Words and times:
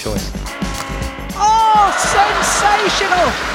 choice. 0.00 0.32
Oh, 1.36 1.92
sensational! 1.98 3.49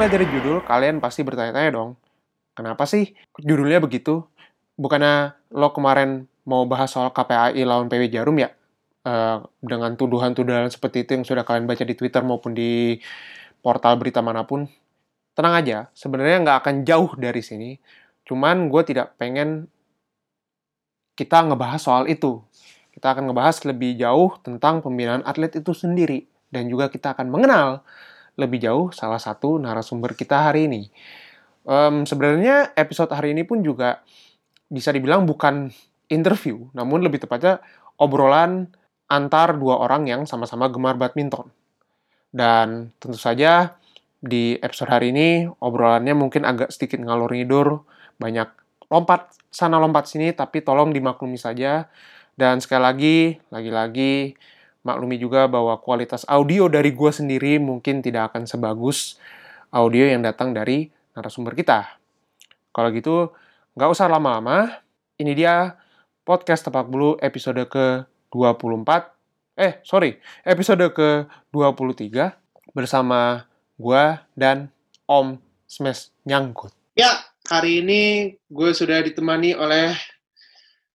Ngeliat 0.00 0.16
dari 0.16 0.32
judul, 0.32 0.64
kalian 0.64 0.96
pasti 0.96 1.20
bertanya-tanya 1.20 1.76
dong, 1.76 1.92
kenapa 2.56 2.88
sih 2.88 3.12
judulnya 3.36 3.84
begitu? 3.84 4.24
Bukannya 4.80 5.36
lo 5.52 5.76
kemarin 5.76 6.24
mau 6.48 6.64
bahas 6.64 6.88
soal 6.88 7.12
KPAI 7.12 7.60
lawan 7.68 7.92
PW 7.92 8.08
Jarum 8.08 8.40
ya? 8.40 8.48
Eh, 9.04 9.36
dengan 9.60 9.92
tuduhan-tuduhan 10.00 10.72
seperti 10.72 11.04
itu 11.04 11.20
yang 11.20 11.28
sudah 11.28 11.44
kalian 11.44 11.68
baca 11.68 11.84
di 11.84 11.92
Twitter 11.92 12.24
maupun 12.24 12.56
di 12.56 12.96
portal 13.60 14.00
berita 14.00 14.24
mana 14.24 14.48
pun. 14.48 14.72
Tenang 15.36 15.60
aja, 15.60 15.92
sebenarnya 15.92 16.48
nggak 16.48 16.58
akan 16.64 16.74
jauh 16.88 17.12
dari 17.20 17.44
sini. 17.44 17.76
Cuman 18.24 18.72
gue 18.72 18.80
tidak 18.88 19.20
pengen 19.20 19.68
kita 21.12 21.44
ngebahas 21.44 21.76
soal 21.76 22.08
itu. 22.08 22.40
Kita 22.88 23.12
akan 23.12 23.28
ngebahas 23.28 23.68
lebih 23.68 24.00
jauh 24.00 24.32
tentang 24.40 24.80
pembinaan 24.80 25.20
atlet 25.28 25.60
itu 25.60 25.76
sendiri. 25.76 26.24
Dan 26.48 26.72
juga 26.72 26.88
kita 26.88 27.12
akan 27.12 27.28
mengenal 27.28 27.84
lebih 28.40 28.58
jauh 28.64 28.88
salah 28.96 29.20
satu 29.20 29.60
narasumber 29.60 30.16
kita 30.16 30.48
hari 30.48 30.66
ini. 30.66 30.88
Em, 31.68 32.08
sebenarnya 32.08 32.72
episode 32.72 33.12
hari 33.12 33.36
ini 33.36 33.44
pun 33.44 33.60
juga 33.60 34.00
bisa 34.72 34.88
dibilang 34.90 35.28
bukan 35.28 35.68
interview, 36.08 36.72
namun 36.72 37.04
lebih 37.04 37.22
tepatnya 37.22 37.60
obrolan 38.00 38.72
antar 39.10 39.58
dua 39.60 39.82
orang 39.82 40.08
yang 40.08 40.22
sama-sama 40.24 40.72
gemar 40.72 40.96
badminton. 40.96 41.52
Dan 42.30 42.94
tentu 43.02 43.18
saja 43.18 43.76
di 44.22 44.56
episode 44.62 44.88
hari 44.88 45.10
ini 45.10 45.50
obrolannya 45.50 46.14
mungkin 46.16 46.46
agak 46.46 46.72
sedikit 46.72 47.02
ngalur 47.02 47.34
ngidur, 47.34 47.84
banyak 48.16 48.48
lompat 48.88 49.34
sana 49.50 49.76
lompat 49.82 50.06
sini, 50.06 50.30
tapi 50.32 50.62
tolong 50.62 50.94
dimaklumi 50.94 51.36
saja. 51.36 51.90
Dan 52.38 52.62
sekali 52.62 52.82
lagi, 52.82 53.18
lagi-lagi 53.52 54.32
maklumi 54.80 55.20
juga 55.20 55.44
bahwa 55.46 55.76
kualitas 55.80 56.24
audio 56.24 56.68
dari 56.68 56.92
gue 56.92 57.10
sendiri 57.12 57.60
mungkin 57.60 58.00
tidak 58.00 58.32
akan 58.32 58.48
sebagus 58.48 59.20
audio 59.70 60.08
yang 60.08 60.24
datang 60.24 60.56
dari 60.56 60.88
narasumber 61.14 61.52
kita. 61.52 62.00
Kalau 62.70 62.88
gitu, 62.94 63.34
nggak 63.76 63.90
usah 63.90 64.06
lama-lama. 64.08 64.80
Ini 65.20 65.32
dia 65.36 65.76
podcast 66.24 66.64
Tepak 66.64 66.88
Bulu 66.88 67.20
episode 67.20 67.60
ke-24. 67.68 68.90
Eh, 69.60 69.82
sorry, 69.84 70.16
episode 70.46 70.88
ke-23 70.96 72.08
bersama 72.72 73.44
gue 73.76 74.04
dan 74.32 74.72
Om 75.04 75.36
Smash 75.68 76.14
Nyangkut. 76.24 76.72
Ya, 76.96 77.20
hari 77.50 77.84
ini 77.84 78.02
gue 78.48 78.70
sudah 78.72 79.02
ditemani 79.04 79.52
oleh 79.58 79.92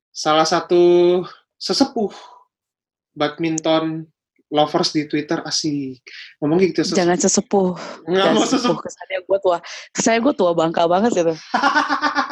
salah 0.09 0.47
satu 0.47 1.21
sesepuh 1.59 2.34
badminton 3.15 4.05
lovers 4.53 4.93
di 4.93 5.09
Twitter 5.09 5.41
asik. 5.41 5.99
Ngomong 6.39 6.59
gitu 6.61 6.85
sesepuh. 6.85 6.97
Jangan 7.01 7.17
sesepuh. 7.17 7.69
Nggak 8.05 8.23
Jangan 8.23 8.35
mau 8.35 8.45
sesepuh. 8.45 8.55
sesepuh. 8.55 8.77
Kesannya 8.85 9.19
gue 9.25 9.37
tua. 9.41 9.57
Kesannya 9.91 10.19
gue 10.21 10.33
tua 10.37 10.51
bangka 10.53 10.83
banget 10.85 11.11
gitu. 11.17 11.33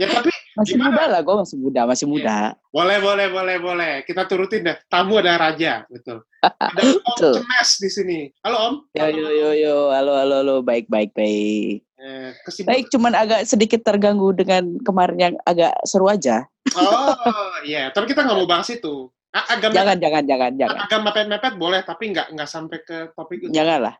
ya 0.00 0.06
tapi 0.10 0.30
Masih 0.50 0.74
Gimana? 0.76 0.90
muda 0.92 1.04
lah, 1.06 1.20
gue 1.22 1.36
masih 1.40 1.56
muda, 1.56 1.80
masih 1.86 2.06
muda. 2.10 2.36
boleh 2.74 2.98
boleh 2.98 3.26
boleh 3.30 3.56
boleh. 3.62 3.92
Kita 4.02 4.26
turutin 4.26 4.66
deh. 4.66 4.76
Tamu 4.90 5.22
ada 5.22 5.38
raja, 5.38 5.86
betul. 5.86 6.26
Ada 6.42 6.80
Om 6.84 6.98
Betul. 7.16 7.32
Cemes 7.38 7.70
di 7.78 7.88
sini. 7.88 8.18
Halo 8.42 8.56
Om. 8.58 8.74
Yo 8.92 9.06
yo 9.08 9.28
yo 9.30 9.50
yo, 9.54 9.76
halo 9.94 10.18
halo 10.18 10.42
halo, 10.42 10.56
baik 10.60 10.90
baik 10.90 11.14
baik. 11.14 11.86
Eh, 11.96 12.34
kesibukan. 12.42 12.66
Baik, 12.66 12.84
cuman 12.90 13.12
agak 13.14 13.40
sedikit 13.46 13.80
terganggu 13.86 14.34
dengan 14.34 14.74
kemarin 14.82 15.18
yang 15.20 15.34
agak 15.46 15.70
seru 15.86 16.10
aja. 16.10 16.44
Oh 16.74 17.14
iya, 17.62 17.94
tapi 17.94 18.10
kita 18.10 18.26
nggak 18.26 18.36
mau 18.36 18.50
bahas 18.50 18.68
itu. 18.68 19.06
Agak 19.30 19.70
Jangan 19.70 19.96
jangan 20.02 20.24
jangan 20.26 20.52
jangan, 20.58 20.76
agak 20.82 21.00
mepet-mepet 21.06 21.54
boleh, 21.54 21.80
tapi 21.86 22.10
nggak 22.10 22.34
nggak 22.34 22.50
sampai 22.50 22.82
ke 22.82 23.14
topik 23.14 23.46
itu. 23.46 23.54
jangan 23.54 23.78
lah. 23.86 23.94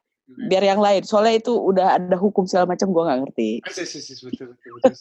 Biar 0.49 0.63
yang 0.63 0.81
lain, 0.81 1.03
soalnya 1.03 1.43
itu 1.43 1.53
udah 1.53 1.99
ada 1.99 2.17
hukum 2.17 2.47
segala 2.47 2.71
macam, 2.71 2.91
gue 2.91 3.03
nggak 3.03 3.21
ngerti. 3.27 3.51
Betul, 3.67 3.87
betul, 4.31 4.47
betul 4.55 4.95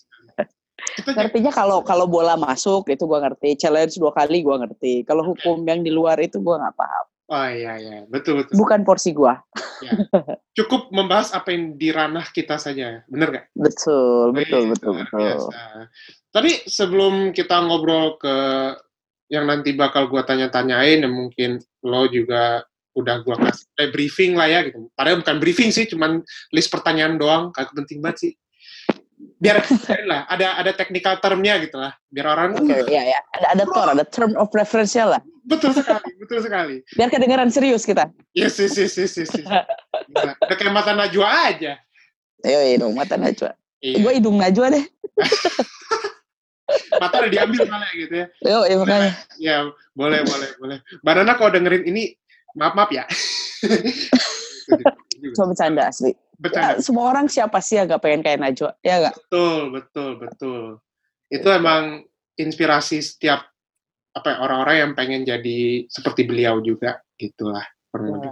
Ngertinya 1.06 1.52
kalau 1.52 1.84
kalau 1.84 2.08
bola 2.08 2.40
masuk 2.40 2.88
itu 2.88 3.04
gue 3.04 3.20
ngerti, 3.20 3.50
challenge 3.60 4.00
dua 4.00 4.16
kali 4.16 4.42
gue 4.42 4.56
ngerti. 4.56 4.94
Kalau 5.04 5.28
hukum 5.28 5.64
yang 5.68 5.84
di 5.84 5.92
luar 5.92 6.18
itu 6.20 6.40
gue 6.40 6.56
nggak 6.56 6.76
paham. 6.76 7.06
Oh 7.30 7.46
iya 7.46 7.78
iya, 7.78 7.98
betul 8.10 8.42
betul. 8.42 8.58
Bukan 8.58 8.82
porsi 8.82 9.14
gue. 9.14 9.34
Cukup 10.58 10.90
membahas 10.90 11.30
apa 11.38 11.54
yang 11.54 11.78
di 11.78 11.94
ranah 11.94 12.26
kita 12.34 12.58
saja, 12.58 13.06
bener 13.06 13.28
nggak? 13.30 13.46
Betul 13.54 14.34
betul 14.34 14.74
betul 14.74 14.92
luar 14.98 15.06
betul. 15.06 15.20
biasa. 15.20 15.60
Tapi 16.34 16.52
sebelum 16.66 17.14
kita 17.36 17.62
ngobrol 17.70 18.18
ke 18.18 18.36
yang 19.30 19.46
nanti 19.46 19.78
bakal 19.78 20.10
gua 20.10 20.26
tanya-tanyain, 20.26 21.06
dan 21.06 21.14
mungkin 21.14 21.62
lo 21.86 22.10
juga 22.10 22.66
udah 23.00 23.24
gua 23.24 23.36
kasih 23.40 23.66
kayak 23.76 23.92
briefing 23.96 24.32
lah 24.36 24.48
ya 24.52 24.60
gitu. 24.68 24.92
Padahal 24.94 25.24
bukan 25.24 25.38
briefing 25.40 25.72
sih, 25.72 25.88
cuman 25.88 26.20
list 26.52 26.70
pertanyaan 26.70 27.16
doang, 27.16 27.50
kagak 27.56 27.74
penting 27.74 28.04
banget 28.04 28.18
sih. 28.28 28.32
Biar 29.40 29.60
lah, 30.12 30.28
ada 30.28 30.60
ada 30.60 30.72
technical 30.76 31.16
termnya 31.24 31.60
gitu 31.64 31.80
lah. 31.80 31.96
Biar 32.12 32.28
orang 32.28 32.60
Oke, 32.60 32.76
ya 32.96 33.04
ya. 33.04 33.20
Ada 33.40 33.48
ada 33.56 33.64
tor, 33.68 33.88
ada 33.92 34.04
term 34.08 34.32
of 34.36 34.52
reference 34.52 34.96
lah. 34.96 35.24
betul 35.50 35.74
sekali, 35.74 36.14
betul 36.22 36.40
sekali. 36.46 36.76
Biar 36.94 37.10
kedengeran 37.10 37.50
serius 37.50 37.82
kita. 37.82 38.12
Yes, 38.38 38.62
yes, 38.62 38.78
yes, 38.78 38.94
yes, 39.00 39.14
yes. 39.18 39.32
yes. 39.34 39.48
Gila, 40.14 40.34
Udah 40.38 40.56
kayak 40.60 40.74
mata 40.76 40.94
Najwa 40.94 41.28
aja. 41.50 41.74
Ayo 42.46 42.60
hidung 42.70 42.94
mata 42.94 43.18
Najwa. 43.18 43.52
Iya, 43.82 43.98
Gue 44.04 44.12
hidung 44.20 44.38
Najwa 44.38 44.70
deh. 44.76 44.86
mata 47.02 47.16
udah 47.26 47.32
diambil 47.32 47.66
malah 47.66 47.90
gitu 47.98 48.14
ya. 48.14 48.28
Yo, 48.46 48.58
ya 48.68 48.76
makanya. 48.78 49.12
Ya, 49.42 49.56
boleh, 49.98 50.22
boleh, 50.22 50.50
boleh. 50.62 50.78
Mbak 51.02 51.14
Nana 51.18 51.34
kalau 51.40 51.52
dengerin 51.56 51.84
ini, 51.90 52.14
maaf 52.60 52.76
maaf 52.76 52.92
ya. 52.92 53.08
Cuma 55.36 55.52
bercanda 55.52 55.88
asli. 55.88 56.12
Ya, 56.12 56.18
Bercanda. 56.40 56.80
semua 56.80 57.12
orang 57.12 57.28
siapa 57.28 57.60
sih 57.60 57.76
yang 57.76 57.92
gak 57.92 58.00
pengen 58.00 58.24
kayak 58.24 58.40
Najwa? 58.40 58.72
Ya 58.80 59.10
gak? 59.10 59.16
Betul, 59.28 59.76
betul, 59.76 60.12
betul. 60.20 60.64
Itu 61.28 61.48
emang 61.52 62.08
inspirasi 62.40 63.04
setiap 63.04 63.44
apa 64.16 64.28
ya, 64.32 64.38
orang-orang 64.40 64.76
yang 64.80 64.92
pengen 64.96 65.22
jadi 65.28 65.60
seperti 65.92 66.24
beliau 66.24 66.64
juga, 66.64 67.04
gitulah 67.20 67.64
kurang 67.92 68.20
lebih. 68.20 68.32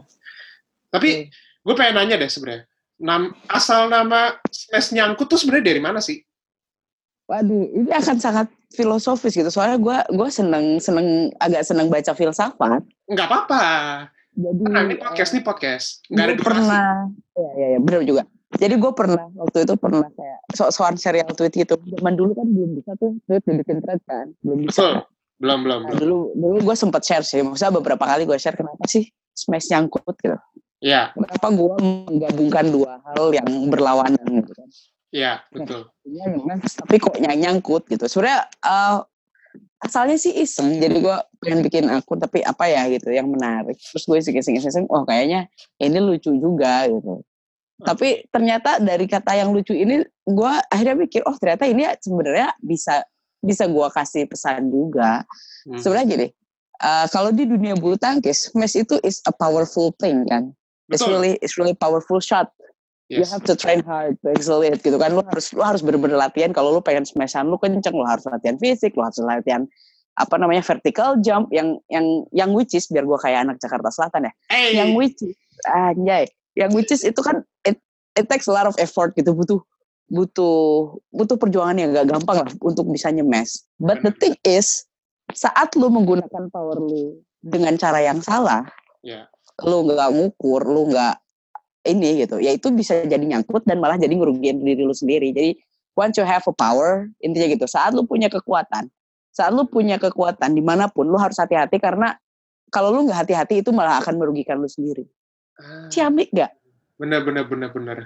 Tapi 0.88 1.10
gue 1.36 1.76
pengen 1.76 2.00
nanya 2.00 2.16
deh 2.16 2.32
sebenarnya, 2.32 2.64
nam, 3.04 3.36
asal 3.52 3.92
nama 3.92 4.40
Smash 4.48 4.96
Nyangkut 4.96 5.28
tuh 5.28 5.38
sebenarnya 5.38 5.76
dari 5.76 5.82
mana 5.84 6.00
sih? 6.00 6.24
Waduh, 7.28 7.68
ini 7.76 7.92
akan 7.92 8.24
sangat 8.24 8.48
filosofis 8.72 9.36
gitu. 9.36 9.52
Soalnya 9.52 9.76
gue 9.84 9.98
gue 10.16 10.30
seneng 10.32 10.80
seneng 10.80 11.28
agak 11.44 11.68
seneng 11.68 11.92
baca 11.92 12.16
filsafat. 12.16 12.88
Nggak 13.12 13.28
apa-apa. 13.28 13.64
Jadi 14.38 14.62
Nah, 14.70 14.82
ini 14.86 14.96
podcast, 15.02 15.30
ini 15.34 15.42
podcast. 15.42 15.86
Nggak 16.08 16.24
ada 16.24 16.34
durasi. 16.34 16.46
pernah, 16.46 16.86
ya 17.34 17.50
ya 17.58 17.68
ya 17.74 17.80
benar 17.82 18.02
juga. 18.06 18.24
Jadi 18.48 18.74
gue 18.78 18.92
pernah 18.94 19.24
waktu 19.36 19.58
itu 19.66 19.74
pernah 19.76 20.06
kayak 20.08 20.40
sok-sokan 20.56 20.96
serial 20.96 21.28
tweet 21.34 21.54
gitu. 21.58 21.76
Zaman 21.76 22.14
dulu 22.16 22.32
kan 22.32 22.48
belum 22.48 22.80
bisa 22.80 22.94
tuh 22.96 23.18
tweet 23.26 23.44
dibikin 23.44 23.82
thread 23.82 24.00
kan, 24.06 24.30
belum 24.46 24.60
bisa. 24.64 24.78
Betul. 24.78 24.94
Belum, 25.38 25.60
belum, 25.62 25.80
Nah, 25.86 25.94
belum. 25.94 26.00
dulu 26.02 26.18
dulu 26.34 26.58
gue 26.66 26.76
sempat 26.78 27.02
share 27.06 27.22
sih, 27.22 27.42
maksudnya 27.42 27.74
beberapa 27.76 28.02
kali 28.02 28.26
gue 28.26 28.38
share 28.38 28.58
kenapa 28.58 28.82
sih 28.86 29.06
smash 29.34 29.70
nyangkut 29.70 30.16
gitu. 30.18 30.38
Iya, 30.78 31.10
Kenapa 31.14 31.48
gue 31.50 31.74
menggabungkan 32.10 32.66
dua 32.70 33.02
hal 33.02 33.34
yang 33.34 33.50
berlawanan 33.70 34.22
gitu 34.42 34.54
kan. 34.54 34.70
iya, 35.10 35.42
betul. 35.50 35.90
Iya, 36.06 36.26
memang, 36.30 36.62
tapi 36.62 36.96
kok 36.98 37.18
nyang 37.18 37.38
nyangkut 37.38 37.90
gitu. 37.90 38.06
Sebenarnya 38.06 38.46
eh, 38.46 38.98
asalnya 39.78 40.18
sih 40.18 40.34
iseng, 40.34 40.82
jadi 40.82 40.98
gue 40.98 41.18
pengen 41.38 41.60
bikin 41.62 41.86
akun 41.90 42.18
tapi 42.18 42.42
apa 42.42 42.66
ya 42.66 42.90
gitu 42.90 43.14
yang 43.14 43.30
menarik. 43.30 43.78
Terus 43.78 44.04
gue 44.10 44.18
iseng-iseng, 44.18 44.90
oh 44.90 45.06
kayaknya 45.06 45.46
ini 45.78 46.02
lucu 46.02 46.34
juga 46.34 46.90
gitu. 46.90 47.22
Tapi 47.78 48.26
ternyata 48.34 48.82
dari 48.82 49.06
kata 49.06 49.38
yang 49.38 49.54
lucu 49.54 49.78
ini, 49.78 50.02
gue 50.26 50.54
akhirnya 50.74 50.98
mikir, 50.98 51.22
oh 51.30 51.38
ternyata 51.38 51.70
ini 51.70 51.86
sebenarnya 52.02 52.58
bisa 52.58 53.06
bisa 53.38 53.70
gue 53.70 53.88
kasih 53.94 54.26
pesan 54.26 54.74
juga. 54.74 55.22
Hmm. 55.70 55.78
Sebenarnya 55.78 56.08
gini, 56.10 56.28
eh, 56.82 57.06
kalau 57.14 57.30
di 57.30 57.46
dunia 57.46 57.78
bulu 57.78 57.94
tangkis, 58.02 58.50
smash 58.50 58.82
itu 58.82 58.98
is 59.06 59.22
a 59.30 59.34
powerful 59.34 59.94
thing 60.02 60.26
kan. 60.26 60.58
It's 60.88 61.04
really 61.04 61.36
it's 61.44 61.60
really 61.60 61.76
powerful 61.76 62.24
shot. 62.24 62.50
You 63.08 63.24
Yes. 63.24 63.32
have 63.32 63.48
to 63.48 63.56
train 63.56 63.88
hard 63.88 64.20
to 64.20 64.36
it 64.36 64.84
gitu 64.84 65.00
kan. 65.00 65.16
Lu 65.16 65.24
harus 65.24 65.56
lu 65.56 65.64
harus 65.64 65.80
bener-bener 65.80 66.20
latihan 66.20 66.52
kalau 66.52 66.76
lu 66.76 66.84
pengen 66.84 67.08
smashan 67.08 67.48
lu 67.48 67.56
kenceng, 67.56 67.96
lu 67.96 68.04
harus 68.04 68.28
latihan 68.28 68.60
fisik, 68.60 69.00
lu 69.00 69.08
harus 69.08 69.16
latihan 69.24 69.64
apa 70.20 70.36
namanya 70.36 70.60
vertical 70.60 71.16
jump 71.24 71.48
yang 71.56 71.80
yang 71.88 72.04
yang 72.36 72.52
which 72.52 72.76
is 72.76 72.84
biar 72.92 73.08
gua 73.08 73.16
kayak 73.24 73.48
anak 73.48 73.64
Jakarta 73.64 73.88
Selatan 73.88 74.28
ya. 74.28 74.34
Eh, 74.52 74.76
Yang 74.76 74.92
which 75.00 75.20
is 75.24 75.36
anjay, 75.72 76.28
yang 76.60 76.72
which 76.76 76.92
is 76.92 77.08
itu 77.08 77.22
kan 77.24 77.48
it, 77.64 77.80
it 78.20 78.28
takes 78.28 78.52
a 78.52 78.54
lot 78.54 78.68
of 78.68 78.76
effort 78.76 79.16
gitu 79.16 79.32
butuh 79.32 79.64
butuh 80.12 81.00
butuh 81.16 81.36
perjuangan 81.40 81.80
yang 81.80 81.96
gak 81.96 82.12
gampang 82.12 82.44
lah 82.44 82.50
untuk 82.60 82.92
bisa 82.92 83.08
nyemes. 83.08 83.64
But 83.80 84.04
the 84.04 84.12
thing 84.12 84.36
is 84.44 84.84
saat 85.32 85.72
lu 85.80 85.88
menggunakan 85.88 86.52
power 86.52 86.76
lu 86.76 87.24
dengan 87.40 87.80
cara 87.80 88.04
yang 88.04 88.20
salah, 88.20 88.68
ya. 89.00 89.32
lu 89.64 89.88
nggak 89.88 90.12
ngukur, 90.12 90.68
lu 90.68 90.92
nggak 90.92 91.16
ini 91.88 92.28
gitu, 92.28 92.38
ya 92.44 92.52
itu 92.52 92.68
bisa 92.76 93.02
jadi 93.08 93.24
nyangkut 93.24 93.64
dan 93.64 93.80
malah 93.80 93.96
jadi 93.96 94.12
ngerugiin 94.12 94.60
diri 94.62 94.84
lu 94.84 94.92
sendiri. 94.92 95.32
Jadi 95.32 95.56
once 95.96 96.20
you 96.20 96.28
have 96.28 96.44
a 96.44 96.54
power, 96.54 97.08
intinya 97.24 97.48
gitu, 97.48 97.66
saat 97.66 97.96
lu 97.96 98.04
punya 98.04 98.28
kekuatan, 98.28 98.92
saat 99.32 99.56
lu 99.56 99.64
punya 99.66 99.96
kekuatan 99.98 100.52
di 100.54 100.62
mana 100.62 100.92
pun, 100.92 101.08
lu 101.08 101.16
harus 101.16 101.40
hati-hati 101.40 101.80
karena 101.80 102.14
kalau 102.68 102.92
lu 102.92 103.08
nggak 103.08 103.24
hati-hati 103.26 103.64
itu 103.64 103.72
malah 103.72 104.04
akan 104.04 104.20
merugikan 104.20 104.60
lu 104.60 104.68
sendiri. 104.68 105.08
Ah, 105.58 105.88
Ciamik 105.88 106.30
nggak? 106.36 106.52
bener 106.98 107.22
bener 107.22 107.46
bener 107.46 107.70
bener. 107.70 107.98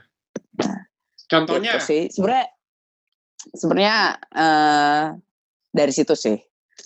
Nah, 0.59 0.83
Contohnya, 1.31 1.79
Gitu 1.79 1.87
sih. 1.87 2.01
Sebenarnya 2.11 2.45
sebenarnya 3.55 3.97
eh, 4.35 5.05
dari 5.71 5.93
situ 5.95 6.13
sih. 6.13 6.37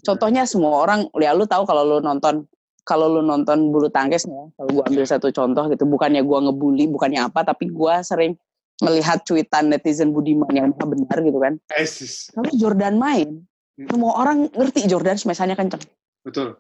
Contohnya 0.06 0.46
semua 0.46 0.86
orang, 0.86 1.10
ya 1.18 1.34
lu 1.34 1.50
tahu 1.50 1.66
kalau 1.66 1.82
lu 1.82 1.98
nonton 1.98 2.46
kalau 2.86 3.10
lu 3.10 3.22
nonton 3.26 3.74
bulu 3.74 3.90
tangkis 3.90 4.30
ya, 4.30 4.44
kalau 4.56 4.70
gua 4.70 4.84
ambil 4.86 5.04
satu 5.04 5.34
contoh 5.34 5.66
gitu, 5.74 5.84
bukannya 5.90 6.22
gua 6.22 6.40
ngebully, 6.46 6.86
bukannya 6.86 7.26
apa, 7.26 7.42
tapi 7.42 7.68
gua 7.74 8.06
sering 8.06 8.38
melihat 8.80 9.26
cuitan 9.26 9.74
netizen 9.74 10.14
Budiman 10.14 10.52
yang 10.54 10.70
maha 10.72 10.86
benar 10.86 11.18
gitu 11.26 11.40
kan. 11.42 11.54
esis. 11.74 12.30
Kalau 12.32 12.52
Jordan 12.54 13.02
main, 13.02 13.42
Hmm. 13.76 13.92
semua 13.92 14.16
orang 14.16 14.48
ngerti 14.56 14.88
Jordan 14.88 15.20
smash-nya 15.20 15.52
kenceng. 15.60 15.84
Betul. 16.24 16.56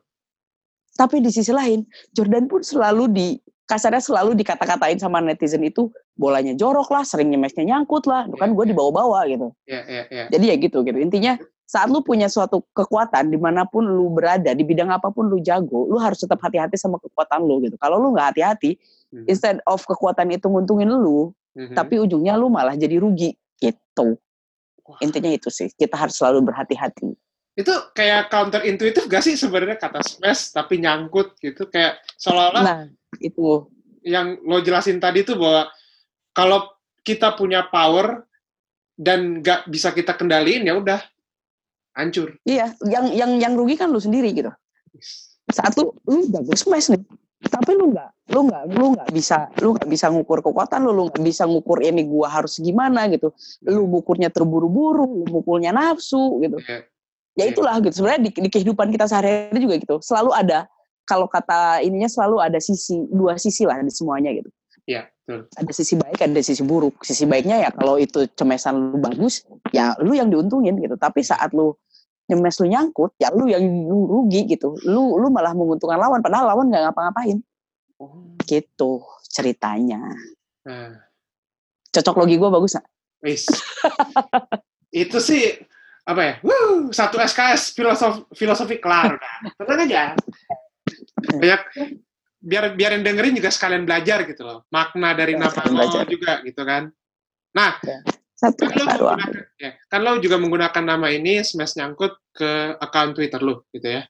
Tapi 0.99 1.23
di 1.23 1.31
sisi 1.31 1.51
lain, 1.51 1.87
Jordan 2.11 2.47
pun 2.51 2.59
selalu 2.59 3.07
di 3.07 3.27
kasarnya 3.65 4.03
selalu 4.03 4.35
dikata-katain 4.35 4.99
sama 4.99 5.23
netizen 5.23 5.63
itu 5.63 5.87
bolanya 6.15 6.51
jorok 6.55 6.91
lah, 6.91 7.07
sering 7.07 7.31
nyemesnya 7.31 7.63
nyangkut 7.63 8.03
lah, 8.07 8.27
itu 8.27 8.35
kan 8.35 8.51
gue 8.51 8.65
dibawa-bawa 8.67 9.25
gitu. 9.31 9.47
Ya, 9.63 9.81
ya, 9.87 10.03
ya. 10.11 10.25
Jadi 10.27 10.45
ya 10.47 10.55
gitu 10.59 10.83
gitu. 10.83 10.97
Intinya 10.99 11.39
saat 11.65 11.89
lu 11.89 12.05
punya 12.05 12.29
suatu 12.29 12.61
kekuatan 12.77 13.33
di 13.33 13.41
mana 13.41 13.65
pun 13.65 13.81
lu 13.81 14.13
berada 14.13 14.53
di 14.53 14.61
bidang 14.61 14.93
apa 14.93 15.09
pun 15.09 15.25
lu 15.25 15.41
jago, 15.41 15.89
lu 15.89 15.97
harus 15.97 16.21
tetap 16.21 16.37
hati-hati 16.37 16.77
sama 16.77 17.01
kekuatan 17.01 17.41
lu 17.41 17.57
gitu. 17.65 17.73
Kalau 17.81 17.97
lu 17.97 18.13
nggak 18.13 18.37
hati-hati, 18.37 18.77
Mhm, 19.09 19.25
instead 19.29 19.57
of 19.65 19.81
kekuatan 19.85 20.29
itu 20.29 20.45
nguntungin 20.45 20.89
lu, 20.89 21.33
mhm. 21.57 21.73
tapi 21.73 21.97
ujungnya 21.97 22.37
lu 22.37 22.49
malah 22.49 22.77
jadi 22.77 23.01
rugi 23.01 23.33
gitu. 23.57 24.17
Wah, 24.85 25.01
Intinya 25.01 25.33
itu 25.33 25.49
sih. 25.49 25.73
Kita 25.73 25.97
harus 25.97 26.17
selalu 26.17 26.51
berhati-hati. 26.51 27.17
itu 27.55 27.71
kayak 27.95 28.27
counter 28.27 28.67
intuitif 28.67 29.07
gak 29.07 29.23
sih 29.23 29.39
sebenarnya 29.39 29.79
kata 29.79 30.03
smash 30.03 30.51
tapi 30.51 30.75
nyangkut 30.83 31.39
gitu 31.39 31.71
kayak 31.71 32.03
seolah-olah 32.19 32.63
Nah, 32.67 32.83
itu 33.23 33.71
yang 34.03 34.35
lo 34.43 34.59
jelasin 34.59 34.99
tadi 34.99 35.23
tuh 35.23 35.39
bahwa 35.39 35.71
kalau 36.35 36.67
kita 36.99 37.31
punya 37.39 37.63
power 37.71 38.27
dan 38.99 39.39
nggak 39.39 39.71
bisa 39.71 39.95
kita 39.95 40.19
kendaliin 40.19 40.67
ya 40.67 40.75
udah 40.75 40.99
hancur. 41.95 42.35
iya, 42.43 42.75
yang 42.83 43.09
yang 43.15 43.31
yang 43.39 43.53
rugi 43.55 43.79
kan 43.79 43.89
lu 43.89 43.99
sendiri 43.99 44.35
gitu. 44.35 44.51
Saat 45.49 45.79
lu 45.79 45.95
jago 46.29 46.53
smash 46.53 46.91
nih, 46.91 47.01
tapi 47.47 47.73
lu 47.73 47.95
nggak 47.95 48.09
lu 48.35 48.39
nggak 48.51 48.63
lu 48.75 48.85
nggak 48.93 49.09
bisa 49.15 49.47
lu 49.63 49.73
nggak 49.73 49.89
bisa 49.89 50.11
ngukur 50.11 50.43
kekuatan 50.43 50.83
lu 50.83 50.91
lu 50.91 51.03
nggak 51.07 51.23
bisa 51.23 51.47
ngukur 51.47 51.79
ini 51.79 52.03
gua 52.03 52.27
harus 52.27 52.59
gimana 52.59 53.07
gitu. 53.07 53.31
Lu 53.63 53.87
ngukurnya 53.87 54.27
terburu-buru 54.29 55.23
lu 55.23 55.25
ngukurnya 55.31 55.71
nafsu 55.71 56.43
gitu. 56.43 56.59
Ya, 56.67 56.83
ya 57.39 57.43
itulah 57.49 57.79
gitu. 57.79 58.03
Sebenarnya 58.03 58.21
di, 58.27 58.29
di 58.35 58.49
kehidupan 58.51 58.91
kita 58.91 59.07
sehari-hari 59.07 59.57
juga 59.57 59.75
gitu. 59.79 59.95
Selalu 60.03 60.31
ada 60.35 60.67
kalau 61.05 61.29
kata 61.29 61.85
ininya 61.85 62.09
selalu 62.09 62.41
ada 62.41 62.57
sisi 62.57 62.97
dua 63.13 63.37
sisi 63.37 63.63
lah 63.63 63.79
di 63.79 63.93
semuanya 63.93 64.33
gitu 64.33 64.49
ya, 64.85 65.09
betul. 65.25 65.49
ada 65.57 65.71
sisi 65.73 65.93
baik 65.97 66.19
ada 66.21 66.41
sisi 66.41 66.61
buruk 66.61 67.01
sisi 67.01 67.25
baiknya 67.25 67.65
ya 67.65 67.69
kalau 67.73 67.97
itu 67.97 68.29
cemesan 68.37 68.93
lu 68.93 68.97
bagus 69.01 69.45
ya 69.73 69.97
lu 70.01 70.13
yang 70.13 70.29
diuntungin 70.29 70.77
gitu 70.77 70.95
tapi 70.95 71.25
saat 71.25 71.51
lu 71.51 71.73
nyemes 72.29 72.57
lu 72.61 72.69
nyangkut 72.69 73.13
ya 73.21 73.29
lu 73.33 73.45
yang 73.49 73.61
rugi 73.89 74.49
gitu 74.49 74.77
lu 74.85 75.17
lu 75.17 75.27
malah 75.29 75.53
menguntungkan 75.53 75.97
lawan 75.97 76.21
padahal 76.21 76.53
lawan 76.53 76.69
nggak 76.69 76.89
ngapa-ngapain 76.89 77.41
Oh, 77.95 78.35
gitu 78.43 79.07
ceritanya 79.31 80.03
nah, 80.67 80.99
cocok 81.95 82.15
logi 82.19 82.35
gue 82.35 82.49
bagus 82.51 82.75
nggak 82.75 82.87
wis. 83.23 83.47
itu 84.93 85.17
sih 85.17 85.57
apa 86.05 86.21
ya? 86.21 86.33
Wuh, 86.45 86.93
satu 86.93 87.17
SKS 87.17 87.73
filosofi 87.73 88.21
filosofi 88.37 88.77
kelar 88.77 89.17
udah. 89.17 89.35
Tenang 89.57 89.89
aja. 89.89 90.03
Banyak 91.33 91.61
biar 92.45 92.77
biar 92.77 93.01
yang 93.01 93.03
dengerin 93.03 93.33
juga 93.41 93.49
sekalian 93.49 93.89
belajar 93.89 94.21
gitu 94.29 94.45
loh. 94.45 94.69
Makna 94.69 95.17
dari 95.17 95.33
Ya, 95.33 95.49
nama 95.49 96.05
juga 96.05 96.45
gitu 96.45 96.61
kan. 96.61 96.93
Nah, 97.57 97.81
satu 98.37 98.69
kan 98.69 98.85
lo 99.01 99.15
ya, 99.57 99.73
kan 99.89 99.99
lo 100.05 100.21
juga 100.21 100.37
menggunakan 100.37 100.83
nama 100.85 101.09
ini 101.09 101.41
smash 101.41 101.79
nyangkut 101.81 102.13
ke 102.35 102.77
akun 102.77 103.17
Twitter 103.17 103.41
lo 103.41 103.65
gitu 103.73 103.87
ya. 103.89 104.05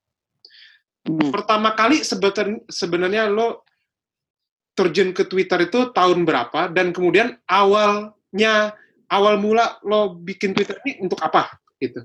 Hmm. 1.05 1.31
Pertama 1.31 1.77
kali 1.77 2.03
sebeten- 2.03 2.65
sebenarnya 2.67 3.29
lo 3.29 3.63
terjun 4.75 5.15
ke 5.15 5.23
Twitter 5.29 5.71
itu 5.71 5.95
tahun 5.95 6.27
berapa 6.27 6.67
dan 6.73 6.91
kemudian 6.91 7.39
awalnya 7.47 8.75
awal 9.07 9.39
mula 9.39 9.79
lo 9.87 10.19
bikin 10.19 10.51
Twitter 10.51 10.75
ini 10.83 10.99
untuk 10.99 11.23
apa 11.23 11.47
gitu. 11.79 12.03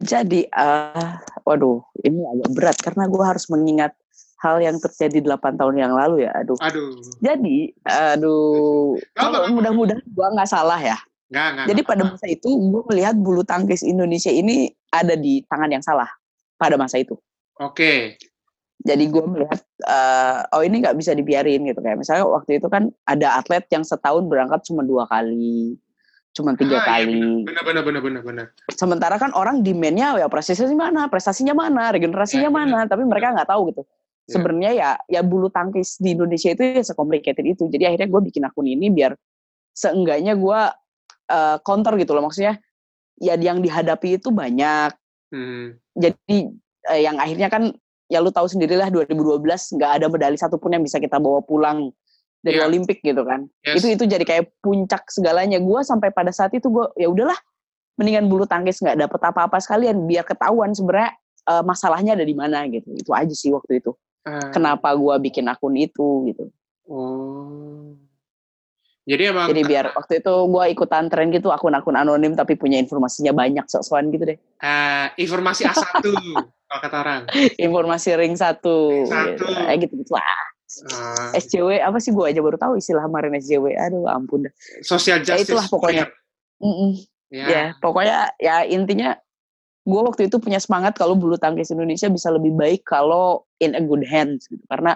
jadi 0.00 0.48
eh 0.48 1.12
waduh 1.44 1.84
ini 2.04 2.20
agak 2.24 2.50
berat 2.52 2.76
karena 2.80 3.04
gue 3.08 3.24
harus 3.24 3.44
mengingat 3.52 3.92
hal 4.40 4.56
yang 4.58 4.76
terjadi 4.76 5.20
8 5.20 5.60
tahun 5.60 5.76
yang 5.76 5.92
lalu 5.92 6.24
ya 6.24 6.32
aduh. 6.32 6.56
Aduh, 6.58 6.96
jadi 7.20 7.76
aduh 7.84 8.96
mudah-mudahan 9.52 10.00
gue 10.00 10.26
nggak 10.32 10.48
salah 10.48 10.80
ya. 10.80 10.96
Nggak 11.30 11.46
nggak. 11.54 11.66
Jadi 11.70 11.80
pada 11.84 12.02
masa 12.08 12.26
itu 12.26 12.48
gue 12.48 12.82
melihat 12.88 13.14
bulu 13.14 13.44
tangkis 13.44 13.84
Indonesia 13.84 14.32
ini 14.32 14.72
ada 14.90 15.14
di 15.14 15.44
tangan 15.46 15.70
yang 15.70 15.84
salah 15.84 16.08
pada 16.56 16.74
masa 16.74 16.98
itu. 16.98 17.14
Oke, 17.60 18.16
Jadi 18.80 19.12
gue 19.12 19.20
melihat 19.20 19.60
eh, 19.84 20.40
oh 20.56 20.64
ini 20.64 20.80
nggak 20.80 20.96
bisa 20.96 21.12
dibiarin 21.12 21.68
gitu. 21.68 21.84
Kayak 21.84 22.00
misalnya 22.00 22.24
waktu 22.24 22.56
itu 22.56 22.66
kan 22.72 22.88
ada 23.04 23.36
atlet 23.36 23.68
yang 23.68 23.84
setahun 23.84 24.24
berangkat 24.24 24.64
cuma 24.64 24.80
dua 24.80 25.04
kali, 25.04 25.76
cuma 26.32 26.56
tiga 26.56 26.80
Ah, 26.80 27.04
iya, 27.04 27.04
kali. 27.04 27.44
benar. 27.44 27.60
Benar 27.68 27.84
benar 27.84 28.00
benar 28.00 28.22
benar. 28.24 28.46
Sementara 28.72 29.20
kan 29.20 29.36
orang 29.36 29.60
demandnya 29.60 30.16
ya 30.16 30.32
prestasinya 30.32 30.88
mana, 30.88 31.12
prestasinya 31.12 31.52
mana, 31.52 31.92
regenerasinya 31.92 32.48
Ya, 32.48 32.56
mana, 32.56 32.88
tapi 32.88 33.04
mereka 33.04 33.36
nggak 33.36 33.52
tahu 33.52 33.68
gitu. 33.68 33.84
Ya. 34.30 34.38
Sebenarnya 34.38 34.70
ya 34.78 34.90
ya 35.10 35.20
bulu 35.26 35.50
tangkis 35.50 35.98
di 35.98 36.14
Indonesia 36.14 36.54
itu 36.54 36.62
ya 36.62 36.86
sekomplikated 36.86 37.42
itu. 37.42 37.66
Jadi 37.66 37.82
akhirnya 37.90 38.06
gue 38.06 38.20
bikin 38.30 38.46
akun 38.46 38.70
ini 38.70 38.86
biar 38.94 39.18
seenggaknya 39.74 40.38
gue 40.38 40.60
eh, 41.34 41.56
counter 41.66 41.98
gitu 41.98 42.14
loh 42.14 42.30
maksudnya. 42.30 42.62
Ya 43.18 43.34
yang 43.34 43.58
dihadapi 43.58 44.22
itu 44.22 44.30
banyak. 44.30 44.94
Hmm, 45.34 45.76
Jadi 45.98 46.54
eh, 46.86 47.00
yang 47.02 47.18
akhirnya 47.18 47.50
kan 47.50 47.74
ya 48.10 48.18
lu 48.18 48.34
tahu 48.34 48.50
sendirilah 48.50 48.90
2012 48.90 49.78
nggak 49.78 49.90
ada 50.02 50.06
medali 50.10 50.34
satupun 50.34 50.74
yang 50.74 50.82
bisa 50.82 50.98
kita 50.98 51.22
bawa 51.22 51.42
pulang 51.46 51.94
dari 52.42 52.58
Iya. 52.58 52.66
Olimpik 52.66 53.04
gitu 53.04 53.22
kan 53.22 53.46
yes. 53.62 53.84
itu 53.84 53.94
itu 53.94 54.04
jadi 54.10 54.24
kayak 54.26 54.50
puncak 54.64 55.06
segalanya 55.12 55.62
gue 55.62 55.80
sampai 55.86 56.10
pada 56.10 56.34
saat 56.34 56.50
itu 56.56 56.66
gue 56.72 56.88
ya 56.98 57.06
udahlah 57.06 57.36
mendingan 58.00 58.26
bulu 58.26 58.48
tangkis 58.48 58.80
nggak 58.80 58.98
dapet 58.98 59.20
apa-apa 59.22 59.60
sekalian 59.62 60.08
biar 60.08 60.24
ketahuan 60.26 60.74
sebenarnya 60.74 61.14
eh, 61.46 61.62
masalahnya 61.62 62.18
ada 62.18 62.26
di 62.26 62.34
mana 62.34 62.66
gitu 62.66 62.90
itu 62.96 63.10
aja 63.14 63.34
sih 63.36 63.54
waktu 63.54 63.78
itu 63.78 63.94
Ah, 64.22 64.50
kenapa 64.50 64.92
gue 64.92 65.14
bikin 65.22 65.46
akun 65.46 65.74
itu 65.74 66.26
gitu 66.26 66.44
Oh. 66.84 67.94
Jadi 69.02 69.22
emang 69.26 69.46
jadi 69.46 69.62
biar 69.62 69.84
waktu 69.90 70.18
itu 70.18 70.34
gue 70.44 70.64
ikutan 70.70 71.06
tren 71.06 71.30
gitu 71.30 71.48
akun-akun 71.48 71.94
anonim 71.94 72.34
tapi 72.34 72.54
punya 72.54 72.76
informasinya 72.76 73.32
banyak 73.32 73.64
sok-sokan 73.64 74.10
gitu 74.10 74.24
deh 74.26 74.38
eh, 74.58 75.06
informasi 75.16 75.64
A1 75.64 76.02
kalau 76.68 76.80
kata 76.80 76.96
orang. 76.98 77.22
informasi 77.56 78.14
ring 78.14 78.34
satu, 78.34 78.90
Ring 78.92 79.06
satu. 79.06 79.40
gitu. 79.40 79.44
kayak 79.48 79.78
gitu 79.80 79.94
gitu 79.98 80.12
lah 80.12 80.26
Ah, 80.86 81.34
SJW 81.34 81.80
apa 81.80 81.98
sih 81.98 82.10
gue 82.10 82.22
aja 82.22 82.38
baru 82.38 82.54
tahu 82.54 82.78
istilah 82.78 83.02
kemarin 83.02 83.34
SJW 83.34 83.74
aduh 83.74 84.06
ampun 84.06 84.46
dah 84.46 84.52
social 84.80 85.18
justice. 85.18 85.50
itulah 85.50 85.66
pokoknya. 85.66 86.06
Mm-mm. 86.58 86.94
Ya. 87.26 87.46
ya 87.46 87.64
pokoknya 87.78 88.30
ya 88.36 88.62
intinya 88.64 89.18
gue 89.90 90.02
waktu 90.06 90.30
itu 90.30 90.38
punya 90.38 90.62
semangat 90.62 90.94
kalau 90.94 91.18
bulu 91.18 91.34
tangkis 91.34 91.74
Indonesia 91.74 92.06
bisa 92.06 92.30
lebih 92.30 92.54
baik 92.54 92.86
kalau 92.86 93.42
in 93.58 93.74
a 93.74 93.82
good 93.82 94.06
hands 94.06 94.46
gitu 94.46 94.62
karena 94.70 94.94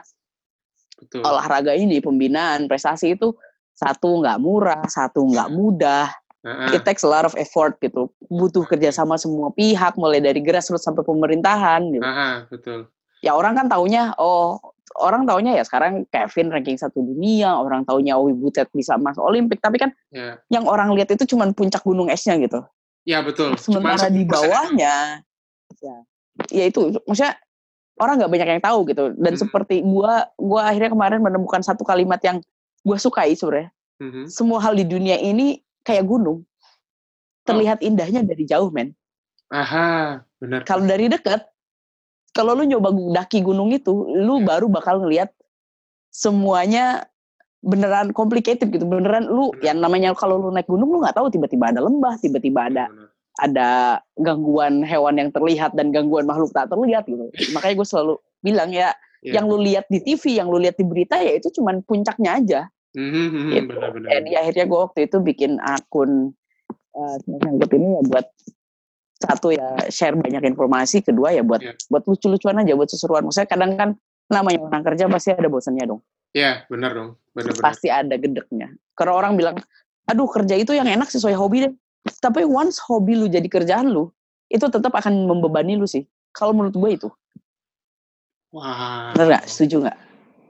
betul. 1.03 1.27
olahraga 1.27 1.75
ini 1.75 1.99
pembinaan 1.99 2.71
prestasi 2.71 3.19
itu 3.19 3.35
satu 3.75 4.23
nggak 4.23 4.39
murah 4.39 4.87
satu 4.87 5.27
nggak 5.27 5.51
mudah 5.51 6.09
Ah, 6.45 6.69
ah. 6.69 6.77
it 6.77 6.85
takes 6.85 7.01
a 7.01 7.09
lot 7.09 7.25
of 7.25 7.33
effort 7.41 7.81
gitu 7.81 8.13
butuh 8.29 8.69
kerjasama 8.69 9.17
semua 9.17 9.49
pihak 9.57 9.97
mulai 9.97 10.21
dari 10.21 10.45
grassroots 10.45 10.85
sampai 10.85 11.01
pemerintahan 11.01 11.89
gitu 11.89 12.05
ah, 12.05 12.45
betul. 12.53 12.85
ya 13.25 13.33
orang 13.33 13.57
kan 13.57 13.65
taunya 13.73 14.13
oh 14.21 14.61
orang 15.01 15.27
taunya 15.27 15.59
ya 15.59 15.65
sekarang 15.67 16.07
Kevin 16.13 16.55
ranking 16.55 16.79
satu 16.79 17.03
dunia, 17.03 17.51
orang 17.59 17.83
taunya 17.83 18.15
Owi 18.15 18.37
Butet 18.37 18.71
bisa 18.71 18.95
masuk 18.95 19.27
Olimpik, 19.27 19.59
tapi 19.59 19.83
kan 19.83 19.91
Ya, 20.15 20.39
yang 20.47 20.71
orang 20.71 20.95
lihat 20.95 21.11
itu 21.11 21.35
cuma 21.35 21.51
puncak 21.51 21.83
gunung 21.83 22.07
esnya 22.07 22.39
gitu. 22.39 22.63
Ya 23.05 23.21
betul. 23.21 23.57
Sementara 23.57 24.09
di 24.09 24.25
10%. 24.25 24.33
bawahnya, 24.33 25.23
ya, 25.81 25.97
ya 26.51 26.65
itu, 26.67 26.97
maksudnya 27.05 27.37
orang 28.01 28.19
nggak 28.19 28.33
banyak 28.33 28.49
yang 28.59 28.65
tahu 28.65 28.79
gitu. 28.91 29.05
Dan 29.15 29.33
Hmm. 29.37 29.41
seperti 29.47 29.85
gua, 29.85 30.29
gua 30.35 30.67
akhirnya 30.69 30.91
kemarin 30.91 31.21
menemukan 31.23 31.63
satu 31.63 31.87
kalimat 31.87 32.19
yang 32.25 32.43
gua 32.83 32.99
sukai 32.99 33.37
sebenarnya. 33.39 33.71
Mhm. 34.03 34.27
Semua 34.27 34.59
hal 34.59 34.75
di 34.75 34.83
dunia 34.83 35.15
ini 35.17 35.63
kayak 35.87 36.05
gunung, 36.05 36.43
terlihat 37.47 37.85
indahnya 37.85 38.25
dari 38.25 38.43
jauh, 38.49 38.73
men. 38.73 38.97
Aha, 39.53 40.25
benar. 40.41 40.65
Kalau 40.67 40.83
dari 40.83 41.07
dekat, 41.07 41.45
kalau 42.35 42.59
lu 42.59 42.67
nyoba 42.67 42.91
daki 42.91 43.45
gunung 43.45 43.71
itu, 43.71 43.93
lu 44.11 44.43
Ya. 44.43 44.57
baru 44.57 44.67
bakal 44.67 44.99
ngelihat 44.99 45.31
semuanya 46.11 47.07
beneran 47.65 48.13
complicated 48.13 48.69
gitu. 48.69 48.85
Beneran 48.85 49.25
lu 49.27 49.51
Bener. 49.57 49.73
yang 49.73 49.79
namanya 49.81 50.13
kalau 50.13 50.37
lu 50.39 50.53
naik 50.53 50.69
gunung 50.69 50.93
lu 50.93 51.01
nggak 51.01 51.17
tahu 51.17 51.33
tiba-tiba 51.33 51.73
ada 51.73 51.81
lembah, 51.81 52.15
tiba-tiba 52.21 52.69
ada 52.69 52.85
Benar. 52.93 53.09
ada 53.43 53.69
gangguan 54.21 54.85
hewan 54.87 55.19
yang 55.19 55.31
terlihat 55.33 55.73
dan 55.75 55.91
gangguan 55.91 56.29
makhluk 56.29 56.53
tak 56.53 56.71
terlihat 56.71 57.09
gitu. 57.09 57.27
Makanya 57.57 57.75
gue 57.83 57.87
selalu 57.89 58.15
bilang 58.45 58.71
ya, 58.71 58.93
Iya. 59.25 59.41
yang 59.41 59.49
lu 59.49 59.57
lihat 59.57 59.89
di 59.89 60.05
TV, 60.05 60.37
yang 60.37 60.53
lu 60.53 60.61
lihat 60.61 60.77
di 60.77 60.85
berita 60.85 61.17
ya 61.17 61.41
itu 61.41 61.49
cuman 61.57 61.81
puncaknya 61.89 62.31
aja. 62.37 62.61
Mhm, 62.95 63.11
mhm, 63.11 63.51
Gitu. 63.57 63.67
benar-benar. 63.73 64.09
Jadi 64.21 64.31
akhirnya 64.37 64.65
gue 64.69 64.81
waktu 64.85 65.01
itu 65.11 65.17
bikin 65.19 65.53
akun 65.59 66.31
uh, 66.95 67.17
ini 67.75 67.89
ya 67.99 68.03
buat 68.07 68.27
satu 69.25 69.49
ya 69.51 69.67
share 69.89 70.15
banyak 70.15 70.45
informasi, 70.53 71.01
kedua 71.01 71.33
ya 71.33 71.41
buat 71.43 71.65
Iya. 71.65 71.73
buat 71.89 72.05
lucu-lucuan 72.05 72.61
aja, 72.61 72.77
buat 72.77 72.91
seseruan. 72.93 73.25
Maksudnya 73.27 73.49
kadang 73.49 73.73
kan 73.75 73.89
namanya 74.29 74.59
orang 74.63 74.83
kerja 74.85 75.05
pasti 75.09 75.33
ada 75.33 75.49
bosannya 75.49 75.85
dong, 75.89 76.01
Ya, 76.35 76.67
benar 76.67 76.93
dong. 76.99 77.11
Benar-benar. 77.35 77.63
pasti 77.63 77.89
ada 77.91 78.15
gedeknya. 78.19 78.75
Karena 78.99 79.15
orang 79.15 79.39
bilang, 79.39 79.57
aduh 80.11 80.27
kerja 80.27 80.59
itu 80.59 80.75
yang 80.75 80.87
enak 80.87 81.07
sesuai 81.11 81.35
hobi 81.35 81.71
deh. 81.71 81.73
Tapi 82.21 82.43
once 82.43 82.83
hobi 82.85 83.15
lu 83.15 83.31
jadi 83.31 83.47
kerjaan 83.47 83.91
lu, 83.91 84.11
itu 84.51 84.67
tetap 84.67 84.93
akan 84.93 85.31
membebani 85.31 85.79
lu 85.79 85.87
sih. 85.87 86.05
Kalau 86.35 86.51
menurut 86.51 86.75
gue 86.75 86.91
itu, 86.91 87.09
Wah. 88.51 89.15
bener 89.15 89.39
nggak? 89.39 89.45
Setuju 89.47 89.87
nggak? 89.87 89.99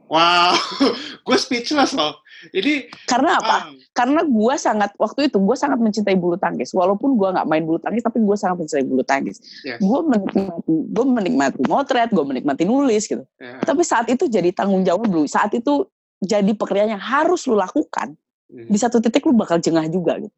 Wow, 0.09 0.57
gue 1.29 1.37
speechless 1.41 1.97
loh. 1.97 2.21
Ini 2.53 2.91
Karena 3.09 3.41
apa? 3.41 3.71
wow. 3.71 3.79
Karena 3.95 4.21
gue 4.27 4.55
sangat 4.59 4.91
waktu 4.99 5.31
itu 5.31 5.39
gue 5.39 5.57
sangat 5.57 5.79
mencintai 5.79 6.19
bulu 6.19 6.37
tangkis. 6.37 6.75
Walaupun 6.75 7.15
gue 7.15 7.29
nggak 7.31 7.47
main 7.47 7.63
bulu 7.63 7.79
tangkis, 7.79 8.03
tapi 8.03 8.21
gue 8.21 8.37
sangat 8.37 8.67
mencintai 8.67 8.85
bulu 8.85 9.03
tangkis. 9.07 9.39
Yes. 9.63 9.79
Gue 9.79 10.01
menikmati, 10.03 10.75
gue 10.91 11.05
menikmati 11.07 11.61
motret, 11.71 12.11
gue 12.11 12.25
menikmati 12.27 12.63
nulis 12.67 13.07
gitu. 13.07 13.25
Ya. 13.39 13.63
Tapi 13.63 13.83
saat 13.87 14.11
itu 14.11 14.27
jadi 14.27 14.51
tanggung 14.51 14.83
jawab 14.83 15.07
lu. 15.09 15.25
Saat 15.25 15.55
itu 15.55 15.87
jadi 16.21 16.53
pekerjaan 16.53 16.99
yang 16.99 17.03
harus 17.03 17.47
lu 17.47 17.57
lakukan. 17.57 18.19
Mhm. 18.51 18.69
Di 18.69 18.79
satu 18.81 18.99
titik 18.99 19.25
lu 19.25 19.33
bakal 19.33 19.63
jengah 19.63 19.87
juga 19.89 20.19
gitu. 20.21 20.35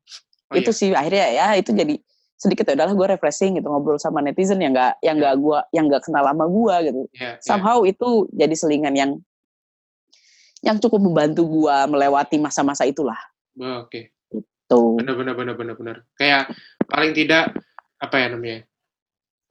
Oh, 0.47 0.55
itu 0.55 0.71
iya. 0.71 0.79
sih 0.79 0.89
akhirnya 0.95 1.27
ya 1.35 1.47
itu 1.59 1.75
jadi 1.75 1.99
sedikit 2.37 2.69
ya 2.69 2.79
udahlah 2.79 2.95
gue 2.95 3.07
refreshing 3.17 3.59
gitu 3.59 3.67
ngobrol 3.67 3.99
sama 3.99 4.21
netizen 4.23 4.61
yang 4.61 4.77
nggak 4.77 5.01
yang 5.01 5.17
nggak 5.17 5.35
gua 5.41 5.65
yang 5.73 5.89
nggak 5.89 6.05
kenal 6.05 6.23
lama 6.23 6.45
gua 6.47 6.85
gitu. 6.85 7.09
Ya, 7.17 7.35
ya. 7.35 7.43
Somehow 7.43 7.83
itu 7.83 8.29
jadi 8.31 8.55
selingan 8.55 8.95
yang 8.95 9.11
yang 10.65 10.81
cukup 10.81 11.01
membantu 11.03 11.45
gua 11.45 11.85
melewati 11.89 12.41
masa-masa 12.41 12.85
itulah. 12.89 13.19
Oh, 13.61 13.85
Oke. 13.85 14.13
Tuh. 14.67 14.99
benar 14.99 15.15
benar 15.15 15.39
benar 15.39 15.55
benar 15.55 15.75
benar 15.79 15.97
kayak 16.19 16.51
paling 16.91 17.15
tidak 17.15 17.55
apa 18.03 18.17
ya 18.19 18.27
namanya 18.35 18.59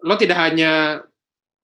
lo 0.03 0.19
tidak 0.19 0.35
hanya 0.43 0.71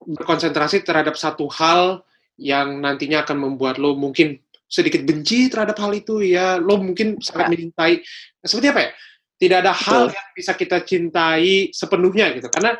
berkonsentrasi 0.00 0.80
terhadap 0.80 1.20
satu 1.20 1.52
hal 1.52 2.00
yang 2.40 2.80
nantinya 2.80 3.20
akan 3.28 3.36
membuat 3.36 3.76
lo 3.76 3.92
mungkin 3.92 4.40
sedikit 4.64 5.04
benci 5.04 5.52
terhadap 5.52 5.76
hal 5.84 5.92
itu 5.92 6.24
ya 6.24 6.56
lo 6.56 6.80
mungkin 6.80 7.20
sangat 7.20 7.44
Ya. 7.44 7.50
mencintai 7.52 7.94
seperti 8.40 8.66
apa 8.72 8.80
ya 8.80 8.90
tidak 9.36 9.58
ada 9.68 9.72
hal 9.76 10.00
Betul. 10.08 10.16
yang 10.16 10.28
bisa 10.32 10.52
kita 10.56 10.76
cintai 10.88 11.52
sepenuhnya 11.76 12.26
gitu 12.32 12.48
karena 12.48 12.72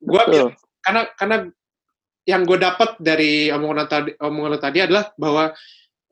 gua 0.00 0.22
Betul. 0.32 0.48
karena 0.80 1.00
karena 1.12 1.36
yang 2.28 2.44
gue 2.44 2.60
dapat 2.60 3.00
dari 3.00 3.48
omongan 3.48 3.88
tadi 3.88 4.10
omongan 4.20 4.60
tadi 4.60 4.78
adalah 4.84 5.08
bahwa 5.16 5.48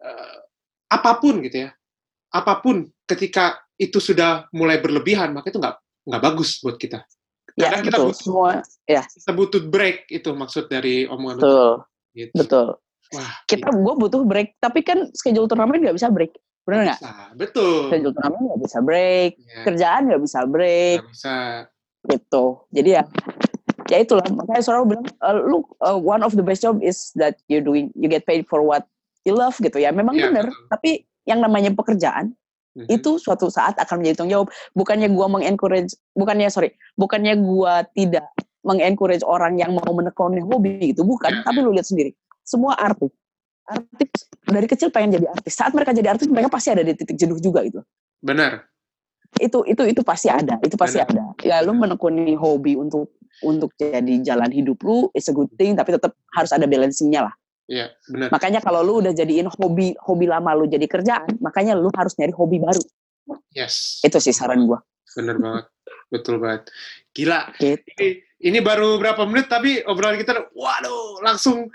eh, 0.01 0.37
apa 0.89 1.11
pun 1.21 1.45
gitu 1.45 1.69
ya 1.69 1.71
apa 2.33 2.59
pun 2.59 2.89
ketika 3.05 3.61
itu 3.77 4.01
sudah 4.01 4.49
mulai 4.51 4.81
berlebihan 4.81 5.37
maka 5.37 5.53
itu 5.53 5.61
nggak 5.61 5.77
nggak 6.09 6.23
bagus 6.25 6.57
buat 6.59 6.81
kita 6.81 7.05
Ya 7.57 7.73
Kadang 7.73 7.89
kita 7.89 7.97
betul. 7.97 8.07
butuh- 8.07 8.21
Semua 8.21 8.51
kita 8.85 9.33
butuh 9.33 9.63
break 9.65 9.99
itu 10.11 10.29
maksud 10.31 10.65
dari 10.69 11.09
omongan 11.09 11.41
betul. 11.41 11.71
gitu. 12.13 12.35
Betul. 12.37 12.67
Wah, 13.17 13.33
Kita 13.47 13.71
gue 13.71 13.95
butuh 13.97 14.23
break, 14.27 14.59
tapi 14.59 14.85
kan 14.85 15.09
schedule 15.15 15.49
turnamen 15.49 15.81
nggak 15.81 15.97
bisa 15.97 16.13
break. 16.13 16.37
Bener 16.69 16.85
nggak? 16.85 17.01
betul 17.33 17.89
Schedule 17.89 18.13
turnamen 18.13 18.41
nggak 18.45 18.61
bisa 18.61 18.79
break, 18.85 19.31
Ya, 19.41 19.63
kerjaan 19.65 20.03
nggak 20.05 20.21
bisa 20.21 20.39
break. 20.45 20.99
nggak 21.01 21.13
bisa 21.13 21.35
gitu 22.07 22.45
jadi 22.69 22.91
ya 22.93 23.05
ya 23.91 23.99
itulah. 24.03 24.27
Makanya 24.27 24.63
selalu 24.63 24.85
bilang 24.95 25.07
uh, 25.23 25.37
lu 25.37 25.59
uh, 25.83 25.99
one 25.99 26.23
of 26.23 26.35
the 26.35 26.45
best 26.45 26.63
job 26.63 26.79
is 26.83 27.11
that 27.15 27.39
you 27.51 27.63
doing 27.63 27.91
you 27.95 28.07
get 28.11 28.27
paid 28.27 28.47
for 28.47 28.63
what 28.63 28.87
you 29.27 29.35
love 29.35 29.57
gitu 29.59 29.79
ya. 29.79 29.91
Memang 29.91 30.19
Iya, 30.19 30.31
benar 30.31 30.47
tapi 30.71 31.05
yang 31.27 31.43
namanya 31.43 31.73
pekerjaan 31.75 32.35
Mhm. 32.77 32.93
itu 32.93 33.17
suatu 33.17 33.49
saat 33.49 33.73
akan 33.81 34.05
menjadi 34.05 34.21
tanggung 34.21 34.35
jawab. 34.37 34.49
Bukannya 34.77 35.09
gua 35.09 35.33
mengencourage 35.33 35.97
bukannya 36.13 36.53
sorry 36.53 36.77
bukannya 37.01 37.41
gua 37.41 37.89
tidak 37.97 38.29
mengencourage 38.61 39.25
orang 39.25 39.57
yang 39.57 39.73
mau 39.73 39.97
menekuni 39.97 40.45
hobi 40.45 40.93
itu 40.93 41.01
bukan 41.01 41.41
Ya, 41.41 41.41
tapi 41.41 41.65
lu 41.65 41.73
lihat 41.73 41.89
sendiri. 41.89 42.13
Semua 42.45 42.77
artis 42.77 43.09
artis 43.65 44.29
dari 44.45 44.69
kecil 44.69 44.93
pengen 44.93 45.17
jadi 45.17 45.33
artis. 45.33 45.57
Saat 45.57 45.73
mereka 45.73 45.97
jadi 45.97 46.13
artis 46.13 46.29
mereka 46.29 46.53
pasti 46.53 46.69
ada 46.69 46.85
di 46.85 46.93
titik 46.93 47.17
jenuh 47.17 47.41
juga 47.41 47.65
gitu. 47.65 47.81
Benar 48.21 48.69
itu 49.41 49.59
itu 49.69 49.83
itu 49.85 50.01
pasti 50.07 50.29
ada 50.31 50.57
itu 50.61 50.77
pasti 50.79 51.01
Benar. 51.01 51.11
ada. 51.13 51.25
Ya 51.45 51.57
lu 51.65 51.73
menekuni 51.77 52.37
hobi 52.37 52.77
untuk 52.77 53.11
untuk 53.45 53.73
jadi 53.77 54.23
jalan 54.25 54.49
hidup 54.49 54.81
lu 54.85 55.13
is 55.13 55.29
a 55.29 55.35
good 55.35 55.51
thing 55.61 55.77
tapi 55.77 55.93
tetap 55.93 56.17
harus 56.33 56.53
ada 56.53 56.65
balancingnya 56.65 57.29
lah. 57.29 57.35
Iya, 57.67 57.91
benar. 58.07 58.31
Makanya 58.31 58.61
kalau 58.63 58.87
lu 58.87 59.03
udah 59.03 59.11
jadiin 59.11 59.51
hobi 59.51 59.99
hobi 59.99 60.27
lama 60.31 60.55
lu 60.55 60.71
jadi 60.71 60.87
kerjaan 60.87 61.43
makanya 61.43 61.75
lu 61.75 61.91
harus 61.93 62.15
nyari 62.15 62.33
hobi 62.33 62.63
baru. 62.63 62.83
Yes. 63.51 63.99
Itu 64.07 64.23
sih 64.23 64.31
saran 64.31 64.71
gua. 64.71 64.79
Benar 65.19 65.37
banget. 65.43 65.65
Betul 66.07 66.39
banget. 66.39 66.71
Gila. 67.11 67.51
Gitu. 67.59 67.83
Ini, 67.99 68.09
ini 68.47 68.59
baru 68.63 69.03
berapa 69.03 69.27
menit 69.27 69.51
tapi 69.51 69.83
obrolan 69.83 70.21
kita 70.21 70.47
waduh 70.55 71.19
langsung 71.27 71.67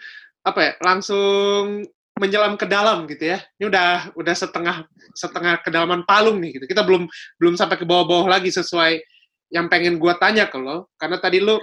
apa 0.42 0.60
ya 0.64 0.74
langsung 0.80 1.84
menyelam 2.16 2.56
ke 2.56 2.70
dalam 2.70 3.04
gitu 3.12 3.36
ya. 3.36 3.44
Ini 3.60 3.68
udah 3.68 4.16
udah 4.16 4.36
setengah 4.36 4.88
setengah 5.12 5.60
kedalaman 5.66 6.08
palung 6.08 6.40
nih 6.40 6.56
gitu. 6.56 6.66
Kita 6.72 6.88
belum 6.88 7.10
belum 7.42 7.54
sampai 7.60 7.76
ke 7.76 7.84
bawah-bawah 7.84 8.32
lagi 8.32 8.48
sesuai 8.54 9.02
yang 9.52 9.68
pengen 9.68 10.00
gua 10.00 10.16
tanya 10.16 10.48
ke 10.48 10.56
lo 10.56 10.90
karena 10.96 11.20
tadi 11.20 11.44
lu 11.44 11.60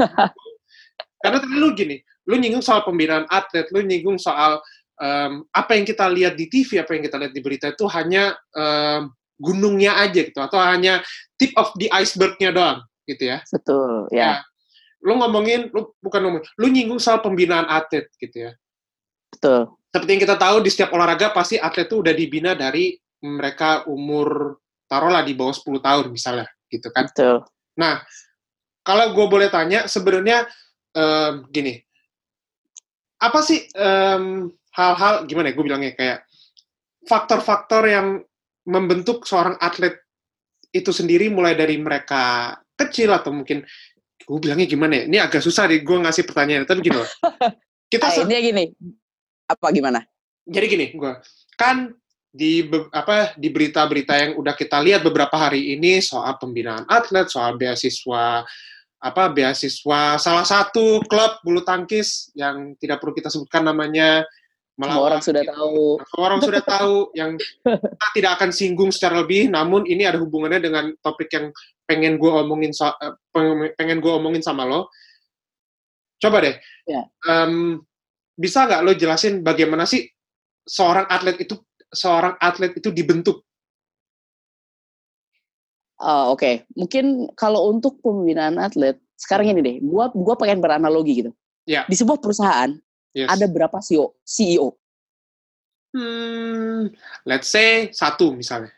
karena 1.25 1.39
tadi 1.41 1.55
lu 1.57 1.73
gini 1.75 1.97
lu 2.29 2.37
nyinggung 2.37 2.63
soal 2.63 2.85
pembinaan 2.85 3.25
atlet 3.33 3.67
lu 3.73 3.81
nyinggung 3.83 4.21
soal 4.21 4.61
em, 5.01 5.43
apa 5.51 5.75
yang 5.75 5.89
kita 5.89 6.05
lihat 6.13 6.37
di 6.37 6.47
TV 6.47 6.85
apa 6.85 6.93
yang 6.95 7.03
kita 7.09 7.17
lihat 7.17 7.33
di 7.33 7.41
berita 7.41 7.67
itu 7.73 7.89
hanya 7.89 8.37
em, 8.53 9.11
gunungnya 9.41 9.97
aja 9.99 10.21
gitu 10.21 10.39
atau 10.39 10.61
hanya 10.61 11.01
tip 11.41 11.57
of 11.57 11.73
the 11.81 11.89
icebergnya 11.89 12.53
doang 12.53 12.79
gitu 13.09 13.33
ya? 13.33 13.41
Betul 13.49 14.11
ya. 14.13 14.45
Lu 15.01 15.17
ngomongin 15.17 15.73
lu 15.73 15.95
bukan 16.03 16.21
ngomong 16.21 16.43
lu 16.61 16.67
nyinggung 16.69 17.01
soal 17.01 17.25
pembinaan 17.25 17.65
atlet 17.67 18.13
gitu 18.21 18.51
ya? 18.51 18.53
Betul. 19.33 19.73
Seperti 19.89 20.11
yang 20.13 20.23
kita 20.29 20.37
tahu 20.37 20.57
di 20.61 20.69
setiap 20.69 20.93
olahraga 20.93 21.33
pasti 21.33 21.57
atlet 21.57 21.89
itu 21.89 22.05
udah 22.05 22.13
dibina 22.13 22.53
dari 22.53 22.93
mereka 23.25 23.89
umur 23.89 24.61
taruhlah 24.85 25.25
di 25.25 25.33
bawah 25.33 25.57
10 25.57 25.81
tahun 25.81 26.07
misalnya 26.13 26.47
gitu 26.69 26.93
kan? 26.93 27.09
Betul 27.09 27.49
nah 27.79 28.03
kalau 28.89 29.13
gue 29.13 29.27
boleh 29.29 29.53
tanya 29.53 29.85
sebenarnya 29.85 30.49
em, 30.97 31.45
gini. 31.53 31.77
Apa 33.21 33.45
sih 33.45 33.69
em, 33.77 34.49
hal-hal 34.73 35.29
gimana 35.29 35.53
ya 35.53 35.55
gue 35.55 35.65
bilangnya 35.67 35.93
kayak 35.93 36.19
faktor-faktor 37.05 37.85
yang 37.85 38.25
membentuk 38.65 39.29
seorang 39.29 39.61
atlet 39.61 40.01
itu 40.73 40.89
sendiri 40.93 41.29
mulai 41.29 41.53
dari 41.53 41.77
mereka 41.77 42.57
kecil 42.77 43.13
atau 43.13 43.33
mungkin 43.33 43.65
gue 44.25 44.39
bilangnya 44.41 44.65
gimana 44.65 44.93
ya? 44.99 45.05
Ini 45.05 45.19
agak 45.29 45.45
susah 45.45 45.69
deh 45.69 45.85
gue 45.85 45.97
ngasih 46.01 46.25
pertanyaan. 46.25 46.65
Tapi 46.65 46.81
gini 46.81 46.97
loh. 46.97 47.09
Kita 47.93 48.09
ah, 48.09 48.13
se- 48.13 48.25
ini 48.25 48.37
gini. 48.41 48.65
Apa 49.49 49.73
gimana? 49.73 50.01
Jadi 50.49 50.67
gini 50.69 50.87
gue 50.97 51.13
kan 51.61 51.93
di 52.39 52.63
apa 52.95 53.35
di 53.35 53.51
berita-berita 53.51 54.15
yang 54.15 54.33
udah 54.39 54.55
kita 54.55 54.79
lihat 54.79 55.03
beberapa 55.03 55.35
hari 55.35 55.75
ini 55.75 55.99
soal 55.99 56.39
pembinaan 56.39 56.87
atlet 56.87 57.27
soal 57.27 57.59
beasiswa 57.59 58.47
apa 58.99 59.23
beasiswa 59.35 60.19
salah 60.23 60.47
satu 60.47 61.03
klub 61.11 61.43
bulu 61.43 61.67
tangkis 61.67 62.31
yang 62.39 62.79
tidak 62.79 63.03
perlu 63.03 63.15
kita 63.19 63.27
sebutkan 63.27 63.67
namanya. 63.67 64.23
Semua 64.79 65.11
orang 65.11 65.19
sudah 65.19 65.43
tahu. 65.43 65.99
Semua 66.07 66.25
orang 66.31 66.41
sudah 66.47 66.63
tahu 66.63 66.95
yang 67.19 67.35
kita 67.35 68.07
tidak 68.17 68.31
akan 68.39 68.51
singgung 68.55 68.95
secara 68.95 69.27
lebih 69.27 69.51
namun 69.51 69.83
ini 69.91 70.07
ada 70.07 70.23
hubungannya 70.23 70.63
dengan 70.63 70.95
topik 71.03 71.27
yang 71.35 71.51
pengen 71.83 72.15
gue 72.15 72.31
omongin 72.31 72.71
so, 72.71 72.87
eh, 72.87 73.15
pengen, 73.75 73.99
gue 73.99 74.13
omongin 74.15 74.39
sama 74.39 74.63
lo. 74.63 74.87
Coba 76.23 76.47
deh. 76.47 76.55
Ya. 76.87 77.11
Em, 77.27 77.83
bisa 78.39 78.71
nggak 78.71 78.83
lo 78.87 78.95
jelasin 78.95 79.43
bagaimana 79.43 79.83
sih 79.83 80.07
seorang 80.63 81.11
atlet 81.11 81.43
itu 81.43 81.59
seorang 81.91 82.35
atlet 82.39 82.77
itu 82.77 82.93
dibentuk? 82.93 83.43
Uh, 85.99 86.31
Oke, 86.31 86.39
okay. 86.39 86.55
mungkin 86.79 87.27
kalau 87.35 87.75
untuk 87.75 87.99
pembinaan 87.99 88.55
atlet 88.63 88.95
sekarang 89.19 89.51
ini 89.51 89.61
deh, 89.61 89.77
gua 89.83 90.15
gua 90.15 90.39
pengen 90.39 90.63
beranalogi 90.63 91.27
gitu. 91.27 91.31
Ya. 91.67 91.83
Di 91.91 91.99
sebuah 91.99 92.23
perusahaan 92.23 92.71
Yes. 93.17 93.27
ada 93.35 93.51
berapa 93.51 93.83
CEO? 93.83 94.15
CEO. 94.23 94.79
Hmm, 95.91 96.93
let's 97.27 97.51
say 97.51 97.91
satu 97.91 98.31
misalnya. 98.37 98.71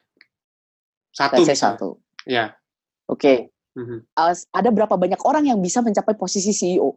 Satu 1.12 1.42
Let's 1.42 1.50
say 1.50 1.56
misalnya. 1.58 1.76
satu. 1.76 1.88
Ya. 2.24 2.44
Oke. 3.10 3.50
Mhm. 3.76 4.06
As- 4.16 4.46
Ada 4.54 4.70
berapa 4.72 4.94
banyak 4.96 5.20
orang 5.26 5.44
yang 5.44 5.58
bisa 5.60 5.82
mencapai 5.84 6.14
posisi 6.16 6.54
CEO? 6.56 6.94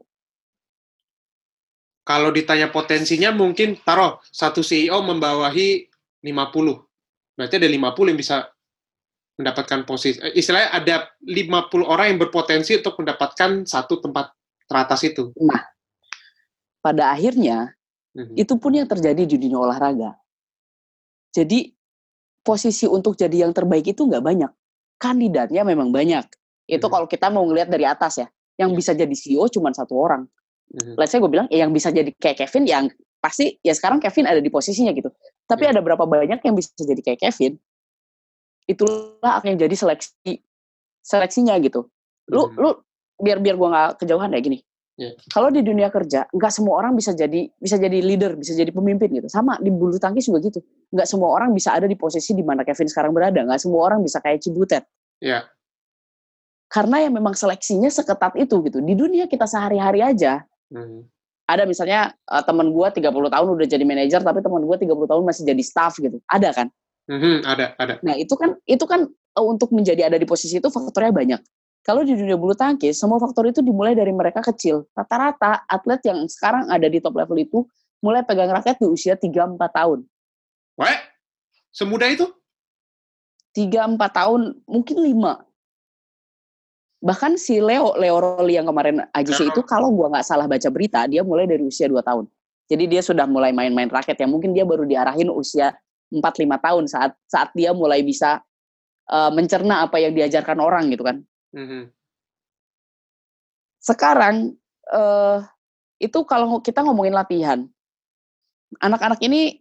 Kalau 2.05 2.29
ditanya 2.31 2.67
potensinya 2.69 3.33
mungkin 3.33 3.75
taruh 3.81 4.19
satu 4.29 4.61
CEO 4.63 5.03
membawahi 5.03 5.87
50. 6.23 6.79
Berarti 7.35 7.55
ada 7.59 7.67
50 7.69 8.09
yang 8.09 8.19
bisa 8.19 8.47
mendapatkan 9.35 9.83
posisi. 9.83 10.17
eh, 10.21 10.33
Istilahnya 10.37 10.69
ada 10.71 10.95
50 11.19 11.83
orang 11.83 12.15
yang 12.15 12.19
berpotensi 12.21 12.79
untuk 12.79 12.95
mendapatkan 13.01 13.67
satu 13.67 13.99
tempat 13.99 14.31
teratas 14.65 15.01
itu. 15.03 15.33
Pada 16.79 17.11
akhirnya 17.11 17.73
Mhm. 18.13 18.35
itu 18.37 18.53
pun 18.61 18.71
yang 18.71 18.87
terjadi 18.87 19.25
di 19.25 19.35
dunia 19.41 19.59
olahraga. 19.59 20.15
Jadi 21.33 21.73
posisi 22.45 22.85
untuk 22.85 23.17
jadi 23.17 23.47
yang 23.47 23.51
terbaik 23.55 23.89
itu 23.89 24.05
nggak 24.05 24.21
banyak. 24.23 24.51
Kandidatnya 25.01 25.65
memang 25.65 25.89
banyak. 25.89 26.23
Itu 26.69 26.87
Mhm. 26.87 26.93
kalau 26.93 27.07
kita 27.09 27.27
mau 27.33 27.43
ngelihat 27.49 27.67
dari 27.73 27.83
atas 27.89 28.21
ya. 28.21 28.27
Yang 28.55 28.69
Iya. 28.69 28.77
bisa 28.77 28.91
jadi 28.93 29.15
CEO 29.17 29.45
cuma 29.49 29.73
satu 29.73 29.97
orang. 29.97 30.29
Mhm. 30.69 30.93
Let's 30.93 31.09
say 31.09 31.17
gue 31.17 31.31
bilang, 31.31 31.49
ya 31.49 31.65
yang 31.65 31.73
bisa 31.73 31.89
jadi 31.89 32.13
kayak 32.13 32.45
Kevin 32.45 32.69
yang 32.69 32.85
pasti 33.17 33.57
ya 33.65 33.73
sekarang 33.73 33.97
Kevin 33.97 34.29
ada 34.29 34.37
di 34.37 34.51
posisinya 34.53 34.93
gitu. 34.93 35.09
Tapi 35.47 35.63
Iya. 35.67 35.71
ada 35.75 35.81
berapa 35.83 36.03
banyak 36.07 36.39
yang 36.39 36.55
bisa 36.55 36.71
jadi 36.79 37.01
kayak 37.03 37.19
Kevin? 37.19 37.59
Itulah 38.63 39.43
akan 39.43 39.59
jadi 39.59 39.75
seleksi 39.75 40.39
seleksinya 41.03 41.59
gitu. 41.59 41.91
Lu 42.31 42.47
Mhm. 42.47 42.55
lu 42.63 42.69
biar 43.19 43.37
biar 43.43 43.55
gua 43.59 43.67
nggak 43.71 43.89
kejauhan 44.03 44.31
ya 44.31 44.39
gini. 44.39 44.59
Iya. 44.93 45.17
Kalau 45.33 45.49
di 45.49 45.65
dunia 45.65 45.89
kerja, 45.89 46.29
nggak 46.31 46.51
semua 46.53 46.79
orang 46.79 46.93
bisa 46.95 47.11
jadi 47.17 47.49
bisa 47.59 47.75
jadi 47.81 47.97
leader, 47.99 48.37
bisa 48.39 48.53
jadi 48.55 48.69
pemimpin 48.71 49.09
gitu. 49.11 49.27
Sama 49.27 49.57
di 49.59 49.73
bulu 49.73 49.97
tangkis 49.99 50.29
juga 50.29 50.39
gitu. 50.47 50.61
Nggak 50.93 51.07
semua 51.09 51.33
orang 51.33 51.49
bisa 51.51 51.73
ada 51.75 51.89
di 51.89 51.97
posisi 51.97 52.31
di 52.37 52.45
mana 52.45 52.61
Kevin 52.63 52.87
sekarang 52.87 53.11
berada. 53.11 53.41
Nggak 53.43 53.59
semua 53.59 53.89
orang 53.89 53.99
bisa 54.05 54.21
kayak 54.23 54.39
Cibutet. 54.45 54.85
Ya. 55.19 55.43
Karena 56.69 57.05
ya 57.05 57.09
memang 57.13 57.33
seleksinya 57.37 57.89
seketat 57.89 58.33
itu 58.39 58.57
gitu. 58.65 58.81
Di 58.81 58.93
dunia 58.97 59.25
kita 59.29 59.45
sehari-hari 59.45 60.01
aja, 60.01 60.41
Mhm. 60.73 61.05
Ada 61.47 61.63
misalnya 61.67 62.15
eh, 62.15 62.43
teman 62.43 62.71
gua 62.71 62.91
30 62.91 63.09
tahun 63.09 63.47
udah 63.47 63.67
jadi 63.67 63.83
manajer, 63.83 64.21
tapi 64.23 64.39
teman 64.39 64.63
gua 64.63 64.77
30 64.79 65.09
tahun 65.09 65.23
masih 65.23 65.43
jadi 65.43 65.63
staff 65.63 65.99
gitu. 65.99 66.19
Ada 66.27 66.49
kan? 66.55 66.67
Mhm, 67.11 67.43
Ada, 67.43 67.75
ada. 67.75 67.93
Nah 67.99 68.15
itu 68.15 68.31
kan 68.39 68.55
itu 68.63 68.85
kan 68.87 69.07
eh, 69.11 69.45
untuk 69.45 69.75
menjadi 69.75 70.07
ada 70.07 70.15
di 70.15 70.27
posisi 70.27 70.57
itu 70.59 70.69
faktornya 70.71 71.11
banyak. 71.11 71.41
Kalau 71.83 71.99
di 72.07 72.15
dunia 72.15 72.39
bulu 72.39 72.55
tangkis, 72.55 72.95
semua 72.95 73.19
faktor 73.19 73.51
itu 73.51 73.59
dimulai 73.59 73.91
dari 73.91 74.15
mereka 74.15 74.39
kecil. 74.39 74.87
Rata-rata 74.95 75.67
atlet 75.67 75.99
yang 76.07 76.23
sekarang 76.31 76.71
ada 76.71 76.87
di 76.87 77.03
top 77.03 77.11
level 77.19 77.35
itu 77.35 77.67
mulai 77.99 78.23
pegang 78.23 78.47
raket 78.55 78.79
di 78.79 78.87
usia 78.87 79.19
3-4 79.19 79.59
tahun. 79.59 79.99
Weh, 80.79 80.97
semudah 81.75 82.07
itu? 82.07 82.23
3-4 83.51 83.99
tahun, 83.99 84.41
mungkin 84.63 84.97
5. 85.03 85.43
Bahkan 87.03 87.35
si 87.35 87.59
Leo, 87.59 87.91
Leo 87.99 88.15
Roli 88.23 88.55
yang 88.55 88.63
kemarin 88.63 89.03
AJC 89.11 89.51
itu, 89.51 89.61
kalau 89.67 89.91
gua 89.91 90.07
nggak 90.15 90.23
salah 90.23 90.47
baca 90.47 90.71
berita, 90.71 91.03
dia 91.03 91.19
mulai 91.19 91.43
dari 91.43 91.59
usia 91.59 91.91
2 91.91 91.99
tahun. 91.99 92.31
Jadi 92.71 92.83
dia 92.87 93.03
sudah 93.03 93.27
mulai 93.27 93.51
main-main 93.51 93.91
raket 93.91 94.15
yang 94.23 94.31
mungkin 94.31 94.55
dia 94.55 94.63
baru 94.63 94.87
diarahin 94.87 95.27
usia 95.27 95.75
4-5 96.15 96.55
tahun 96.63 96.83
saat 96.87 97.11
saat 97.27 97.51
dia 97.51 97.75
mulai 97.75 97.99
bisa 98.07 98.39
eh, 99.11 99.31
mencerna 99.35 99.83
apa 99.83 99.99
yang 99.99 100.15
diajarkan 100.15 100.63
orang 100.63 100.87
gitu 100.95 101.03
kan. 101.03 101.19
Mhm. 101.53 101.91
sekarang 103.83 104.55
eh 104.95 105.37
itu 105.99 106.23
kalau 106.23 106.63
kita 106.63 106.87
ngomongin 106.87 107.11
latihan, 107.11 107.67
anak-anak 108.79 109.19
ini 109.19 109.59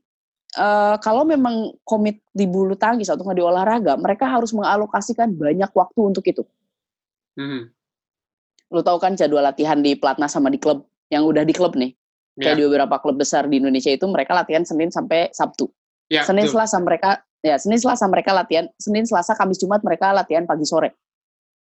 eh 0.54 0.96
kalau 1.02 1.26
memang 1.26 1.74
komit 1.82 2.22
di 2.30 2.46
bulu 2.46 2.78
tangkis 2.78 3.10
atau 3.10 3.26
nggak 3.26 3.34
di 3.34 3.42
olahraga, 3.42 3.98
mereka 3.98 4.30
harus 4.30 4.54
mengalokasikan 4.54 5.34
banyak 5.34 5.74
waktu 5.74 6.00
untuk 6.06 6.22
itu. 6.22 6.46
Mhm. 7.38 7.72
Lu 8.72 8.80
tahu 8.80 8.98
kan 8.98 9.12
jadwal 9.16 9.44
latihan 9.44 9.78
di 9.80 9.92
pelatnas 9.96 10.32
sama 10.32 10.48
di 10.48 10.56
klub 10.56 10.88
yang 11.12 11.28
udah 11.28 11.44
di 11.44 11.52
klub 11.52 11.76
nih. 11.76 11.92
Ya, 12.40 12.52
Kayak 12.52 12.56
di 12.56 12.62
beberapa 12.64 12.96
klub 13.04 13.20
besar 13.20 13.44
di 13.44 13.60
Indonesia 13.60 13.92
itu 13.92 14.08
mereka 14.08 14.32
latihan 14.32 14.64
Senin 14.64 14.88
sampai 14.88 15.28
Sabtu. 15.36 15.68
ya, 16.08 16.24
Senin 16.24 16.48
betul. 16.48 16.56
Selasa 16.56 16.76
mereka 16.80 17.10
ya 17.44 17.56
Senin 17.60 17.76
Selasa 17.80 18.04
mereka 18.08 18.32
latihan, 18.32 18.64
Senin 18.80 19.04
Selasa 19.04 19.36
Kamis 19.36 19.60
Jumat 19.60 19.84
mereka 19.84 20.12
latihan 20.16 20.48
pagi 20.48 20.64
sore. 20.64 20.96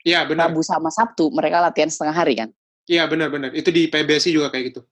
Iya, 0.04 0.24
benar. 0.24 0.52
Rabu 0.52 0.60
sama 0.64 0.88
Sabtu 0.92 1.28
mereka 1.32 1.60
latihan 1.60 1.88
setengah 1.88 2.16
hari 2.16 2.36
kan. 2.36 2.48
Iya, 2.88 3.08
benar-benar. 3.08 3.52
Itu 3.56 3.72
di 3.72 3.88
PBSI 3.88 4.32
juga 4.32 4.48
kayak 4.52 4.64
gitu. 4.72 4.82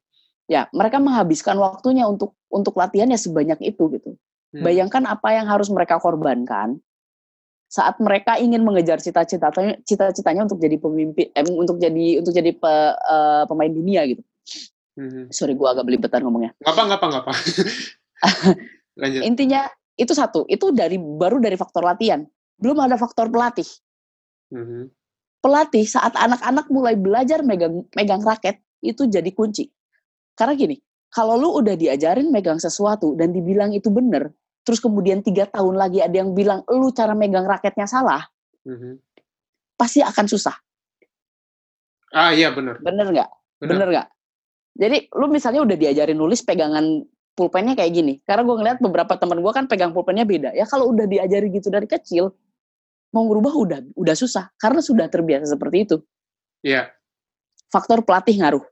ya 0.51 0.67
mereka 0.75 0.99
menghabiskan 0.99 1.55
waktunya 1.57 2.05
untuk 2.05 2.35
untuk 2.51 2.77
latihannya 2.77 3.17
sebanyak 3.17 3.63
itu 3.63 3.89
gitu. 3.97 4.19
Hmm. 4.53 4.61
Bayangkan 4.61 5.09
apa 5.09 5.33
yang 5.33 5.49
harus 5.49 5.73
mereka 5.73 5.97
korbankan 5.97 6.77
saat 7.73 7.97
mereka 8.05 8.37
ingin 8.37 8.61
mengejar 8.61 9.01
cita-citanya 9.01 9.81
cita-citanya 9.89 10.45
untuk 10.45 10.61
jadi 10.61 10.77
pemimpin 10.77 11.33
eh, 11.33 11.45
untuk 11.49 11.81
jadi 11.81 12.21
untuk 12.21 12.37
jadi 12.37 12.53
pe- 12.53 12.97
eh, 13.01 13.45
pemain 13.49 13.73
dunia 13.73 14.05
gitu. 14.13 14.21
Mhm. 15.01 15.33
Sorry 15.33 15.57
gua 15.57 15.73
agak 15.73 15.89
belibetan 15.89 16.21
ngomongnya. 16.21 16.53
Nggak 16.61 16.69
apa, 16.77 17.07
nggak 17.09 17.23
apa. 17.25 17.33
Lanjut. 19.01 19.21
Intinya 19.25 19.73
itu 19.97 20.13
satu, 20.13 20.45
itu 20.53 20.69
dari 20.69 21.01
baru 21.01 21.41
dari 21.41 21.57
faktor 21.57 21.81
latihan. 21.81 22.21
Belum 22.61 22.77
ada 22.77 23.01
faktor 23.01 23.33
pelatih. 23.33 23.65
Mhm. 24.53 24.93
Pelatih 25.41 25.89
saat 25.89 26.13
anak-anak 26.13 26.69
mulai 26.69 26.95
belajar 26.95 27.41
megang 27.41 27.89
megang 27.97 28.21
raket 28.21 28.61
itu 28.85 29.09
jadi 29.09 29.33
kunci. 29.33 29.73
Karena 30.37 30.53
gini, 30.53 30.77
kalau 31.09 31.41
lu 31.41 31.57
udah 31.57 31.73
diajarin 31.73 32.29
megang 32.29 32.61
sesuatu 32.61 33.17
dan 33.17 33.33
dibilang 33.33 33.73
itu 33.73 33.89
bener, 33.89 34.29
terus 34.63 34.79
kemudian 34.79 35.21
tiga 35.23 35.47
tahun 35.51 35.75
lagi 35.75 35.99
ada 36.03 36.15
yang 36.23 36.35
bilang 36.35 36.63
lu 36.71 36.91
cara 36.95 37.13
megang 37.15 37.47
raketnya 37.47 37.87
salah, 37.87 38.23
Mhm. 38.67 38.99
pasti 39.75 40.03
akan 40.03 40.27
susah. 40.31 40.55
Ah, 42.13 42.31
iya 42.37 42.53
benar. 42.53 42.79
Bener 42.85 43.09
nggak? 43.09 43.31
Benar. 43.59 43.71
Bener 43.73 43.89
nggak? 43.89 44.09
Jadi 44.73 44.99
lu 45.17 45.27
misalnya 45.29 45.61
udah 45.65 45.77
diajarin 45.77 46.17
nulis 46.17 46.41
pegangan 46.45 47.05
pulpennya 47.33 47.73
kayak 47.77 47.93
gini. 47.93 48.15
Karena 48.25 48.45
gue 48.45 48.57
ngeliat 48.57 48.79
beberapa 48.81 49.17
teman 49.17 49.41
gue 49.41 49.53
kan 49.53 49.65
pegang 49.65 49.93
pulpennya 49.97 50.29
beda. 50.29 50.53
Ya 50.53 50.69
kalau 50.69 50.93
udah 50.93 51.09
diajari 51.09 51.49
gitu 51.53 51.73
dari 51.73 51.89
kecil, 51.89 52.33
mau 53.13 53.25
ngerubah 53.29 53.53
udah 53.53 53.79
udah 53.97 54.17
susah 54.17 54.53
karena 54.61 54.81
sudah 54.81 55.07
terbiasa 55.09 55.57
seperti 55.57 55.77
itu. 55.89 55.97
Iya. 56.65 56.93
Faktor 57.73 58.05
pelatih 58.05 58.37
ngaruh. 58.41 58.65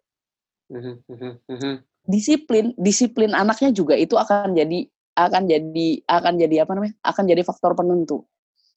Mhm, 0.71 0.95
mhm, 1.09 1.33
mhm. 1.49 1.75
Disiplin, 2.05 2.73
disiplin 2.77 3.33
anaknya 3.37 3.73
juga 3.73 3.97
itu 3.97 4.17
akan 4.17 4.57
jadi 4.57 4.89
akan 5.29 5.43
jadi 5.51 5.89
akan 6.07 6.33
jadi 6.41 6.57
apa 6.65 6.73
namanya? 6.73 6.95
akan 7.05 7.25
jadi 7.29 7.43
faktor 7.45 7.77
penentu. 7.77 8.25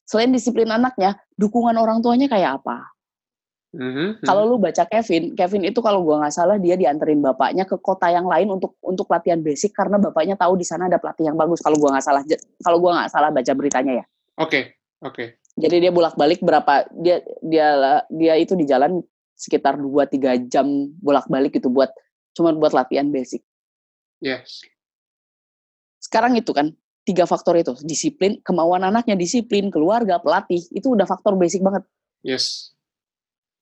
Selain 0.03 0.33
disiplin 0.33 0.67
anaknya, 0.67 1.15
dukungan 1.39 1.77
orang 1.79 2.03
tuanya 2.03 2.27
kayak 2.27 2.59
apa? 2.59 2.91
Mhm, 3.73 4.21
mhm. 4.21 4.25
Kalau 4.27 4.45
lu 4.45 4.61
baca 4.61 4.85
Kevin, 4.85 5.33
Kevin 5.33 5.65
itu 5.65 5.81
kalau 5.81 6.05
gua 6.05 6.21
nggak 6.21 6.33
salah 6.35 6.61
dia 6.61 6.77
dianterin 6.77 7.25
bapaknya 7.25 7.65
ke 7.65 7.81
kota 7.81 8.05
yang 8.13 8.29
lain 8.29 8.53
untuk 8.53 8.77
untuk 8.85 9.09
latihan 9.09 9.41
basic 9.41 9.73
karena 9.73 9.97
bapaknya 9.97 10.37
tahu 10.37 10.53
di 10.53 10.65
sana 10.67 10.85
ada 10.85 11.01
pelatih 11.01 11.25
yang 11.25 11.37
bagus. 11.39 11.57
Kalau 11.57 11.81
gua 11.81 11.97
nggak 11.97 12.05
salah, 12.05 12.21
kalau 12.61 12.77
gua 12.77 13.01
nggak 13.01 13.09
salah 13.09 13.29
baca 13.33 13.51
beritanya 13.57 13.93
ya. 14.03 14.05
Oke, 14.37 14.77
oke. 15.01 15.41
Jadi 15.57 15.75
dia 15.85 15.91
bolak-balik 15.93 16.45
berapa 16.45 16.85
dia 16.93 17.25
dia 17.41 18.01
dia 18.13 18.33
itu 18.37 18.53
di 18.53 18.69
jalan 18.69 19.01
sekitar 19.33 19.81
2-3 19.81 20.37
jam 20.45 20.65
bolak-balik 21.01 21.57
itu 21.57 21.65
buat 21.65 21.89
cuma 22.37 22.53
buat 22.53 22.77
latihan 22.77 23.09
basic. 23.09 23.41
Yes. 24.21 24.61
Sekarang 26.03 26.35
itu 26.35 26.51
kan 26.51 26.75
tiga 27.07 27.23
faktor 27.23 27.55
itu, 27.55 27.71
disiplin, 27.87 28.43
kemauan 28.43 28.83
anaknya 28.83 29.15
disiplin, 29.15 29.71
keluarga, 29.71 30.19
pelatih, 30.19 30.59
itu 30.75 30.87
udah 30.91 31.07
faktor 31.07 31.39
basic 31.39 31.63
banget. 31.63 31.87
Yes. 32.23 32.75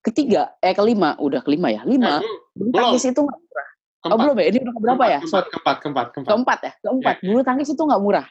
Ketiga, 0.01 0.57
eh 0.57 0.73
kelima, 0.73 1.13
udah 1.21 1.45
kelima 1.45 1.69
ya, 1.69 1.85
lima. 1.85 2.17
Eh, 2.21 2.25
Bulu 2.57 2.73
tangkis 2.73 3.05
itu 3.05 3.21
nggak 3.21 3.37
murah. 3.37 3.67
Oh 4.01 4.09
keempat. 4.09 4.21
belum 4.25 4.35
ya, 4.41 4.45
ini 4.49 4.57
udah 4.65 4.73
berapa 4.81 5.03
ya? 5.05 5.19
Keempat, 5.21 5.45
keempat, 5.53 5.75
keempat, 5.77 6.05
keempat. 6.09 6.29
keempat 6.33 6.59
ya 6.65 6.73
keempat 6.81 7.15
bulu 7.21 7.41
tangkis 7.45 7.69
itu 7.69 7.83
nggak 7.85 8.01
murah 8.01 8.25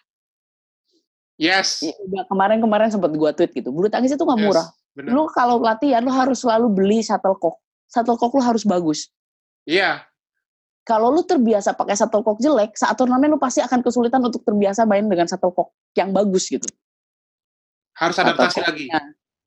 Yes. 1.41 1.81
Ya, 1.81 1.95
udah 2.05 2.27
kemarin-kemarin 2.29 2.91
sempat 2.91 3.15
gua 3.15 3.31
tweet 3.33 3.55
gitu 3.55 3.71
bulu 3.71 3.87
tangkis 3.87 4.13
itu 4.13 4.19
nggak 4.21 4.41
Yes, 4.43 4.47
murah 4.51 4.67
Benar. 4.99 5.11
lu 5.15 5.23
kalau 5.31 5.63
latihan 5.63 6.03
lu 6.03 6.11
harus 6.11 6.43
selalu 6.43 6.67
beli 6.75 7.07
shuttlecock 7.07 7.63
shuttlecock 7.87 8.35
lu 8.35 8.43
harus 8.43 8.67
bagus 8.67 9.15
Iya. 9.63 10.03
Kalau 10.85 11.13
lu 11.13 11.23
terbiasa 11.23 11.77
pakai 11.77 11.95
shuttlecock 11.95 12.41
jelek 12.41 12.75
saat 12.75 12.97
turnamen 12.97 13.31
lu 13.31 13.39
pasti 13.39 13.61
akan 13.61 13.81
kesulitan 13.85 14.25
untuk 14.25 14.43
terbiasa 14.43 14.89
main 14.89 15.07
dengan 15.07 15.29
shuttlecock 15.29 15.73
yang 15.95 16.11
bagus 16.11 16.49
gitu 16.49 16.67
Harus 18.01 18.17
adaptasi 18.17 18.65
lagi. 18.65 18.89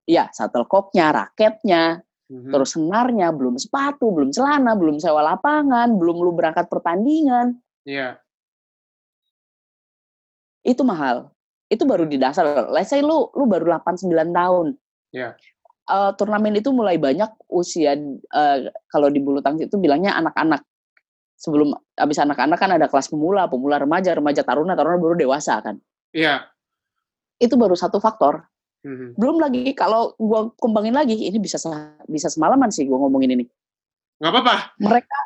Iya, 0.06 0.30
shuttlecocknya, 0.30 1.10
raketnya, 1.10 2.06
Mhm. 2.30 2.54
terus 2.54 2.78
senarnya, 2.78 3.34
belum 3.34 3.58
sepatu, 3.58 4.14
belum 4.14 4.30
celana, 4.30 4.78
belum 4.78 5.02
sewa 5.02 5.26
lapangan, 5.26 5.90
belum 5.98 6.22
lu 6.22 6.32
berangkat 6.38 6.70
pertandingan, 6.70 7.58
Iya. 7.82 8.22
itu 10.64 10.82
mahal. 10.86 11.34
Itu 11.68 11.84
baru 11.90 12.06
di 12.06 12.22
dasar. 12.22 12.70
Let's 12.70 12.94
say 12.94 13.02
lu 13.02 13.32
lu 13.34 13.50
baru 13.50 13.74
8 13.74 13.98
9 13.98 14.30
tahun. 14.32 14.68
Iya. 15.12 15.34
Eh, 15.84 16.12
turnamen 16.16 16.56
itu 16.56 16.72
mulai 16.72 16.96
banyak 16.96 17.28
usia 17.52 17.98
eh, 17.98 18.58
kalau 18.88 19.08
di 19.12 19.20
bulu 19.20 19.44
tangkis 19.44 19.68
itu 19.68 19.76
bilangnya 19.76 20.16
anak-anak. 20.16 20.64
Sebelum 21.44 21.76
habis 22.00 22.16
anak-anak 22.24 22.56
kan 22.56 22.72
ada 22.72 22.88
kelas 22.88 23.12
pemula, 23.12 23.52
pemula 23.52 23.76
remaja, 23.76 24.16
remaja 24.16 24.48
taruna, 24.48 24.80
taruna 24.80 24.96
baru 24.96 25.20
dewasa 25.20 25.60
kan. 25.60 25.76
Iya. 26.16 26.48
Itu 27.36 27.60
baru 27.60 27.76
satu 27.76 28.00
faktor. 28.00 28.48
Mhm. 28.88 29.20
Belum 29.20 29.44
lagi 29.44 29.76
kalau 29.76 30.16
gua 30.16 30.56
kembangin 30.56 30.96
lagi, 30.96 31.20
ini 31.20 31.36
bisa 31.44 31.60
bisa 32.08 32.32
semalaman 32.32 32.72
sih 32.72 32.88
gua 32.88 33.04
ngomongin 33.04 33.36
ini. 33.36 33.46
Nggak 34.24 34.32
apa-apa. 34.32 34.56
Mereka 34.80 35.18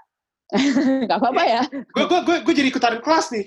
nggak 1.06 1.19
apa-apa 1.21 1.43
ya. 1.45 1.62
Gue 1.69 2.06
gue 2.10 2.19
gue 2.25 2.36
gue 2.41 2.53
jadi 2.58 2.67
ikutan 2.73 2.97
kelas 2.97 3.30
nih. 3.30 3.45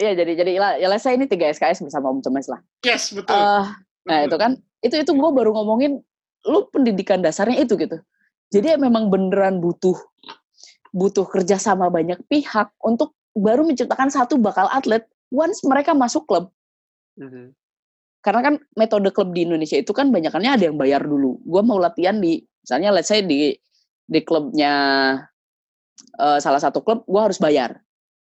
Iya 0.00 0.12
jadi 0.16 0.32
jadi 0.32 0.50
ya, 0.58 0.68
ya 0.80 0.88
let's 0.90 1.04
say 1.06 1.14
ini 1.14 1.28
3 1.28 1.54
SKS 1.54 1.86
bersama 1.86 2.10
Om 2.10 2.24
Cemes 2.24 2.48
lah. 2.48 2.58
Yes, 2.82 3.12
betul. 3.12 3.36
Eh, 3.36 3.64
nah 4.08 4.24
Betul. 4.24 4.26
itu 4.26 4.36
kan 4.40 4.50
itu 4.80 4.94
itu 4.96 5.12
gue 5.12 5.30
baru 5.30 5.52
ngomongin 5.52 6.00
lu 6.48 6.60
pendidikan 6.72 7.20
dasarnya 7.20 7.60
itu 7.60 7.76
gitu 7.76 8.00
jadi 8.48 8.74
ya 8.74 8.78
memang 8.80 9.12
beneran 9.12 9.60
butuh 9.60 9.96
butuh 10.90 11.26
kerja 11.26 11.56
sama 11.56 11.86
banyak 11.88 12.18
pihak 12.26 12.74
untuk 12.82 13.14
baru 13.30 13.62
menciptakan 13.62 14.10
satu 14.10 14.36
bakal 14.36 14.66
atlet 14.70 15.06
once 15.30 15.62
mereka 15.62 15.94
masuk 15.94 16.26
klub 16.26 16.50
Mhm. 17.14 17.54
karena 18.20 18.40
kan 18.42 18.54
metode 18.74 19.10
klub 19.14 19.30
di 19.30 19.46
Indonesia 19.46 19.78
itu 19.78 19.90
kan 19.94 20.10
banyakannya 20.10 20.50
ada 20.50 20.64
yang 20.66 20.76
bayar 20.76 21.02
dulu 21.02 21.38
gue 21.40 21.62
mau 21.62 21.78
latihan 21.78 22.18
di 22.18 22.42
misalnya 22.62 22.90
let's 22.90 23.08
say 23.08 23.22
di 23.22 23.54
di 24.04 24.20
klubnya 24.22 24.72
eh, 26.18 26.38
salah 26.42 26.58
satu 26.58 26.82
klub 26.82 27.06
gue 27.06 27.20
harus 27.20 27.38
bayar 27.38 27.78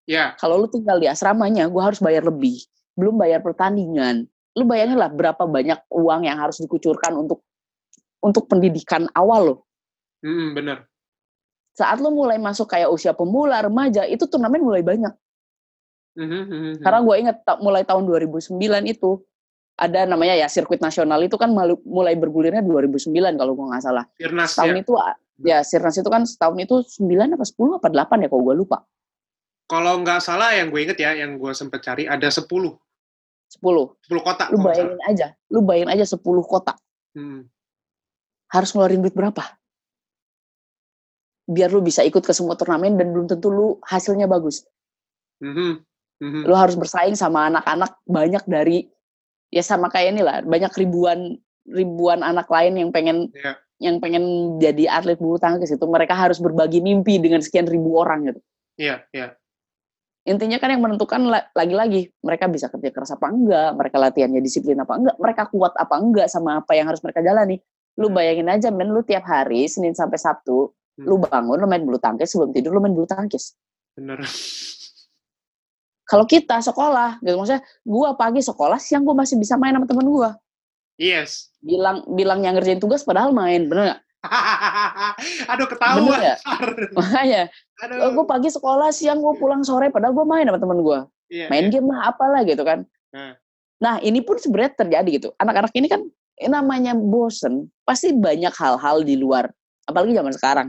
Ya. 0.08 0.40
kalau 0.40 0.56
lu 0.64 0.72
tinggal 0.72 1.04
di 1.04 1.08
asramanya 1.12 1.68
gue 1.68 1.84
harus 1.84 2.00
bayar 2.00 2.24
lebih 2.24 2.64
belum 2.96 3.20
bayar 3.20 3.44
pertandingan 3.44 4.24
lu 4.56 4.64
bayangin 4.64 4.96
lah 4.96 5.12
berapa 5.12 5.44
banyak 5.44 5.84
uang 5.92 6.24
yang 6.24 6.40
harus 6.40 6.64
dikucurkan 6.64 7.12
untuk 7.14 7.44
untuk 8.24 8.48
pendidikan 8.48 9.08
awal 9.14 9.42
lo 9.44 9.56
Mhm, 10.18 10.58
bener. 10.58 10.78
Saat 11.78 12.02
lu 12.02 12.10
mulai 12.10 12.38
masuk 12.38 12.66
kayak 12.68 12.90
usia 12.90 13.14
pemula 13.14 13.62
remaja 13.62 14.02
itu 14.04 14.26
turnamen 14.26 14.60
mulai 14.60 14.82
banyak 14.82 15.14
Mhm, 16.18 16.26
mhm, 16.26 16.50
mhm. 16.50 16.74
karena 16.82 17.00
gue 17.00 17.16
inget 17.20 17.38
ta- 17.46 17.62
mulai 17.62 17.86
tahun 17.86 18.04
2009 18.04 18.58
itu 18.84 19.22
ada 19.78 20.02
namanya 20.04 20.34
ya 20.34 20.50
sirkuit 20.50 20.82
nasional 20.82 21.22
itu 21.22 21.38
kan 21.38 21.54
malu- 21.54 21.86
mulai 21.86 22.18
bergulirnya 22.18 22.66
2009 22.66 23.14
kalau 23.38 23.54
gue 23.54 23.66
nggak 23.68 23.84
salah 23.84 24.06
Firnas 24.12 24.58
tahun 24.58 24.74
ya. 24.74 24.82
itu 24.82 24.94
ya 25.40 25.58
sirnas 25.62 25.94
itu 25.94 26.10
kan 26.10 26.26
setahun 26.26 26.58
itu 26.58 26.76
9 27.06 27.38
apa 27.38 27.46
10 27.46 27.78
apa 27.78 27.88
8 27.88 28.26
ya 28.26 28.28
kalau 28.28 28.44
gue 28.44 28.58
lupa 28.58 28.82
Kalau 29.68 30.00
nggak 30.00 30.18
salah 30.18 30.56
yang 30.56 30.72
gue 30.72 30.80
inget 30.80 30.96
ya, 30.96 31.12
yang 31.14 31.36
gue 31.36 31.52
sempet 31.52 31.84
cari 31.84 32.08
ada 32.08 32.26
10. 32.26 32.48
10 32.48 32.74
10 33.52 33.94
kota. 34.18 34.48
lu 34.48 34.58
salah. 34.58 34.66
bayangin 34.66 35.00
aja 35.06 35.28
lu 35.48 35.60
bayangin 35.62 35.90
aja 35.94 36.06
10 36.08 36.18
kota 36.42 36.74
Hmm. 37.14 37.46
harus 38.48 38.70
ngeluarin 38.72 39.02
duit 39.02 39.12
berapa? 39.12 39.44
Biar 41.48 41.72
lu 41.72 41.80
bisa 41.80 42.04
ikut 42.04 42.22
ke 42.22 42.36
semua 42.36 42.60
turnamen 42.60 43.00
dan 43.00 43.16
belum 43.16 43.32
tentu 43.32 43.48
lu 43.48 43.80
hasilnya 43.88 44.28
bagus. 44.28 44.68
Mhm, 45.40 45.80
mhm. 46.20 46.42
Lu 46.44 46.54
harus 46.54 46.76
bersaing 46.76 47.16
sama 47.16 47.48
anak-anak 47.48 47.98
banyak 48.04 48.44
dari 48.44 48.78
ya 49.48 49.64
sama 49.64 49.88
kayak 49.88 50.12
ini 50.12 50.22
lah, 50.28 50.44
banyak 50.44 50.72
ribuan 50.76 51.40
ribuan 51.68 52.20
anak 52.24 52.48
lain 52.52 52.76
yang 52.80 52.90
pengen 52.92 53.32
Iya. 53.32 53.56
yang 53.80 53.96
pengen 54.04 54.56
jadi 54.60 54.92
atlet 54.92 55.20
bulu 55.20 55.40
tangkis 55.40 55.72
itu 55.72 55.86
mereka 55.88 56.16
harus 56.16 56.40
berbagi 56.40 56.84
mimpi 56.84 57.20
dengan 57.20 57.40
sekian 57.40 57.68
ribu 57.68 57.96
orang 57.96 58.28
gitu. 58.32 58.40
Iya, 58.80 59.04
iya. 59.16 59.36
Intinya 60.28 60.60
kan 60.60 60.76
yang 60.76 60.84
menentukan 60.84 61.24
la- 61.24 61.48
lagi-lagi 61.56 62.12
mereka 62.20 62.52
bisa 62.52 62.68
kerja 62.68 62.92
keras 62.92 63.16
apa 63.16 63.32
enggak, 63.32 63.72
mereka 63.80 63.96
latihannya 63.96 64.44
disiplin 64.44 64.76
apa 64.76 65.00
enggak, 65.00 65.16
mereka 65.16 65.44
kuat 65.48 65.72
apa 65.80 65.96
enggak 65.96 66.28
sama 66.28 66.60
apa 66.60 66.76
yang 66.76 66.92
harus 66.92 67.00
mereka 67.00 67.24
jalani. 67.24 67.64
Lu 67.96 68.12
bayangin 68.12 68.52
aja 68.52 68.68
men 68.68 68.92
lu 68.92 69.02
tiap 69.08 69.24
hari 69.24 69.72
Senin 69.72 69.96
sampai 69.96 70.20
Sabtu 70.20 70.76
Hmm. 70.98 71.06
lu 71.06 71.22
bangun 71.22 71.58
lu 71.62 71.68
main 71.70 71.86
bulu 71.86 72.02
tangkis 72.02 72.34
sebelum 72.34 72.50
tidur 72.50 72.74
lu 72.74 72.82
main 72.82 72.90
bulu 72.90 73.06
tangkis 73.06 73.54
Bener. 73.94 74.18
kalau 76.08 76.26
kita 76.26 76.58
sekolah 76.58 77.20
gitu 77.20 77.36
maksudnya 77.36 77.62
gua 77.84 78.16
pagi 78.16 78.42
sekolah 78.42 78.80
siang 78.80 79.04
gua 79.04 79.14
masih 79.14 79.38
bisa 79.38 79.56
main 79.56 79.76
sama 79.76 79.86
temen 79.86 80.08
gua 80.08 80.34
Yes. 80.98 81.54
bilang 81.62 82.02
bilang 82.10 82.42
yang 82.42 82.58
ngerjain 82.58 82.82
tugas 82.82 83.06
padahal 83.06 83.30
main 83.30 83.70
bener 83.70 83.94
nggak 83.94 84.02
Aduh, 85.54 85.70
ketahuan. 85.70 86.02
Bener 86.10 86.18
nggak? 86.18 86.40
makanya 86.98 87.42
Aduh. 87.86 88.18
gue 88.18 88.26
pagi 88.26 88.50
sekolah 88.50 88.90
siang 88.90 89.22
gua 89.22 89.38
pulang 89.38 89.62
sore 89.62 89.94
padahal 89.94 90.18
gua 90.18 90.26
main 90.26 90.50
sama 90.50 90.58
temen 90.58 90.82
gua 90.82 91.06
Iya, 91.28 91.52
main 91.52 91.68
iya. 91.68 91.72
game 91.78 91.92
lah 91.92 92.10
apalah 92.10 92.42
gitu 92.42 92.64
kan 92.64 92.82
Hmm. 93.08 93.34
nah 93.80 94.04
ini 94.04 94.20
pun 94.20 94.36
sebenarnya 94.36 94.84
terjadi 94.84 95.10
gitu 95.16 95.30
anak-anak 95.40 95.72
ini 95.72 95.88
kan 95.88 96.04
namanya 96.44 96.92
bosen 96.92 97.72
pasti 97.88 98.12
banyak 98.12 98.52
hal-hal 98.52 99.00
di 99.00 99.16
luar 99.16 99.48
apalagi 99.88 100.12
zaman 100.12 100.34
sekarang 100.36 100.68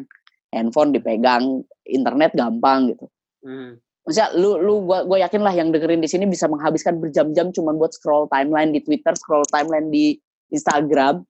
handphone 0.50 0.90
dipegang 0.90 1.62
internet 1.84 2.32
gampang 2.32 2.92
gitu 2.92 3.06
Hmm. 3.38 3.78
Maksudnya 4.02 4.34
lu 4.34 4.58
lu 4.58 4.74
gua 4.82 5.04
gua 5.04 5.20
yakin 5.20 5.40
lah 5.40 5.52
yang 5.52 5.70
dengerin 5.70 6.00
di 6.00 6.08
sini 6.08 6.26
bisa 6.26 6.48
menghabiskan 6.48 6.98
berjam-jam 6.98 7.54
cuma 7.54 7.70
buat 7.70 7.92
scroll 7.92 8.26
timeline 8.26 8.74
di 8.74 8.80
Twitter, 8.80 9.14
scroll 9.14 9.46
timeline 9.46 9.92
di 9.92 10.18
Instagram. 10.48 11.22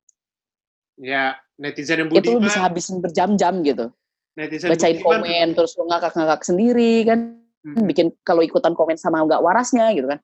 Ya, 0.97 1.37
netizen 1.55 2.01
yang 2.01 2.09
Itu 2.09 2.33
lu 2.33 2.41
budiman. 2.41 2.47
bisa 2.49 2.59
habisin 2.63 3.05
berjam-jam 3.05 3.61
gitu. 3.61 3.93
Netizen 4.35 4.71
Bacain 4.71 4.97
budiman. 4.97 5.21
komen 5.21 5.47
terus 5.53 5.77
lu 5.77 5.85
ngakak-ngakak 5.85 6.41
sendiri 6.43 7.05
kan. 7.05 7.19
Hmm. 7.61 7.85
Bikin 7.85 8.09
kalau 8.25 8.41
ikutan 8.41 8.73
komen 8.73 8.97
sama 8.97 9.21
nggak 9.21 9.43
warasnya 9.43 9.93
gitu 9.93 10.09
kan. 10.09 10.19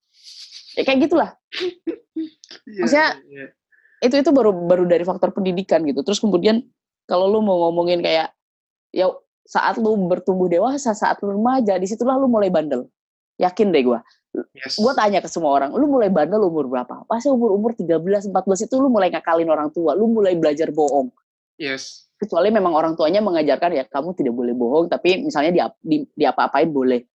Ya 0.73 0.83
kayak 0.83 0.99
gitulah. 1.05 1.31
Iya, 2.65 2.81
Maksudnya- 2.81 3.15
iya. 3.29 3.47
Itu 4.01 4.15
itu 4.17 4.31
baru 4.31 4.57
baru 4.57 4.89
dari 4.89 5.05
faktor 5.05 5.37
pendidikan 5.37 5.85
gitu. 5.85 6.01
Terus 6.01 6.17
kemudian 6.17 6.65
kalau 7.05 7.29
lu 7.29 7.43
mau 7.43 7.69
ngomongin 7.69 8.01
kayak 8.01 8.33
ya 8.95 9.11
saat 9.45 9.77
lu 9.77 9.99
bertumbuh 10.09 10.49
dewasa, 10.49 10.95
saat 10.97 11.21
lu 11.21 11.37
remaja, 11.37 11.77
di 11.77 11.85
situlah 11.85 12.17
lu 12.17 12.31
mulai 12.31 12.49
bandel. 12.49 12.89
Yakin 13.37 13.75
deh 13.75 13.83
gua. 13.83 14.01
Yes. 14.51 14.83
gue 14.83 14.93
tanya 14.99 15.23
ke 15.23 15.31
semua 15.31 15.55
orang, 15.55 15.71
lu 15.79 15.87
mulai 15.87 16.11
bandel 16.11 16.43
umur 16.43 16.67
berapa? 16.67 17.07
Pasti 17.07 17.31
umur-umur 17.31 17.71
13, 17.71 18.35
14 18.35 18.67
itu 18.67 18.75
lu 18.83 18.91
mulai 18.91 19.07
ngakalin 19.07 19.47
orang 19.47 19.71
tua, 19.71 19.95
lu 19.95 20.11
mulai 20.11 20.35
belajar 20.35 20.75
bohong. 20.75 21.07
Yes. 21.55 22.11
Kecuali 22.19 22.51
memang 22.51 22.75
orang 22.75 22.99
tuanya 22.99 23.23
mengajarkan 23.23 23.79
ya 23.79 23.87
kamu 23.87 24.11
tidak 24.19 24.35
boleh 24.35 24.51
bohong, 24.59 24.91
tapi 24.91 25.23
misalnya 25.23 25.55
di, 25.55 25.61
di, 25.87 25.97
di 26.11 26.25
apa-apain 26.27 26.67
boleh. 26.67 27.07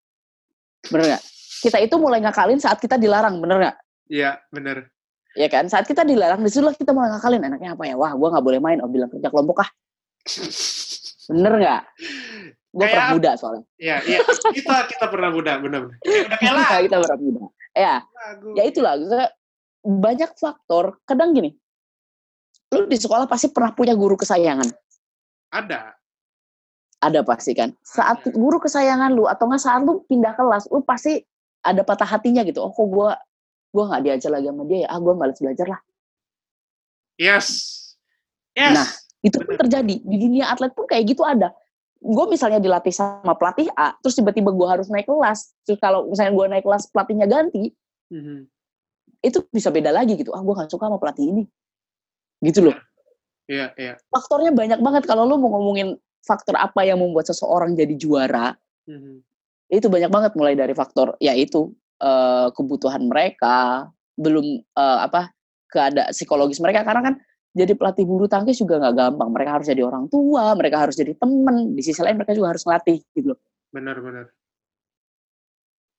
Bener 0.87 1.11
nggak? 1.11 1.23
Kita 1.59 1.77
itu 1.83 1.95
mulai 1.99 2.23
ngakalin 2.23 2.59
saat 2.63 2.79
kita 2.79 2.95
dilarang, 2.95 3.35
bener 3.43 3.67
nggak? 3.67 3.77
Iya, 4.07 4.39
bener. 4.47 4.87
Ya 5.35 5.51
kan? 5.51 5.67
Saat 5.67 5.91
kita 5.91 6.07
dilarang, 6.07 6.39
di 6.39 6.47
situlah 6.47 6.71
kita 6.71 6.95
mulai 6.95 7.11
ngakalin. 7.19 7.43
Enaknya 7.51 7.75
apa 7.75 7.83
ya? 7.83 7.99
Wah, 7.99 8.15
gue 8.15 8.27
nggak 8.31 8.45
boleh 8.47 8.59
main. 8.63 8.79
Oh, 8.79 8.87
bilang 8.87 9.11
kerja 9.11 9.27
kelompok 9.27 9.67
ah. 9.67 9.69
Bener 11.29 11.53
nggak? 11.61 11.81
Gue 12.69 12.85
Kayak 12.85 12.93
pernah 12.93 13.09
muda 13.13 13.31
soalnya. 13.37 13.65
Iya, 13.77 13.97
iya. 14.05 14.19
Kita 14.57 14.75
kita 14.89 15.05
pernah 15.09 15.29
muda. 15.29 15.51
Kayak 15.61 15.69
Udah 16.01 16.37
kayak 16.37 16.53
lagu. 16.53 16.85
kita 16.89 16.97
pernah 17.05 17.19
muda. 17.21 17.41
Ya, 17.77 17.95
lagu. 18.01 18.49
ya 18.57 18.63
itulah 18.65 18.93
banyak 19.85 20.31
faktor 20.35 20.99
kadang 21.07 21.31
gini 21.31 21.55
lu 22.69 22.85
di 22.85 22.97
sekolah 22.99 23.25
pasti 23.25 23.49
pernah 23.49 23.71
punya 23.73 23.95
guru 23.95 24.13
kesayangan 24.19 24.67
Ada. 25.49 25.95
ada 26.99 27.19
pasti 27.23 27.55
kan 27.55 27.71
saat 27.81 28.21
Ada. 28.21 28.35
guru 28.35 28.59
kesayangan 28.59 29.09
lu 29.15 29.25
atau 29.25 29.47
nggak 29.47 29.61
saat 29.63 29.81
lu 29.81 30.03
pindah 30.05 30.35
kelas 30.35 30.67
lu 30.69 30.83
pasti 30.83 31.23
ada 31.63 31.81
patah 31.81 32.05
hatinya 32.05 32.43
gitu 32.43 32.59
oh 32.61 32.69
kok 32.73 32.85
gua 32.85 33.15
gua 33.71 33.83
nggak 33.95 34.01
diajar 34.05 34.31
lagi 34.37 34.47
sama 34.51 34.63
dia 34.67 34.79
ya 34.85 34.87
ah 34.91 34.99
gua 34.99 35.13
malas 35.15 35.39
belajar 35.39 35.67
lah 35.69 35.81
Yes. 37.19 37.47
Yes. 38.55 38.75
Nah, 38.75 38.87
itu 39.19 39.37
pun 39.39 39.55
terjadi. 39.55 39.95
Di 39.99 40.17
dunia 40.17 40.47
atlet 40.47 40.71
pun 40.71 40.87
kayak 40.87 41.03
gitu 41.07 41.23
ada. 41.23 41.51
Gue 41.99 42.25
misalnya 42.31 42.63
dilatih 42.63 42.95
sama 42.95 43.35
pelatih 43.35 43.67
A 43.75 43.91
terus 43.99 44.15
tiba-tiba 44.15 44.55
gue 44.55 44.67
harus 44.67 44.87
naik 44.87 45.03
kelas. 45.03 45.51
Terus 45.67 45.79
kalau 45.83 46.07
misalnya 46.07 46.31
gue 46.31 46.45
naik 46.47 46.63
kelas 46.63 46.87
pelatihnya 46.91 47.27
ganti 47.27 47.75
Mhm. 48.09 48.47
itu 49.19 49.43
bisa 49.51 49.69
beda 49.69 49.91
lagi 49.91 50.15
gitu. 50.15 50.31
Ah 50.31 50.39
gue 50.39 50.53
nggak 50.55 50.71
suka 50.71 50.87
sama 50.87 50.95
pelatih 50.97 51.27
ini. 51.27 51.43
Gitu 52.39 52.63
loh. 52.63 52.75
Iya, 53.49 53.73
iya. 53.75 53.93
faktornya 54.13 54.53
banyak 54.53 54.79
banget. 54.79 55.03
Kalau 55.09 55.25
lu 55.25 55.35
mau 55.41 55.49
ngomongin 55.57 55.97
faktor 56.21 56.53
apa 56.55 56.85
yang 56.85 57.01
membuat 57.01 57.27
seseorang 57.27 57.73
jadi 57.73 57.97
juara 57.97 58.53
Mhm. 58.87 59.19
itu 59.69 59.87
banyak 59.91 60.07
banget. 60.07 60.31
Mulai 60.39 60.55
dari 60.55 60.71
faktor 60.71 61.19
yaitu 61.19 61.75
eh, 61.99 62.47
kebutuhan 62.55 63.03
mereka 63.11 63.91
belum 64.15 64.45
eh, 64.63 64.99
apa 65.03 65.35
keadaan 65.67 66.15
psikologis 66.15 66.63
mereka. 66.63 66.87
Karena 66.87 67.11
kan 67.11 67.15
jadi 67.55 67.73
pelatih 67.73 68.05
bulu 68.05 68.29
tangkis 68.29 68.61
juga 68.61 68.77
nggak 68.77 68.95
gampang 68.95 69.29
mereka 69.33 69.51
harus 69.59 69.67
jadi 69.67 69.81
orang 69.85 70.05
tua 70.07 70.53
mereka 70.53 70.77
harus 70.85 70.95
jadi 70.95 71.13
temen 71.17 71.73
di 71.73 71.81
sisi 71.81 71.99
lain 71.99 72.17
mereka 72.17 72.33
juga 72.37 72.55
harus 72.55 72.63
ngelatih 72.65 72.99
gitu 73.13 73.33
loh 73.35 73.39
Benar, 73.69 74.01
benar. 74.01 74.25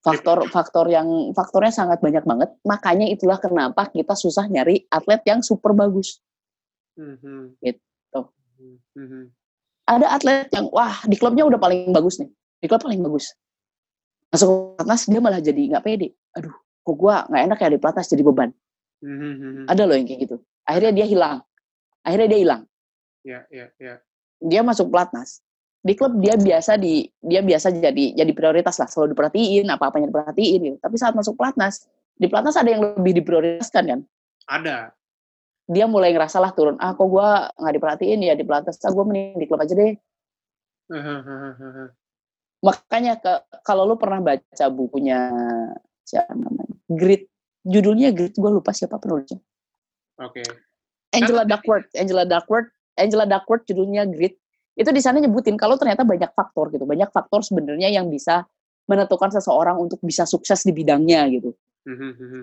faktor 0.03 0.49
faktor 0.51 0.87
yang 0.91 1.31
faktornya 1.37 1.71
sangat 1.75 1.99
banyak 2.01 2.25
banget 2.25 2.51
makanya 2.65 3.07
itulah 3.07 3.39
kenapa 3.39 3.87
kita 3.93 4.17
susah 4.17 4.49
nyari 4.49 4.87
atlet 4.91 5.23
yang 5.27 5.45
super 5.45 5.75
bagus 5.77 6.19
Mhm. 7.01 7.57
Gitu. 7.65 8.21
Mhm. 8.61 8.77
mhm. 8.99 9.23
Ada 9.89 10.07
atlet 10.15 10.47
yang 10.55 10.71
wah 10.71 11.03
di 11.09 11.17
klubnya 11.19 11.43
udah 11.49 11.59
paling 11.59 11.91
bagus 11.91 12.23
nih, 12.23 12.31
di 12.63 12.67
klub 12.71 12.85
paling 12.85 13.03
bagus. 13.03 13.35
Masuk 14.31 14.79
pelatnas 14.79 15.03
dia 15.11 15.19
malah 15.19 15.43
jadi 15.43 15.63
nggak 15.75 15.83
pede. 15.83 16.15
Aduh, 16.39 16.55
kok 16.87 16.95
gua 16.95 17.27
nggak 17.27 17.43
enak 17.51 17.59
ya 17.59 17.69
di 17.75 17.79
pelatnas 17.81 18.07
jadi 18.07 18.23
beban. 18.23 18.51
Mhm, 19.03 19.31
mhm. 19.35 19.65
Ada 19.67 19.83
loh 19.89 19.97
yang 19.99 20.07
kayak 20.07 20.21
gitu. 20.29 20.37
Akhirnya 20.71 21.03
dia 21.03 21.07
hilang. 21.11 21.39
Akhirnya 22.07 22.29
dia 22.31 22.41
hilang. 22.47 22.63
Ya, 23.27 23.41
ya, 23.51 23.67
ya. 23.83 23.99
Dia 24.39 24.63
masuk 24.63 24.95
pelatnas. 24.95 25.43
Di 25.83 25.99
klub 25.99 26.15
dia 26.23 26.39
biasa 26.39 26.79
di 26.79 27.11
dia 27.19 27.43
biasa 27.43 27.75
jadi 27.75 28.15
jadi 28.15 28.33
prioritas 28.37 28.79
lah, 28.79 28.87
selalu 28.87 29.17
diperhatiin, 29.17 29.67
apa-apanya 29.67 30.15
diperhatiin 30.15 30.61
gitu. 30.63 30.77
Tapi 30.79 30.97
saat 31.01 31.19
masuk 31.19 31.35
pelatnas, 31.35 31.91
di 32.15 32.31
pelatnas 32.31 32.55
ada 32.55 32.71
yang 32.71 32.95
lebih 32.95 33.19
diprioritaskan 33.19 33.85
kan. 33.89 34.01
Ada. 34.47 34.95
Dia 35.67 35.89
mulai 35.89 36.13
ngerasa 36.15 36.39
lah 36.39 36.53
turun, 36.53 36.77
ah 36.79 36.93
kok 36.93 37.09
gua 37.09 37.49
nggak 37.57 37.75
diperhatiin 37.81 38.21
ya 38.23 38.37
di 38.37 38.45
pelatnas, 38.45 38.77
ah 38.85 38.93
gua 38.93 39.09
mending 39.09 39.41
di 39.41 39.47
klub 39.49 39.61
aja 39.65 39.73
deh. 39.73 39.97
Makanya 42.67 43.17
ke, 43.17 43.33
kalau 43.65 43.89
lu 43.89 43.97
pernah 43.97 44.21
baca 44.21 44.67
bukunya 44.69 45.33
siapa 46.05 46.37
namanya? 46.37 46.77
Grit. 46.93 47.25
Judulnya 47.61 48.13
Grit, 48.13 48.37
gue 48.37 48.51
lupa 48.53 48.73
siapa 48.73 48.97
penulisnya. 48.97 49.41
Oke. 50.21 50.45
Angela 51.11 51.43
Kan- 51.43 51.51
Duckworth, 51.57 51.89
Angela 51.97 52.25
Duckworth, 52.29 52.71
Angela 52.95 53.25
Duckworth 53.27 53.65
judulnya 53.67 54.07
Grit. 54.07 54.37
Itu 54.79 54.95
di 54.95 55.03
sana 55.03 55.19
nyebutin 55.19 55.59
kalau 55.59 55.75
ternyata 55.75 56.07
banyak 56.07 56.31
faktor 56.33 56.71
gitu, 56.71 56.87
banyak 56.87 57.11
faktor 57.11 57.43
sebenarnya 57.43 57.91
yang 57.91 58.07
bisa 58.09 58.47
menentukan 58.87 59.35
seseorang 59.35 59.77
untuk 59.77 59.99
bisa 60.03 60.25
sukses 60.25 60.63
di 60.63 60.73
bidangnya 60.73 61.27
gitu. 61.31 61.51
Mhm, 61.87 62.11
mhm. 62.17 62.43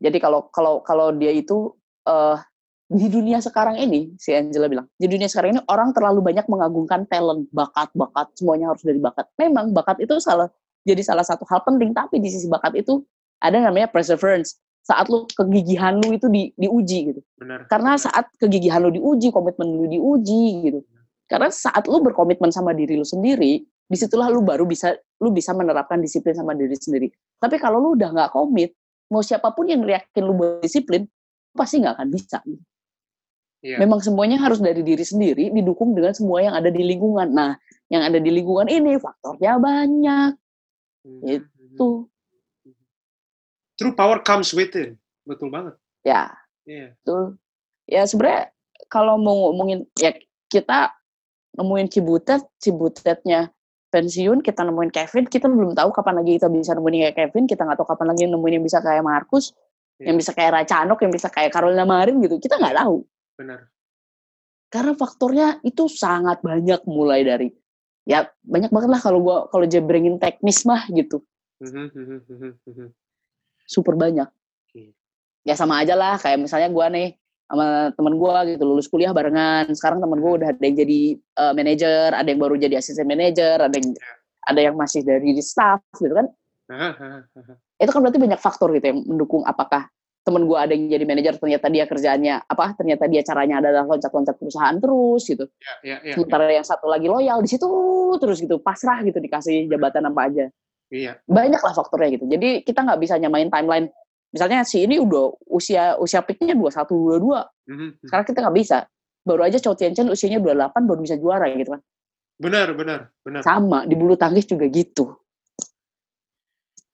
Jadi 0.00 0.18
kalau 0.22 0.48
kalau 0.48 0.80
kalau 0.80 1.12
dia 1.12 1.34
itu 1.34 1.76
eh 2.08 2.38
di 2.84 3.08
dunia 3.08 3.40
sekarang 3.40 3.80
ini, 3.80 4.12
si 4.20 4.30
Angela 4.36 4.68
bilang, 4.68 4.86
di 5.00 5.08
dunia 5.08 5.24
sekarang 5.24 5.56
ini 5.56 5.60
orang 5.72 5.96
terlalu 5.96 6.20
banyak 6.20 6.44
mengagungkan 6.52 7.08
talent, 7.08 7.48
bakat, 7.48 7.88
bakat, 7.96 8.28
semuanya 8.36 8.70
harus 8.70 8.84
dari 8.84 9.00
bakat. 9.00 9.24
Memang 9.40 9.72
bakat 9.72 10.04
itu 10.04 10.20
salah 10.20 10.52
jadi 10.84 11.00
salah 11.00 11.24
satu 11.24 11.48
hal 11.48 11.64
penting, 11.64 11.96
tapi 11.96 12.20
di 12.20 12.28
sisi 12.28 12.44
bakat 12.44 12.76
itu 12.76 13.00
ada 13.40 13.56
namanya 13.56 13.88
perseverance. 13.88 14.60
Saat 14.84 15.08
lu 15.08 15.24
kegigihan 15.32 15.96
lu 15.96 16.12
itu 16.12 16.28
di, 16.28 16.52
diuji 16.60 16.98
gitu. 17.08 17.20
Benar. 17.40 17.64
Karena 17.72 17.96
saat 17.96 18.28
kegigihan 18.36 18.84
lu 18.84 18.92
diuji, 18.92 19.32
komitmen 19.32 19.72
lu 19.72 19.88
diuji 19.88 20.68
gitu. 20.68 20.80
Karena 21.24 21.48
saat 21.48 21.88
lu 21.88 22.04
berkomitmen 22.04 22.52
sama 22.52 22.76
diri 22.76 23.00
lu 23.00 23.06
sendiri, 23.08 23.64
di 23.64 23.96
situlah 23.96 24.28
lu 24.28 24.44
baru 24.44 24.68
bisa 24.68 24.92
lu 25.20 25.32
bisa 25.32 25.56
menerapkan 25.56 26.00
disiplin 26.00 26.36
sama 26.36 26.52
diri 26.52 26.76
sendiri. 26.76 27.08
Tapi 27.40 27.56
kalau 27.56 27.80
lu 27.80 27.88
udah 27.96 28.12
nggak 28.12 28.30
komit, 28.36 28.76
mau 29.08 29.24
siapa 29.24 29.52
pun 29.56 29.68
yang 29.68 29.80
yakin 29.84 30.22
lu 30.24 30.36
berdisiplin, 30.36 31.08
lu 31.08 31.56
pasti 31.56 31.80
nggak 31.80 31.94
akan 31.96 32.08
bisa. 32.12 32.38
Iya. 33.64 33.80
Memang 33.80 34.04
semuanya 34.04 34.36
harus 34.36 34.60
dari 34.60 34.84
diri 34.84 35.00
sendiri, 35.00 35.48
didukung 35.48 35.96
dengan 35.96 36.12
semua 36.12 36.44
yang 36.44 36.52
ada 36.52 36.68
di 36.68 36.84
lingkungan. 36.84 37.32
Nah, 37.32 37.56
yang 37.88 38.04
ada 38.04 38.20
di 38.20 38.28
lingkungan 38.28 38.68
ini 38.68 39.00
faktornya 39.00 39.56
banyak. 39.56 40.30
Mhm, 41.08 41.24
Itu 41.24 42.12
True 43.74 43.94
power 43.94 44.22
comes 44.22 44.54
within. 44.54 44.98
Betul 45.26 45.50
banget. 45.50 45.74
ya 46.04 46.30
Iya. 46.64 46.96
Betul. 47.00 47.36
Ya 47.84 48.02
sebenarnya 48.08 48.52
kalau 48.88 49.20
mau 49.20 49.50
ngomongin 49.50 49.84
ya 50.00 50.16
kita 50.48 50.92
nemuin 51.54 51.88
Cibutet, 51.92 52.42
Cibutetnya 52.58 53.52
pensiun, 53.92 54.42
kita 54.42 54.66
nemuin 54.66 54.90
Kevin, 54.90 55.24
kita 55.30 55.46
belum 55.46 55.78
tahu 55.78 55.94
kapan 55.94 56.18
lagi 56.24 56.40
kita 56.40 56.50
bisa 56.50 56.74
nemuin 56.74 56.94
kayak 57.08 57.16
Kevin, 57.16 57.44
kita 57.46 57.62
nggak 57.62 57.78
tahu 57.78 57.88
kapan 57.94 58.06
lagi 58.10 58.22
nemuin 58.26 58.54
yang 58.58 58.64
bisa 58.66 58.78
kayak 58.82 59.04
Markus, 59.06 59.54
Iya. 60.02 60.10
yang 60.10 60.16
bisa 60.18 60.34
kayak 60.34 60.50
Racanok, 60.50 60.98
yang 61.06 61.12
bisa 61.14 61.28
kayak 61.30 61.54
Carolina 61.54 61.86
Marin 61.86 62.18
gitu. 62.18 62.42
Kita 62.42 62.58
nggak 62.58 62.74
tahu. 62.74 63.06
Benar. 63.38 63.70
Karena 64.66 64.92
faktornya 64.98 65.48
itu 65.62 65.86
sangat 65.86 66.42
banyak 66.42 66.82
mulai 66.90 67.22
dari 67.22 67.54
ya 68.02 68.26
banyak 68.42 68.74
banget 68.74 68.90
lah 68.90 69.00
kalau 69.00 69.18
gua 69.22 69.36
kalau 69.48 69.64
jebrengin 69.70 70.18
teknis 70.18 70.66
mah 70.66 70.90
gitu. 70.90 71.22
Super 73.64 73.96
banyak. 73.96 74.28
Ya 75.44 75.54
sama 75.60 75.84
aja 75.84 75.92
lah 75.92 76.16
kayak 76.16 76.40
misalnya 76.40 76.72
gua 76.72 76.88
nih 76.88 77.12
sama 77.44 77.92
temen 77.92 78.16
gua 78.16 78.48
gitu 78.48 78.64
lulus 78.64 78.88
kuliah 78.88 79.12
barengan. 79.12 79.68
Sekarang 79.76 80.00
temen 80.00 80.18
gua 80.24 80.40
udah 80.40 80.48
ada 80.56 80.64
yang 80.64 80.76
jadi 80.76 81.00
eh, 81.20 81.52
manajer 81.52 82.08
ada 82.16 82.28
yang 82.28 82.40
baru 82.40 82.54
jadi 82.56 82.80
asisten 82.80 83.04
manajer 83.04 83.60
ada 83.60 83.76
yang 83.76 83.92
ada 84.44 84.60
yang 84.60 84.74
masih 84.76 85.04
dari 85.04 85.36
staff 85.44 85.84
gitu 86.00 86.16
kan. 86.16 86.26
Itu 87.76 87.90
kan 87.92 88.00
berarti 88.00 88.20
banyak 88.20 88.40
faktor 88.40 88.72
gitu 88.72 88.86
yang 88.88 89.00
mendukung 89.04 89.44
apakah 89.44 89.84
temen 90.24 90.48
gua 90.48 90.64
ada 90.64 90.72
yang 90.72 90.88
jadi 90.88 91.04
manajer 91.04 91.36
ternyata 91.36 91.68
dia 91.68 91.84
kerjaannya 91.84 92.34
apa 92.48 92.72
ternyata 92.80 93.04
dia 93.12 93.20
caranya 93.20 93.60
adalah 93.60 93.84
loncat-loncat 93.84 94.40
perusahaan 94.40 94.76
terus 94.80 95.22
gitu. 95.28 95.44
Ya, 95.60 95.74
ya, 95.84 95.96
ya. 96.00 96.14
sementara 96.16 96.48
yang 96.48 96.64
satu 96.64 96.88
lagi 96.88 97.04
loyal 97.04 97.44
di 97.44 97.52
situ 97.52 97.68
terus 98.16 98.40
gitu 98.40 98.56
pasrah 98.56 99.04
gitu 99.04 99.20
dikasih 99.20 99.68
jabatan 99.68 100.08
apa 100.08 100.20
aja 100.24 100.46
Iya. 100.94 101.18
banyak 101.26 101.58
lah 101.58 101.74
faktornya 101.74 102.14
gitu. 102.14 102.30
Jadi 102.30 102.62
kita 102.62 102.86
nggak 102.86 103.00
bisa 103.02 103.18
nyamain 103.18 103.50
timeline. 103.50 103.90
Misalnya 104.30 104.62
si 104.62 104.86
ini 104.86 105.02
udah 105.02 105.34
usia 105.50 105.98
usia 105.98 106.22
peaknya 106.22 106.54
dua 106.54 106.70
satu 106.70 106.94
dua 106.94 107.16
dua. 107.18 107.40
Mhm. 107.66 108.06
sekarang 108.06 108.26
kita 108.30 108.38
nggak 108.46 108.56
bisa. 108.56 108.78
Baru 109.26 109.42
aja 109.42 109.58
Chow 109.58 109.74
Tien 109.74 109.96
Chen 109.96 110.06
usianya 110.06 110.36
28 110.38 110.84
baru 110.84 111.00
bisa 111.00 111.16
juara 111.18 111.48
gitu 111.50 111.74
kan. 111.74 111.82
Benar, 112.34 112.76
benar, 112.76 113.08
benar. 113.24 113.40
sama 113.40 113.88
di 113.88 113.94
bulu 113.96 114.14
tangkis 114.14 114.44
juga 114.44 114.68
gitu. 114.68 115.16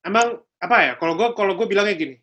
Emang 0.01 0.41
apa 0.61 0.77
ya 0.81 0.93
kalau 0.97 1.17
gue 1.17 1.29
kalau 1.37 1.57
gue 1.57 1.67
bilangnya 1.67 1.97
gini 1.97 2.17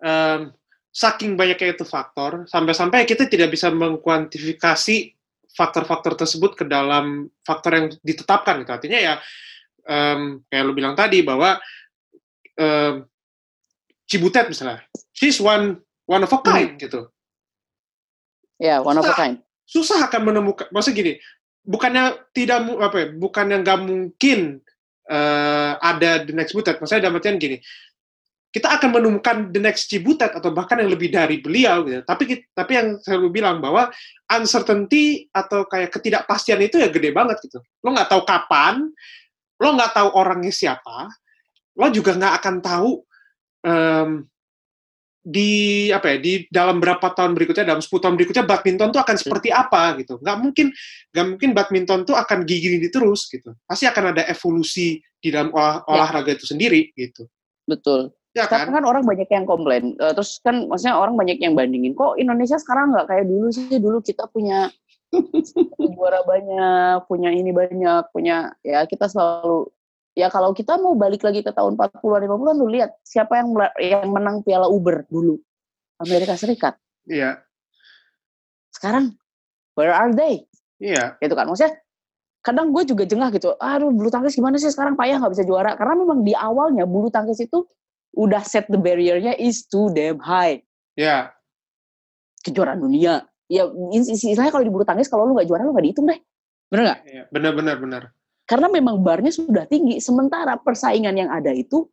em, 0.00 0.50
saking 0.92 1.36
banyaknya 1.36 1.76
itu 1.76 1.84
faktor 1.84 2.48
sampai-sampai 2.48 3.04
kita 3.04 3.28
tidak 3.28 3.52
bisa 3.52 3.68
mengkuantifikasi 3.72 4.96
faktor-faktor 5.52 6.16
tersebut 6.16 6.56
ke 6.56 6.64
dalam 6.64 7.28
faktor 7.44 7.72
yang 7.76 7.86
ditetapkan 8.00 8.64
gitu. 8.64 8.72
Artinya 8.72 8.98
ya 8.98 9.14
em, 9.86 10.42
kayak 10.46 10.64
lu 10.66 10.72
bilang 10.76 10.94
tadi 10.94 11.22
bahwa 11.22 11.58
em, 12.58 13.06
Cibutet 14.06 14.52
misalnya 14.52 14.84
she's 15.16 15.40
one 15.40 15.80
one 16.04 16.20
of 16.20 16.32
a 16.32 16.40
kind 16.44 16.76
gitu. 16.76 17.08
Ya 18.60 18.84
one 18.84 18.98
of 19.00 19.08
a 19.08 19.14
kind. 19.16 19.40
Susah 19.64 20.04
akan 20.04 20.28
menemukan 20.28 20.68
maksud 20.68 20.92
gini 20.92 21.16
bukannya 21.62 22.18
tidak 22.34 22.66
apa 22.82 22.96
ya 22.98 23.06
bukannya 23.14 23.56
nggak 23.62 23.78
mungkin 23.86 24.60
eh, 25.06 25.72
ada 25.78 26.26
the 26.26 26.34
next 26.34 26.52
Butet 26.52 26.82
maksudnya 26.82 27.08
dalam 27.08 27.22
artian 27.22 27.38
gini 27.38 27.62
kita 28.52 28.68
akan 28.68 29.00
menemukan 29.00 29.36
the 29.48 29.60
next 29.64 29.88
Cibutet 29.88 30.36
atau 30.36 30.52
bahkan 30.52 30.76
yang 30.76 30.92
lebih 30.92 31.08
dari 31.08 31.40
beliau 31.40 31.88
gitu. 31.88 32.04
Tapi 32.04 32.52
tapi 32.52 32.72
yang 32.76 33.00
saya 33.00 33.16
selalu 33.16 33.40
bilang 33.40 33.64
bahwa 33.64 33.88
uncertainty 34.28 35.24
atau 35.32 35.64
kayak 35.64 35.88
ketidakpastian 35.88 36.60
itu 36.60 36.76
ya 36.76 36.92
gede 36.92 37.16
banget 37.16 37.40
gitu. 37.40 37.64
Lo 37.80 37.96
nggak 37.96 38.12
tahu 38.12 38.28
kapan 38.28 38.92
lo 39.62 39.78
nggak 39.78 39.94
tahu 39.94 40.08
orangnya 40.18 40.50
siapa 40.50 41.06
lo 41.78 41.86
juga 41.94 42.18
nggak 42.18 42.34
akan 42.42 42.56
tahu 42.60 42.90
em, 43.64 44.10
di 45.22 45.86
apa 45.94 46.10
ya 46.10 46.16
di 46.18 46.32
dalam 46.50 46.82
berapa 46.82 47.14
tahun 47.14 47.38
berikutnya 47.38 47.62
dalam 47.62 47.78
10 47.78 47.94
tahun 48.02 48.18
berikutnya 48.18 48.42
badminton 48.42 48.90
tuh 48.90 49.00
akan 49.06 49.16
seperti 49.16 49.54
apa 49.54 49.94
gitu. 50.02 50.18
Nggak 50.18 50.36
mungkin 50.42 50.66
nggak 51.14 51.26
mungkin 51.30 51.50
badminton 51.54 52.00
tuh 52.02 52.18
akan 52.18 52.42
gini-gini 52.42 52.90
terus 52.90 53.30
gitu. 53.30 53.54
Pasti 53.62 53.86
akan 53.86 54.10
ada 54.18 54.26
evolusi 54.26 54.98
di 55.22 55.30
dalam 55.30 55.54
olah- 55.54 55.86
olahraga 55.86 56.34
itu 56.34 56.50
sendiri 56.50 56.90
gitu. 56.98 57.30
Betul. 57.70 58.10
Ya 58.34 58.50
sekarang 58.50 58.74
kan? 58.74 58.82
kan 58.82 58.84
orang 58.88 59.04
banyak 59.06 59.28
yang 59.28 59.44
komplain 59.46 59.94
Eh, 59.94 60.12
terus 60.16 60.42
kan 60.42 60.66
maksudnya 60.66 60.98
orang 60.98 61.14
banyak 61.14 61.38
yang 61.38 61.54
bandingin 61.54 61.94
kok 61.94 62.18
Indonesia 62.18 62.58
sekarang 62.58 62.90
nggak 62.90 63.06
kayak 63.06 63.24
dulu 63.30 63.46
sih? 63.54 63.70
Dulu 63.78 64.02
kita 64.02 64.26
punya 64.26 64.74
juara 65.92 66.24
banyak 66.24 67.04
punya 67.06 67.30
ini 67.32 67.52
banyak 67.52 68.08
punya 68.12 68.56
ya 68.64 68.88
kita 68.88 69.08
selalu 69.08 69.68
ya 70.16 70.32
kalau 70.32 70.56
kita 70.56 70.80
mau 70.80 70.96
balik 70.96 71.24
lagi 71.24 71.44
ke 71.44 71.52
tahun 71.52 71.76
40-an 71.76 72.24
50-an 72.28 72.56
lu 72.56 72.68
lihat 72.72 72.96
siapa 73.04 73.40
yang 73.40 73.52
yang 73.80 74.08
menang 74.12 74.40
piala 74.44 74.68
Uber 74.68 75.04
dulu? 75.08 75.40
Amerika 76.02 76.34
Serikat. 76.34 76.74
Iya. 77.06 77.38
Sekarang 78.74 79.14
where 79.78 79.94
are 79.94 80.10
they? 80.10 80.44
Iya. 80.82 81.16
Gitu 81.20 81.32
kan 81.36 81.46
maksudnya 81.46 81.78
kadang 82.42 82.74
gue 82.74 82.82
juga 82.82 83.06
jengah 83.06 83.30
gitu 83.30 83.54
aduh 83.54 83.94
bulu 83.94 84.10
tangkis 84.10 84.34
gimana 84.34 84.58
sih 84.58 84.72
sekarang 84.72 84.98
payah 84.98 85.20
nggak 85.20 85.32
bisa 85.32 85.44
juara? 85.46 85.78
Karena 85.78 85.94
memang 85.94 86.26
di 86.26 86.34
awalnya 86.34 86.88
bulu 86.88 87.12
tangkis 87.12 87.38
itu 87.38 87.64
udah 88.12 88.44
set 88.44 88.68
the 88.68 88.76
barrier-nya 88.76 89.32
is 89.38 89.64
too 89.68 89.88
damn 89.94 90.20
high. 90.20 90.60
Ya 90.98 91.32
kejuaraan 92.42 92.82
dunia 92.82 93.22
ya 93.50 93.66
is- 93.94 94.10
istilahnya 94.10 94.52
kalau 94.54 94.64
di 94.66 94.72
bulu 94.72 94.84
tangkis 94.86 95.10
kalau 95.10 95.26
lu 95.26 95.38
nggak 95.38 95.48
juara 95.48 95.62
lu 95.66 95.72
nggak 95.74 95.86
dihitung 95.88 96.06
deh. 96.10 96.20
Bener 96.68 96.82
nggak? 96.88 97.00
Iya. 97.08 97.22
benar 97.30 97.52
benar 97.56 97.76
benar 97.80 98.02
karena 98.52 98.68
memang 98.68 99.00
barnya 99.00 99.32
sudah 99.32 99.64
tinggi 99.64 100.02
sementara 100.02 100.58
persaingan 100.58 101.14
yang 101.14 101.30
ada 101.30 101.54
itu 101.54 101.86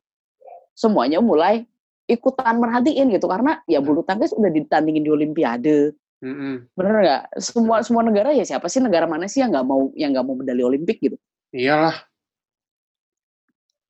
semuanya 0.73 1.21
mulai 1.21 1.63
ikutan 2.09 2.57
merhatiin 2.57 3.13
gitu 3.13 3.29
karena 3.29 3.61
ya 3.69 3.79
bulu 3.79 4.01
tangkis 4.01 4.33
udah 4.33 4.49
ditandingin 4.49 5.05
di 5.05 5.11
olimpiade. 5.13 5.93
Mm-mm. 6.19 6.67
bener 6.75 6.93
nggak? 6.99 7.23
Semua 7.39 7.79
semua 7.79 8.03
negara 8.03 8.35
ya 8.35 8.43
siapa 8.43 8.67
sih 8.67 8.83
negara 8.83 9.07
mana 9.07 9.29
sih 9.31 9.39
yang 9.39 9.55
nggak 9.55 9.63
mau 9.63 9.87
yang 9.95 10.11
nggak 10.11 10.25
mau 10.27 10.35
medali 10.35 10.65
olimpik 10.65 10.99
gitu? 10.99 11.15
Iyalah. 11.55 11.95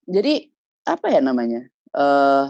Jadi 0.06 0.46
apa 0.86 1.10
ya 1.10 1.22
namanya 1.26 1.66
eh 1.90 2.46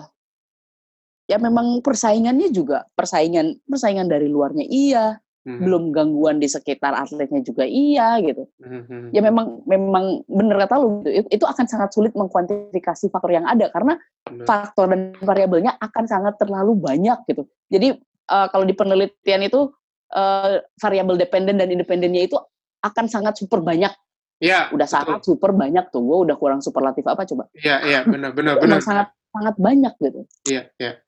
ya 1.30 1.38
memang 1.38 1.86
persaingannya 1.86 2.50
juga 2.50 2.90
persaingan 2.98 3.62
persaingan 3.64 4.10
dari 4.10 4.26
luarnya 4.26 4.66
iya 4.66 5.06
Mhm. 5.48 5.60
belum 5.64 5.84
gangguan 5.96 6.38
di 6.38 6.52
sekitar 6.52 6.92
atletnya 6.92 7.40
juga 7.40 7.64
iya 7.64 8.20
gitu. 8.20 8.44
Mhm. 8.60 9.16
Ya 9.16 9.24
memang 9.24 9.64
memang 9.64 10.22
bener 10.28 10.60
kata 10.68 10.76
lu. 10.78 11.00
Itu- 11.08 11.32
Itu 11.32 11.46
akan 11.48 11.64
sangat 11.64 11.96
sulit 11.96 12.12
mengkuantifikasi 12.12 13.08
faktor 13.08 13.32
yang 13.32 13.48
ada 13.48 13.72
karena 13.72 13.96
Benar. 14.28 14.46
faktor 14.46 14.92
dan 14.92 15.16
variabelnya 15.18 15.80
akan 15.80 16.04
sangat 16.06 16.36
terlalu 16.38 16.76
banyak 16.76 17.24
gitu. 17.26 17.48
Jadi 17.72 17.96
eh, 18.30 18.48
kalau 18.52 18.68
di 18.68 18.76
penelitian 18.76 19.42
itu 19.42 19.72
eh, 20.12 20.60
variabel 20.76 21.16
dependen 21.16 21.56
dan 21.56 21.72
independennya 21.72 22.28
itu 22.28 22.36
akan 22.84 23.08
sangat 23.08 23.40
super 23.40 23.64
banyak. 23.64 23.96
Iya, 24.44 24.70
Udah 24.72 24.86
betul. 24.86 24.96
sangat 25.02 25.20
super 25.24 25.52
banyak 25.56 25.88
tuh. 25.90 26.04
Gue 26.04 26.30
udah 26.30 26.36
kurang 26.36 26.60
superlatif 26.60 27.08
apa 27.08 27.24
coba? 27.24 27.48
Iya, 27.56 27.76
iya, 27.88 28.00
benar, 28.04 28.36
benar, 28.36 28.60
benar. 28.60 28.84
sangat 28.84 29.08
sangat 29.32 29.56
banyak 29.56 29.94
gitu. 30.00 30.20
Iya, 30.46 30.68
iya. 30.78 31.00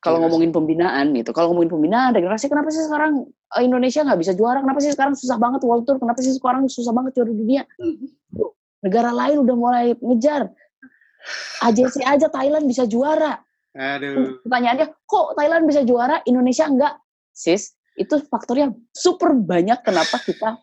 Kalau 0.00 0.16
Iya 0.16 0.22
ngomongin 0.26 0.50
pembinaan 0.50 1.12
gitu, 1.12 1.36
kalau 1.36 1.52
ngomongin 1.52 1.76
pembinaan 1.76 2.16
regenerasi, 2.16 2.48
kenapa 2.48 2.72
sih 2.72 2.88
sekarang 2.88 3.28
eh, 3.28 3.62
Indonesia 3.68 4.00
nggak 4.00 4.20
bisa 4.20 4.32
juara? 4.32 4.64
Kenapa 4.64 4.80
sih 4.80 4.92
sekarang 4.96 5.12
susah 5.12 5.36
banget 5.36 5.60
World 5.60 5.84
Tour? 5.84 6.00
Kenapa 6.00 6.20
sih 6.24 6.32
sekarang 6.32 6.64
susah 6.72 6.92
banget 6.96 7.20
juara 7.20 7.32
dunia? 7.32 7.62
Negara 8.84 9.12
lain 9.12 9.44
udah 9.44 9.56
mulai 9.60 9.86
ngejar. 10.00 10.48
AJC 11.60 12.00
aja 12.00 12.32
Thailand 12.32 12.64
bisa 12.64 12.88
juara. 12.88 13.44
Aduh. 13.76 14.40
Pertanyaannya, 14.40 14.88
kok 15.04 15.36
Thailand 15.36 15.68
bisa 15.68 15.84
juara, 15.84 16.24
Indonesia 16.24 16.64
enggak? 16.64 16.96
Sis, 17.36 17.76
itu 18.00 18.16
faktornya 18.24 18.72
super 18.96 19.36
banyak 19.36 19.84
kenapa 19.84 20.16
kita 20.24 20.56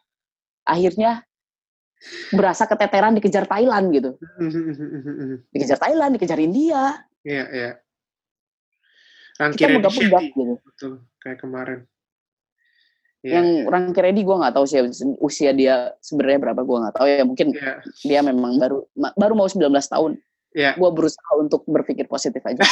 akhirnya 0.66 1.22
berasa 2.34 2.66
keteteran 2.66 3.18
dikejar 3.18 3.46
Thailand 3.46 3.94
gitu. 3.94 4.12
Dikejar 5.54 5.78
Thailand, 5.78 6.18
dikejar 6.18 6.40
India. 6.42 7.06
Iya, 7.26 7.44
iya. 7.54 7.72
Rangki 9.38 9.62
Kita 9.62 10.20
gitu. 10.22 10.58
betul, 10.66 10.94
kayak 11.22 11.40
kemarin. 11.42 11.80
Iya, 13.26 13.42
Yang 13.42 13.48
Ranky 13.68 14.00
Reddy 14.00 14.22
gue 14.22 14.36
nggak 14.38 14.54
tahu 14.54 14.66
sih 14.70 14.78
usia 15.18 15.52
dia 15.52 15.90
sebenarnya 16.06 16.40
berapa 16.48 16.62
gue 16.62 16.78
nggak 16.86 16.96
tahu 17.02 17.06
ya 17.10 17.24
mungkin 17.26 17.48
iya, 17.50 17.74
dia 18.06 18.20
memang 18.22 18.62
baru 18.62 18.86
baru 19.18 19.34
mau 19.34 19.50
19 19.50 19.68
tahun. 19.74 20.12
iya. 20.54 20.78
Gue 20.78 20.90
berusaha 20.94 21.32
untuk 21.38 21.66
berpikir 21.66 22.06
positif 22.06 22.46
aja. 22.46 22.62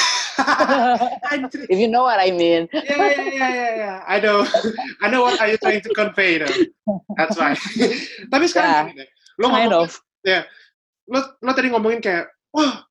If 1.72 1.78
you 1.82 1.90
know 1.90 2.06
what 2.06 2.22
I 2.22 2.30
mean. 2.30 2.70
Yeah, 2.72 2.82
yeah, 2.88 3.26
yeah, 3.26 3.52
yeah, 3.52 3.72
yeah. 3.76 3.98
I 4.06 4.18
know, 4.22 4.46
I 5.02 5.10
know 5.10 5.26
what 5.26 5.38
are 5.42 5.50
you 5.50 5.58
trying 5.58 5.82
to 5.82 5.92
convey 5.94 6.38
though. 6.42 6.54
That's 7.18 7.38
why. 7.38 7.58
Tapi 8.34 8.46
sekarang 8.46 8.70
Yeah, 8.70 8.86
gini 8.94 9.02
deh, 9.02 9.10
lo 9.42 9.46
ngomong, 9.50 9.74
of. 9.86 9.92
lo, 11.10 11.20
lo 11.42 11.52
tadi 11.54 11.68
ngomongin 11.74 12.00
kayak, 12.02 12.30
wah, 12.54 12.85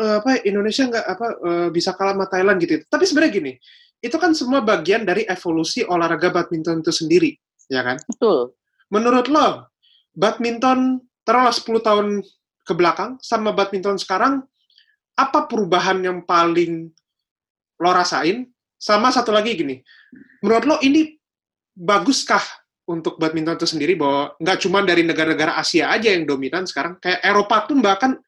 eh, 0.00 0.16
apa 0.20 0.40
Indonesia 0.44 0.84
nggak 0.88 1.06
apa 1.06 1.26
eh, 1.40 1.68
bisa 1.72 1.96
kalah 1.96 2.14
sama 2.14 2.26
Thailand 2.28 2.58
gitu. 2.60 2.84
Tapi 2.86 3.04
sebenarnya 3.08 3.32
gini, 3.32 3.52
itu 4.04 4.16
kan 4.20 4.36
semua 4.36 4.60
bagian 4.60 5.02
dari 5.08 5.24
evolusi 5.24 5.82
olahraga 5.82 6.28
badminton 6.30 6.84
itu 6.84 6.92
sendiri, 6.92 7.30
ya 7.72 7.80
kan? 7.82 7.96
Betul. 8.04 8.54
Menurut 8.92 9.26
lo, 9.32 9.66
badminton 10.14 11.02
taruhlah 11.26 11.50
10 11.50 11.82
tahun 11.82 12.06
ke 12.62 12.72
belakang 12.76 13.18
sama 13.24 13.50
badminton 13.50 13.98
sekarang, 13.98 14.44
apa 15.16 15.48
perubahan 15.48 15.98
yang 16.04 16.22
paling 16.22 16.92
lo 17.80 17.90
rasain? 17.90 18.46
Sama 18.76 19.08
satu 19.08 19.32
lagi 19.32 19.56
gini, 19.56 19.80
menurut 20.44 20.64
lo 20.68 20.76
ini 20.84 21.16
baguskah 21.72 22.44
untuk 22.86 23.16
badminton 23.16 23.56
itu 23.56 23.66
sendiri 23.66 23.96
bahwa 23.96 24.36
nggak 24.38 24.58
cuma 24.62 24.84
dari 24.84 25.02
negara-negara 25.02 25.56
Asia 25.56 25.88
aja 25.90 26.12
yang 26.12 26.28
dominan 26.28 26.68
sekarang, 26.68 27.00
kayak 27.00 27.24
Eropa 27.24 27.66
pun 27.66 27.80
bahkan 27.80 28.20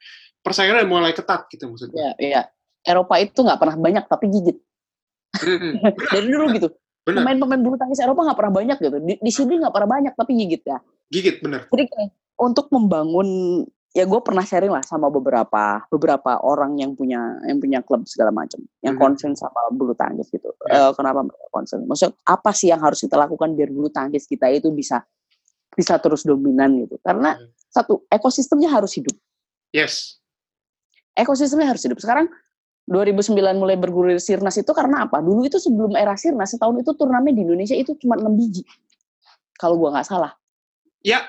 persaingannya 0.48 0.82
udah 0.82 0.90
mulai 0.90 1.12
ketat 1.12 1.44
gitu 1.52 1.68
maksudnya. 1.68 2.00
Ya, 2.00 2.10
iya. 2.16 2.42
Eropa 2.82 3.20
itu 3.20 3.36
nggak 3.44 3.60
pernah 3.60 3.76
banyak 3.76 4.04
tapi 4.08 4.26
gigit. 4.32 4.56
Dari 6.16 6.26
dulu 6.32 6.46
gitu. 6.56 6.68
Pemain-pemain 7.04 7.60
bulu 7.60 7.76
tangkis 7.76 8.00
Eropa 8.00 8.24
nggak 8.24 8.38
pernah 8.40 8.54
banyak 8.64 8.76
gitu. 8.80 8.96
Di, 9.00 9.14
di 9.20 9.32
sini 9.32 9.60
nggak 9.60 9.72
pernah 9.72 9.88
banyak 9.88 10.12
tapi 10.16 10.32
gigit 10.36 10.64
ya. 10.64 10.78
gigit 11.08 11.40
bener. 11.40 11.64
Jadi 11.72 11.88
untuk 12.36 12.68
membangun 12.68 13.28
ya 13.96 14.04
gue 14.04 14.20
pernah 14.20 14.44
sharing 14.44 14.68
lah 14.68 14.84
sama 14.84 15.08
beberapa 15.08 15.80
beberapa 15.88 16.36
orang 16.44 16.76
yang 16.76 16.92
punya 16.92 17.40
yang 17.48 17.56
punya 17.56 17.80
klub 17.80 18.04
segala 18.04 18.28
macam 18.28 18.60
yang 18.84 18.94
Mhm. 18.94 19.00
concern 19.00 19.32
sama 19.32 19.56
bulu 19.72 19.96
tangkis 19.96 20.28
gitu. 20.28 20.52
Ya. 20.68 20.88
Eh, 20.88 20.92
kenapa 20.92 21.24
mereka 21.24 21.48
concern? 21.48 21.88
Maksudnya 21.88 22.12
apa 22.28 22.52
sih 22.52 22.68
yang 22.68 22.84
harus 22.84 23.00
kita 23.00 23.16
lakukan 23.16 23.56
biar 23.56 23.72
bulu 23.72 23.88
tangkis 23.88 24.28
kita 24.28 24.52
itu 24.52 24.68
bisa 24.68 25.00
bisa 25.72 25.96
terus 25.96 26.28
dominan 26.28 26.76
gitu? 26.84 27.00
Karena 27.00 27.40
Hmm. 27.40 27.48
satu 27.72 28.04
ekosistemnya 28.12 28.68
harus 28.68 28.92
hidup. 29.00 29.16
Yes. 29.72 30.17
Ekosistemnya 31.18 31.74
harus 31.74 31.82
hidup. 31.82 31.98
Sekarang 31.98 32.30
2009 32.88 33.34
mulai 33.58 33.76
bergulir 33.76 34.16
Sirnas 34.22 34.56
itu 34.56 34.70
karena 34.70 35.04
apa? 35.04 35.18
Dulu 35.20 35.44
itu 35.44 35.58
sebelum 35.60 35.98
era 35.98 36.14
Sirnas 36.14 36.54
setahun 36.54 36.78
itu 36.78 36.94
turnamen 36.94 37.34
di 37.34 37.42
Indonesia 37.44 37.74
itu 37.76 37.98
cuma 38.00 38.16
6 38.16 38.32
biji. 38.32 38.62
Kalau 39.58 39.76
gua 39.76 39.98
nggak 39.98 40.06
salah. 40.08 40.32
Ya, 41.04 41.26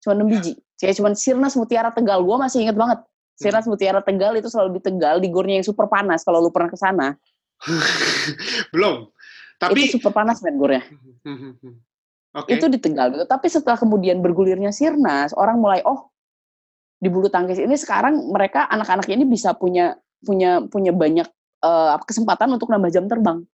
cuma 0.00 0.16
6 0.16 0.30
biji. 0.30 0.52
Kayak 0.78 0.94
cuma 1.02 1.10
Sirnas 1.12 1.58
Mutiara 1.58 1.90
Tegal. 1.92 2.22
Gua 2.22 2.40
masih 2.40 2.64
inget 2.64 2.78
banget. 2.78 3.02
Sirnas 3.34 3.66
Mutiara 3.66 4.00
Tegal 4.00 4.38
itu 4.38 4.46
selalu 4.46 4.78
di 4.78 4.80
Tegal, 4.80 5.18
di 5.18 5.28
gornya 5.28 5.58
yang 5.58 5.66
super 5.66 5.90
panas. 5.90 6.22
Kalau 6.22 6.38
lu 6.38 6.54
pernah 6.54 6.70
ke 6.70 6.78
sana, 6.78 7.18
belum. 8.72 9.10
Tapi 9.58 9.90
itu 9.90 9.98
super 9.98 10.14
panas 10.14 10.38
men 10.40 10.56
gornya. 10.56 10.86
Oke. 12.34 12.56
Itu 12.56 12.70
di 12.70 12.78
Tegal 12.78 13.12
gitu. 13.12 13.26
Tapi 13.26 13.46
setelah 13.50 13.76
kemudian 13.76 14.22
bergulirnya 14.22 14.70
Sirnas, 14.70 15.34
orang 15.34 15.58
mulai 15.58 15.82
oh 15.82 16.13
di 17.04 17.12
bulu 17.12 17.28
tangkis 17.28 17.60
ini 17.60 17.76
sekarang 17.76 18.32
mereka 18.32 18.64
anak-anak 18.72 19.04
ini 19.12 19.28
bisa 19.28 19.52
punya 19.52 19.92
punya 20.24 20.64
punya 20.64 20.88
banyak 20.96 21.28
apa, 21.60 22.00
kesempatan 22.08 22.48
untuk 22.56 22.72
nambah 22.72 22.88
jam 22.88 23.04
terbang. 23.04 23.44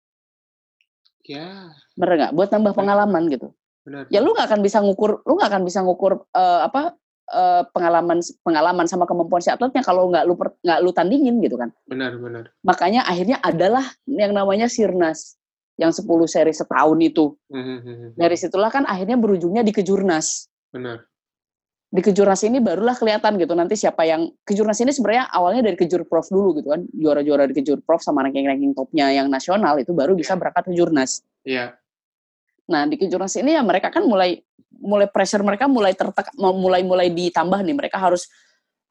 Ya, 1.27 1.71
Bener 1.95 2.15
nggak? 2.17 2.33
Buat 2.35 2.49
nambah 2.51 2.73
pengalaman 2.75 3.27
gitu. 3.31 3.55
benar. 3.87 4.07
Ya 4.11 4.19
lu 4.23 4.35
nggak 4.35 4.51
akan 4.51 4.61
bisa 4.63 4.79
ngukur, 4.83 5.23
lu 5.27 5.35
nggak 5.39 5.51
akan 5.51 5.63
bisa 5.67 5.81
ngukur 5.83 6.27
eh, 6.37 6.61
apa 6.67 6.95
eh, 7.31 7.63
pengalaman 7.71 8.19
pengalaman 8.43 8.87
sama 8.91 9.07
kemampuan 9.07 9.41
si 9.43 9.51
atletnya 9.51 9.81
kalau 9.83 10.11
nggak 10.11 10.25
lu 10.27 10.35
nggak 10.37 10.79
lu 10.83 10.91
tandingin 10.95 11.39
gitu 11.43 11.59
kan. 11.59 11.71
Benar, 11.87 12.19
benar. 12.19 12.45
makanya 12.67 13.07
akhirnya 13.07 13.39
adalah 13.43 13.85
yang 14.07 14.35
namanya 14.35 14.67
Sirnas 14.71 15.39
yang 15.81 15.97
10 15.97 16.05
seri 16.29 16.53
setahun 16.53 16.99
itu. 17.01 17.33
Mhm, 17.49 18.15
Dari 18.21 18.37
situlah 18.37 18.69
kan 18.69 18.85
akhirnya 18.85 19.17
berujungnya 19.17 19.65
di 19.65 19.73
Kejurnas. 19.73 20.51
Benar. 20.71 21.10
Di 21.91 22.07
Kejurnas 22.07 22.47
ini 22.47 22.63
barulah 22.63 22.95
kelihatan 22.95 23.35
gitu 23.35 23.51
nanti 23.59 23.75
siapa 23.75 24.07
yang 24.07 24.31
Kejurnas 24.47 24.79
ini 24.79 24.95
sebenarnya 24.95 25.27
awalnya 25.27 25.67
dari 25.67 25.75
Kejur 25.75 26.07
Prof 26.07 26.31
dulu 26.31 26.63
gitu 26.63 26.71
kan. 26.71 26.87
Juara-juara 26.95 27.51
di 27.51 27.55
Kejur 27.59 27.83
Prof 27.83 27.99
sama 27.99 28.23
ranking-ranking 28.23 28.71
topnya 28.79 29.11
yang 29.11 29.27
nasional 29.27 29.75
itu 29.83 29.91
baru 29.91 30.15
bisa 30.15 30.35
Iya. 30.35 30.39
berangkat 30.39 30.65
ke 30.71 30.73
Jurnas. 30.79 31.11
Iya. 31.43 31.75
Nah, 32.71 32.87
di 32.87 32.95
Kejurnas 32.95 33.35
ini 33.43 33.59
ya 33.59 33.63
mereka 33.67 33.91
kan 33.91 34.07
mulai 34.07 34.39
mulai 34.79 35.11
pressure 35.11 35.43
mereka 35.43 35.67
mulai 35.67 35.91
tertekan 35.99 36.31
mulai 36.39 36.87
mulai 36.87 37.11
ditambah 37.11 37.59
nih. 37.59 37.75
Mereka 37.75 37.99
harus 37.99 38.31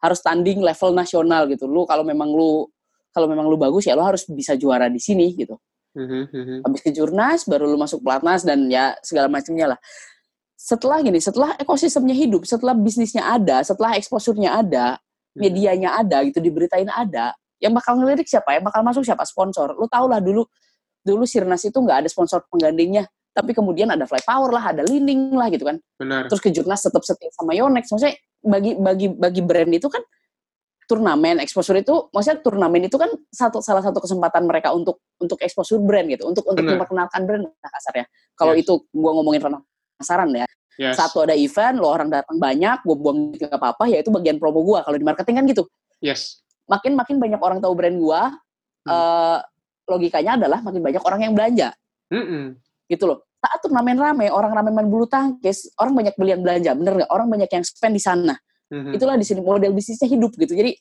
harus 0.03 0.19
tanding 0.19 0.59
level 0.59 0.91
nasional 0.91 1.47
gitu. 1.47 1.71
Lu 1.71 1.87
kalau 1.87 2.03
memang 2.03 2.27
lu 2.27 2.67
kalau 3.15 3.31
memang 3.31 3.47
lu 3.47 3.55
bagus 3.55 3.87
ya 3.87 3.95
lu 3.95 4.03
harus 4.03 4.27
bisa 4.27 4.59
juara 4.59 4.91
di 4.91 4.99
sini 4.99 5.31
gitu. 5.39 5.55
Mhm, 5.89 6.21
mhm. 6.29 6.57
habis 6.69 6.81
ke 6.85 6.93
jurnas 6.93 7.49
baru 7.49 7.65
lu 7.65 7.73
masuk 7.73 8.05
pelatnas 8.05 8.45
dan 8.45 8.69
ya 8.69 8.93
segala 9.01 9.25
macamnya 9.25 9.73
lah 9.73 9.79
setelah 10.69 11.01
gini 11.01 11.17
setelah 11.17 11.57
ekosistemnya 11.57 12.13
hidup 12.13 12.45
setelah 12.45 12.77
bisnisnya 12.77 13.25
ada 13.25 13.65
setelah 13.65 13.97
exposure-nya 13.97 14.53
ada 14.61 15.01
Hmm. 15.29 15.45
medianya 15.45 15.93
ada 15.93 16.25
gitu 16.25 16.41
diberitain 16.41 16.89
ada 16.89 17.37
yang 17.61 17.69
bakal 17.69 17.93
ngelirik 18.01 18.25
siapa 18.25 18.57
yang 18.57 18.65
bakal 18.65 18.81
masuk 18.81 19.05
siapa 19.05 19.21
sponsor 19.29 19.77
lu 19.77 19.85
tau 19.85 20.09
lah 20.09 20.17
dulu 20.17 20.41
dulu 21.05 21.21
Sirnas 21.29 21.61
itu 21.69 21.77
nggak 21.77 22.01
ada 22.01 22.09
sponsor 22.09 22.41
penggandingnya 22.49 23.05
tapi 23.29 23.53
kemudian 23.53 23.93
ada 23.93 24.09
Fly 24.09 24.25
Power 24.25 24.49
lah 24.49 24.73
ada 24.73 24.81
Lining 24.81 25.37
lah 25.37 25.53
gitu 25.53 25.69
kan 25.69 25.77
Benar. 26.01 26.25
terus 26.33 26.41
ke 26.41 26.49
jurnas 26.49 26.81
tetap 26.81 27.05
setia 27.05 27.29
sama 27.37 27.53
Yonex 27.53 27.93
maksudnya 27.93 28.17
bagi 28.41 28.73
bagi 28.73 29.07
bagi 29.13 29.41
brand 29.45 29.69
itu 29.69 29.85
kan 29.85 30.01
turnamen 30.89 31.37
exposure 31.45 31.77
itu 31.77 32.09
maksudnya 32.09 32.41
turnamen 32.41 32.89
itu 32.89 32.97
kan 32.97 33.13
satu 33.29 33.61
salah 33.61 33.85
satu 33.85 34.01
kesempatan 34.01 34.49
mereka 34.49 34.73
untuk 34.73 34.97
untuk 35.21 35.37
exposure 35.45 35.77
brand 35.77 36.09
gitu 36.09 36.25
untuk 36.25 36.41
untuk 36.49 36.65
Benar. 36.65 36.81
memperkenalkan 36.81 37.21
brand 37.29 37.45
nah, 37.45 37.69
kasarnya 37.69 38.09
kalau 38.33 38.57
Yes. 38.57 38.65
itu 38.65 38.73
gua 38.97 39.13
ngomongin 39.21 39.45
penasaran 39.99 40.31
ya 40.31 40.47
Yes. 40.79 40.95
satu 40.95 41.27
ada 41.27 41.35
event 41.35 41.75
lo 41.75 41.91
orang 41.91 42.07
datang 42.07 42.39
banyak 42.39 42.87
gua 42.87 42.95
buang 42.95 43.35
duit 43.35 43.43
nggak 43.43 43.51
apa-apa 43.51 43.91
ya 43.91 43.99
itu 43.99 44.07
bagian 44.15 44.39
promo 44.39 44.63
gua 44.63 44.79
kalau 44.79 44.95
di 44.95 45.03
marketing 45.03 45.35
kan 45.35 45.45
gitu 45.51 45.63
Yes. 45.99 46.39
makin 46.71 46.95
makin 46.95 47.19
banyak 47.19 47.35
orang 47.35 47.59
tahu 47.59 47.75
brand 47.75 47.99
gua 47.99 48.31
Hmm. 48.87 48.95
eh, 48.95 49.37
logikanya 49.91 50.39
adalah 50.39 50.63
makin 50.63 50.79
banyak 50.79 51.03
orang 51.03 51.19
yang 51.27 51.33
belanja 51.35 51.75
Mm-mm. 52.07 52.55
gitu 52.87 53.11
loh 53.11 53.27
saat 53.43 53.59
turnamen 53.59 53.99
rame 53.99 54.31
orang 54.31 54.55
rame 54.55 54.71
main 54.71 54.87
bulu 54.87 55.03
tangkis 55.03 55.67
orang 55.75 55.99
banyak 55.99 56.15
beli 56.15 56.31
yang 56.31 56.39
belanja 56.47 56.71
bener 56.79 57.03
nggak 57.03 57.11
orang 57.11 57.27
banyak 57.27 57.51
yang 57.51 57.63
spend 57.67 57.99
di 57.99 57.99
sana 57.99 58.39
Mhm. 58.71 58.95
itulah 58.95 59.19
di 59.19 59.27
sini 59.27 59.43
model 59.43 59.75
bisnisnya 59.75 60.07
hidup 60.07 60.31
gitu 60.39 60.55
jadi 60.55 60.71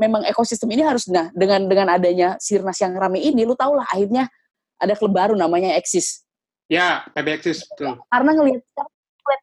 memang 0.00 0.24
ekosistem 0.24 0.72
ini 0.72 0.80
harus 0.80 1.12
nah 1.12 1.28
dengan 1.36 1.68
dengan 1.68 1.92
adanya 1.92 2.40
sirnas 2.40 2.80
yang 2.80 2.96
rame 2.96 3.20
ini 3.20 3.44
lu 3.44 3.52
tau 3.52 3.76
lah 3.76 3.84
akhirnya 3.92 4.32
ada 4.80 4.96
klub 4.96 5.12
baru 5.12 5.36
namanya 5.36 5.76
Exis 5.76 6.24
Ya, 6.66 7.06
PBXis 7.14 7.70
betul. 7.70 8.02
karena 8.10 8.30
ngelihat 8.34 8.62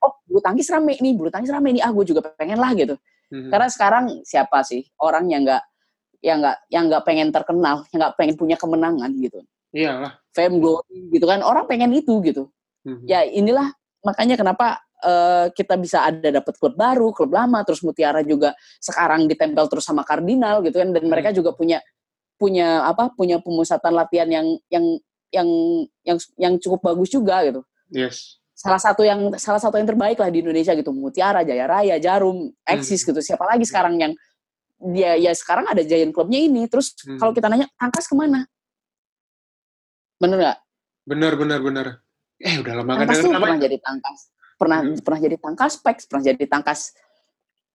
oh 0.03 0.13
bulu 0.27 0.39
tangkis 0.39 0.67
rame 0.71 0.95
nih 0.95 1.11
bulu 1.15 1.27
tangkis 1.27 1.51
rame 1.51 1.75
nih 1.75 1.83
ah 1.83 1.91
gue 1.91 2.05
juga 2.07 2.23
pengen 2.39 2.55
lah 2.59 2.71
gitu 2.75 2.95
Mhm. 3.33 3.49
karena 3.51 3.67
sekarang 3.67 4.03
siapa 4.23 4.63
sih 4.63 4.85
orang 5.01 5.27
yang 5.27 5.43
nggak 5.43 5.63
yang 6.23 6.37
nggak 6.39 6.57
yang 6.71 6.83
nggak 6.87 7.03
pengen 7.03 7.27
terkenal 7.35 7.83
yang 7.91 7.99
nggak 7.99 8.15
pengen 8.15 8.35
punya 8.39 8.55
kemenangan 8.55 9.11
gitu 9.19 9.43
Iyalah. 9.75 10.15
fame 10.31 10.61
glory 10.63 11.11
gitu 11.11 11.25
kan 11.27 11.43
orang 11.43 11.67
pengen 11.67 11.91
itu 11.91 12.13
gitu 12.23 12.47
Mhm. 12.87 13.03
ya 13.09 13.23
inilah 13.27 13.71
makanya 14.03 14.39
kenapa 14.39 14.79
eh, 15.03 15.51
kita 15.51 15.75
bisa 15.75 16.07
ada 16.07 16.31
dapat 16.31 16.55
klub 16.55 16.79
baru 16.79 17.11
klub 17.11 17.35
lama 17.35 17.59
terus 17.67 17.83
Mutiara 17.83 18.23
juga 18.23 18.55
sekarang 18.79 19.27
ditempel 19.27 19.67
terus 19.67 19.83
sama 19.83 20.07
Cardinal 20.07 20.63
gitu 20.63 20.79
kan 20.79 20.95
dan 20.95 21.03
mereka 21.11 21.35
juga 21.35 21.51
punya 21.51 21.83
punya 22.39 22.87
apa 22.87 23.11
punya 23.11 23.43
pemusatan 23.43 23.91
latihan 23.91 24.31
yang 24.31 24.47
yang 24.71 24.85
yang 25.33 25.49
yang 26.05 26.17
yang 26.37 26.53
cukup 26.57 26.79
bagus 26.85 27.09
juga 27.09 27.41
gitu 27.41 27.61
Yes. 27.89 28.37
salah 28.53 28.77
satu 28.77 29.01
yang 29.01 29.33
salah 29.35 29.57
satu 29.57 29.75
yang 29.75 29.85
terbaik 29.85 30.15
lah 30.15 30.29
di 30.29 30.39
Indonesia 30.39 30.71
gitu 30.71 30.93
Mutiara 30.93 31.41
Jaya 31.41 31.65
Raya 31.65 31.97
Jarum 31.97 32.53
eksis 32.63 33.01
gitu 33.01 33.17
siapa 33.19 33.43
lagi 33.43 33.65
sekarang 33.65 33.97
yang 33.97 34.13
dia 34.79 35.15
ya 35.15 35.31
sekarang 35.31 35.65
ada 35.65 35.81
Giant 35.81 36.11
Clubnya 36.11 36.37
ini 36.39 36.67
terus 36.67 36.93
Hmm. 37.01 37.17
kalau 37.17 37.31
kita 37.31 37.47
nanya 37.47 37.65
tangkas 37.75 38.05
ke 38.05 38.13
mana 38.13 38.45
bener 40.17 40.37
nggak 40.39 40.57
Benar, 41.03 41.35
benar, 41.35 41.59
benar. 41.59 41.87
Eh, 42.39 42.63
udah 42.63 42.79
lama 42.79 42.95
nggak 42.95 43.03
tangkas 43.03 43.19
dengar 43.19 43.33
namanya. 43.33 43.43
pernah 43.43 43.59
jadi 43.59 43.77
tangkas 43.79 44.19
pernah 44.55 44.79
Hmm. 44.79 44.95
pernah 45.03 45.19
jadi 45.19 45.37
tangkas 45.37 45.73
Pex 45.79 45.97
pernah 46.07 46.23
jadi 46.23 46.45
tangkas 46.47 46.79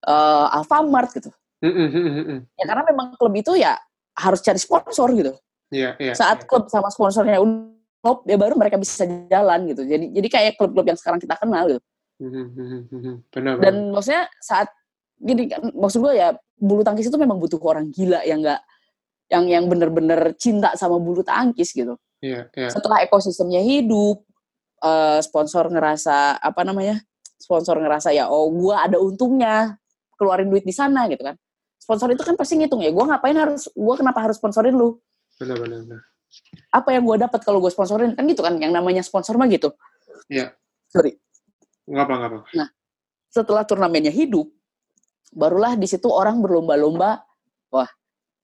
eh 0.01 0.47
Alfamart 0.57 1.11
gitu 1.13 1.31
Mhm, 1.59 1.75
mhm, 1.91 2.03
mhm. 2.23 2.39
ya 2.55 2.65
karena 2.65 2.83
memang 2.87 3.07
klub 3.19 3.35
itu 3.35 3.53
ya 3.55 3.75
harus 4.15 4.39
cari 4.41 4.57
sponsor 4.57 5.11
gitu 5.13 5.35
Iya, 5.69 5.91
iya. 6.01 6.13
saat 6.17 6.49
klub 6.49 6.67
sama 6.73 6.89
sponsornya 6.89 7.37
klop 8.01 8.25
ya 8.25 8.41
baru 8.41 8.57
mereka 8.57 8.81
bisa 8.81 9.05
jalan 9.29 9.69
gitu 9.69 9.85
jadi 9.85 10.07
jadi 10.09 10.29
kayak 10.31 10.53
klub-klub 10.57 10.87
yang 10.89 10.99
sekarang 10.99 11.21
kita 11.21 11.37
kenal 11.37 11.67
gitu 11.69 11.83
Mhm, 12.19 12.45
mhm, 12.51 12.81
mhm. 12.91 13.15
Benar, 13.31 13.55
dan 13.63 13.75
benar. 13.79 13.95
maksudnya 13.95 14.25
saat 14.43 14.67
gini 15.23 15.55
maksud 15.71 16.03
gue 16.03 16.19
ya 16.19 16.35
bulu 16.59 16.83
tangkis 16.83 17.07
itu 17.07 17.15
memang 17.15 17.39
butuh 17.39 17.63
orang 17.63 17.95
gila 17.95 18.27
yang 18.27 18.43
enggak 18.43 18.59
yang 19.31 19.45
yang 19.47 19.65
bener-bener 19.71 20.35
cinta 20.35 20.75
sama 20.75 20.99
bulu 20.99 21.23
tangkis 21.23 21.71
gitu 21.71 21.95
Iya, 22.19 22.51
iya. 22.59 22.69
setelah 22.75 23.07
ekosistemnya 23.07 23.63
hidup 23.63 24.27
eh, 24.83 25.23
sponsor 25.23 25.71
ngerasa 25.71 26.43
apa 26.43 26.67
namanya 26.67 26.99
sponsor 27.39 27.79
ngerasa 27.79 28.11
ya 28.11 28.27
oh 28.27 28.51
gue 28.51 28.75
ada 28.75 28.99
untungnya 28.99 29.79
keluarin 30.19 30.51
duit 30.51 30.67
di 30.67 30.75
sana 30.75 31.07
gitu 31.07 31.23
kan 31.23 31.39
sponsor 31.79 32.11
itu 32.11 32.27
kan 32.27 32.35
pasti 32.35 32.59
ngitung 32.59 32.83
ya 32.83 32.91
gue 32.91 33.05
ngapain 33.07 33.39
harus 33.39 33.71
gue 33.71 33.95
kenapa 33.95 34.27
harus 34.27 34.43
sponsorin 34.43 34.75
lu 34.75 34.99
Benar, 35.39 35.57
benar, 35.57 35.79
benar. 35.87 36.03
apa 36.69 36.89
yang 36.93 37.09
gue 37.09 37.17
dapat 37.19 37.41
kalau 37.41 37.59
gue 37.59 37.71
sponsorin 37.71 38.13
kan 38.13 38.27
gitu 38.27 38.43
kan 38.43 38.53
yang 38.59 38.69
namanya 38.71 39.01
sponsor 39.01 39.35
mah 39.35 39.49
gitu 39.49 39.73
Iya. 40.29 40.53
sorry 40.91 41.17
Nggak 41.89 42.05
apa, 42.05 42.13
nggak 42.15 42.31
apa. 42.31 42.67
setelah 43.33 43.65
turnamennya 43.65 44.13
hidup 44.13 44.45
barulah 45.33 45.73
di 45.73 45.89
situ 45.89 46.09
orang 46.09 46.41
berlomba-lomba 46.41 47.25
wah 47.69 47.89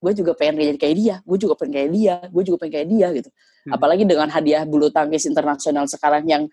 gue 0.01 0.12
juga 0.14 0.32
pengen 0.32 0.61
jadi 0.72 0.80
kayak 0.80 0.97
dia 0.97 1.16
gue 1.20 1.38
juga 1.38 1.55
pengen 1.57 1.72
kayak 1.74 1.90
dia 1.92 2.14
gue 2.24 2.42
juga 2.42 2.57
pengen 2.61 2.72
kayak 2.74 2.88
dia 2.88 3.09
gitu 3.16 3.30
Hmm. 3.64 3.80
apalagi 3.80 4.05
dengan 4.05 4.28
hadiah 4.28 4.61
bulu 4.68 4.92
tangkis 4.92 5.24
internasional 5.24 5.88
sekarang 5.88 6.28
yang 6.28 6.45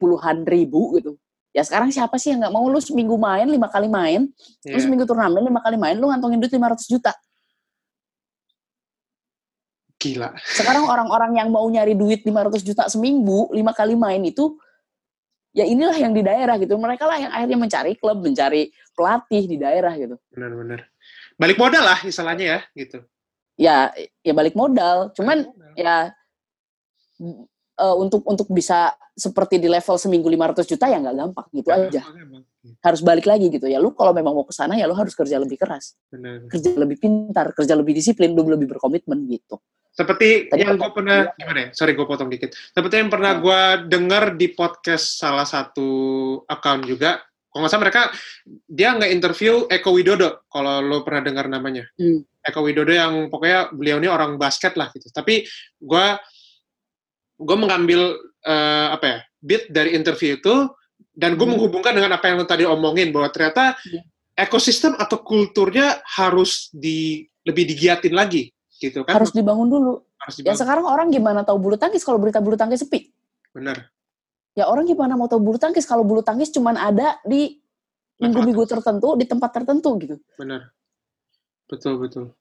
puluhan 0.00 0.48
ribu 0.48 0.96
gitu 0.96 1.20
ya 1.52 1.60
sekarang 1.60 1.92
siapa 1.92 2.16
sih 2.16 2.32
yang 2.32 2.40
nggak 2.40 2.54
mau 2.56 2.64
lu 2.66 2.80
seminggu 2.80 3.20
main 3.20 3.44
lima 3.44 3.68
kali 3.68 3.84
main 3.84 4.32
terus 4.64 4.80
Iya. 4.80 4.88
seminggu 4.88 5.04
turnamen 5.04 5.44
lima 5.44 5.60
kali 5.60 5.76
main 5.76 6.00
lu 6.00 6.08
ngantongin 6.08 6.40
duit 6.40 6.48
500 6.48 6.88
juta 6.88 7.12
Gila. 9.98 10.30
sekarang 10.54 10.86
orang-orang 10.86 11.42
yang 11.42 11.48
mau 11.50 11.66
nyari 11.66 11.98
duit 11.98 12.22
500 12.22 12.62
juta 12.62 12.86
seminggu 12.86 13.50
lima 13.50 13.74
kali 13.74 13.98
main 13.98 14.22
itu 14.22 14.54
ya 15.50 15.66
inilah 15.66 15.98
yang 15.98 16.14
di 16.14 16.22
daerah 16.22 16.54
gitu 16.54 16.78
mereka 16.78 17.02
lah 17.02 17.18
yang 17.18 17.32
akhirnya 17.34 17.58
mencari 17.58 17.92
klub 17.98 18.22
mencari 18.22 18.70
pelatih 18.94 19.42
di 19.50 19.56
daerah 19.58 19.90
gitu 19.98 20.14
Benar, 20.30 20.54
benar. 20.54 20.80
Balik 21.34 21.58
modal 21.58 21.82
lah 21.82 21.98
istilahnya 22.06 22.44
ya, 22.46 22.60
gitu. 22.78 22.98
ya 23.58 23.76
ya 24.22 24.32
balik 24.38 24.54
modal 24.54 25.10
cuman 25.18 25.50
Balik 25.50 25.58
modal. 25.58 25.74
ya 25.74 25.96
eh, 27.82 27.94
untuk 27.98 28.22
untuk 28.22 28.46
bisa 28.54 28.94
seperti 29.18 29.58
di 29.58 29.66
level 29.66 29.98
seminggu 29.98 30.30
500 30.30 30.62
juta 30.62 30.86
ya 30.86 31.02
nggak 31.02 31.16
gampang 31.26 31.46
gitu 31.50 31.68
Nggak 31.74 31.90
aja 31.90 32.02
gampang 32.06 32.22
emang. 32.22 32.42
Harus 32.82 33.00
balik 33.04 33.24
lagi 33.26 33.48
gitu 33.48 33.66
ya 33.66 33.78
lu 33.80 33.92
kalau 33.96 34.12
memang 34.12 34.32
mau 34.36 34.46
ke 34.46 34.54
sana 34.54 34.76
ya 34.76 34.84
lu 34.88 34.94
harus 34.94 35.12
kerja 35.16 35.40
lebih 35.40 35.56
keras 35.60 35.96
Benar. 36.12 36.48
kerja 36.50 36.70
lebih 36.76 36.96
pintar 37.00 37.52
kerja 37.56 37.74
lebih 37.74 37.94
disiplin 37.96 38.32
lu 38.36 38.44
lebih 38.46 38.68
berkomitmen 38.76 39.24
gitu 39.28 39.58
Seperti 39.98 40.46
Tadi 40.46 40.62
yang 40.62 40.78
gue 40.78 40.94
pernah, 40.94 41.26
gimana 41.34 41.58
ya? 41.58 41.68
Sorry, 41.74 41.98
gue 41.98 42.06
potong 42.06 42.30
dikit. 42.30 42.54
Seperti 42.54 43.02
yang 43.02 43.10
pernah 43.10 43.34
Ya. 43.34 43.42
gue 43.42 43.60
dengar 43.90 44.38
di 44.38 44.46
podcast 44.54 45.18
salah 45.18 45.42
satu 45.42 45.90
account 46.46 46.86
juga. 46.86 47.18
Kalau 47.50 47.66
nggak 47.66 47.72
salah 47.74 47.82
mereka, 47.82 48.02
dia 48.70 48.94
nggak 48.94 49.10
interview 49.10 49.66
Eko 49.66 49.90
Widodo, 49.90 50.46
kalau 50.54 50.78
lo 50.86 51.02
pernah 51.02 51.26
dengar 51.26 51.50
namanya. 51.50 51.82
Hmm. 51.98 52.22
Eko 52.46 52.62
Widodo 52.62 52.94
yang 52.94 53.26
pokoknya 53.26 53.74
beliau 53.74 53.98
ini 53.98 54.06
orang 54.06 54.38
basket 54.38 54.78
lah 54.78 54.86
gitu. 54.94 55.10
Tapi 55.10 55.42
gue 55.82 56.06
gue 57.42 57.56
mengambil 57.58 58.22
eh, 58.46 58.86
apa 58.94 59.02
ya 59.02 59.18
bit 59.42 59.66
dari 59.66 59.98
interview 59.98 60.38
itu 60.38 60.54
dan 61.12 61.34
gue 61.34 61.42
Hmm. 61.42 61.54
menghubungkan 61.58 61.92
dengan 61.92 62.14
apa 62.14 62.30
yang 62.30 62.38
lo 62.38 62.46
tadi 62.46 62.62
omongin 62.62 63.10
bahwa 63.10 63.28
ternyata 63.28 63.74
Iya. 63.84 64.02
ekosistem 64.38 64.94
atau 64.94 65.18
kulturnya 65.18 65.98
harus 66.06 66.70
di 66.70 67.26
lebih 67.42 67.66
digiatin 67.66 68.14
lagi 68.14 68.54
gitu 68.78 69.02
kan? 69.02 69.18
Harus 69.18 69.34
dibangun 69.34 69.66
dulu. 69.66 69.92
Harus 70.18 70.38
ya 70.38 70.54
dibangun. 70.54 70.60
sekarang 70.62 70.84
orang 70.86 71.08
gimana 71.10 71.40
tahu 71.42 71.58
bulu 71.58 71.74
tangkis 71.74 72.06
kalau 72.06 72.22
berita 72.22 72.38
bulu 72.38 72.54
tangkis 72.54 72.86
sepi? 72.86 73.10
Benar. 73.50 73.90
Ya 74.54 74.66
orang 74.66 74.86
gimana 74.86 75.14
mau 75.14 75.26
tahu 75.26 75.42
bulu 75.42 75.58
tangkis 75.58 75.86
kalau 75.86 76.02
bulu 76.02 76.22
tangkis 76.22 76.50
cuman 76.50 76.74
ada 76.74 77.18
di 77.22 77.58
minggu-minggu 78.18 78.66
tertentu 78.66 79.14
di 79.14 79.26
tempat 79.26 79.50
tertentu 79.54 79.94
gitu. 79.98 80.16
Benar. 80.34 80.70
Betul 81.68 81.98
betul 82.00 82.32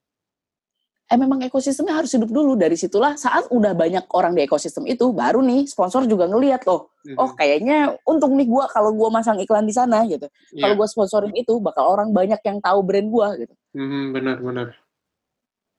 eh 1.07 1.15
memang 1.15 1.39
ekosistemnya 1.39 2.03
harus 2.03 2.11
hidup 2.11 2.27
dulu. 2.27 2.59
Dari 2.59 2.75
situlah 2.75 3.15
saat 3.15 3.47
udah 3.47 3.71
banyak 3.71 4.11
orang 4.11 4.35
di 4.35 4.43
ekosistem 4.43 4.83
itu 4.91 5.15
baru 5.15 5.39
nih 5.39 5.63
sponsor 5.63 6.03
juga 6.03 6.27
ngelihat 6.27 6.67
loh. 6.67 6.91
Mhm. 7.07 7.15
oh 7.15 7.31
kayaknya 7.39 7.95
untung 8.03 8.35
nih 8.35 8.43
gua 8.43 8.67
kalau 8.67 8.91
gua 8.91 9.07
masang 9.07 9.39
iklan 9.39 9.63
di 9.63 9.71
sana 9.71 10.03
gitu. 10.03 10.27
Iya. 10.51 10.67
kalau 10.67 10.73
gua 10.83 10.87
sponsorin 10.91 11.31
itu 11.31 11.55
bakal 11.63 11.87
orang 11.87 12.11
banyak 12.11 12.43
yang 12.43 12.59
tahu 12.59 12.83
brand 12.83 13.07
gua 13.07 13.39
gitu. 13.39 13.55
Mhm, 13.71 14.11
benar 14.11 14.37
benar. 14.43 14.67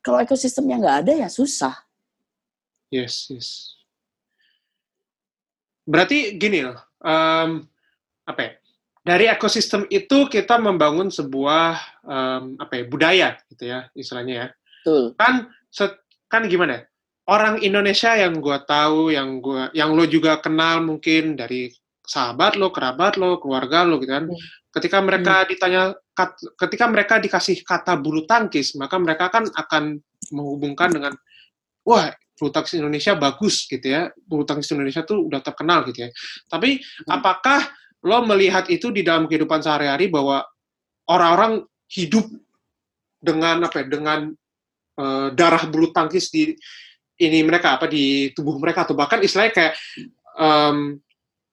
Kalau 0.01 0.19
ekosistemnya 0.25 0.81
nggak 0.81 0.97
ada 1.05 1.13
ya 1.13 1.29
susah. 1.29 1.77
Yes 2.89 3.29
yes. 3.29 3.77
Berarti 5.85 6.41
gini 6.41 6.65
loh 6.65 6.81
em, 7.05 7.69
apa 8.25 8.41
ya? 8.41 8.53
Dari 9.05 9.25
ekosistem 9.29 9.85
itu 9.93 10.25
kita 10.33 10.57
membangun 10.57 11.13
sebuah 11.13 11.77
em, 12.09 12.57
apa 12.57 12.73
ya 12.81 12.85
budaya 12.89 13.29
gitu 13.53 13.69
ya 13.69 13.93
istilahnya 13.93 14.35
ya 14.35 14.49
betul 14.81 15.13
kan 15.19 15.35
se- 15.69 15.99
kan 16.29 16.47
gimana 16.47 16.73
ya? 16.79 16.83
orang 17.29 17.61
Indonesia 17.61 18.17
yang 18.17 18.41
gua 18.41 18.63
tahu 18.65 19.13
yang 19.13 19.43
gua 19.43 19.69
yang 19.77 19.93
lo 19.93 20.09
juga 20.09 20.41
kenal 20.41 20.81
mungkin 20.81 21.37
dari 21.37 21.69
sahabat 22.05 22.57
lo 22.57 22.73
kerabat 22.73 23.21
lo 23.21 23.37
keluarga 23.37 23.85
lo 23.85 24.01
gitu 24.01 24.13
kan 24.13 24.25
Hmm. 24.29 24.41
ketika 24.73 24.99
mereka 25.05 25.45
ditanya 25.45 25.83
kat- 26.15 26.41
ketika 26.57 26.85
mereka 26.89 27.15
dikasih 27.21 27.61
kata 27.65 28.01
bulu 28.01 28.25
tangkis 28.25 28.73
maka 28.81 28.97
mereka 28.97 29.29
kan 29.29 29.45
akan 29.45 30.01
menghubungkan 30.33 30.89
dengan 30.89 31.13
wah 31.85 32.09
bulu 32.39 32.49
tangkis 32.49 32.81
Indonesia 32.81 33.13
bagus 33.13 33.69
gitu 33.69 33.85
ya 33.85 34.09
bulu 34.25 34.49
tangkis 34.49 34.73
Indonesia 34.73 35.05
tuh 35.05 35.21
udah 35.29 35.45
terkenal 35.45 35.85
gitu 35.85 36.09
ya 36.09 36.11
tapi 36.49 36.81
Hmm. 36.81 37.21
apakah 37.21 37.61
lo 38.09 38.23
melihat 38.25 38.71
itu 38.71 38.89
di 38.89 39.03
dalam 39.05 39.27
kehidupan 39.29 39.59
sehari-hari 39.61 40.07
bahwa 40.09 40.47
orang-orang 41.11 41.67
hidup 41.91 42.25
dengan 43.19 43.67
apa 43.67 43.83
ya, 43.83 43.87
dengan 43.91 44.31
eh, 44.99 45.29
darah 45.33 45.63
bulu 45.71 45.95
tangkis 45.95 46.29
di 46.29 46.53
ini 47.19 47.43
mereka 47.43 47.79
apa 47.79 47.87
di 47.91 48.31
tubuh 48.31 48.59
mereka 48.63 48.87
atau 48.87 48.95
bahkan 48.95 49.19
istilahnya 49.19 49.51
kayak 49.55 49.73
em, 50.39 50.99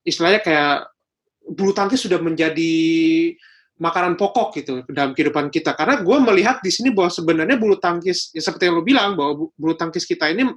istilahnya 0.05 0.41
kayak 0.45 0.75
bulu 1.45 1.73
tangkis 1.73 2.05
sudah 2.05 2.21
menjadi 2.21 2.73
makanan 3.75 4.15
pokok 4.15 4.55
gitu 4.61 4.73
dalam 4.87 5.11
kehidupan 5.17 5.49
kita. 5.51 5.73
Karena 5.75 5.99
gue 5.99 6.17
melihat 6.21 6.61
di 6.61 6.69
sini 6.71 6.93
bahwa 6.95 7.09
sebenarnya 7.11 7.57
bulu 7.59 7.75
tangkis 7.81 8.29
ya 8.31 8.39
seperti 8.45 8.69
yang 8.69 8.77
lo 8.79 8.85
bilang 8.85 9.17
bahwa 9.17 9.31
bu- 9.35 9.53
bulu 9.57 9.73
tangkis 9.75 10.05
kita 10.05 10.31
ini 10.31 10.47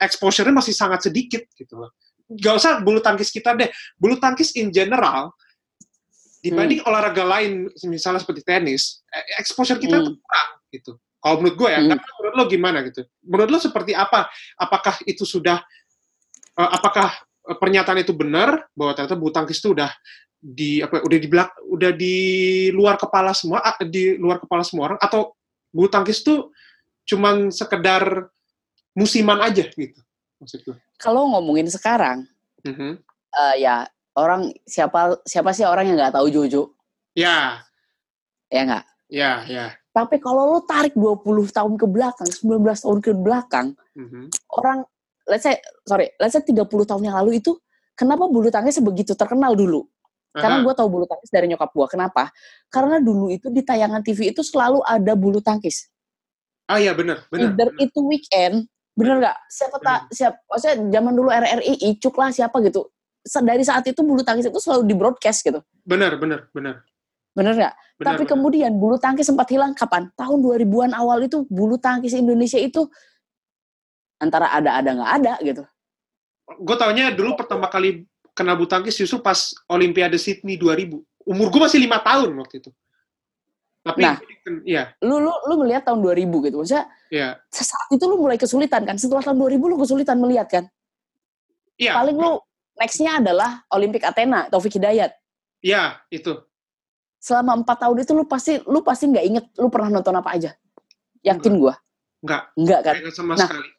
exposure-nya 0.00 0.50
masih 0.50 0.72
sangat 0.74 1.06
sedikit 1.06 1.44
gitu 1.54 1.76
loh. 1.78 1.92
Gak 2.24 2.56
usah 2.56 2.80
bulu 2.80 3.04
tangkis 3.04 3.28
kita 3.28 3.52
deh 3.54 3.68
bulu 4.00 4.16
tangkis 4.16 4.56
in 4.56 4.72
general 4.72 5.30
dibanding 6.40 6.80
olahraga 6.84 7.24
lain 7.24 7.68
misalnya 7.88 8.20
seperti 8.20 8.44
tenis 8.44 9.00
eh, 9.08 9.40
exposure 9.40 9.80
kita 9.80 9.96
Hmm. 9.96 10.12
kurang 10.12 10.50
gitu 10.68 10.92
kalau 11.24 11.40
menurut 11.40 11.56
gue 11.56 11.68
ya 11.72 11.80
Hmm. 11.80 11.88
karena 11.96 12.04
menurut 12.20 12.34
lo 12.36 12.44
gimana 12.52 12.78
gitu? 12.84 13.00
Menurut 13.24 13.48
lo 13.48 13.58
seperti 13.58 13.96
apa? 13.96 14.28
Apakah 14.60 15.00
itu 15.08 15.24
sudah 15.24 15.64
eh, 16.60 16.70
apakah 16.76 17.08
eh, 17.48 17.56
pernyataan 17.56 18.04
itu 18.04 18.12
benar 18.12 18.68
bahwa 18.76 18.92
ternyata 18.92 19.16
bulu 19.16 19.32
tangkis 19.32 19.64
itu 19.64 19.72
udah 19.72 19.88
di 20.44 20.84
apa 20.84 21.00
udah 21.00 21.18
di 21.18 21.28
belak 21.32 21.50
udah 21.64 21.90
di 21.96 22.16
luar 22.76 23.00
kepala 23.00 23.32
semua 23.32 23.64
di 23.88 24.20
luar 24.20 24.36
kepala 24.44 24.60
semua 24.60 24.92
orang? 24.92 25.00
Atau 25.00 25.32
bulu 25.72 25.88
tangkis 25.88 26.20
itu 26.20 26.52
cuman 27.08 27.48
sekedar 27.48 28.28
musiman 28.94 29.42
aja 29.42 29.66
gitu 29.68 30.00
maksud 30.40 30.60
gue 30.64 30.76
kalau 31.02 31.28
ngomongin 31.34 31.66
sekarang 31.68 32.24
Mhm. 32.64 32.96
eh, 33.34 33.54
ya 33.60 33.84
orang 34.16 34.48
siapa 34.64 35.20
siapa 35.26 35.52
sih 35.52 35.66
orang 35.68 35.84
yang 35.90 35.98
nggak 36.00 36.16
tahu 36.16 36.32
Jojo? 36.32 36.72
Ya. 37.12 37.60
Ya 38.48 38.60
nggak? 38.64 38.84
Ya 39.12 39.30
ya 39.44 39.66
tapi 39.94 40.18
kalau 40.18 40.58
lo 40.58 40.60
tarik 40.66 40.98
20 40.98 41.22
tahun 41.54 41.78
ke 41.78 41.86
belakang 41.86 42.26
19 42.26 42.82
tahun 42.82 42.98
ke 42.98 43.10
belakang 43.14 43.66
Mhm. 43.94 44.26
orang 44.58 44.82
let's 45.30 45.46
say 45.46 45.56
sorry, 45.88 46.12
let's 46.20 46.34
say 46.36 46.42
30 46.44 46.84
tahun 46.84 47.02
yang 47.06 47.16
lalu 47.16 47.40
itu 47.40 47.56
kenapa 47.96 48.28
bulu 48.28 48.50
tangkis 48.52 48.76
sebegitu 48.82 49.16
terkenal 49.16 49.54
dulu? 49.56 49.88
Karena 50.34 50.58
Aha. 50.60 50.64
gue 50.66 50.74
tahu 50.74 50.88
bulu 50.90 51.06
tangkis 51.06 51.30
dari 51.30 51.46
nyokap 51.46 51.70
gue. 51.70 51.86
Kenapa? 51.94 52.34
Karena 52.66 52.98
dulu 52.98 53.30
itu 53.30 53.54
di 53.54 53.62
tayangan 53.62 54.02
TV 54.02 54.34
itu 54.34 54.42
selalu 54.42 54.82
ada 54.82 55.14
bulu 55.14 55.38
tangkis. 55.38 55.86
Ah 56.66 56.82
iya 56.82 56.90
benar, 56.90 57.22
benar. 57.30 57.54
Either 57.54 57.70
benar. 57.70 57.86
itu 57.86 57.98
weekend, 58.02 58.66
bener 58.98 59.22
nggak? 59.22 59.38
Siapa 59.46 59.76
tak 59.78 60.00
siap? 60.10 60.42
Maksudnya 60.50 60.76
zaman 60.90 61.12
dulu 61.14 61.28
RRI, 61.30 61.72
Icuk 61.94 62.18
lah 62.18 62.34
siapa 62.34 62.58
gitu. 62.66 62.90
Dari 63.24 63.62
saat 63.62 63.86
itu 63.86 64.00
bulu 64.02 64.26
tangkis 64.26 64.50
itu 64.50 64.58
selalu 64.58 64.82
di 64.90 64.94
broadcast 64.98 65.46
gitu. 65.46 65.62
Benar, 65.86 66.18
benar, 66.18 66.50
benar. 66.50 66.82
Bener 67.34 67.52
nggak? 67.52 67.74
Tapi 67.98 68.22
kemudian 68.24 68.78
bulu 68.78 68.94
tangkis 68.96 69.26
sempat 69.26 69.50
hilang 69.50 69.74
kapan? 69.74 70.06
Tahun 70.14 70.38
2000-an 70.38 70.94
awal 70.94 71.26
itu 71.26 71.42
bulu 71.50 71.74
tangkis 71.76 72.14
Indonesia 72.14 72.58
itu 72.58 72.86
antara 74.18 74.54
ada-ada 74.54 74.90
nggak 74.94 75.12
ada 75.20 75.34
gitu. 75.42 75.62
gue 76.44 76.76
taunya 76.76 77.08
dulu 77.08 77.40
pertama 77.40 77.66
kali 77.72 78.04
kena 78.36 78.52
bulu 78.52 78.68
tangkis 78.68 78.94
justru 79.00 79.18
pas 79.18 79.50
Olimpiade 79.66 80.14
Sydney 80.20 80.54
2000. 80.56 80.94
Umur 81.24 81.46
gue 81.50 81.60
masih 81.60 81.80
lima 81.80 81.98
tahun 81.98 82.36
waktu 82.38 82.60
itu. 82.62 82.70
Tapi, 83.84 84.00
Nah. 84.00 84.16
ya, 84.64 84.96
Lu 85.04 85.20
lu 85.20 85.32
lu 85.44 85.54
melihat 85.60 85.84
tahun 85.84 86.00
2000 86.00 86.40
gitu. 86.48 86.56
Maksudnya 86.60 86.84
ya, 87.12 87.36
saat 87.52 87.88
itu 87.92 88.04
lu 88.08 88.16
mulai 88.16 88.36
kesulitan 88.40 88.84
kan. 88.84 88.96
Setelah 88.96 89.20
tahun 89.20 89.36
2000 89.40 89.60
lu 89.68 89.76
kesulitan 89.76 90.16
melihat 90.20 90.48
kan. 90.48 90.64
iya, 91.76 91.92
Paling 91.96 92.16
lu 92.16 92.40
nextnya 92.80 93.20
adalah 93.20 93.60
Olimpik 93.72 94.04
Athena, 94.04 94.48
Taufik 94.48 94.76
Hidayat. 94.76 95.12
ya 95.64 96.00
itu. 96.08 96.32
Selama 97.24 97.56
empat 97.64 97.80
tahun 97.80 98.04
itu 98.04 98.12
lu 98.12 98.28
pasti 98.28 98.60
lu 98.68 98.84
pasti 98.84 99.08
nggak 99.08 99.24
inget 99.24 99.44
lu 99.56 99.72
pernah 99.72 99.96
nonton 99.96 100.12
apa 100.12 100.36
aja. 100.36 100.52
Yakin 101.24 101.56
gua? 101.56 101.72
Enggak, 102.20 102.42
Enggak 102.52 102.80
kan? 102.84 102.94
kayak 103.00 103.16
sama 103.16 103.32
Nah. 103.32 103.48
sekali. 103.48 103.70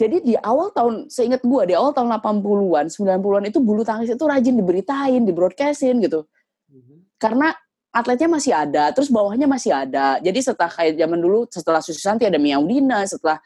Jadi 0.00 0.16
di 0.24 0.34
awal 0.40 0.72
tahun, 0.72 0.94
seingat 1.12 1.44
gua 1.44 1.68
di 1.68 1.76
awal 1.76 1.92
tahun 1.92 2.08
80-an, 2.16 2.88
90-an 2.88 3.44
itu 3.44 3.60
bulu 3.60 3.84
tangkis 3.84 4.16
itu 4.16 4.24
rajin 4.24 4.56
diberitain, 4.56 5.20
di 5.20 5.32
broadcastin 5.36 6.00
gitu. 6.00 6.24
Mhm. 6.72 7.20
Karena 7.20 7.52
atletnya 7.92 8.24
masih 8.32 8.56
ada, 8.56 8.88
terus 8.96 9.12
bawahnya 9.12 9.44
masih 9.44 9.68
ada. 9.76 10.16
Jadi 10.24 10.40
setelah 10.40 10.72
kayak 10.72 10.96
zaman 10.96 11.20
dulu, 11.20 11.44
setelah 11.52 11.84
Susanti 11.84 12.24
ada 12.24 12.40
Miaudina, 12.40 13.04
setelah 13.04 13.36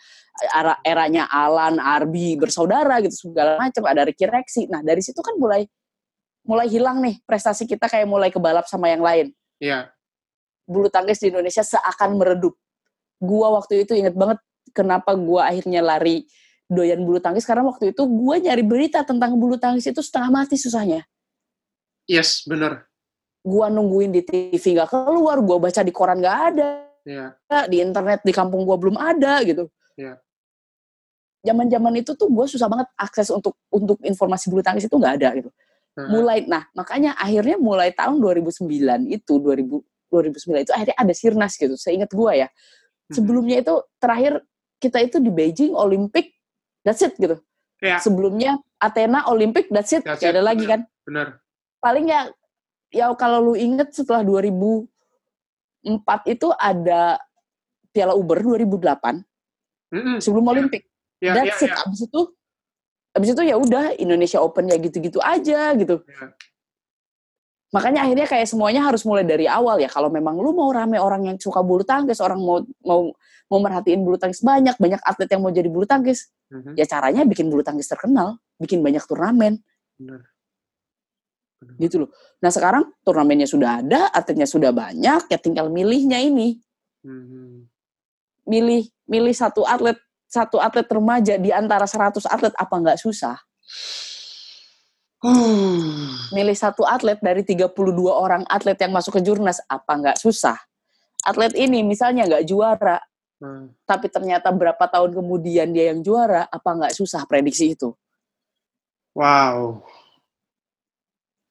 era 0.54 0.78
eranya 0.86 1.26
Alan, 1.26 1.82
Arbi 1.82 2.38
bersaudara 2.38 3.02
gitu 3.02 3.26
segala 3.26 3.58
macam, 3.58 3.82
ada 3.90 4.06
Ricky 4.06 4.22
Rexi. 4.22 4.70
Nah 4.70 4.86
dari 4.86 5.02
situ 5.02 5.18
kan 5.18 5.34
mulai 5.34 5.66
mulai 6.46 6.70
hilang 6.70 7.02
nih 7.02 7.18
prestasi 7.26 7.66
kita 7.66 7.90
kayak 7.90 8.06
mulai 8.06 8.30
kebalap 8.30 8.64
sama 8.70 8.88
yang 8.88 9.02
lain. 9.02 9.34
Iya, 9.58 9.90
Bulu 10.66 10.90
tangkis 10.90 11.22
di 11.22 11.30
Indonesia 11.30 11.62
seakan 11.62 12.18
meredup. 12.18 12.54
Gua 13.22 13.54
waktu 13.54 13.86
itu 13.86 13.94
inget 13.94 14.14
banget 14.14 14.42
kenapa 14.74 15.14
gua 15.14 15.50
akhirnya 15.50 15.82
lari 15.82 16.26
doyan 16.66 17.06
bulu 17.06 17.22
tangkis 17.22 17.46
karena 17.46 17.62
waktu 17.62 17.94
itu 17.94 18.02
gua 18.06 18.42
nyari 18.42 18.66
berita 18.66 19.06
tentang 19.06 19.38
bulu 19.38 19.54
tangkis 19.54 19.86
itu 19.86 20.02
setengah 20.02 20.30
mati 20.30 20.58
susahnya. 20.58 21.06
yes, 22.06 22.46
benar. 22.46 22.86
Gua 23.46 23.70
nungguin 23.70 24.10
di 24.10 24.22
TV 24.22 24.58
nggak 24.58 24.90
keluar, 24.90 25.38
gua 25.42 25.58
baca 25.62 25.82
di 25.82 25.94
koran 25.94 26.18
nggak 26.18 26.38
ada, 26.54 26.70
Ya, 27.06 27.38
di 27.70 27.78
internet 27.78 28.26
di 28.26 28.34
kampung 28.34 28.66
gua 28.66 28.74
belum 28.74 28.98
ada 28.98 29.38
gitu. 29.46 29.70
Iya. 29.94 30.18
Zaman-zaman 31.46 32.02
itu 32.02 32.18
tuh 32.18 32.26
gua 32.26 32.50
susah 32.50 32.66
banget 32.66 32.90
akses 32.98 33.30
untuk 33.30 33.54
untuk 33.70 34.02
informasi 34.02 34.50
bulu 34.50 34.66
tangkis 34.66 34.90
itu 34.90 34.98
nggak 34.98 35.14
ada 35.22 35.28
gitu. 35.38 35.50
Nah, 35.96 36.12
Mulai, 36.12 36.44
nah 36.44 36.68
makanya 36.76 37.16
akhirnya 37.16 37.56
mulai 37.56 37.88
tahun 37.88 38.20
2009 38.20 39.08
itu 39.08 39.32
2000 39.40 39.80
2009 40.12 40.62
itu 40.68 40.72
akhirnya 40.76 40.96
ada 40.96 41.14
Sirnas 41.16 41.56
gitu. 41.56 41.72
Seingat 41.74 42.12
gua 42.12 42.36
ya. 42.36 42.48
Mhm. 43.08 43.14
Sebelumnya 43.16 43.56
itu 43.64 43.74
terakhir 43.96 44.44
kita 44.76 45.00
itu 45.00 45.16
di 45.24 45.32
Beijing 45.32 45.72
Olimpik, 45.72 46.36
that's 46.84 47.00
it 47.00 47.16
gitu. 47.16 47.40
ya, 47.80 47.96
Sebelumnya 48.00 48.56
Athena 48.76 49.24
Olimpik, 49.28 49.72
that's 49.72 49.92
it. 49.92 50.04
That's 50.04 50.20
Gak 50.20 50.36
ada 50.36 50.44
it, 50.44 50.48
lagi 50.52 50.64
kan. 50.68 50.80
benar. 51.08 51.40
Paling 51.80 52.08
ya, 52.08 52.28
ya 52.92 53.08
kalau 53.16 53.52
lu 53.52 53.54
inget 53.56 53.92
setelah 53.92 54.20
2004 54.20 54.84
itu 56.28 56.48
ada 56.56 57.16
Piala 57.88 58.12
Uber 58.12 58.36
2008 58.40 59.24
Mhm. 59.92 60.20
sebelum 60.20 60.44
Olimpik. 60.44 60.84
Ya, 61.24 61.32
that's 61.32 61.56
ya, 61.64 61.68
it. 61.68 61.72
ya. 61.72 61.84
Abis 61.88 62.00
itu, 62.04 62.20
abis 63.16 63.32
itu 63.32 63.42
ya 63.48 63.56
udah 63.56 63.96
Indonesia 63.96 64.38
Open 64.44 64.68
ya 64.68 64.76
gitu-gitu 64.76 65.18
aja 65.24 65.72
gitu. 65.74 66.04
Ya. 66.04 66.36
Makanya 67.74 68.06
akhirnya 68.06 68.26
kayak 68.30 68.46
semuanya 68.46 68.86
harus 68.86 69.02
mulai 69.02 69.26
dari 69.26 69.50
awal 69.50 69.80
ya. 69.82 69.90
Kalau 69.90 70.06
memang 70.12 70.38
lu 70.38 70.54
mau 70.54 70.70
rame 70.70 71.00
orang 71.02 71.26
yang 71.26 71.36
suka 71.40 71.64
bulu 71.66 71.82
tangkis, 71.82 72.22
orang 72.22 72.38
mau 72.38 72.62
mau 72.86 73.10
mau 73.50 73.58
merhatiin 73.62 74.02
bulu 74.06 74.18
tangkis 74.18 74.42
banyak, 74.42 74.78
banyak 74.78 75.00
atlet 75.02 75.28
yang 75.30 75.42
mau 75.42 75.50
jadi 75.54 75.66
bulu 75.70 75.86
tangkis, 75.86 76.30
Mhm. 76.50 76.78
ya 76.78 76.86
caranya 76.86 77.22
bikin 77.26 77.46
bulu 77.50 77.62
tangkis 77.62 77.86
terkenal, 77.90 78.38
bikin 78.58 78.82
banyak 78.82 79.02
turnamen 79.06 79.62
Benar. 79.98 80.22
Benar. 81.62 81.76
gitu 81.78 82.06
loh. 82.06 82.10
Nah 82.42 82.50
sekarang 82.50 82.90
turnamennya 83.06 83.46
sudah 83.46 83.82
ada, 83.82 84.10
atletnya 84.10 84.46
sudah 84.50 84.70
banyak, 84.74 85.30
ya 85.30 85.38
tinggal 85.38 85.70
milihnya 85.70 86.22
ini, 86.22 86.58
Mhm. 87.06 87.66
milih 88.50 88.82
milih 89.06 89.34
satu 89.34 89.62
atlet 89.62 89.98
satu 90.26 90.58
atlet 90.58 90.86
remaja 90.86 91.34
di 91.38 91.50
antara 91.54 91.86
100 91.86 92.22
atlet 92.26 92.54
apa 92.54 92.74
nggak 92.74 92.98
susah? 92.98 93.36
Huh. 95.24 96.12
Milih 96.34 96.54
satu 96.54 96.84
atlet 96.84 97.18
dari 97.18 97.42
32 97.42 97.72
orang 98.06 98.44
atlet 98.46 98.76
yang 98.78 98.92
masuk 98.92 99.18
ke 99.18 99.20
jurnas 99.24 99.58
apa 99.66 99.92
nggak 99.96 100.18
susah? 100.20 100.58
Atlet 101.26 101.56
ini 101.58 101.82
misalnya 101.82 102.28
nggak 102.28 102.46
juara, 102.46 103.02
Nah, 103.36 103.68
tapi 103.84 104.08
ternyata 104.08 104.48
berapa 104.48 104.80
tahun 104.88 105.12
kemudian 105.12 105.68
dia 105.68 105.92
yang 105.92 106.00
juara, 106.00 106.48
apa 106.48 106.70
nggak 106.72 106.96
susah 106.96 107.28
prediksi 107.28 107.76
itu? 107.76 107.92
Wow. 109.12 109.84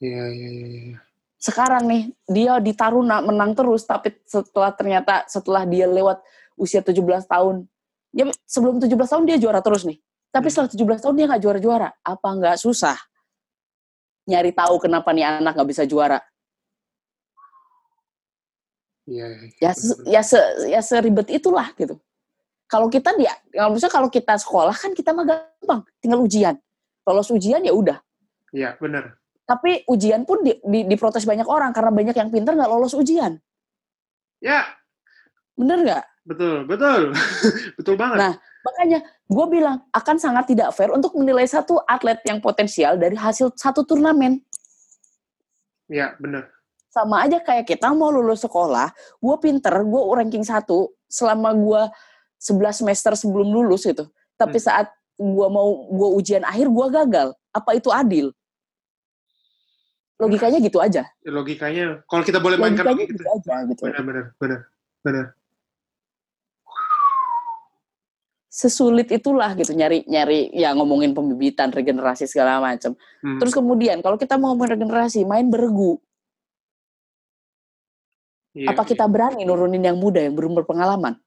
Iya, 0.02 0.26
iya, 0.34 0.50
iya. 0.50 0.70
iya. 0.90 0.98
Sekarang 1.38 1.86
nih, 1.86 2.10
dia 2.26 2.58
di 2.58 2.74
Taruna 2.74 3.22
menang 3.22 3.54
terus, 3.54 3.86
tapi 3.86 4.18
setelah 4.26 4.74
ternyata 4.74 5.30
setelah 5.30 5.62
dia 5.70 5.86
lewat 5.86 6.26
usia 6.58 6.82
17 6.82 7.06
tahun, 7.30 7.70
ya 8.16 8.32
sebelum 8.48 8.80
17 8.80 9.12
tahun 9.12 9.28
dia 9.28 9.38
juara 9.38 9.60
terus 9.60 9.84
nih. 9.84 10.00
Tapi 10.32 10.48
Hmm. 10.48 10.54
setelah 10.56 10.70
17 10.72 11.00
tahun 11.04 11.16
dia 11.20 11.26
nggak 11.28 11.42
juara-juara. 11.44 11.90
Apa 12.00 12.28
nggak 12.40 12.56
susah? 12.56 12.96
Nyari 14.26 14.56
tahu 14.56 14.80
kenapa 14.80 15.12
nih 15.12 15.28
anak 15.44 15.54
nggak 15.54 15.70
bisa 15.70 15.84
juara. 15.84 16.24
Iya. 19.06 19.26
Ya, 19.62 19.72
se- 19.78 20.02
ya, 20.10 20.22
se, 20.26 20.40
ya 20.66 20.82
seribet 20.82 21.30
itulah 21.30 21.70
gitu. 21.78 22.02
Kalau 22.66 22.90
kita 22.90 23.14
dia, 23.14 23.30
kalau 23.54 23.78
misalnya 23.78 23.94
kalau 23.94 24.10
kita 24.10 24.34
sekolah 24.42 24.74
kan 24.74 24.98
kita 24.98 25.14
mah 25.14 25.26
gampang, 25.30 25.86
tinggal 26.02 26.26
ujian. 26.26 26.58
Lolos 27.06 27.30
ujian 27.30 27.62
ya 27.62 27.70
udah. 27.70 28.02
Iya, 28.50 28.74
benar. 28.82 29.22
Tapi 29.46 29.86
ujian 29.86 30.26
pun 30.26 30.42
di, 30.42 30.58
di, 30.66 30.90
diprotes 30.90 31.22
banyak 31.22 31.46
orang 31.46 31.70
karena 31.70 31.94
banyak 31.94 32.18
yang 32.18 32.34
pintar 32.34 32.58
nggak 32.58 32.72
lolos 32.72 32.98
ujian. 32.98 33.38
Ya, 34.42 34.66
Bener 35.56 35.80
nggak? 35.86 36.04
Betul, 36.26 36.66
betul. 36.66 37.02
betul 37.78 37.96
banget. 37.96 38.18
Nah, 38.20 38.34
Makanya 38.66 39.00
gue 39.30 39.46
bilang 39.46 39.78
akan 39.94 40.18
sangat 40.18 40.50
tidak 40.50 40.74
fair 40.74 40.90
untuk 40.90 41.14
menilai 41.14 41.46
satu 41.46 41.78
atlet 41.86 42.18
yang 42.26 42.42
potensial 42.42 42.98
dari 42.98 43.14
hasil 43.14 43.54
satu 43.54 43.86
turnamen. 43.86 44.42
Iya, 45.86 46.18
benar. 46.18 46.50
Sama 46.90 47.22
aja 47.30 47.38
kayak 47.38 47.70
kita 47.70 47.94
mau 47.94 48.10
lulus 48.10 48.42
sekolah, 48.42 48.90
gue 49.22 49.36
pinter, 49.38 49.70
gue 49.86 50.02
ranking 50.18 50.42
satu 50.42 50.90
selama 51.06 51.54
gue 51.54 51.82
11 52.42 52.82
semester 52.82 53.14
sebelum 53.14 53.54
lulus 53.54 53.86
gitu. 53.86 54.10
Tapi 54.34 54.58
Hmm. 54.58 54.66
saat 54.66 54.88
gue 55.14 55.48
mau 55.48 55.86
gue 55.94 56.10
ujian 56.18 56.42
akhir 56.42 56.66
gue 56.66 56.88
gagal. 56.90 57.28
Apa 57.54 57.78
itu 57.78 57.94
adil? 57.94 58.34
Logikanya 60.18 60.58
gitu 60.64 60.82
aja. 60.82 61.06
Logikanya, 61.22 62.02
kalau 62.10 62.24
kita 62.26 62.40
boleh 62.42 62.58
mainkan 62.58 62.82
Logikanya 62.82 63.04
logika 63.04 63.14
gitu 63.14 63.22
gitu. 63.22 63.30
aja 63.30 63.56
gitu. 63.70 63.82
Benar, 63.86 64.02
benar, 64.02 64.26
benar, 64.42 64.60
benar. 65.06 65.26
Sesulit 68.56 69.12
itulah 69.12 69.52
gitu 69.52 69.76
nyari 69.76 70.08
nyari 70.08 70.48
ya 70.56 70.72
ngomongin 70.72 71.12
pembibitan, 71.12 71.76
regenerasi 71.76 72.24
segala 72.24 72.64
macam. 72.64 72.96
Hmm. 73.20 73.36
Terus 73.36 73.52
kemudian 73.52 74.00
kalau 74.00 74.16
kita 74.16 74.40
mau 74.40 74.56
ngomongin 74.56 74.80
regenerasi, 74.80 75.28
main 75.28 75.52
bergu. 75.52 76.00
Iya, 78.56 78.72
Apa 78.72 78.88
iya. 78.88 78.90
kita 78.96 79.12
berani 79.12 79.44
nurunin 79.44 79.84
yang 79.84 80.00
muda 80.00 80.24
yang 80.24 80.40
belum 80.40 80.56
berpengalaman? 80.64 81.20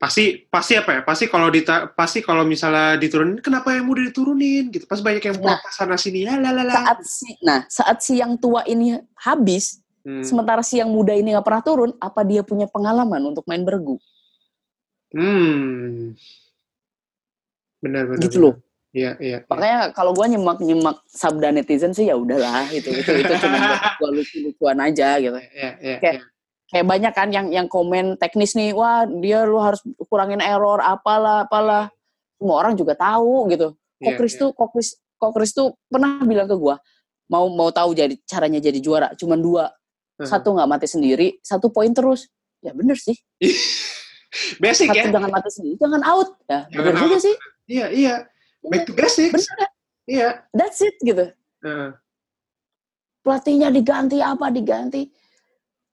pasti 0.00 0.48
pasti 0.48 0.80
apa 0.80 0.96
ya? 0.96 1.00
Pasti 1.04 1.28
kalau 1.28 1.52
dita, 1.52 1.92
pasti 1.92 2.24
kalau 2.24 2.40
misalnya 2.48 2.96
diturunin, 2.96 3.36
kenapa 3.44 3.76
yang 3.76 3.84
muda 3.84 4.00
diturunin 4.08 4.72
gitu? 4.72 4.88
Pas 4.88 4.96
banyak 4.96 5.20
yang 5.20 5.36
Nah. 5.44 5.60
sana 5.68 6.00
sini, 6.00 6.24
ya 6.24 6.40
lah. 6.40 6.64
Saat 6.72 6.98
si, 7.04 7.28
nah 7.44 7.60
saat 7.68 8.00
si 8.00 8.16
yang 8.16 8.40
tua 8.40 8.64
ini 8.64 8.96
habis, 9.20 9.84
Hmm. 10.00 10.24
sementara 10.24 10.64
si 10.64 10.80
yang 10.80 10.88
muda 10.88 11.12
ini 11.12 11.36
nggak 11.36 11.44
pernah 11.44 11.60
turun, 11.60 11.90
apa 12.00 12.24
dia 12.24 12.40
punya 12.40 12.64
pengalaman 12.64 13.20
untuk 13.28 13.44
main 13.44 13.60
bergu? 13.60 14.00
Hmm. 15.10 16.14
Benar, 17.80 18.02
benar. 18.10 18.20
Gitu 18.22 18.36
benar. 18.38 18.44
loh. 18.46 18.54
Iya, 18.90 19.10
iya. 19.22 19.38
iya. 19.42 19.46
Makanya 19.46 19.78
kalau 19.94 20.10
gua 20.10 20.26
nyimak 20.26 20.58
nyimak 20.58 20.98
sabda 21.06 21.54
netizen 21.54 21.94
sih 21.94 22.10
ya 22.10 22.18
udahlah 22.18 22.66
itu 22.74 22.90
itu 22.90 23.10
itu 23.22 23.32
cuma 23.38 23.58
gua 24.02 24.10
lucu-lucuan 24.10 24.78
aja 24.82 25.18
gitu. 25.22 25.38
Iya, 25.38 25.70
iya, 25.78 25.96
iya. 26.02 26.20
kayak 26.70 26.86
banyak 26.86 27.12
kan 27.14 27.28
yang 27.34 27.46
yang 27.50 27.66
komen 27.66 28.14
teknis 28.14 28.54
nih 28.54 28.70
wah 28.70 29.02
dia 29.02 29.42
lu 29.42 29.58
harus 29.58 29.82
kurangin 30.06 30.38
error 30.38 30.78
apalah 30.78 31.42
apalah 31.42 31.90
semua 32.38 32.62
orang 32.62 32.78
juga 32.78 32.94
tahu 32.94 33.50
gitu 33.50 33.74
kok 33.74 34.06
Iya, 34.06 34.14
Chris 34.14 34.34
iya. 34.38 34.40
tuh 34.46 34.50
kok 34.54 34.70
Chris 34.70 34.88
kok 35.18 35.32
Chris 35.34 35.50
tuh 35.50 35.74
pernah 35.90 36.22
bilang 36.22 36.46
ke 36.46 36.54
gua 36.54 36.78
mau 37.26 37.50
mau 37.50 37.74
tahu 37.74 37.90
jadi 37.90 38.14
caranya 38.22 38.62
jadi 38.62 38.78
juara 38.78 39.08
cuman 39.18 39.38
dua 39.42 39.64
Mhm. 40.20 40.30
satu 40.30 40.52
nggak 40.54 40.68
mati 40.70 40.86
sendiri 40.86 41.42
satu 41.42 41.74
poin 41.74 41.90
terus 41.90 42.30
ya 42.62 42.70
bener 42.70 42.94
sih 42.94 43.18
Basic 44.56 44.86
satu 44.86 44.96
ya. 44.96 45.10
jangan 45.10 45.30
mati 45.30 45.50
sendiri 45.50 45.76
jangan 45.76 46.02
out 46.02 46.30
ya 46.44 46.60
Jangan 46.68 46.84
bener 46.86 47.00
juga 47.00 47.16
out. 47.16 47.22
sih 47.22 47.34
Iya, 47.66 47.86
iya. 47.88 48.14
Back 48.62 48.82
to 48.84 48.92
basics. 48.92 49.30
bener 49.32 49.56
kan? 49.56 49.70
Iya. 50.04 50.28
that's 50.50 50.80
it 50.80 50.94
gitu 50.98 51.30
Heeh. 51.60 51.90
pelatihnya 53.20 53.68
diganti 53.68 54.18
apa 54.18 54.48
diganti 54.48 55.06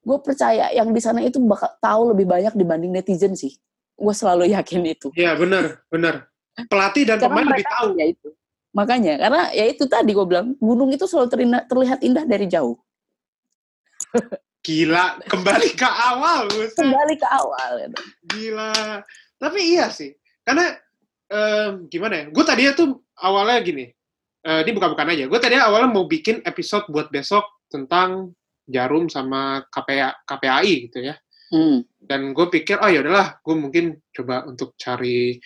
gue 0.00 0.18
percaya 0.18 0.70
yang 0.70 0.88
di 0.88 0.98
sana 0.98 1.20
itu 1.20 1.36
bakal 1.40 1.68
tahu 1.78 2.02
lebih 2.10 2.24
banyak 2.24 2.52
dibanding 2.52 2.90
netizen 2.90 3.34
sih 3.34 3.52
gue 3.94 4.14
selalu 4.16 4.48
yakin 4.48 4.82
itu 4.86 5.10
Iya, 5.12 5.34
benar, 5.34 5.82
benar. 5.86 6.30
Pelatih 6.64 7.04
dan 7.04 7.18
Karena 7.18 7.30
pemain 7.36 7.46
lebih 7.48 7.66
tahu. 7.68 7.88
ya 7.94 8.06
itu 8.08 8.28
makanya 8.68 9.14
karena 9.16 9.42
ya 9.50 9.64
itu 9.66 9.84
tadi 9.84 10.10
gue 10.10 10.22
bilang 10.24 10.54
gunung 10.56 10.88
itu 10.88 11.02
selalu 11.04 11.28
terlihat 11.64 11.98
indah 12.00 12.22
dari 12.22 12.46
jauh 12.46 12.76
Gila, 14.58 15.22
kembali 15.24 15.70
ke 15.78 15.88
awal, 15.88 16.50
kembali 16.50 17.14
ke 17.16 17.28
awal 17.30 17.70
gitu. 17.88 17.98
Gila. 18.34 19.00
Tapi 19.38 19.60
iya 19.78 19.86
sih. 19.88 20.12
Karena 20.42 20.74
em, 21.30 21.86
gimana 21.86 22.14
ya? 22.20 22.24
Gue 22.28 22.44
tadinya 22.44 22.72
tuh 22.74 23.00
awalnya 23.22 23.62
gini. 23.62 23.86
Eh, 24.44 24.60
ini 24.66 24.70
bukan-bukan 24.74 25.14
aja. 25.14 25.24
Gue 25.30 25.40
tadinya 25.40 25.70
awalnya 25.70 25.90
mau 25.94 26.04
bikin 26.10 26.42
episode 26.42 26.86
buat 26.90 27.08
besok 27.08 27.46
tentang 27.70 28.34
Jarum 28.68 29.08
sama 29.08 29.64
KPA, 29.72 30.24
KPAI 30.28 30.74
gitu 30.90 30.98
ya. 31.00 31.16
Hmm. 31.48 31.80
Dan 31.96 32.36
gue 32.36 32.46
pikir, 32.52 32.76
oh 32.80 32.90
ya 32.92 33.00
udahlah, 33.00 33.40
gue 33.40 33.56
mungkin 33.56 33.96
coba 34.12 34.44
untuk 34.44 34.76
cari 34.76 35.40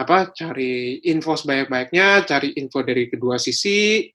apa? 0.00 0.32
Cari 0.32 1.04
info 1.04 1.36
sebanyak-banyaknya, 1.36 2.24
cari 2.24 2.56
info 2.56 2.80
dari 2.80 3.12
kedua 3.12 3.36
sisi, 3.36 4.08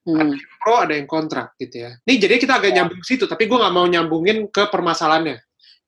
Hmm. 0.00 0.32
pro 0.64 0.80
ada 0.88 0.96
yang 0.96 1.04
kontra 1.04 1.52
gitu 1.60 1.84
ya. 1.84 1.92
Nih 2.08 2.16
jadi 2.16 2.40
kita 2.40 2.56
agak 2.56 2.72
Ya. 2.72 2.76
nyambung 2.80 3.04
situ, 3.04 3.28
tapi 3.28 3.44
gue 3.44 3.52
nggak 3.54 3.74
mau 3.74 3.84
nyambungin 3.84 4.48
ke 4.48 4.64
permasalahannya, 4.72 5.36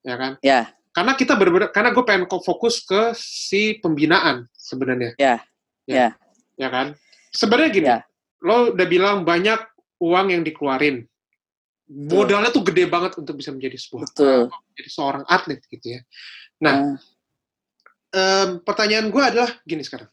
ya 0.05 0.15
kan? 0.21 0.33
Ya. 0.45 0.69
Karena 0.93 1.17
kita 1.17 1.33
benar-benar, 1.33 1.73
karena 1.73 1.91
gue 1.97 2.05
pengen 2.05 2.29
fokus 2.29 2.85
ke 2.85 3.17
si 3.17 3.81
pembinaan 3.81 4.45
sebenarnya. 4.53 5.17
Ya. 5.17 5.41
Ya. 5.89 6.13
Ya 6.61 6.69
kan? 6.69 6.93
Sebenarnya 7.33 7.71
gini, 7.73 7.89
Ya. 7.89 8.05
lo 8.45 8.77
udah 8.77 8.87
bilang 8.87 9.25
banyak 9.25 9.57
uang 9.97 10.27
yang 10.29 10.45
dikeluarin. 10.45 11.09
Modalnya 11.89 12.53
tuh 12.53 12.65
gede 12.65 12.85
banget 12.89 13.17
untuk 13.17 13.37
bisa 13.41 13.49
menjadi 13.53 13.81
sebuah 13.81 14.13
Betul. 14.13 14.53
menjadi 14.53 14.91
seorang 14.93 15.25
atlet 15.25 15.61
gitu 15.73 15.97
ya. 15.97 16.01
Nah, 16.61 16.75
Hmm. 16.77 16.97
em, 18.13 18.49
pertanyaan 18.61 19.09
gue 19.09 19.23
adalah 19.25 19.49
gini 19.65 19.81
sekarang. 19.81 20.09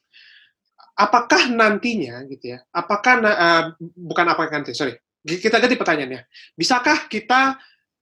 Apakah 0.99 1.47
nantinya 1.47 2.27
gitu 2.27 2.55
ya? 2.55 2.59
Apakah 2.75 3.23
eh, 3.23 3.63
bukan 3.95 4.25
apakah 4.27 4.59
nanti, 4.59 4.75
sorry. 4.75 4.99
Kita 5.23 5.59
ganti 5.59 5.79
pertanyaannya. 5.79 6.27
Bisakah 6.59 7.07
kita 7.07 7.55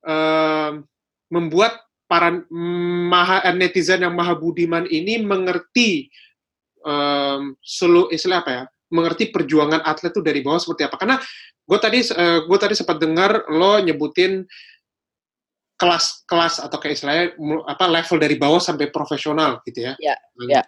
em, 0.05 0.85
membuat 1.29 1.77
para 2.09 2.33
maha, 2.49 3.45
netizen 3.53 4.05
yang 4.05 4.13
maha 4.17 4.33
budiman 4.33 4.85
ini 4.89 5.21
mengerti 5.21 6.09
em, 6.81 7.53
selu 7.61 8.09
istilah 8.09 8.41
apa 8.41 8.51
ya? 8.53 8.63
Mengerti 8.93 9.29
perjuangan 9.29 9.81
atlet 9.85 10.13
itu 10.13 10.21
dari 10.25 10.39
bawah 10.41 10.61
seperti 10.61 10.89
apa? 10.89 10.95
Karena 10.97 11.17
gue 11.67 11.79
tadi 11.83 11.99
gue 12.47 12.57
tadi 12.61 12.73
sempat 12.73 12.97
dengar 12.97 13.43
lo 13.51 13.75
nyebutin 13.83 14.47
kelas-kelas 15.77 16.57
atau 16.65 16.77
kayak 16.81 16.95
istilahnya 16.97 17.25
apa 17.69 17.85
level 17.85 18.17
dari 18.17 18.35
bawah 18.35 18.57
sampai 18.57 18.89
profesional 18.89 19.61
gitu 19.63 19.85
ya. 19.85 19.93
Ya, 20.01 20.15
Hmm. 20.33 20.49
ya. 20.49 20.61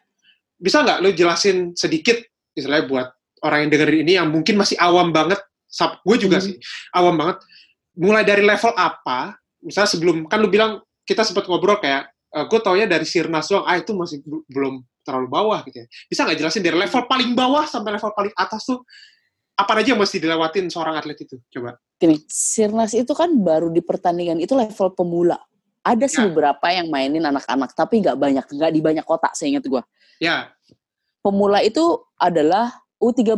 Bisa 0.59 0.83
nggak 0.83 0.99
lo 0.99 1.09
jelasin 1.09 1.71
sedikit 1.73 2.19
istilahnya 2.51 2.85
buat 2.85 3.07
orang 3.41 3.65
yang 3.65 3.69
dengerin 3.71 3.99
ini 4.03 4.13
yang 4.19 4.27
mungkin 4.27 4.59
masih 4.59 4.75
awam 4.75 5.15
banget, 5.15 5.39
sab 5.65 6.03
gue 6.03 6.19
juga 6.19 6.43
Hmm. 6.43 6.45
sih 6.51 6.55
awam 6.91 7.15
banget. 7.15 7.39
Mulai 7.95 8.23
dari 8.27 8.43
level 8.43 8.75
apa? 8.75 9.39
Misalnya 9.63 9.89
sebelum 9.89 10.27
kan 10.27 10.43
lo 10.43 10.51
bilang 10.51 10.83
kita 11.07 11.23
sempat 11.23 11.47
ngobrol 11.47 11.79
kayak 11.79 12.11
gue 12.29 12.59
taunya 12.61 12.85
dari 12.85 13.07
Sirnas 13.07 13.47
doang, 13.47 13.63
ah 13.65 13.79
itu 13.79 13.95
masih 13.95 14.19
belum 14.45 14.83
terlalu 15.01 15.27
bawah 15.31 15.63
gitu 15.65 15.81
ya. 15.81 15.87
Bisa 16.05 16.27
nggak 16.27 16.37
jelasin 16.37 16.61
dari 16.61 16.77
level 16.77 17.01
paling 17.07 17.31
bawah 17.33 17.65
sampai 17.65 17.95
level 17.97 18.11
paling 18.13 18.35
atas 18.35 18.67
tuh 18.67 18.83
apa 19.55 19.75
aja 19.75 19.91
yang 19.95 19.99
mesti 19.99 20.19
dilewatin 20.21 20.67
seorang 20.69 20.95
atlet 20.99 21.19
itu? 21.19 21.35
Coba. 21.49 21.79
Gini, 21.99 22.19
Sirnas 22.27 22.95
itu 22.95 23.11
kan 23.11 23.27
baru 23.39 23.67
di 23.67 23.83
pertandingan 23.83 24.39
itu 24.39 24.55
level 24.55 24.91
pemula. 24.95 25.35
Ada 25.83 26.05
sih 26.07 26.21
Ya. 26.23 26.27
beberapa 26.31 26.67
yang 26.71 26.87
mainin 26.91 27.23
anak-anak, 27.23 27.71
tapi 27.75 27.99
nggak 28.03 28.15
banyak, 28.19 28.45
nggak 28.45 28.71
di 28.71 28.79
banyak 28.83 29.05
kota, 29.07 29.31
seingat 29.35 29.63
gua. 29.67 29.83
Ya, 30.19 30.51
Pemula 31.19 31.59
itu 31.59 31.83
adalah 32.15 32.71
U13. 32.99 33.35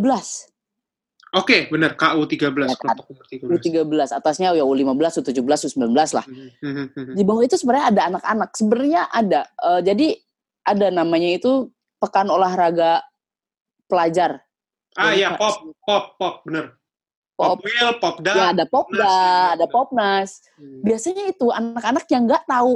oke, 1.32 1.72
benar 1.72 1.94
KU 1.96 2.26
13 2.26 2.68
Ya 2.68 2.78
kan? 2.78 2.98
kelompok 2.98 3.06
umur 3.10 3.26
13. 3.26 3.48
U13, 3.48 4.12
atasnya 4.12 4.54
ya 4.54 4.66
U15, 4.66 5.22
U17, 5.22 5.42
U19 5.72 5.90
lah. 6.14 6.26
Mhm. 6.28 7.16
Di 7.18 7.24
bawah 7.24 7.42
itu 7.42 7.56
sebenarnya 7.56 7.86
ada 7.90 8.02
anak-anak. 8.14 8.50
Sebenarnya 8.54 9.02
ada. 9.08 9.42
eh, 9.48 9.82
jadi 9.82 10.08
ada 10.62 10.88
namanya 10.94 11.30
itu 11.32 11.70
pekan 11.98 12.30
olahraga 12.30 13.02
pelajar. 13.86 14.42
Ah 14.94 15.16
ya, 15.16 15.34
pop, 15.40 15.74
pop, 15.82 16.18
pop, 16.20 16.36
bener. 16.46 16.76
Pop. 17.34 17.58
Pop 17.58 17.60
Will, 17.66 17.92
Pop 17.98 18.16
Da. 18.22 18.32
Ya 18.36 18.46
ada 18.54 18.66
popda, 18.70 19.02
Popnas, 19.02 19.54
ada 19.58 19.66
ya. 19.66 19.72
popnas. 19.72 20.30
Hmm. 20.60 20.82
Biasanya 20.86 21.24
itu 21.32 21.48
anak-anak 21.50 22.06
yang 22.12 22.24
nggak 22.30 22.44
tahu, 22.46 22.74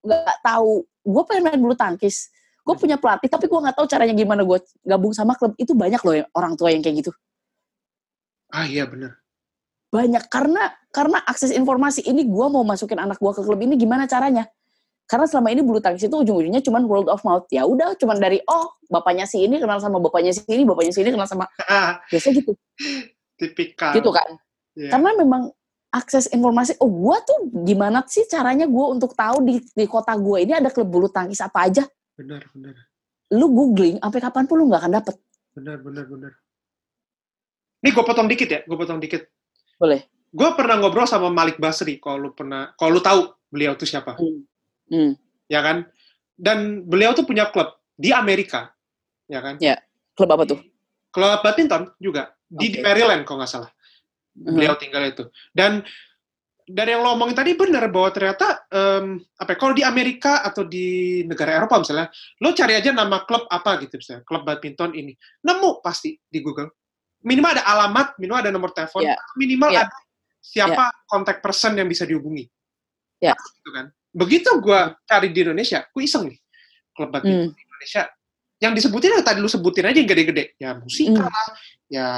nggak 0.00 0.38
tahu. 0.40 0.72
Gue 1.04 1.22
pengen 1.28 1.42
main 1.44 1.60
bulu 1.60 1.76
tangkis. 1.76 2.32
Gue 2.66 2.74
punya 2.74 2.98
pelatih, 2.98 3.30
tapi 3.30 3.46
gue 3.46 3.54
nggak 3.62 3.78
tahu 3.78 3.86
caranya 3.86 4.10
gimana 4.10 4.42
gue 4.42 4.58
gabung 4.82 5.14
sama 5.14 5.38
klub. 5.38 5.54
Itu 5.54 5.78
banyak 5.78 6.02
loh 6.02 6.14
yang- 6.18 6.30
orang 6.34 6.58
tua 6.58 6.74
yang 6.74 6.82
kayak 6.82 7.06
gitu. 7.06 7.14
Ah 8.50 8.66
iya 8.66 8.90
bener. 8.90 9.22
Banyak 9.94 10.26
karena 10.26 10.74
karena 10.90 11.22
akses 11.22 11.54
informasi 11.54 12.02
ini 12.02 12.26
gue 12.26 12.46
mau 12.50 12.66
masukin 12.66 12.98
anak 12.98 13.22
gue 13.22 13.30
ke 13.30 13.42
klub 13.46 13.60
ini 13.62 13.78
gimana 13.78 14.10
caranya? 14.10 14.50
Karena 15.06 15.30
selama 15.30 15.54
ini 15.54 15.62
bulu 15.62 15.78
tangkis 15.78 16.10
itu 16.10 16.16
ujung-ujungnya 16.18 16.58
cuman 16.66 16.82
world 16.90 17.06
of 17.06 17.22
mouth. 17.22 17.46
Ya 17.54 17.62
udah, 17.62 17.94
cuman 17.94 18.18
dari 18.18 18.42
oh 18.50 18.74
bapaknya 18.90 19.22
si 19.30 19.46
ini 19.46 19.62
kenal 19.62 19.78
sama 19.78 20.02
bapaknya 20.02 20.34
si 20.34 20.42
ini, 20.50 20.66
bapaknya 20.66 20.90
si 20.90 21.06
ini 21.06 21.14
kenal 21.14 21.30
sama 21.30 21.46
biasa 22.10 22.34
gitu, 22.34 22.58
tipikal. 23.38 23.94
gitu 23.94 24.10
kan? 24.10 24.34
Iya. 24.74 24.90
Karena 24.90 25.10
memang 25.14 25.42
akses 25.94 26.26
informasi, 26.34 26.74
oh 26.82 26.90
gue 26.90 27.16
tuh 27.22 27.38
gimana 27.62 28.02
sih 28.10 28.26
caranya 28.26 28.66
gue 28.66 28.86
untuk 28.90 29.14
tahu 29.14 29.46
di, 29.46 29.62
di 29.62 29.86
kota 29.86 30.12
gue 30.18 30.42
ini 30.42 30.58
ada 30.58 30.74
klub 30.74 30.90
bulu 30.90 31.06
tangkis 31.06 31.38
apa 31.38 31.70
aja? 31.70 31.86
Bener, 32.16 32.42
bener. 32.56 32.76
Lu 33.36 33.46
googling, 33.52 34.00
sampai 34.00 34.20
kapan 34.22 34.44
pun 34.48 34.56
lu 34.56 34.66
nggak 34.72 34.82
akan 34.82 34.92
dapet. 34.96 35.16
Bener, 35.52 35.76
bener, 35.80 36.04
bener. 36.08 36.32
Nih 37.84 37.92
gue 37.92 38.04
potong 38.04 38.26
dikit 38.26 38.48
ya, 38.48 38.60
gue 38.64 38.76
potong 38.76 38.98
dikit. 38.98 39.28
Boleh. 39.76 40.08
Gue 40.32 40.48
pernah 40.56 40.80
ngobrol 40.80 41.04
sama 41.04 41.28
Malik 41.28 41.60
Basri, 41.60 42.00
kalau 42.00 42.28
lu 42.28 42.30
pernah, 42.32 42.72
kalau 42.80 42.96
lu 42.96 43.02
tahu 43.04 43.20
beliau 43.52 43.76
tuh 43.76 43.88
siapa, 43.88 44.16
Hmm. 44.86 45.12
ya 45.50 45.60
kan? 45.60 45.86
Dan 46.36 46.86
beliau 46.86 47.10
tuh 47.12 47.26
punya 47.26 47.50
klub 47.50 47.74
di 47.96 48.14
Amerika, 48.14 48.70
ya 49.26 49.40
kan? 49.42 49.56
Ya. 49.58 49.80
Klub 50.16 50.30
apa 50.32 50.44
tuh? 50.48 50.60
Klub 51.12 51.40
badminton 51.44 51.92
juga 52.00 52.32
di, 52.46 52.72
di 52.72 52.78
Oke. 52.80 52.84
Maryland 52.84 53.22
kalau 53.28 53.42
nggak 53.42 53.52
salah. 53.52 53.70
Beliau 54.36 54.76
tinggal 54.76 55.00
itu. 55.08 55.24
Dan 55.50 55.80
dari 56.66 56.90
yang 56.98 57.06
lo 57.06 57.14
omongin 57.14 57.38
tadi 57.38 57.54
benar 57.54 57.86
bahwa 57.94 58.10
ternyata 58.10 58.66
em, 58.74 59.22
apa 59.38 59.54
ya, 59.54 59.56
kalau 59.56 59.72
di 59.72 59.86
Amerika 59.86 60.42
atau 60.42 60.66
di 60.66 61.22
negara 61.22 61.54
Eropa 61.62 61.78
misalnya, 61.78 62.10
lo 62.42 62.50
cari 62.50 62.74
aja 62.74 62.90
nama 62.90 63.22
klub 63.22 63.46
apa 63.46 63.78
gitu 63.86 64.02
misalnya, 64.02 64.26
klub 64.26 64.42
badminton 64.42 64.90
ini. 64.98 65.14
Nemu 65.46 65.78
pasti 65.78 66.18
di 66.26 66.42
Google. 66.42 66.74
Minimal 67.22 67.58
ada 67.58 67.64
alamat, 67.70 68.18
minimal 68.18 68.38
ada 68.42 68.50
nomor 68.50 68.70
telepon, 68.74 69.06
atau 69.06 69.34
minimal 69.38 69.70
Ya. 69.70 69.86
ada 69.86 69.94
siapa 70.42 70.84
kontak 71.06 71.38
person 71.38 71.78
yang 71.78 71.86
bisa 71.86 72.02
dihubungi. 72.02 72.46
Ya. 73.22 73.34
Gitu 73.34 73.70
kan. 73.70 73.94
Begitu 74.10 74.50
gua 74.58 74.98
cari 75.06 75.30
di 75.30 75.46
Indonesia, 75.46 75.86
gue 75.86 76.02
iseng 76.02 76.26
nih. 76.30 76.38
Klub 76.94 77.14
badminton 77.14 77.50
Hmm. 77.50 77.54
di 77.54 77.62
Indonesia 77.62 78.02
yang 78.56 78.72
disebutin 78.72 79.12
yang 79.20 79.26
tadi 79.26 79.38
lu 79.38 79.50
sebutin 79.52 79.86
aja 79.86 79.98
yang 80.02 80.08
gede-gede. 80.08 80.58
Ya 80.58 80.74
musika, 80.74 81.28
Hmm. 81.30 81.52
ya 81.92 82.08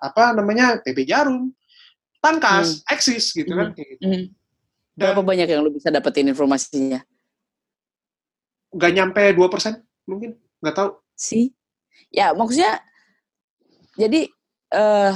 apa 0.00 0.32
namanya 0.32 0.80
PB 0.80 1.04
Jarum, 1.04 1.50
Tankas, 2.20 2.84
Eksis 2.86 3.32
gitu 3.32 3.50
kan. 3.52 3.72
kayak 3.72 3.88
gitu. 3.96 4.02
Hmm. 4.04 4.24
Dan 4.94 5.16
Berapa 5.16 5.22
banyak 5.24 5.48
yang 5.48 5.60
lu 5.64 5.72
bisa 5.72 5.88
dapetin 5.88 6.28
informasinya? 6.28 7.00
nggak 8.70 8.92
nyampe 8.94 9.22
2% 9.34 9.82
mungkin, 10.06 10.38
nggak 10.62 10.76
tahu. 10.78 10.90
sih. 11.18 11.50
Ya, 12.14 12.30
maksudnya 12.30 12.78
jadi 13.98 14.30
eh 14.70 15.12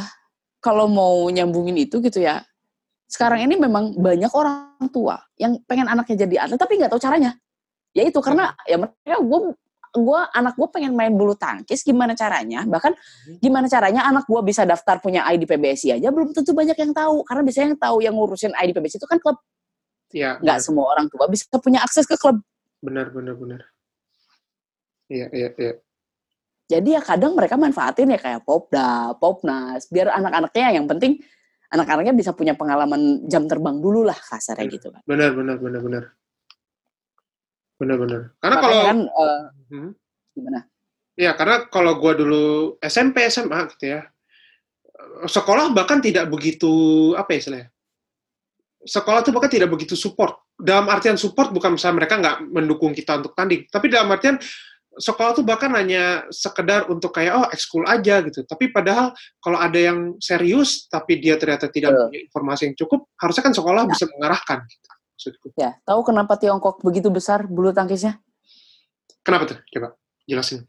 kalau 0.58 0.90
mau 0.90 1.30
nyambungin 1.30 1.78
itu 1.78 2.02
gitu 2.02 2.18
ya. 2.18 2.42
Sekarang 3.06 3.46
ini 3.46 3.54
memang 3.54 3.94
banyak 3.94 4.32
orang 4.34 4.74
tua 4.90 5.22
yang 5.38 5.60
pengen 5.70 5.86
anaknya 5.86 6.26
jadi 6.26 6.34
atlet 6.48 6.58
tapi 6.58 6.82
nggak 6.82 6.90
tahu 6.90 6.98
caranya. 6.98 7.38
Ya 7.94 8.02
itu 8.02 8.18
karena 8.18 8.58
ya 8.66 8.74
mereka 8.74 9.22
gue 9.22 9.38
gua 9.94 10.26
anak 10.34 10.58
gue 10.58 10.68
pengen 10.74 10.92
main 10.92 11.14
bulu 11.14 11.38
tangkis 11.38 11.86
gimana 11.86 12.18
caranya 12.18 12.66
bahkan 12.66 12.92
gimana 13.38 13.70
caranya 13.70 14.02
anak 14.04 14.26
gue 14.26 14.40
bisa 14.42 14.66
daftar 14.66 14.98
punya 14.98 15.22
ID 15.30 15.46
PBSI 15.46 16.02
aja 16.02 16.10
belum 16.10 16.34
tentu 16.34 16.50
banyak 16.50 16.74
yang 16.74 16.90
tahu 16.90 17.22
karena 17.22 17.42
biasanya 17.46 17.66
yang 17.70 17.80
tahu 17.80 17.96
yang 18.02 18.14
ngurusin 18.18 18.52
ID 18.58 18.74
PBSI 18.74 18.98
itu 18.98 19.06
kan 19.06 19.22
klub 19.22 19.38
Iya, 20.14 20.38
Nggak 20.38 20.58
semua 20.62 20.94
orang 20.94 21.10
tua 21.10 21.26
bisa 21.26 21.50
punya 21.58 21.82
akses 21.82 22.06
ke 22.06 22.14
klub. 22.14 22.38
benar, 22.78 23.10
benar, 23.10 23.34
benar. 23.34 23.60
Iya, 25.10 25.26
iya, 25.34 25.48
iya. 25.58 25.72
Jadi 26.70 26.96
ya 26.96 27.02
kadang 27.02 27.34
mereka 27.36 27.58
manfaatin 27.58 28.14
ya 28.14 28.20
kayak 28.20 28.46
popda, 28.46 29.18
popnas, 29.18 29.90
biar 29.90 30.14
anak-anaknya 30.14 30.80
yang 30.80 30.86
penting 30.86 31.20
anak-anaknya 31.74 32.14
bisa 32.14 32.30
punya 32.30 32.54
pengalaman 32.54 33.26
jam 33.26 33.50
terbang 33.50 33.82
dulu 33.82 34.06
lah 34.06 34.14
kasarnya 34.14 34.70
gitu 34.70 34.94
kan. 34.94 35.02
Benar, 35.04 35.34
benar, 35.34 35.56
benar, 35.58 35.80
benar. 35.82 36.04
Benar, 37.80 37.96
benar. 37.98 38.20
Karena 38.38 38.56
Makanya 38.56 38.62
kalau 38.62 38.82
kan 38.86 38.98
eh, 39.02 39.42
Hmm. 39.74 39.90
gimana? 40.32 40.60
Ya, 41.14 41.30
karena 41.34 41.56
kalau 41.70 41.92
gua 41.98 42.12
dulu 42.14 42.44
SMP, 42.82 43.22
SMA 43.26 43.70
gitu 43.74 43.86
ya, 43.86 44.06
sekolah 45.26 45.70
bahkan 45.70 46.02
tidak 46.02 46.26
begitu, 46.26 46.70
apa 47.14 47.34
ya 47.34 47.38
istilahnya, 47.38 47.68
sekolah 48.82 49.20
tuh 49.22 49.32
bahkan 49.34 49.50
tidak 49.50 49.70
begitu 49.70 49.94
support. 49.94 50.34
Dalam 50.54 50.86
artian 50.86 51.18
support 51.18 51.50
bukan 51.50 51.74
misalnya 51.78 51.98
mereka 52.02 52.14
nggak 52.18 52.36
mendukung 52.50 52.94
kita 52.94 53.18
untuk 53.22 53.34
tanding, 53.34 53.66
tapi 53.70 53.90
dalam 53.90 54.10
artian 54.10 54.38
sekolah 54.94 55.34
tuh 55.34 55.42
bahkan 55.42 55.74
hanya 55.74 56.22
sekedar 56.30 56.86
untuk 56.86 57.10
kayak, 57.10 57.34
oh 57.34 57.46
ekskul 57.50 57.82
aja 57.86 58.22
gitu. 58.22 58.46
Tapi 58.46 58.70
padahal 58.70 59.10
kalau 59.42 59.58
ada 59.58 59.74
yang 59.74 60.14
serius, 60.22 60.86
tapi 60.86 61.18
dia 61.18 61.34
ternyata 61.34 61.66
tidak 61.66 61.90
punya 61.94 62.22
informasi 62.22 62.70
yang 62.70 62.76
cukup, 62.78 63.10
harusnya 63.18 63.42
kan 63.42 63.54
sekolah 63.54 63.82
Ya. 63.86 63.90
bisa 63.90 64.04
mengarahkan. 64.14 64.62
Gitu, 64.66 64.86
maksudku. 65.14 65.54
Ya, 65.54 65.78
tahu 65.86 66.02
kenapa 66.02 66.34
Tiongkok 66.36 66.82
begitu 66.82 67.08
besar 67.08 67.46
bulu 67.46 67.70
tangkisnya? 67.70 68.18
Kenapa 69.24 69.54
tuh? 69.54 69.58
Coba 69.72 69.96
jelasin. 70.28 70.66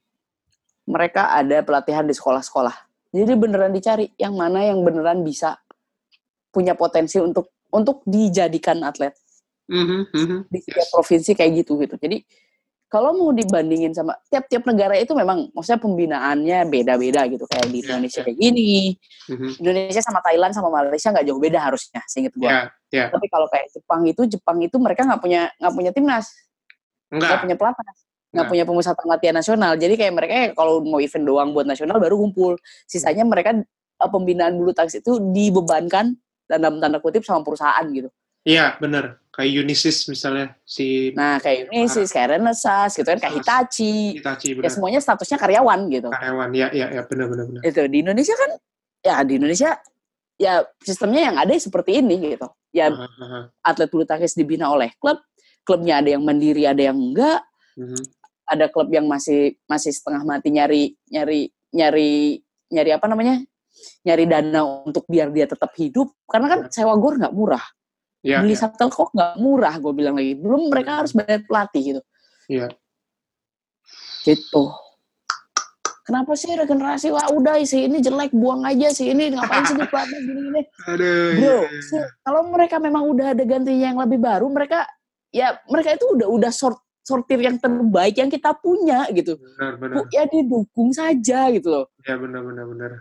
Mereka 0.85 1.33
ada 1.33 1.65
pelatihan 1.65 2.05
di 2.05 2.13
sekolah-sekolah. 2.13 2.73
Jadi 3.11 3.33
beneran 3.35 3.73
dicari 3.73 4.13
yang 4.21 4.37
mana 4.37 4.63
yang 4.63 4.85
beneran 4.85 5.25
bisa 5.25 5.57
punya 6.53 6.77
potensi 6.77 7.19
untuk 7.19 7.51
untuk 7.73 7.99
dijadikan 8.07 8.79
atlet 8.87 9.11
Mhm, 9.65 10.13
mhm. 10.13 10.37
di 10.47 10.59
setiap 10.61 10.87
provinsi 10.93 11.33
kayak 11.33 11.51
gitu 11.65 11.81
gitu. 11.81 11.97
Jadi 11.97 12.21
kalau 12.86 13.11
mau 13.17 13.33
dibandingin 13.33 13.91
sama 13.91 14.13
tiap-tiap 14.29 14.63
negara 14.69 14.95
itu 14.95 15.11
memang 15.11 15.49
maksudnya 15.51 15.81
pembinaannya 15.81 16.59
beda-beda 16.69 17.25
gitu 17.27 17.43
kayak 17.49 17.67
di 17.67 17.81
Ya, 17.81 17.86
Indonesia 17.91 18.19
ya. 18.21 18.25
kayak 18.29 18.38
gini. 18.39 18.71
Mhm. 19.27 19.49
Indonesia 19.59 20.01
sama 20.05 20.19
Thailand 20.21 20.53
sama 20.53 20.69
Malaysia 20.69 21.09
nggak 21.11 21.25
jauh 21.25 21.41
beda 21.41 21.59
harusnya 21.59 21.99
seinget 22.07 22.33
gua. 22.38 22.49
Ya, 22.49 22.61
ya. 22.93 23.05
Tapi 23.09 23.25
kalau 23.27 23.49
kayak 23.49 23.67
Jepang 23.73 24.01
itu 24.05 24.21
Jepang 24.29 24.57
itu 24.61 24.77
mereka 24.77 25.01
nggak 25.03 25.19
punya 25.19 25.49
nggak 25.59 25.73
punya 25.73 25.91
timnas, 25.91 26.29
nggak 27.09 27.41
punya 27.41 27.55
pelatnas, 27.57 27.97
nggak 28.31 28.45
punya 28.47 28.63
pemusatan 28.63 29.05
latihan 29.09 29.36
nasional. 29.36 29.71
Jadi 29.75 29.93
kayak 29.97 30.13
mereka 30.13 30.33
ya 30.33 30.47
kalau 30.53 30.79
mau 30.86 31.01
event 31.01 31.25
doang 31.25 31.49
buat 31.51 31.65
nasional 31.65 31.97
baru 31.97 32.15
kumpul. 32.21 32.55
Sisanya 32.86 33.25
mereka 33.25 33.51
eh, 33.55 34.09
pembinaan 34.13 34.55
bulu 34.55 34.71
tangkis 34.71 35.01
itu 35.01 35.17
dibebankan 35.33 36.13
dalam 36.45 36.77
tanda 36.77 37.01
kutip 37.01 37.25
sama 37.25 37.41
perusahaan 37.41 37.83
gitu. 37.89 38.13
Iya, 38.45 38.77
benar. 38.77 39.17
Kayak 39.33 39.67
Unisys 39.67 40.05
misalnya 40.07 40.55
si 40.63 41.11
Nah 41.17 41.41
kayak 41.43 41.67
Unisys, 41.67 42.13
kayak 42.13 42.39
Renaissance 42.39 42.95
gitu 42.95 43.09
kan, 43.09 43.19
kayak 43.19 43.35
Hitachi. 43.41 44.21
Hitachi 44.21 44.47
Ya 44.53 44.55
benar. 44.61 44.71
semuanya 44.71 44.99
statusnya 45.01 45.35
karyawan 45.41 45.79
gitu. 45.91 46.07
Karyawan. 46.13 46.49
Ya, 46.55 46.67
ya, 46.71 46.87
ya, 46.93 47.01
benar, 47.03 47.25
benar, 47.27 47.45
benar. 47.51 47.61
Itu 47.65 47.81
di 47.89 47.97
Indonesia 47.99 48.35
kan 48.37 48.51
ya 49.03 49.15
di 49.27 49.33
Indonesia 49.41 49.69
ya 50.39 50.63
sistemnya 50.79 51.21
yang 51.33 51.35
ada 51.41 51.51
seperti 51.57 51.99
ini 51.99 52.37
gitu. 52.37 52.47
Ya 52.71 52.93
Aha, 52.93 53.07
aha. 53.09 53.39
atlet 53.65 53.89
bulu 53.91 54.05
tangkis 54.07 54.37
dibina 54.37 54.69
oleh 54.71 54.93
klub, 55.01 55.19
klubnya 55.67 55.99
ada 55.99 56.15
yang 56.15 56.23
mandiri, 56.23 56.63
ada 56.69 56.79
yang 56.79 56.95
enggak, 56.95 57.43
Mhm. 57.75 57.99
ada 58.45 58.65
klub 58.71 58.87
yang 58.93 59.09
masih 59.09 59.57
masih 59.67 59.91
setengah 59.91 60.21
mati 60.23 60.47
nyari 60.53 60.93
nyari 61.11 61.49
nyari 61.73 62.39
nyari 62.71 62.91
apa 62.93 63.09
namanya? 63.09 63.41
nyari 64.07 64.23
dana 64.23 64.63
untuk 64.87 65.03
biar 65.11 65.35
dia 65.35 65.43
tetap 65.51 65.75
hidup 65.75 66.07
karena 66.31 66.47
kan 66.47 66.59
sewa 66.71 66.95
gor 66.95 67.19
nggak 67.19 67.35
murah 67.35 67.59
Ya, 68.26 68.41
beli 68.41 68.57
ya, 68.57 68.65
shuttlecock 68.65 69.13
nggak 69.13 69.38
murah 69.38 69.76
gue 69.78 69.93
bilang 69.93 70.17
lagi 70.17 70.34
belum 70.34 70.73
mereka 70.73 70.89
Hmm. 70.91 70.99
harus 70.99 71.11
bayar 71.13 71.41
pelatih 71.45 71.82
gitu 71.86 72.01
Iya. 72.49 72.67
gitu 74.23 74.63
kenapa 76.01 76.34
sih 76.34 76.53
regenerasi 76.53 77.09
wah 77.09 77.30
udah 77.30 77.61
sih 77.61 77.86
ini 77.86 77.97
jelek 77.97 78.34
buang 78.34 78.65
aja 78.65 78.89
sih 78.89 79.09
ini 79.09 79.30
ngapain 79.30 79.61
sih 79.63 79.78
di 79.78 79.86
pelatih 79.86 80.19
gini 80.26 80.39
gini 80.41 80.61
Aduh. 80.86 81.30
bro 81.38 81.57
iya. 81.61 81.82
sih, 81.82 82.01
kalau 82.21 82.41
mereka 82.49 82.78
memang 82.78 83.05
udah 83.05 83.34
ada 83.34 83.43
gantinya 83.43 83.86
yang 83.89 83.99
lebih 84.01 84.17
baru 84.17 84.49
mereka 84.49 84.86
ya 85.30 85.57
mereka 85.69 85.93
itu 85.93 86.05
udah 86.13 86.26
udah 86.26 86.49
sort 86.49 86.78
sortir 87.01 87.38
yang 87.38 87.61
terbaik 87.61 88.17
yang 88.17 88.34
kita 88.34 88.57
punya 88.57 89.05
gitu 89.13 89.38
Benar, 89.38 89.78
benar. 89.78 89.95
Ya 90.09 90.26
didukung 90.26 90.89
saja 90.89 91.53
gitu 91.53 91.69
loh 91.69 91.86
Ya, 92.01 92.17
benar, 92.17 92.41
benar, 92.41 92.65
benar. 92.65 92.91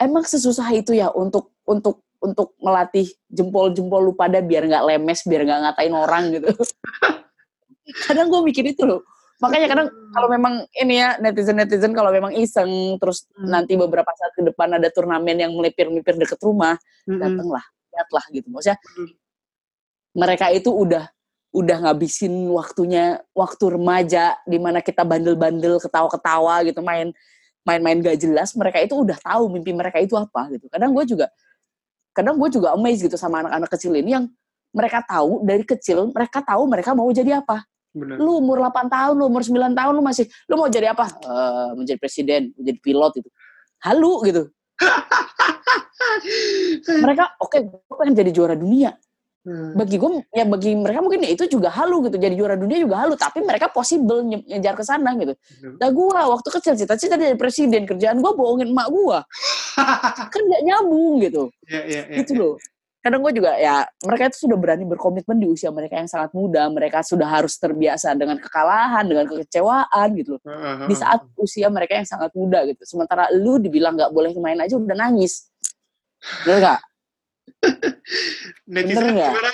emang 0.00 0.24
sesusah 0.24 0.72
itu 0.72 0.96
ya 0.96 1.12
untuk 1.12 1.52
untuk 1.68 2.00
untuk 2.18 2.54
melatih 2.58 3.06
jempol-jempol 3.30 4.10
lu 4.10 4.12
pada 4.14 4.42
biar 4.42 4.66
nggak 4.66 4.84
lemes 4.84 5.22
biar 5.22 5.42
nggak 5.46 5.60
ngatain 5.70 5.94
orang 5.94 6.24
gitu 6.34 6.48
kadang 8.08 8.28
gue 8.28 8.40
mikir 8.44 8.64
itu 8.68 8.84
loh 8.84 9.06
makanya 9.38 9.70
kadang 9.70 9.88
kalau 10.10 10.28
memang 10.28 10.66
ini 10.74 10.98
ya 10.98 11.14
netizen 11.22 11.56
netizen 11.56 11.94
kalau 11.94 12.10
memang 12.10 12.34
iseng 12.34 12.98
terus 12.98 13.22
Hmm. 13.38 13.54
nanti 13.54 13.78
beberapa 13.78 14.10
saat 14.18 14.34
ke 14.34 14.42
depan 14.42 14.74
ada 14.74 14.90
turnamen 14.90 15.38
yang 15.38 15.54
melipir-melipir 15.54 16.18
deket 16.18 16.42
rumah 16.42 16.74
Mhm. 17.06 17.22
datanglah 17.22 17.64
lihatlah 17.94 18.24
gitu 18.34 18.50
maksudnya 18.50 18.78
Hmm. 18.82 19.14
mereka 20.18 20.50
itu 20.50 20.74
udah 20.74 21.06
udah 21.54 21.76
ngabisin 21.86 22.50
waktunya 22.52 23.22
waktu 23.32 23.78
remaja 23.78 24.36
di 24.44 24.58
mana 24.60 24.82
kita 24.84 25.06
bandel-bandel 25.06 25.80
ketawa-ketawa 25.80 26.66
gitu 26.66 26.82
main 26.82 27.14
main-main 27.64 28.00
gak 28.02 28.20
jelas 28.20 28.52
mereka 28.58 28.82
itu 28.82 28.96
udah 28.96 29.16
tahu 29.22 29.48
mimpi 29.48 29.72
mereka 29.72 29.96
itu 30.02 30.18
apa 30.18 30.50
gitu 30.52 30.66
kadang 30.68 30.92
gue 30.92 31.04
juga 31.08 31.26
kadang 32.18 32.34
gue 32.34 32.48
juga 32.50 32.74
amazed 32.74 33.06
gitu 33.06 33.14
sama 33.14 33.46
anak-anak 33.46 33.70
kecil 33.78 33.94
ini 33.94 34.18
yang 34.18 34.26
mereka 34.74 35.06
tahu 35.06 35.46
dari 35.46 35.62
kecil 35.62 36.10
mereka 36.10 36.42
tahu 36.42 36.66
mereka 36.66 36.98
mau 36.98 37.06
jadi 37.14 37.38
apa. 37.38 37.62
Benar. 37.88 38.20
lu 38.20 38.44
umur 38.44 38.60
8 38.60 38.84
tahun 38.92 39.14
lu 39.16 39.32
umur 39.32 39.40
9 39.40 39.72
tahun 39.72 39.92
lu 39.96 40.04
masih 40.04 40.28
lu 40.50 40.60
mau 40.60 40.68
jadi 40.68 40.92
apa? 40.92 41.08
Eh, 41.08 41.70
menjadi 41.78 41.98
presiden 42.02 42.52
menjadi 42.58 42.78
pilot 42.82 43.12
gitu. 43.22 43.30
Halu 43.80 44.12
gitu. 44.26 44.42
Mereka 47.06 47.38
oke 47.38 47.58
gue 47.64 47.96
pengen 47.96 48.14
jadi 48.18 48.30
juara 48.34 48.58
dunia 48.58 48.98
Hmm. 49.48 49.72
bagi 49.72 49.96
gue 49.96 50.28
ya 50.36 50.44
bagi 50.44 50.76
mereka 50.76 51.00
mungkin 51.00 51.24
ya 51.24 51.32
itu 51.32 51.48
juga 51.48 51.72
halu 51.72 52.04
gitu 52.04 52.20
jadi 52.20 52.36
juara 52.36 52.52
dunia 52.52 52.84
juga 52.84 53.00
halu 53.00 53.16
tapi 53.16 53.40
mereka 53.40 53.72
possible 53.72 54.20
ngejar 54.20 54.76
ke 54.76 54.84
sana 54.84 55.16
gitu. 55.16 55.32
Nah 55.80 55.88
gue 55.88 56.04
waktu 56.12 56.48
kecil 56.52 56.76
cita-cita 56.76 57.16
jadi 57.16 57.32
presiden 57.32 57.88
kerjaan 57.88 58.20
gue 58.20 58.28
bohongin 58.36 58.76
emak 58.76 58.92
gue 58.92 59.18
kan 60.36 60.42
gak 60.52 60.62
nyambung 60.68 61.24
gitu. 61.24 61.48
Ya, 61.64 61.80
ya, 61.88 62.00
ya. 62.12 62.16
gitu 62.20 62.32
loh. 62.36 62.54
kadang 62.98 63.24
gue 63.24 63.40
juga 63.40 63.56
ya 63.56 63.88
mereka 64.04 64.28
itu 64.28 64.44
sudah 64.44 64.58
berani 64.58 64.84
berkomitmen 64.84 65.38
di 65.40 65.48
usia 65.48 65.72
mereka 65.72 65.96
yang 65.96 66.10
sangat 66.10 66.34
muda 66.36 66.68
mereka 66.68 67.00
sudah 67.00 67.30
harus 67.30 67.56
terbiasa 67.56 68.12
dengan 68.18 68.36
kekalahan 68.36 69.06
dengan 69.08 69.24
kekecewaan 69.32 70.08
gitu 70.18 70.36
loh. 70.36 70.42
Ah, 70.44 70.84
ah, 70.84 70.86
di 70.90 70.92
saat 70.92 71.24
usia 71.40 71.72
mereka 71.72 71.96
yang 71.96 72.04
sangat 72.04 72.36
muda 72.36 72.68
gitu. 72.68 72.84
Sementara 72.84 73.32
lu 73.32 73.56
dibilang 73.56 73.96
nggak 73.96 74.12
boleh 74.12 74.36
main 74.36 74.60
aja 74.60 74.76
udah 74.76 74.98
nangis. 74.98 75.48
Bener 76.44 76.58
gak? 76.60 76.80
Netizen 78.72 78.96
bener 78.98 79.12
nggak? 79.14 79.32
gimana? 79.34 79.50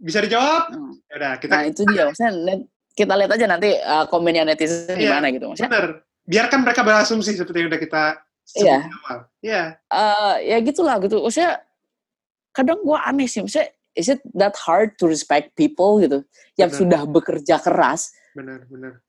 Bisa 0.00 0.18
dijawab? 0.24 0.62
Hmm. 0.72 0.92
Udah, 1.12 1.32
kita 1.36 1.50
nah 1.52 1.62
itu 1.64 1.82
dia 1.88 2.02
maksudnya 2.06 2.32
net- 2.32 2.68
kita 2.90 3.12
lihat 3.16 3.30
aja 3.30 3.46
nanti 3.46 3.70
uh, 3.76 4.04
komennya 4.06 4.44
netizen 4.44 4.92
Iya. 4.92 5.16
gimana 5.16 5.26
gitu 5.30 5.44
maksudnya 5.48 5.70
benar. 5.70 5.86
Biarkan 6.24 6.58
mereka 6.62 6.80
berasumsi 6.82 7.30
seperti 7.34 7.56
yang 7.58 7.68
udah 7.68 7.80
kita 7.80 8.02
sebut 8.44 8.64
Iya. 8.66 8.78
Iya. 9.40 9.62
eh, 9.88 10.34
ya 10.46 10.56
gitulah 10.60 10.96
gitu 10.98 11.18
maksudnya 11.18 11.62
kadang 12.50 12.80
gue 12.80 12.98
aneh 12.98 13.26
sih 13.26 13.40
maksudnya 13.40 13.68
is 13.94 14.06
it 14.06 14.20
that 14.32 14.54
hard 14.56 14.94
to 14.94 15.06
respect 15.06 15.54
people 15.54 15.98
gitu 15.98 16.22
yang 16.54 16.68
sudah 16.68 17.02
bekerja 17.04 17.58
keras 17.58 18.10
Benar, 18.32 18.66
benar. 18.66 19.02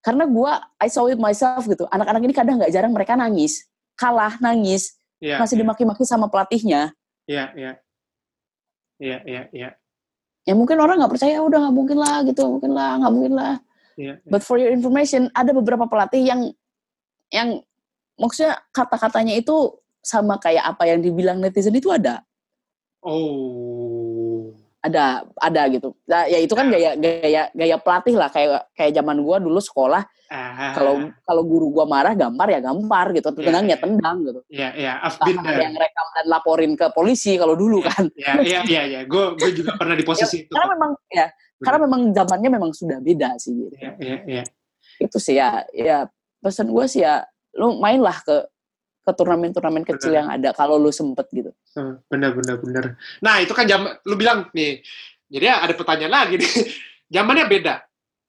karena 0.00 0.24
gue 0.24 0.52
I 0.78 0.88
saw 0.88 1.04
it 1.06 1.16
myself 1.16 1.64
gitu 1.64 1.84
anak-anak 1.88 2.22
ini 2.22 2.32
kadang 2.32 2.56
nggak 2.58 2.72
jarang 2.72 2.92
mereka 2.92 3.12
nangis 3.12 3.64
kalah 3.94 4.36
nangis 4.38 4.96
Iya. 5.18 5.36
masih 5.36 5.58
dimaki-maki 5.58 6.06
sama 6.06 6.30
pelatihnya 6.30 6.94
Iya, 7.28 7.44
iya. 7.54 7.72
Iya, 8.98 9.18
iya, 9.22 9.42
iya. 9.54 9.70
ya 10.42 10.56
mungkin 10.56 10.80
orang 10.80 10.96
nggak 10.98 11.12
percaya 11.12 11.38
udah 11.44 11.68
nggak 11.68 11.76
mungkin 11.76 11.98
lah 12.00 12.24
gitu 12.24 12.42
mungkin 12.48 12.72
lah 12.72 12.96
nggak 12.98 13.12
mungkin 13.14 13.34
lah 13.36 13.54
Iya. 14.00 14.14
but 14.26 14.40
for 14.40 14.56
your 14.56 14.72
information 14.72 15.28
ada 15.36 15.52
beberapa 15.52 15.84
pelatih 15.84 16.24
yang 16.24 16.40
yang 17.28 17.60
maksudnya 18.16 18.56
kata-katanya 18.72 19.36
itu 19.36 19.76
sama 20.00 20.40
kayak 20.40 20.64
apa 20.64 20.88
yang 20.88 21.04
dibilang 21.04 21.38
netizen 21.38 21.76
itu 21.76 21.92
ada 21.92 22.24
Oh. 22.98 23.97
Ada 24.88 25.06
ada 25.36 25.62
gitu 25.68 25.92
nah, 26.04 26.24
ya 26.24 26.38
itu 26.38 26.52
kan 26.52 26.66
gaya 26.66 26.96
gaya 26.96 27.52
gaya 27.52 27.76
pelatih 27.76 28.16
lah 28.16 28.28
kayak 28.28 28.68
kayak 28.72 28.92
zaman 28.92 29.20
gua 29.20 29.36
dulu 29.38 29.60
sekolah 29.60 30.04
Ah. 30.28 30.76
kalau 30.76 31.08
kalau 31.24 31.40
guru 31.40 31.72
gua 31.72 31.88
marah 31.88 32.12
gampar 32.12 32.52
ya 32.52 32.60
gampar 32.60 33.16
gitu 33.16 33.32
Iya, 33.32 33.48
tendang 33.48 33.64
ya 33.64 33.68
iya. 33.72 33.76
tendang 33.80 34.16
gitu 34.20 34.40
Iya, 34.52 34.68
iya. 34.76 34.92
I've 35.00 35.16
Nggak 35.16 35.24
been 35.24 35.38
ada 35.40 35.48
there. 35.48 35.62
yang 35.64 35.74
rekam 35.80 36.06
dan 36.12 36.26
laporin 36.28 36.72
ke 36.76 36.86
polisi 36.92 37.32
kalau 37.40 37.56
dulu 37.56 37.80
kan 37.80 38.04
Iya, 38.12 38.32
iya, 38.44 38.60
iya, 38.68 38.82
iya. 38.84 39.00
Gue 39.08 39.32
gue 39.40 39.56
juga 39.56 39.80
pernah 39.80 39.96
di 39.96 40.04
posisi 40.04 40.44
itu. 40.44 40.52
karena 40.52 40.76
memang 40.76 40.92
ya 41.08 41.26
karena 41.64 41.78
memang 41.80 42.00
zamannya 42.12 42.50
memang 42.52 42.70
sudah 42.76 42.98
beda 43.00 43.40
sih 43.40 43.56
gitu. 43.56 43.72
Iya, 43.80 43.92
iya, 44.04 44.16
iya. 44.28 44.42
itu 45.00 45.16
sih 45.16 45.40
ya 45.40 45.64
ya 45.72 46.04
pesan 46.44 46.76
gue 46.76 46.84
sih 46.84 47.00
ya 47.00 47.24
lu 47.56 47.80
mainlah 47.80 48.20
ke 48.20 48.36
ke 49.08 49.16
turnamen-turnamen 49.16 49.88
kecil 49.88 50.12
Benar. 50.12 50.18
yang 50.20 50.28
ada 50.28 50.48
kalau 50.52 50.76
lu 50.76 50.92
sempet 50.92 51.24
gitu 51.32 51.48
Eh, 51.72 51.92
Benar, 52.06 52.36
benar, 52.36 52.56
benar. 52.60 52.84
Nah, 53.24 53.40
itu 53.40 53.56
kan 53.56 53.64
jam 53.64 53.88
lu 54.04 54.14
bilang 54.14 54.52
nih 54.52 54.84
Jadi 55.28 55.44
ya 55.44 55.60
ada 55.60 55.72
pertanyaan 55.72 56.12
lagi 56.12 56.40
nih. 56.40 56.52
Zamannya 57.16 57.44
beda. 57.48 57.74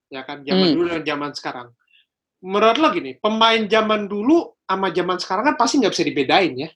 Ya 0.07 0.23
kan, 0.23 0.43
zaman 0.43 0.67
Hmm. 0.67 0.75
dulu 0.75 0.87
dan 0.91 1.03
zaman 1.03 1.31
sekarang. 1.31 1.67
Menurut 2.39 2.75
lo 2.75 2.87
gini, 2.91 3.15
pemain 3.15 3.59
zaman 3.67 4.07
dulu 4.07 4.55
sama 4.63 4.87
zaman 4.91 5.15
sekarang 5.19 5.43
kan 5.47 5.55
pasti 5.55 5.79
nggak 5.79 5.91
bisa 5.91 6.03
dibedain 6.03 6.53
ya. 6.55 6.69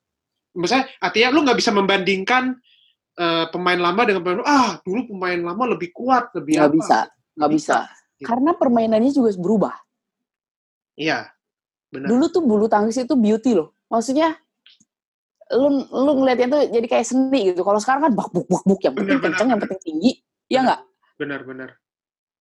Misalnya, 0.53 0.91
artinya 0.99 1.27
lu 1.31 1.39
nggak 1.43 1.59
bisa 1.59 1.71
membandingkan 1.71 2.55
eh, 3.13 3.45
pemain 3.51 3.77
lama 3.77 4.01
dengan 4.03 4.21
pemain 4.25 4.41
ah 4.43 4.81
dulu 4.81 5.11
pemain 5.11 5.37
lama 5.37 5.63
lebih 5.75 5.93
kuat, 5.93 6.33
lebih 6.33 6.57
Nggak 6.57 6.69
apa. 6.71 6.75
bisa, 6.79 6.97
nggak 7.37 7.51
bisa. 7.53 7.77
Gitu. 8.17 8.25
Karena 8.25 8.51
permainannya 8.55 9.11
juga 9.11 9.29
berubah. 9.37 9.75
Iya, 10.95 11.29
benar. 11.89 12.07
Dulu 12.09 12.25
tuh 12.29 12.41
bulu 12.41 12.65
tangkis 12.65 13.01
itu 13.01 13.13
beauty 13.13 13.53
loh. 13.53 13.73
Maksudnya 13.93 14.33
lu 15.53 15.69
lu 15.85 16.11
ngeliatnya 16.17 16.47
tuh 16.49 16.61
jadi 16.65 16.87
kayak 16.89 17.05
seni 17.05 17.53
gitu. 17.53 17.61
Kalau 17.61 17.77
sekarang 17.77 18.09
kan 18.09 18.13
bak 18.17 18.33
buk 18.33 18.49
buk 18.49 18.63
buk 18.65 18.81
yang 18.81 18.97
penting 18.97 19.21
Bener, 19.21 19.21
bener, 19.21 19.37
kenceng, 19.37 19.49
yang 19.53 19.61
penting 19.61 19.81
tinggi. 19.85 20.11
Ya 20.49 20.59
Bener. 20.59 20.65
nggak? 20.65 20.81
Benar-benar. 21.21 21.69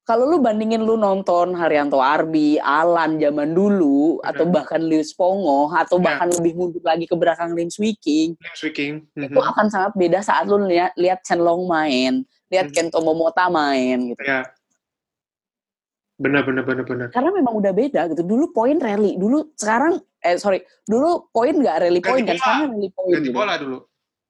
Kalau 0.02 0.26
lu 0.26 0.42
bandingin 0.42 0.82
lu 0.82 0.98
nonton 0.98 1.54
Haryanto 1.54 2.02
Arbi, 2.02 2.58
Alan 2.58 3.22
zaman 3.22 3.54
dulu, 3.54 4.18
Bener. 4.18 4.34
atau 4.34 4.44
bahkan 4.50 4.82
Lius 4.82 5.14
Pongo, 5.14 5.70
atau 5.70 6.02
Ya. 6.02 6.04
bahkan 6.10 6.26
lebih 6.26 6.58
mundur 6.58 6.82
lagi 6.82 7.06
ke 7.06 7.14
belakang 7.14 7.54
Lin 7.54 7.70
Swiking, 7.70 8.34
Speaking. 8.50 9.06
itu 9.14 9.38
akan 9.38 9.70
sangat 9.70 9.94
beda 9.94 10.18
saat 10.18 10.50
lu 10.50 10.58
lihat 10.66 10.90
lihat 10.98 11.22
Chen 11.22 11.38
Long 11.38 11.70
main, 11.70 12.26
lihat 12.50 12.72
Mhm. 12.72 12.74
Kento 12.74 12.98
Momota 12.98 13.46
main 13.46 14.10
gitu. 14.10 14.24
Ya. 14.26 14.42
Benar, 16.18 16.42
benar, 16.46 16.64
benar, 16.66 16.84
benar. 16.86 17.08
Karena 17.14 17.30
memang 17.30 17.54
udah 17.58 17.70
beda 17.70 18.00
gitu. 18.10 18.22
Dulu 18.26 18.50
poin 18.50 18.78
rally, 18.78 19.14
dulu 19.14 19.54
sekarang 19.54 20.02
eh 20.22 20.38
sorry, 20.38 20.62
dulu 20.86 21.28
poin 21.34 21.52
nggak 21.52 21.76
rally 21.82 21.98
Ganti 21.98 22.08
poin 22.08 22.22
kan, 22.24 22.36
sekarang 22.38 22.70
rally 22.78 22.90
poin. 22.94 23.12
Ganti 23.18 23.28
gitu. 23.28 23.36
bola 23.36 23.54
dulu. 23.58 23.78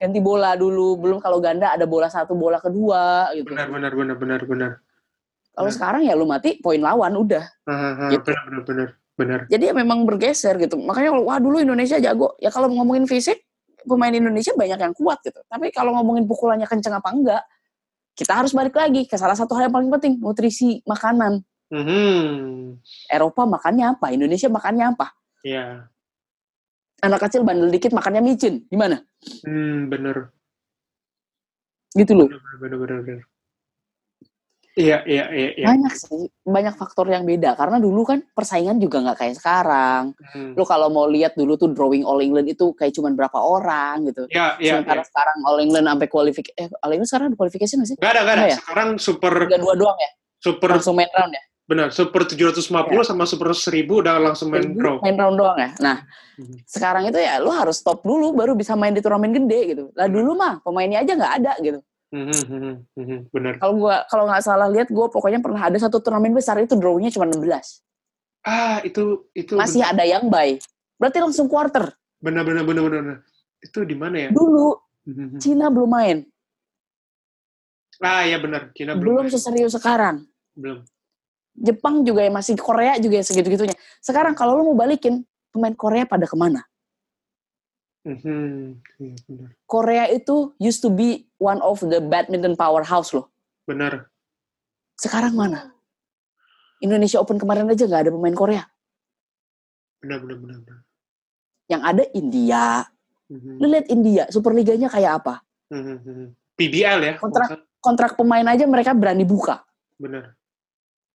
Ganti 0.01 0.18
bola 0.18 0.51
dulu, 0.59 0.88
belum 0.99 1.18
kalau 1.22 1.38
ganda 1.38 1.70
ada 1.70 1.86
bola 1.86 2.09
satu, 2.11 2.32
bola 2.34 2.59
kedua 2.59 3.30
gitu. 3.36 3.53
Benar, 3.53 3.68
benar, 3.70 3.93
benar, 3.95 4.16
benar, 4.18 4.40
benar. 4.49 4.70
Kalau 5.53 5.70
sekarang 5.70 6.03
ya 6.09 6.16
lu 6.16 6.24
mati 6.24 6.57
poin 6.59 6.80
lawan 6.80 7.12
udah. 7.12 7.45
Ah, 7.68 8.09
ah, 8.09 8.11
Gitu. 8.11 8.24
Benar, 8.24 8.43
benar, 8.49 8.62
benar, 8.64 8.88
benar. 9.20 9.40
Jadi 9.53 9.64
ya 9.68 9.74
memang 9.76 10.09
bergeser 10.09 10.57
gitu. 10.57 10.80
Makanya 10.80 11.12
kalau 11.12 11.24
wah 11.28 11.36
dulu 11.36 11.61
Indonesia 11.61 12.01
jago. 12.01 12.34
Ya 12.40 12.49
kalau 12.49 12.72
ngomongin 12.72 13.05
fisik, 13.05 13.45
pemain 13.84 14.11
Indonesia 14.11 14.57
banyak 14.57 14.80
yang 14.80 14.95
kuat 14.97 15.20
gitu. 15.20 15.45
Tapi 15.45 15.68
kalau 15.68 15.93
ngomongin 16.01 16.24
pukulannya 16.24 16.64
kenceng 16.64 16.97
apa 16.97 17.09
enggak, 17.12 17.43
kita 18.16 18.32
harus 18.32 18.57
balik 18.57 18.76
lagi 18.76 19.05
ke 19.05 19.16
salah 19.20 19.36
satu 19.36 19.53
hal 19.57 19.68
yang 19.68 19.74
paling 19.76 19.90
penting, 19.93 20.16
nutrisi 20.20 20.80
makanan. 20.88 21.45
Hmm. 21.72 22.76
Eropa 23.09 23.49
makannya 23.49 23.97
apa? 23.97 24.12
Indonesia 24.12 24.49
makannya 24.53 24.93
apa? 24.93 25.16
Ya. 25.43 25.90
Anak 27.03 27.26
kecil 27.26 27.43
bandel 27.43 27.70
dikit 27.74 27.90
makannya 27.90 28.22
micin. 28.22 28.62
Gimana? 28.70 29.03
Hmm, 29.43 29.90
benar. 29.90 30.30
Gitu 31.99 32.14
loh. 32.14 32.30
Benar, 32.30 32.78
benar, 32.78 33.01
benar. 33.03 33.22
Iya, 34.72 35.05
iya, 35.05 35.28
iya, 35.28 35.49
iya. 35.53 35.66
Banyak 35.68 35.93
sih, 36.01 36.32
banyak 36.49 36.72
faktor 36.80 37.05
yang 37.12 37.28
beda. 37.28 37.53
Karena 37.61 37.76
dulu 37.76 38.09
kan 38.09 38.24
persaingan 38.32 38.80
juga 38.80 39.05
nggak 39.05 39.18
kayak 39.20 39.36
sekarang. 39.36 40.16
Hmm. 40.32 40.57
Lu 40.57 40.64
kalau 40.64 40.88
mau 40.88 41.05
lihat 41.05 41.36
dulu 41.36 41.61
tuh 41.61 41.68
drawing 41.76 42.09
All 42.09 42.24
England 42.24 42.49
itu 42.49 42.72
kayak 42.72 42.97
cuman 42.97 43.12
berapa 43.12 43.36
orang 43.36 44.09
gitu. 44.09 44.24
Ya, 44.32 44.57
ya, 44.57 44.80
Sementara 44.80 45.05
ya. 45.05 45.07
sekarang 45.12 45.38
All 45.45 45.61
England 45.61 45.86
sampai 45.93 46.09
kualifikasi, 46.09 46.55
eh 46.57 46.68
All 46.80 46.93
England 46.97 47.11
sekarang 47.12 47.26
ada 47.28 47.36
kualifikasi 47.36 47.72
nggak 47.76 47.88
sih? 47.93 47.97
Gak 48.01 48.11
ada, 48.16 48.20
gak 48.24 48.34
ada. 48.38 48.45
Ya? 48.49 48.57
Sekarang 48.57 48.88
super, 48.97 49.32
Tiga 49.45 49.59
dua 49.61 49.74
doang 49.76 49.99
ya? 50.01 50.11
super, 50.40 50.68
Langsung 50.72 50.97
main 50.97 51.12
round 51.12 51.36
ya? 51.36 51.43
Benar, 51.72 51.88
super 51.88 52.22
750 52.22 52.68
sama 53.02 53.24
super 53.24 53.48
1000 53.50 53.88
udah 53.88 54.20
langsung 54.20 54.52
main 54.52 54.76
draw. 54.76 55.00
Main 55.00 55.16
round 55.16 55.36
doang 55.36 55.56
ya? 55.56 55.70
Nah, 55.80 55.96
Mhm. 56.36 56.56
sekarang 56.68 57.08
itu 57.08 57.16
ya 57.16 57.40
lu 57.40 57.48
harus 57.48 57.80
stop 57.80 58.04
dulu 58.04 58.32
baru 58.32 58.52
bisa 58.52 58.76
main 58.76 58.92
di 58.92 59.00
turnamen 59.00 59.32
gede 59.32 59.60
gitu. 59.72 59.84
Lah 59.96 60.06
dulu 60.06 60.36
mah 60.36 60.60
pemainnya 60.60 61.00
aja 61.00 61.12
nggak 61.16 61.34
ada 61.40 61.52
gitu. 61.58 61.80
Mhm, 62.12 62.28
mhm, 62.44 62.74
mhm, 62.92 63.18
Benar. 63.32 63.56
Kalau 63.56 63.74
gua 63.80 64.04
kalau 64.04 64.28
nggak 64.28 64.44
salah 64.44 64.68
lihat 64.68 64.92
gua 64.92 65.08
pokoknya 65.08 65.40
pernah 65.40 65.64
ada 65.64 65.78
satu 65.80 65.96
turnamen 65.96 66.36
besar 66.36 66.60
itu 66.60 66.76
drawnya 66.76 67.08
cuma 67.08 67.24
16. 67.24 67.80
Ah, 68.44 68.84
itu, 68.84 69.30
itu 69.32 69.56
Masih 69.56 69.80
ada 69.80 70.04
yang 70.04 70.28
buy. 70.28 70.60
Berarti 71.00 71.18
langsung 71.18 71.48
quarter. 71.48 71.88
benar, 72.20 72.46
benar, 72.46 72.62
benar, 72.62 72.82
benar. 72.86 73.16
Itu 73.58 73.82
di 73.82 73.96
mana 73.96 74.16
ya? 74.18 74.30
Dulu 74.30 74.76
Mhm. 75.02 75.42
Cina 75.42 75.66
belum 75.66 75.90
main. 75.90 76.18
Ah, 77.98 78.22
ya 78.22 78.38
benar. 78.38 78.70
Cina 78.74 78.94
Belum 78.94 79.26
belum. 79.26 79.30
seserius 79.30 79.74
sekarang. 79.74 80.26
Belum. 80.54 80.82
Jepang 81.53 82.00
juga 82.03 82.24
ya 82.24 82.32
masih 82.32 82.57
Korea 82.57 82.96
juga 82.96 83.20
ya 83.20 83.24
segitu-gitunya. 83.24 83.76
Sekarang 84.00 84.32
kalau 84.32 84.57
lu 84.57 84.72
mau 84.72 84.76
balikin 84.78 85.22
pemain 85.53 85.76
Korea 85.76 86.09
pada 86.09 86.24
ke 86.24 86.32
mana? 86.32 86.64
Mhm. 88.03 88.82
Iya. 88.98 89.46
Korea 89.68 90.05
itu 90.11 90.57
used 90.59 90.82
to 90.82 90.90
be 90.90 91.28
one 91.38 91.62
of 91.62 91.78
the 91.86 92.03
badminton 92.03 92.59
powerhouse 92.59 93.14
loh. 93.14 93.30
Benar. 93.68 94.11
Sekarang 94.98 95.38
mana? 95.38 95.70
Indonesia 96.82 97.22
Open 97.22 97.38
kemarin 97.38 97.70
aja 97.70 97.86
nggak 97.86 98.09
ada 98.09 98.11
pemain 98.11 98.34
Korea. 98.34 98.66
Benar, 100.03 100.18
benar, 100.26 100.36
benar. 100.42 100.59
benar. 100.66 100.78
Yang 101.70 101.82
ada 101.86 102.05
India. 102.11 102.64
Mhm. 103.30 103.55
Lu 103.62 103.66
lihat 103.70 103.86
India, 103.86 104.22
Superliganya 104.34 104.90
kayak 104.90 105.22
apa? 105.22 105.34
Mhm, 105.70 105.96
mhm. 106.03 106.26
PBL 106.59 106.98
ya? 107.00 107.14
Kontrak- 107.22 107.70
Kontrak 107.78 108.12
pemain 108.18 108.46
aja 108.46 108.66
mereka 108.66 108.94
berani 108.98 109.22
buka. 109.22 109.62
Benar. 109.98 110.34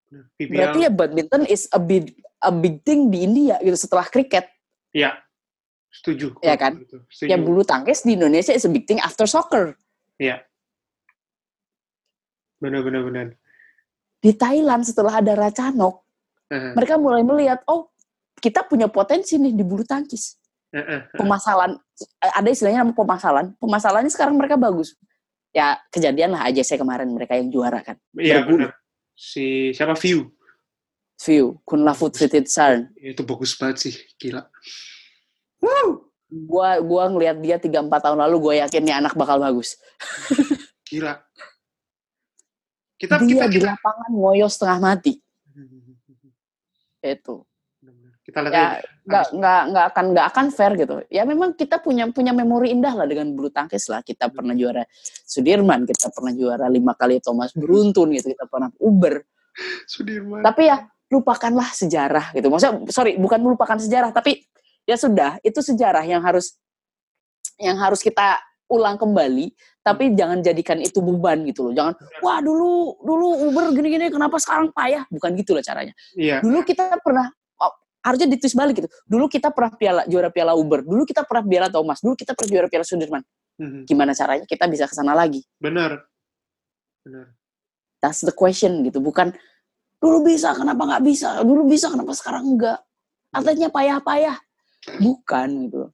PBL. 0.10 0.52
Berarti 0.56 0.80
ya 0.88 0.92
badminton 0.92 1.44
is 1.48 1.68
a 1.72 1.80
big 1.82 2.16
a 2.40 2.52
big 2.54 2.82
thing 2.88 3.12
di 3.12 3.24
India 3.28 3.60
gitu 3.60 3.76
setelah 3.76 4.08
kriket. 4.08 4.48
Ya. 4.96 5.20
Setuju. 5.92 6.38
Iya 6.44 6.56
kan? 6.56 6.80
Itu. 6.82 7.04
Setuju. 7.10 7.30
Ya 7.32 7.38
bulu 7.40 7.62
tangkis 7.66 8.06
di 8.06 8.16
Indonesia 8.16 8.54
is 8.54 8.64
a 8.68 8.72
big 8.72 8.86
thing 8.86 9.02
after 9.02 9.26
soccer. 9.26 9.76
Benar, 12.58 12.82
benar, 12.82 13.02
benar. 13.06 13.26
Di 14.18 14.34
Thailand 14.34 14.82
setelah 14.82 15.22
ada 15.22 15.38
Racanok, 15.38 16.08
Eh, 16.48 16.72
mereka 16.72 16.96
mulai 16.96 17.28
melihat 17.28 17.60
oh 17.68 17.92
kita 18.40 18.64
punya 18.64 18.88
potensi 18.88 19.36
nih 19.36 19.52
di 19.52 19.64
bulu 19.68 19.84
tangkis. 19.84 20.40
eh. 20.72 21.04
Pemasalan 21.12 21.76
eh, 22.24 22.32
ada 22.32 22.48
istilahnya 22.48 22.88
nama 22.88 22.96
pemasalan. 22.96 23.46
Pemasalannya 23.60 24.12
sekarang 24.12 24.40
mereka 24.40 24.56
bagus. 24.56 24.96
Ya 25.52 25.76
kejadian 25.92 26.36
lah 26.40 26.48
aja 26.48 26.64
saya 26.64 26.80
kemarin 26.80 27.12
mereka 27.12 27.36
yang 27.36 27.52
juara 27.52 27.84
kan. 27.84 28.00
Iya, 28.16 28.48
benar. 28.48 28.72
Si 29.18 29.74
siapa 29.74 29.98
View? 29.98 30.30
View, 31.18 31.58
Kun 31.66 31.82
Lafut 31.82 32.14
Sarn. 32.46 32.94
Itu 32.94 33.26
bagus 33.26 33.58
banget 33.58 33.90
sih, 33.90 33.94
gila. 34.22 34.46
Gua 36.30 36.78
gua 36.84 37.10
ngelihat 37.10 37.42
dia 37.42 37.58
3 37.58 37.90
4 37.90 37.90
tahun 37.90 38.20
lalu 38.22 38.36
gue 38.38 38.54
yakin 38.62 38.84
nih 38.86 38.96
anak 39.02 39.18
bakal 39.18 39.42
bagus. 39.42 39.82
Gila. 40.88 41.18
Kita 43.02 43.18
dia 43.26 43.30
kita 43.30 43.46
di 43.50 43.60
lapangan 43.66 44.12
ngoyo 44.14 44.46
setengah 44.46 44.78
mati. 44.78 45.18
Itu. 47.02 47.48
kita 48.28 48.44
lihat 48.44 48.54
Ya 48.54 48.68
aja. 48.84 48.97
Nggak 49.08 49.26
nggak 49.40 49.62
nggak 49.72 49.86
akan 49.96 50.06
nggak 50.12 50.28
akan 50.36 50.46
fair 50.52 50.72
gitu. 50.76 51.00
Ya 51.08 51.24
memang 51.24 51.56
kita 51.56 51.80
punya 51.80 52.12
punya 52.12 52.36
memori 52.36 52.76
indah 52.76 52.92
lah 52.92 53.08
dengan 53.08 53.32
bulu 53.32 53.48
tangkis 53.48 53.88
lah. 53.88 54.04
Kita 54.04 54.28
pernah 54.28 54.52
juara 54.52 54.84
Sudirman, 55.24 55.88
kita 55.88 56.12
pernah 56.12 56.36
juara 56.36 56.68
lima 56.68 56.92
kali 56.92 57.24
Thomas 57.24 57.56
Beruntun 57.56 58.12
gitu, 58.12 58.36
kita 58.36 58.46
pernah 58.52 58.68
Uber. 58.84 59.24
Sudirman. 59.88 60.44
Tapi 60.44 60.68
ya 60.68 60.84
lupakanlah 61.08 61.72
sejarah 61.72 62.36
gitu. 62.36 62.52
Maksudnya 62.52 62.84
sorry 62.92 63.16
bukan 63.16 63.40
melupakan 63.40 63.80
sejarah, 63.80 64.12
tapi 64.12 64.44
ya 64.84 65.00
sudah 65.00 65.40
itu 65.40 65.64
sejarah 65.64 66.04
yang 66.04 66.20
harus 66.20 66.60
yang 67.56 67.80
harus 67.80 68.04
kita 68.04 68.44
ulang 68.68 69.00
kembali. 69.00 69.56
Tapi 69.88 70.20
jangan 70.20 70.44
jadikan 70.44 70.84
itu 70.84 71.00
beban 71.00 71.48
gitu 71.48 71.72
loh. 71.72 71.74
Jangan 71.74 71.96
wah 72.20 72.44
dulu 72.44 73.00
dulu 73.00 73.28
Uber 73.48 73.72
gini-gini 73.72 74.12
kenapa 74.12 74.36
sekarang 74.36 74.76
payah? 74.76 75.08
Bukan 75.08 75.32
gitu 75.40 75.56
loh 75.56 75.64
caranya. 75.64 75.96
Iya. 76.12 76.44
Dulu 76.44 76.60
kita 76.68 77.00
pernah 77.00 77.32
harusnya 78.08 78.28
ditwist 78.32 78.56
balik 78.56 78.80
gitu. 78.80 78.90
Dulu 79.04 79.28
kita 79.28 79.52
pernah 79.52 79.76
piala 79.76 80.02
juara 80.08 80.32
piala 80.32 80.56
Uber. 80.56 80.88
Dulu 80.88 81.04
kita 81.04 81.28
pernah 81.28 81.44
piala 81.44 81.68
Thomas. 81.68 82.00
Dulu 82.00 82.16
kita 82.16 82.32
pernah 82.32 82.50
juara 82.56 82.68
piala 82.72 82.86
Sudirman. 82.88 83.24
Mhm. 83.60 83.80
Gimana 83.84 84.16
caranya 84.16 84.46
kita 84.48 84.66
bisa 84.72 84.88
ke 84.88 84.96
sana 84.96 85.12
lagi? 85.12 85.44
Benar. 85.60 86.00
Benar. 87.04 87.36
That's 88.00 88.24
the 88.24 88.32
question 88.32 88.88
gitu. 88.88 89.04
Bukan 89.04 89.36
dulu 90.00 90.24
bisa 90.24 90.56
kenapa 90.56 90.88
nggak 90.88 91.04
bisa? 91.04 91.44
Dulu 91.44 91.68
bisa 91.68 91.92
kenapa 91.92 92.16
sekarang 92.16 92.56
enggak? 92.56 92.80
Atletnya 93.36 93.68
payah-payah. 93.68 94.38
Bukan 95.04 95.50
gitu. 95.68 95.92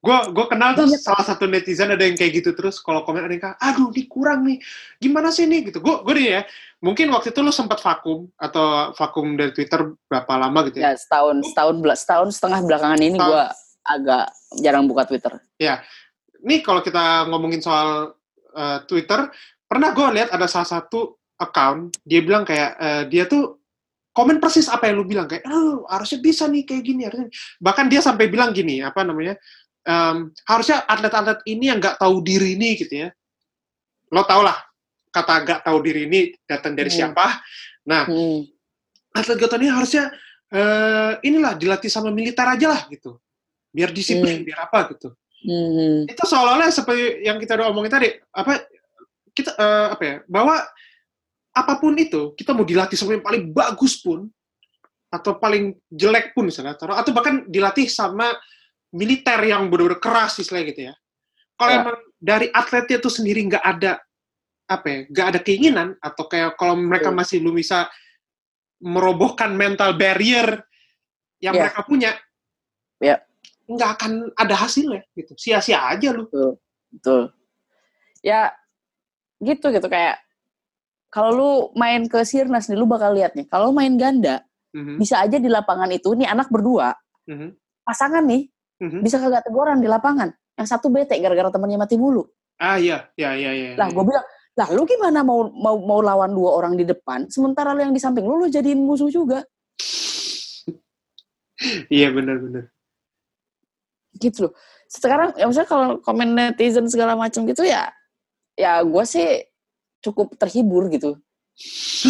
Gue 0.00 0.18
gue 0.30 0.46
kenal 0.46 0.74
tuh 0.78 0.86
salah 0.98 1.24
satu 1.26 1.46
netizen 1.50 1.90
ada 1.90 2.02
yang 2.02 2.14
kayak 2.14 2.42
gitu 2.42 2.50
terus 2.54 2.78
kalau 2.78 3.02
komen 3.02 3.26
ada 3.26 3.32
yang 3.32 3.42
kayak, 3.42 3.58
aduh 3.58 3.90
ini 3.90 4.02
kurang 4.06 4.46
nih, 4.46 4.58
gimana 4.98 5.28
sih 5.34 5.46
nih 5.46 5.70
gitu. 5.72 5.78
Gue 5.82 6.02
gue 6.06 6.14
nih 6.14 6.28
ya, 6.38 6.40
mungkin 6.82 7.10
waktu 7.10 7.34
itu 7.34 7.40
lu 7.42 7.50
sempat 7.50 7.82
vakum 7.82 8.30
atau 8.38 8.94
vakum 8.94 9.34
dari 9.34 9.50
Twitter 9.50 9.96
berapa 10.06 10.32
lama 10.38 10.58
gitu 10.70 10.80
ya? 10.80 10.90
Ya 10.90 10.92
setahun 10.94 11.42
setahun 11.52 11.76
bela- 11.82 11.98
setahun 11.98 12.28
setengah 12.36 12.60
belakangan 12.66 13.00
ini 13.02 13.18
Setahun. 13.18 13.30
gue 13.30 13.44
agak 13.86 14.24
jarang 14.62 14.84
buka 14.90 15.02
Twitter. 15.06 15.32
Nih 16.46 16.60
kalau 16.62 16.80
kita 16.84 17.26
ngomongin 17.26 17.58
soal 17.58 18.14
eh, 18.54 18.78
Twitter, 18.86 19.30
pernah 19.66 19.90
gue 19.90 20.06
lihat 20.14 20.30
ada 20.30 20.46
salah 20.46 20.68
satu 20.68 21.18
account 21.36 21.92
dia 22.06 22.22
bilang 22.22 22.46
kayak 22.46 22.70
eh, 22.78 23.02
dia 23.10 23.26
tuh 23.26 23.58
komen 24.16 24.40
persis 24.40 24.64
apa 24.72 24.88
yang 24.88 24.96
lu 24.96 25.04
bilang 25.04 25.28
kayak, 25.28 25.44
oh, 25.44 25.84
harusnya 25.92 26.24
bisa 26.24 26.48
nih 26.48 26.64
kayak 26.64 26.82
gini 26.88 27.04
harusnya. 27.04 27.28
Bahkan 27.60 27.84
dia 27.92 28.00
sampai 28.00 28.32
bilang 28.32 28.48
gini 28.56 28.80
apa 28.80 29.04
namanya? 29.04 29.36
Em, 29.86 30.34
harusnya 30.44 30.82
atlet-atlet 30.84 31.40
ini 31.46 31.70
yang 31.70 31.78
nggak 31.78 32.02
tahu 32.02 32.18
diri 32.26 32.58
nih 32.58 32.72
gitu 32.82 32.94
ya. 33.06 33.08
Lo 34.10 34.26
tau 34.26 34.42
lah 34.42 34.58
kata 35.10 35.34
gak 35.48 35.60
tahu 35.64 35.80
diri 35.80 36.04
ini 36.04 36.28
datang 36.44 36.76
dari 36.76 36.92
Hmm. 36.92 36.98
siapa. 37.08 37.40
Nah, 37.88 38.04
Hmm. 38.04 38.44
atlet 39.16 39.38
Gotham 39.40 39.64
ini 39.64 39.72
harusnya 39.72 40.12
eh, 40.46 41.12
inilah 41.26 41.58
dilatih 41.58 41.90
sama 41.90 42.14
militer 42.14 42.46
aja 42.46 42.70
lah 42.70 42.86
gitu. 42.86 43.18
Biar 43.74 43.90
disiplin, 43.90 44.40
Hmm. 44.40 44.46
biar 44.46 44.58
apa 44.70 44.94
gitu. 44.94 45.10
Hmm. 45.42 46.06
Itu 46.06 46.22
seolah-olah 46.22 46.70
seperti 46.70 47.26
yang 47.26 47.42
kita 47.42 47.58
udah 47.58 47.66
omongin 47.74 47.90
tadi, 47.90 48.08
apa 48.30 48.62
kita 49.34 49.56
eh, 49.58 49.86
apa 49.90 50.02
ya, 50.06 50.16
bahwa 50.30 50.62
apa 51.50 51.72
pun 51.82 51.98
itu, 51.98 52.36
kita 52.38 52.54
mau 52.54 52.62
dilatih 52.62 52.94
sama 52.94 53.16
yang 53.18 53.24
paling 53.26 53.50
bagus 53.50 53.98
pun 53.98 54.28
atau 55.10 55.34
paling 55.40 55.74
jelek 55.88 56.30
pun 56.36 56.46
misalnya 56.46 56.76
atau, 56.78 56.92
atau 56.92 57.10
bahkan 57.10 57.42
dilatih 57.48 57.88
sama 57.90 58.30
militer 58.96 59.36
yang 59.44 59.68
benar-benar 59.68 60.00
keras 60.00 60.40
istilahnya 60.40 60.66
gitu 60.72 60.82
ya. 60.90 60.94
Kalau 61.56 61.72
Ya. 61.72 61.78
emang 61.84 61.96
dari 62.16 62.46
atletnya 62.48 62.96
itu 62.98 63.10
sendiri 63.12 63.40
nggak 63.44 63.64
ada 63.64 64.00
apa 64.66 64.86
ya, 64.88 64.98
nggak 65.12 65.26
ada 65.30 65.40
keinginan 65.44 65.88
atau 66.00 66.24
kayak 66.26 66.56
kalau 66.56 66.74
mereka 66.74 67.12
Ya. 67.12 67.16
masih 67.16 67.36
belum 67.44 67.56
bisa 67.56 67.86
merobohkan 68.80 69.54
mental 69.56 69.96
barrier 69.96 70.64
yang 71.40 71.54
Ya. 71.56 71.60
mereka 71.68 71.80
punya, 71.84 72.10
Ya. 73.00 73.20
nggak 73.68 73.90
akan 74.00 74.12
ada 74.36 74.54
hasilnya 74.56 75.04
gitu. 75.14 75.32
Sia-sia 75.36 75.80
aja 75.86 76.12
lu. 76.12 76.28
Betul. 76.92 77.32
Ya 78.20 78.52
gitu 79.38 79.68
gitu 79.68 79.86
kayak 79.86 80.18
kalau 81.08 81.30
lu 81.32 81.50
main 81.76 82.04
ke 82.08 82.20
Sirnas 82.24 82.68
nih 82.68 82.76
lu 82.76 82.88
bakal 82.88 83.12
lihat 83.14 83.36
nih. 83.36 83.46
Kalau 83.48 83.70
main 83.72 83.94
ganda 83.96 84.42
Mhm, 84.76 85.00
bisa 85.00 85.24
aja 85.24 85.40
di 85.40 85.48
lapangan 85.48 85.88
itu 85.88 86.12
nih 86.12 86.28
anak 86.28 86.52
berdua 86.52 86.92
mhm, 87.24 87.56
pasangan 87.80 88.20
nih 88.28 88.44
mhm. 88.82 89.00
bisa 89.04 89.20
kagak 89.20 89.44
teguran 89.46 89.78
di 89.80 89.88
lapangan. 89.88 90.32
Yang 90.56 90.68
satu 90.72 90.88
bete 90.88 91.16
gara-gara 91.20 91.52
temannya 91.52 91.78
mati 91.80 92.00
mulu. 92.00 92.24
Ah 92.56 92.80
iya, 92.80 93.12
iya, 93.20 93.36
iya, 93.36 93.50
iya. 93.52 93.70
Lah 93.76 93.92
gue 93.92 94.04
bilang, 94.04 94.24
lah 94.56 94.68
lu 94.72 94.88
gimana 94.88 95.20
mau 95.20 95.52
mau 95.52 95.76
mau 95.76 96.00
lawan 96.00 96.32
dua 96.32 96.56
orang 96.56 96.80
di 96.80 96.88
depan 96.88 97.28
sementara 97.28 97.76
lu 97.76 97.84
yang 97.84 97.92
di 97.92 98.00
samping 98.00 98.24
lu 98.24 98.40
lu 98.40 98.48
jadiin 98.48 98.80
musuh 98.80 99.12
juga. 99.12 99.44
Iya 101.88 102.12
benar-benar. 102.12 102.68
Gitu 104.12 104.44
loh. 104.44 104.52
Sekarang 104.92 105.32
ya 105.40 105.48
misalnya 105.48 105.68
kalau 105.72 105.88
komen 106.04 106.36
netizen 106.36 106.84
segala 106.84 107.16
macam 107.16 107.48
gitu 107.48 107.64
ya 107.64 107.88
ya 108.56 108.80
gue 108.84 109.04
sih 109.04 109.44
cukup 110.00 110.36
terhibur 110.40 110.88
gitu. 110.88 111.16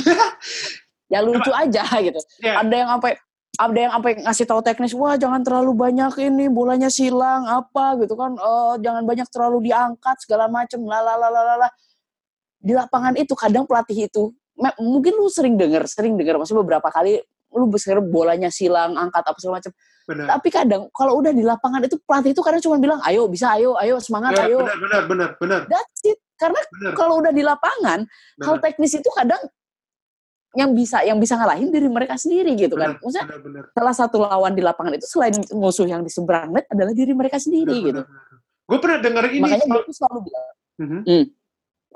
ya 1.12 1.22
lucu 1.22 1.50
aja 1.50 1.82
gitu. 2.02 2.18
Ya, 2.42 2.62
ada 2.62 2.74
yang 2.74 2.90
sampai 2.90 3.18
ada 3.56 3.78
yang 3.78 3.92
sampai 3.96 4.12
ngasih 4.20 4.44
tahu 4.48 4.60
teknis 4.60 4.92
wah 4.92 5.16
jangan 5.16 5.40
terlalu 5.40 5.72
banyak 5.72 6.12
ini 6.28 6.46
bolanya 6.52 6.92
silang 6.92 7.48
apa 7.48 7.96
gitu 8.04 8.12
kan. 8.14 8.36
Eh, 8.36 8.74
jangan 8.84 9.02
banyak 9.08 9.28
terlalu 9.32 9.72
diangkat 9.72 10.16
segala 10.24 10.46
macem 10.52 10.80
lalalalalala 10.84 11.68
di 12.60 12.72
lapangan 12.74 13.14
itu 13.16 13.32
kadang 13.38 13.64
pelatih 13.68 14.08
itu 14.08 14.32
mungkin 14.80 15.12
lu 15.14 15.28
sering 15.28 15.54
dengar 15.60 15.84
sering 15.84 16.16
dengar 16.16 16.40
maksudnya 16.40 16.64
beberapa 16.64 16.88
kali 16.88 17.20
lu 17.52 17.68
besar 17.68 18.00
bolanya 18.00 18.48
silang 18.48 18.96
angkat 18.96 19.22
apa 19.22 19.38
segala 19.38 19.60
macam 19.60 19.72
tapi 20.06 20.48
kadang 20.54 20.82
kalau 20.94 21.18
udah 21.18 21.34
di 21.34 21.42
lapangan 21.42 21.82
itu 21.82 21.98
pelatih 22.02 22.30
itu 22.30 22.42
kadang 22.42 22.62
cuma 22.62 22.78
bilang 22.78 22.98
ayo 23.04 23.26
bisa 23.26 23.54
ayo 23.58 23.74
ayo 23.78 23.98
semangat 23.98 24.38
Ya, 24.38 24.42
ayo. 24.50 24.58
benar, 24.62 24.78
benar, 24.78 25.02
benar, 25.06 25.28
benar, 25.38 25.60
that's 25.66 26.00
it. 26.06 26.18
Karena 26.36 26.60
kalau 26.92 27.18
udah 27.24 27.32
di 27.32 27.40
lapangan 27.40 28.04
hal 28.44 28.54
benar, 28.60 28.64
teknis 28.64 28.92
itu 28.92 29.08
kadang 29.16 29.40
yang 30.56 30.72
bisa 30.72 31.04
yang 31.04 31.20
bisa 31.20 31.36
ngalahin 31.36 31.68
diri 31.68 31.86
mereka 31.86 32.16
sendiri 32.16 32.56
gitu 32.56 32.74
kan 32.74 32.96
benar, 32.96 33.04
maksudnya 33.04 33.26
benar, 33.28 33.40
benar, 33.44 33.64
salah 33.76 33.94
satu 33.94 34.16
lawan 34.24 34.52
di 34.56 34.62
lapangan 34.64 34.92
itu 34.96 35.06
selain 35.06 35.36
musuh 35.52 35.84
yang 35.84 36.00
di 36.00 36.08
seberang 36.08 36.56
net 36.56 36.64
adalah 36.72 36.96
diri 36.96 37.12
mereka 37.12 37.36
sendiri 37.36 37.76
gitu. 37.92 38.02
Gue 38.66 38.78
pernah 38.82 38.98
denger 38.98 39.24
ini. 39.30 39.42
Makanya 39.44 39.66
tuh 39.86 39.94
selalu 39.94 40.18
bilang, 40.26 40.46
Mhm. 40.76 41.00
Hmm. 41.08 41.24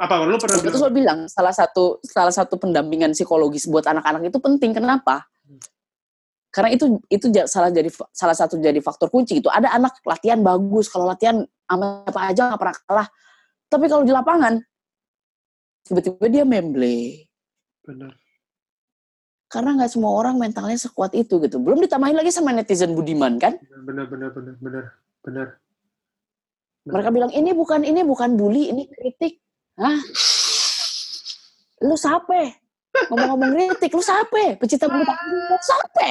Apa? 0.00 0.24
Lu 0.24 0.40
pernah 0.40 0.56
gue 0.64 0.72
selalu 0.72 0.94
bilang 1.04 1.28
salah 1.28 1.52
satu 1.52 2.00
salah 2.00 2.32
satu 2.32 2.56
pendampingan 2.56 3.12
psikologis 3.12 3.68
buat 3.68 3.84
anak-anak 3.84 4.32
itu 4.32 4.38
penting. 4.40 4.72
Kenapa? 4.72 5.28
Karena 6.50 6.72
itu 6.74 6.98
itu 7.12 7.30
salah 7.46 7.70
jadi 7.70 7.92
salah 8.10 8.34
satu 8.34 8.56
jadi 8.56 8.80
faktor 8.80 9.12
kunci 9.12 9.38
gitu. 9.38 9.52
Ada 9.52 9.76
anak 9.76 10.00
latihan 10.02 10.40
bagus, 10.40 10.88
kalau 10.88 11.04
latihan 11.06 11.44
sama 11.68 12.02
apa 12.08 12.20
aja 12.32 12.48
nggak 12.50 12.60
pernah 12.60 12.76
kalah. 12.88 13.08
Tapi 13.70 13.84
kalau 13.86 14.02
di 14.02 14.12
lapangan 14.16 14.54
tiba-tiba 15.84 16.26
dia 16.26 16.44
memble. 16.48 17.28
Benar. 17.84 18.12
Karena 19.50 19.74
nggak 19.74 19.90
semua 19.90 20.14
orang 20.14 20.38
mentalnya 20.38 20.78
sekuat 20.78 21.10
itu 21.10 21.42
gitu. 21.42 21.58
Belum 21.58 21.82
ditambahin 21.82 22.14
lagi 22.14 22.30
sama 22.30 22.54
netizen 22.54 22.94
budiman 22.94 23.34
kan? 23.42 23.58
Benar, 23.82 24.06
benar, 24.06 24.30
benar, 24.30 24.54
benar, 24.62 24.84
benar. 25.26 25.46
Mereka 26.86 27.10
bilang 27.10 27.34
ini 27.34 27.50
bukan 27.50 27.82
ini 27.82 28.06
bukan 28.06 28.38
bully, 28.38 28.70
ini 28.70 28.86
kritik. 28.86 29.42
Hah? 29.74 29.98
Lu 31.82 31.98
siapa? 31.98 32.54
Ngomong-ngomong 33.10 33.50
kritik, 33.58 33.90
lu 33.90 34.02
siapa? 34.06 34.54
Pecinta 34.54 34.86
tangkis, 34.86 35.10
lu 35.50 35.56
siapa? 35.66 36.08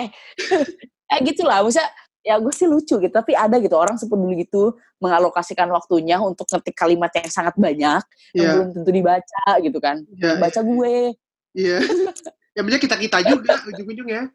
Kayak 1.10 1.22
gitu 1.32 1.42
lah, 1.48 1.64
maksudnya 1.64 1.90
ya 2.20 2.36
gue 2.38 2.54
sih 2.54 2.68
lucu 2.68 3.00
gitu, 3.00 3.10
tapi 3.10 3.34
ada 3.34 3.56
gitu 3.58 3.74
orang 3.80 3.96
sepeduli 3.96 4.44
gitu 4.46 4.76
mengalokasikan 5.00 5.72
waktunya 5.72 6.20
untuk 6.20 6.46
ngetik 6.52 6.76
kalimat 6.76 7.10
yang 7.16 7.32
sangat 7.32 7.56
banyak 7.56 8.04
yang 8.36 8.36
Iya, 8.36 8.50
belum 8.60 8.70
tentu 8.76 8.92
dibaca 8.92 9.46
gitu 9.64 9.80
kan. 9.80 10.04
Yang 10.20 10.38
baca 10.38 10.60
gue, 10.62 10.96
iya. 11.56 11.80
Yang 12.58 12.64
punya 12.66 12.80
kita 12.80 12.96
kita 12.98 13.18
juga 13.26 13.54
ujung-ujungnya. 13.70 14.30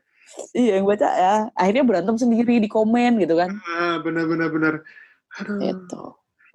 iya 0.57 0.81
yang 0.81 0.87
baca 0.89 1.09
ya. 1.09 1.35
Akhirnya 1.55 1.85
berantem 1.85 2.17
sendiri 2.17 2.59
di 2.59 2.69
komen 2.69 3.21
gitu 3.21 3.35
kan. 3.37 3.51
Ah, 3.69 4.01
benar, 4.01 4.25
benar, 4.27 4.49
benar. 4.51 4.75
Aduh. 5.43 5.59
Gitu. 5.61 6.03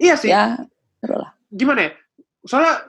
Iya 0.00 0.14
sih. 0.16 0.30
Ya, 0.32 0.58
lah. 1.04 1.32
gimana 1.52 1.88
ya? 1.88 1.92
Soalnya 2.48 2.88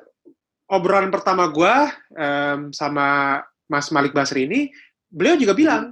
obrolan 0.72 1.12
pertama 1.12 1.52
gua 1.52 1.92
em, 2.16 2.72
sama 2.72 3.40
Mas 3.68 3.92
Malik 3.92 4.16
Basri 4.16 4.48
ini, 4.48 4.72
beliau 5.08 5.36
juga 5.36 5.54
bilang 5.54 5.84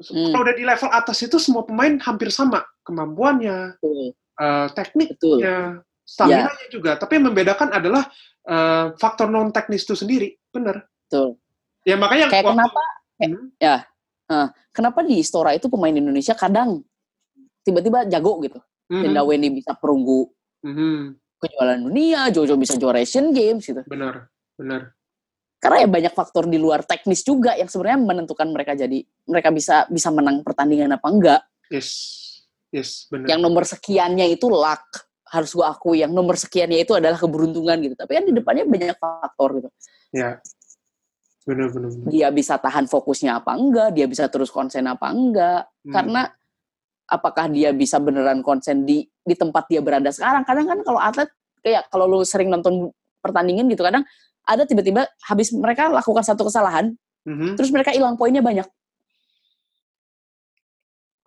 Hmm. 0.00 0.32
kalau 0.32 0.48
udah 0.48 0.56
di 0.56 0.64
level 0.64 0.88
atas 0.96 1.20
itu 1.20 1.36
semua 1.36 1.60
pemain 1.60 1.92
hampir 2.00 2.32
sama 2.32 2.64
kemampuannya, 2.88 3.76
Betul. 3.76 4.16
eh, 4.16 4.66
tekniknya, 4.72 5.84
stamina 6.08 6.48
nya 6.48 6.66
juga. 6.72 6.96
Tapi 6.96 7.20
yang 7.20 7.28
membedakan 7.28 7.68
adalah 7.68 8.08
eh, 8.48 8.96
faktor 8.96 9.28
non 9.28 9.52
teknis 9.52 9.84
itu 9.84 9.92
sendiri, 9.92 10.40
bener. 10.48 10.88
Betul. 11.04 11.36
Ya 11.84 11.96
makanya 11.96 12.28
Kayak 12.28 12.44
waktu- 12.44 12.56
kenapa 12.60 12.82
Hmm, 13.20 14.48
kenapa 14.72 15.04
di 15.04 15.20
Istora 15.20 15.52
itu 15.52 15.68
pemain 15.68 15.92
Indonesia 15.92 16.32
kadang 16.32 16.80
tiba-tiba 17.60 18.08
jago 18.08 18.40
gitu. 18.40 18.56
mhm, 18.90 19.02
Tenda 19.06 19.22
Weni 19.22 19.52
bisa 19.52 19.76
perunggu 19.76 20.30
mhm, 20.64 21.14
kejuaraan 21.38 21.84
dunia, 21.84 22.26
Jojo 22.32 22.56
bisa 22.56 22.74
juara 22.80 22.98
Asian 22.98 23.30
Games 23.30 23.62
gitu. 23.62 23.82
benar, 23.86 24.26
benar. 24.56 24.92
Karena 25.60 25.84
ya 25.84 25.88
banyak 25.92 26.14
faktor 26.16 26.48
di 26.48 26.56
luar 26.56 26.80
teknis 26.88 27.20
juga 27.20 27.52
yang 27.52 27.68
sebenarnya 27.68 28.00
menentukan 28.00 28.48
mereka 28.48 28.72
jadi 28.72 29.04
mereka 29.28 29.52
bisa 29.52 29.84
bisa 29.92 30.08
menang 30.08 30.40
pertandingan 30.40 30.96
apa 30.96 31.06
enggak. 31.12 31.40
Yes, 31.68 31.90
yes, 32.72 33.04
benar. 33.12 33.28
Yang 33.36 33.40
nomor 33.44 33.62
sekiannya 33.68 34.26
itu 34.32 34.48
luck. 34.48 35.04
Harus 35.30 35.52
gua 35.54 35.70
akui 35.76 36.00
yang 36.02 36.10
nomor 36.10 36.34
sekiannya 36.34 36.80
itu 36.82 36.96
adalah 36.96 37.20
keberuntungan 37.20 37.76
gitu. 37.84 37.94
Tapi 37.94 38.10
kan 38.16 38.24
di 38.26 38.32
depannya 38.34 38.64
banyak 38.66 38.96
faktor 38.98 39.60
gitu. 39.60 39.68
Ya, 40.10 40.40
benar, 41.46 41.68
benar. 41.72 41.90
benar. 41.92 42.10
Dia 42.12 42.28
bisa 42.30 42.54
tahan 42.60 42.86
fokusnya 42.90 43.40
apa 43.40 43.56
enggak, 43.56 43.96
dia 43.96 44.06
bisa 44.06 44.28
terus 44.28 44.52
konsen 44.52 44.84
apa 44.86 45.08
enggak. 45.12 45.68
Hmm, 45.84 45.92
Karena 45.92 46.22
apakah 47.10 47.50
dia 47.50 47.72
bisa 47.74 47.98
beneran 47.98 48.44
konsen 48.44 48.84
di 48.86 49.04
di 49.24 49.34
tempat 49.34 49.66
dia 49.68 49.80
berada 49.82 50.08
sekarang? 50.12 50.44
Kadang 50.46 50.66
kan 50.68 50.78
kalau 50.84 51.00
atlet 51.00 51.30
kayak 51.60 51.88
kalau 51.92 52.08
lu 52.08 52.24
sering 52.24 52.48
nonton 52.48 52.88
pertandingan 53.20 53.68
gitu 53.68 53.84
kadang 53.84 54.04
ada 54.48 54.64
tiba-tiba 54.64 55.04
habis 55.28 55.52
mereka 55.52 55.92
lakukan 55.92 56.24
satu 56.24 56.48
kesalahan, 56.48 56.96
mhm. 57.28 57.54
terus 57.54 57.68
mereka 57.70 57.92
hilang 57.92 58.16
poinnya 58.16 58.40
banyak. 58.40 58.64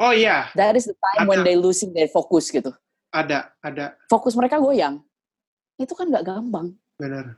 Oh 0.02 0.12
iya, 0.12 0.50
That 0.58 0.76
is 0.76 0.90
the 0.90 0.98
time 0.98 1.30
when 1.30 1.46
Ada. 1.46 1.48
they 1.48 1.56
losing 1.56 1.94
their 1.94 2.10
focus 2.10 2.50
gitu. 2.50 2.74
ada, 3.14 3.54
ada, 3.62 3.94
Fokus 4.10 4.34
mereka 4.34 4.58
goyang. 4.58 5.00
Itu 5.78 5.94
kan 5.94 6.10
nggak 6.10 6.26
gampang. 6.26 6.74
benar. 6.98 7.38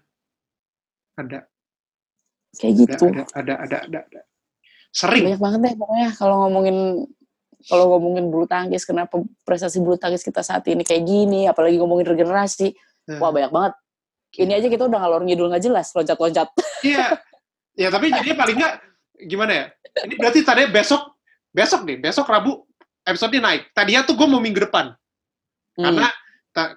Ada, 1.19 1.45
Kayak 2.55 2.73
ada, 2.73 2.81
gitu. 2.81 3.05
ada, 3.11 3.23
ada, 3.35 3.53
ada, 3.61 3.77
ada, 3.85 3.99
ada. 4.07 4.21
Sering. 4.95 5.23
Banyak 5.27 5.41
banget 5.43 5.59
deh 5.59 5.73
pokoknya 5.75 6.09
kalau 6.15 6.35
ngomongin 6.47 6.77
kalau 7.65 7.85
ngomongin 7.97 8.29
bulu 8.29 8.45
tangkis, 8.45 8.85
kenapa 8.85 9.25
prestasi 9.41 9.81
bulu 9.81 9.97
tangkis 9.97 10.21
kita 10.21 10.45
saat 10.45 10.61
ini 10.69 10.85
kayak 10.85 11.01
gini, 11.01 11.49
apalagi 11.49 11.81
ngomongin 11.81 12.05
regenerasi, 12.13 12.77
Hmm. 13.05 13.21
wah 13.21 13.29
banyak 13.33 13.53
banget. 13.53 13.73
Ini 14.35 14.51
aja 14.57 14.67
kita 14.69 14.89
udah 14.89 14.99
ngalor 15.01 15.21
ngidul 15.25 15.49
nggak 15.49 15.63
jelas, 15.63 15.93
loncat-loncat. 15.93 16.49
Iya. 16.85 17.17
Ya 17.75 17.89
tapi 17.89 18.13
jadinya 18.13 18.37
paling 18.45 18.57
nggak 18.57 18.73
gimana 19.25 19.51
ya? 19.51 19.65
Ini 20.05 20.13
berarti 20.19 20.39
tadi 20.45 20.63
besok 20.69 21.17
besok 21.49 21.81
nih, 21.87 21.97
besok 22.01 22.25
Rabu 22.29 22.65
episode 23.05 23.37
naik. 23.37 23.71
Tadinya 23.73 24.05
tuh 24.05 24.13
gue 24.17 24.27
mau 24.29 24.41
minggu 24.41 24.61
depan. 24.69 24.93
Hmm. 25.77 25.83
Karena 25.89 26.07
ta- 26.53 26.75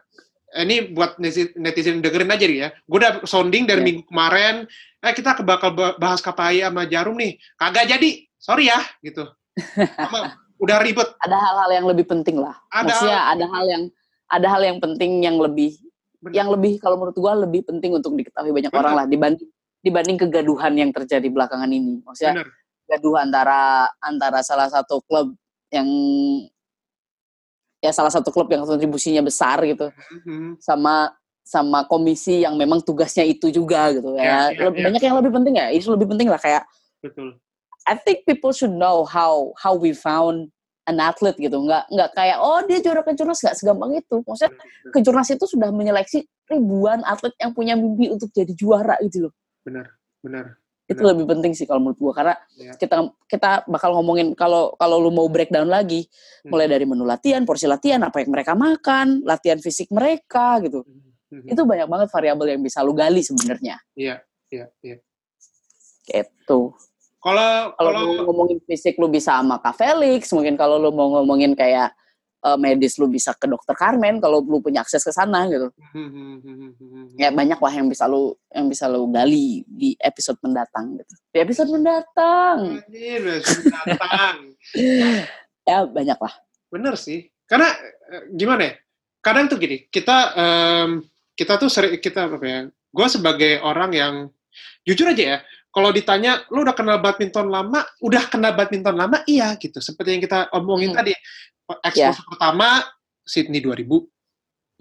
ini 0.55 0.91
buat 0.91 1.21
netizen, 1.55 2.01
dengerin 2.01 2.31
aja 2.31 2.45
nih 2.45 2.59
ya. 2.59 2.69
Gue 2.85 2.99
udah 2.99 3.21
sounding 3.23 3.65
dari 3.65 3.81
Iya. 3.81 3.87
minggu 3.87 4.03
kemarin. 4.07 4.55
Eh 4.99 5.13
kita 5.13 5.37
bakal 5.41 5.77
ba- 5.77 5.97
bahas 5.97 6.19
KPI 6.19 6.65
sama 6.65 6.83
Jarum 6.85 7.15
nih. 7.15 7.37
Kagak 7.55 7.85
jadi. 7.87 8.25
Sorry 8.35 8.67
ya 8.67 8.81
gitu. 9.01 9.29
Sama, 9.77 10.19
udah 10.65 10.79
ribet. 10.81 11.09
ada 11.19 11.37
hal-hal 11.37 11.71
yang 11.75 11.87
lebih 11.87 12.07
penting 12.07 12.39
lah. 12.39 12.57
Ada 12.69 12.87
Maksudnya 12.87 13.21
ada 13.29 13.45
hal 13.47 13.65
yang 13.67 13.83
ada 14.29 14.47
hal 14.49 14.63
yang 14.63 14.79
penting 14.79 15.11
yang 15.21 15.37
lebih 15.37 15.75
Benar. 16.19 16.35
yang 16.35 16.49
lebih 16.49 16.79
kalau 16.79 16.97
menurut 16.97 17.15
gua 17.15 17.35
lebih 17.35 17.63
penting 17.63 17.93
untuk 17.93 18.15
diketahui 18.15 18.51
banyak 18.51 18.71
Benar. 18.71 18.81
orang 18.83 18.95
lah 18.95 19.07
dibanding 19.07 19.49
dibanding 19.79 20.17
kegaduhan 20.19 20.73
yang 20.75 20.91
terjadi 20.91 21.29
belakangan 21.29 21.69
ini. 21.69 22.03
Maksudnya 22.03 22.41
Benar. 22.41 22.49
gaduh 22.89 23.17
antara 23.19 23.61
antara 24.01 24.41
salah 24.41 24.67
satu 24.67 25.03
klub 25.05 25.35
yang 25.69 25.87
ya 27.79 27.91
salah 27.91 28.11
satu 28.11 28.29
klub 28.31 28.51
yang 28.51 28.66
kontribusinya 28.66 29.22
besar 29.22 29.62
gitu 29.62 29.91
Mhm. 30.24 30.59
sama 30.59 31.14
sama 31.43 31.81
komisi 31.89 32.45
yang 32.45 32.59
memang 32.61 32.85
tugasnya 32.85 33.24
itu 33.24 33.49
juga 33.49 33.89
gitu 33.95 34.12
Ya, 34.14 34.20
ya. 34.20 34.29
ya, 34.53 34.68
Lebih- 34.68 34.81
ya. 34.81 34.85
Banyak 34.93 35.03
yang 35.03 35.16
lebih 35.16 35.33
penting 35.33 35.55
ya. 35.57 35.66
Itu 35.72 35.89
lebih 35.97 36.07
penting 36.12 36.29
lah 36.29 36.37
kayak 36.37 36.68
Betul. 37.01 37.41
I 37.89 37.97
think 37.97 38.29
people 38.29 38.53
should 38.53 38.74
know 38.74 39.07
how 39.09 39.57
how 39.57 39.72
we 39.72 39.97
found 39.97 40.53
an 40.85 41.01
athlete 41.01 41.41
gitu. 41.41 41.57
Nggak 41.57 41.89
nggak 41.89 42.11
kayak 42.12 42.37
oh 42.37 42.61
dia 42.68 42.85
juara 42.85 43.01
kejurnas 43.01 43.41
nggak 43.41 43.57
segampang 43.57 43.97
itu. 43.97 44.20
Maksudnya 44.29 44.53
kejurnas 44.93 45.29
itu 45.33 45.45
sudah 45.49 45.72
menyeleksi 45.72 46.20
ribuan 46.53 47.01
atlet 47.05 47.33
yang 47.41 47.57
punya 47.57 47.81
mimpi 47.81 48.12
untuk 48.12 48.29
jadi 48.29 48.53
juara 48.53 49.01
gitu 49.01 49.29
loh. 49.29 49.33
Benar. 49.64 49.89
Benar. 50.20 50.59
Itu 50.89 51.05
lebih 51.05 51.28
penting 51.28 51.53
sih 51.53 51.68
kalau 51.68 51.84
menurut 51.84 52.01
gua 52.01 52.12
karena 52.16 52.34
Ya. 52.57 52.72
kita 52.72 52.97
kita 53.28 53.51
bakal 53.68 53.93
ngomongin 53.93 54.32
kalau 54.32 54.72
kalau 54.80 54.97
lu 54.97 55.12
mau 55.12 55.28
breakdown 55.28 55.68
lagi 55.68 56.09
Hmm. 56.43 56.49
mulai 56.57 56.64
dari 56.64 56.89
menu 56.89 57.05
latihan, 57.05 57.45
porsi 57.45 57.68
latihan, 57.68 58.01
apa 58.01 58.24
yang 58.24 58.32
mereka 58.32 58.57
makan, 58.57 59.20
latihan 59.22 59.61
fisik 59.61 59.93
mereka 59.93 60.57
gitu. 60.64 60.80
Mhm. 61.28 61.53
Itu 61.53 61.68
banyak 61.68 61.84
banget 61.86 62.09
variabel 62.09 62.57
yang 62.57 62.62
bisa 62.64 62.80
lu 62.80 62.97
gali 62.97 63.20
sebenarnya. 63.20 63.76
Iya. 63.93 64.24
Iya. 64.49 64.66
Iya. 64.80 64.97
Gitu. 66.09 66.61
Kalau 67.20 67.74
Kalau 67.76 68.24
ngomongin 68.24 68.59
fisik 68.64 68.97
lu 68.97 69.12
bisa 69.12 69.36
sama 69.36 69.61
Kak 69.61 69.76
Felix, 69.76 70.32
mungkin 70.32 70.57
kalau 70.57 70.80
lu 70.80 70.89
mau 70.89 71.12
ngomongin 71.20 71.53
kayak 71.53 71.93
eh, 72.45 72.59
medis 72.59 72.99
lu 72.99 73.11
bisa 73.11 73.34
ke 73.34 73.47
dokter 73.51 73.74
Carmen 73.74 74.22
kalau 74.22 74.43
lu 74.43 74.62
punya 74.62 74.82
akses 74.82 75.03
ke 75.03 75.12
sana 75.14 75.47
gitu. 75.51 75.70
Mhm. 75.95 77.18
Ya 77.18 77.34
banyak 77.34 77.59
lah 77.59 77.72
yang 77.74 77.89
bisa 77.91 78.07
lu 78.07 78.34
yang 78.55 78.66
bisa 78.70 78.86
lu 78.86 79.11
gali 79.11 79.62
di 79.66 79.95
episode 79.99 80.39
mendatang 80.43 80.99
gitu. 80.99 81.14
Di 81.34 81.39
episode 81.43 81.70
mendatang. 81.72 82.82
Anjir. 82.84 83.22
Ya 85.68 85.84
banyak 85.84 86.16
lah. 86.16 86.32
Bener 86.72 86.97
sih. 86.97 87.28
Karena 87.45 87.68
eh, 88.09 88.24
gimana 88.32 88.72
ya? 88.72 88.74
Kadang 89.20 89.53
tuh 89.53 89.61
gini, 89.61 89.84
kita 89.93 90.32
em, 90.32 91.05
kita 91.36 91.61
tuh 91.61 91.68
sering 91.68 92.01
kita 92.01 92.24
apa 92.24 92.41
ya? 92.41 92.61
Gue 92.89 93.07
sebagai 93.12 93.61
orang 93.61 93.91
yang 93.93 94.14
jujur 94.89 95.12
aja 95.12 95.36
ya, 95.36 95.39
kalau 95.79 95.95
ditanya 95.95 96.43
lu 96.51 96.66
udah 96.66 96.74
kenal 96.74 96.99
badminton 96.99 97.47
lama, 97.47 97.87
udah 98.03 98.26
kenal 98.26 98.51
badminton 98.59 98.99
lama, 98.99 99.22
iya 99.31 99.55
gitu. 99.55 99.79
Seperti 99.79 100.18
yang 100.18 100.22
kita 100.26 100.51
omongin 100.51 100.91
Hmm. 100.91 100.99
tadi, 100.99 101.14
exposure 101.87 102.26
pertama 102.26 102.83
Sydney 103.22 103.62
2000, 103.62 104.03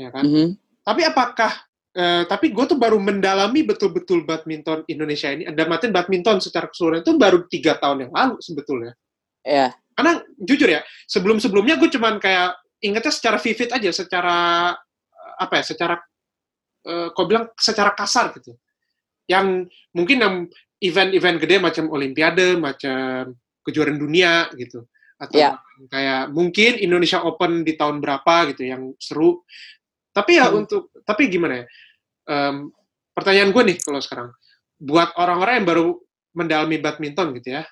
ya 0.02 0.10
kan? 0.10 0.26
Mhm. 0.26 0.58
Tapi 0.82 1.02
apakah 1.06 1.54
eh, 1.98 2.30
tapi 2.30 2.54
gue 2.54 2.66
tuh 2.70 2.78
baru 2.78 3.02
mendalami 3.02 3.66
betul-betul 3.66 4.22
badminton 4.22 4.86
Indonesia 4.86 5.34
ini, 5.34 5.50
ada 5.50 5.66
matin 5.66 5.90
badminton 5.90 6.38
secara 6.38 6.70
keseluruhan 6.70 7.02
itu 7.02 7.18
baru 7.18 7.50
tiga 7.50 7.74
tahun 7.82 8.06
yang 8.06 8.14
lalu 8.14 8.38
sebetulnya 8.38 8.94
Ya. 9.42 9.74
karena 9.98 10.22
jujur 10.38 10.70
ya 10.70 10.86
sebelum 11.10 11.42
sebelumnya 11.42 11.74
gue 11.82 11.90
cuman 11.90 12.22
kayak 12.22 12.54
ingetnya 12.86 13.10
secara 13.10 13.42
vivid 13.42 13.74
aja 13.74 13.90
secara 13.90 14.38
apa 15.42 15.54
ya 15.58 15.64
secara 15.66 15.96
eh, 16.86 17.10
kau 17.18 17.26
bilang 17.26 17.50
secara 17.58 17.90
kasar 17.98 18.30
gitu 18.38 18.54
yang 19.26 19.66
mungkin 19.90 20.18
yang 20.22 20.36
event-event 20.80 21.38
gede 21.42 21.56
macam 21.58 21.86
olimpiade 21.90 22.56
macam 22.56 23.34
kejuaraan 23.66 23.98
dunia 23.98 24.48
gitu 24.56 24.86
atau 25.18 25.38
Ya. 25.38 25.58
kayak 25.90 26.30
mungkin 26.30 26.78
Indonesia 26.78 27.26
Open 27.26 27.66
di 27.66 27.74
tahun 27.74 27.98
berapa 27.98 28.54
gitu 28.54 28.64
yang 28.64 28.94
seru 28.98 29.42
tapi 30.14 30.38
ya 30.38 30.50
Hmm. 30.50 30.62
untuk 30.66 30.94
tapi 31.04 31.28
gimana 31.28 31.62
ya 31.62 31.66
Em, 32.28 32.68
pertanyaan 33.16 33.50
gue 33.50 33.64
nih 33.72 33.78
kalau 33.80 33.98
sekarang 33.98 34.30
buat 34.78 35.16
orang-orang 35.16 35.64
yang 35.64 35.68
baru 35.68 35.88
mendalami 36.36 36.78
badminton 36.78 37.34
gitu 37.40 37.56
ya 37.56 37.64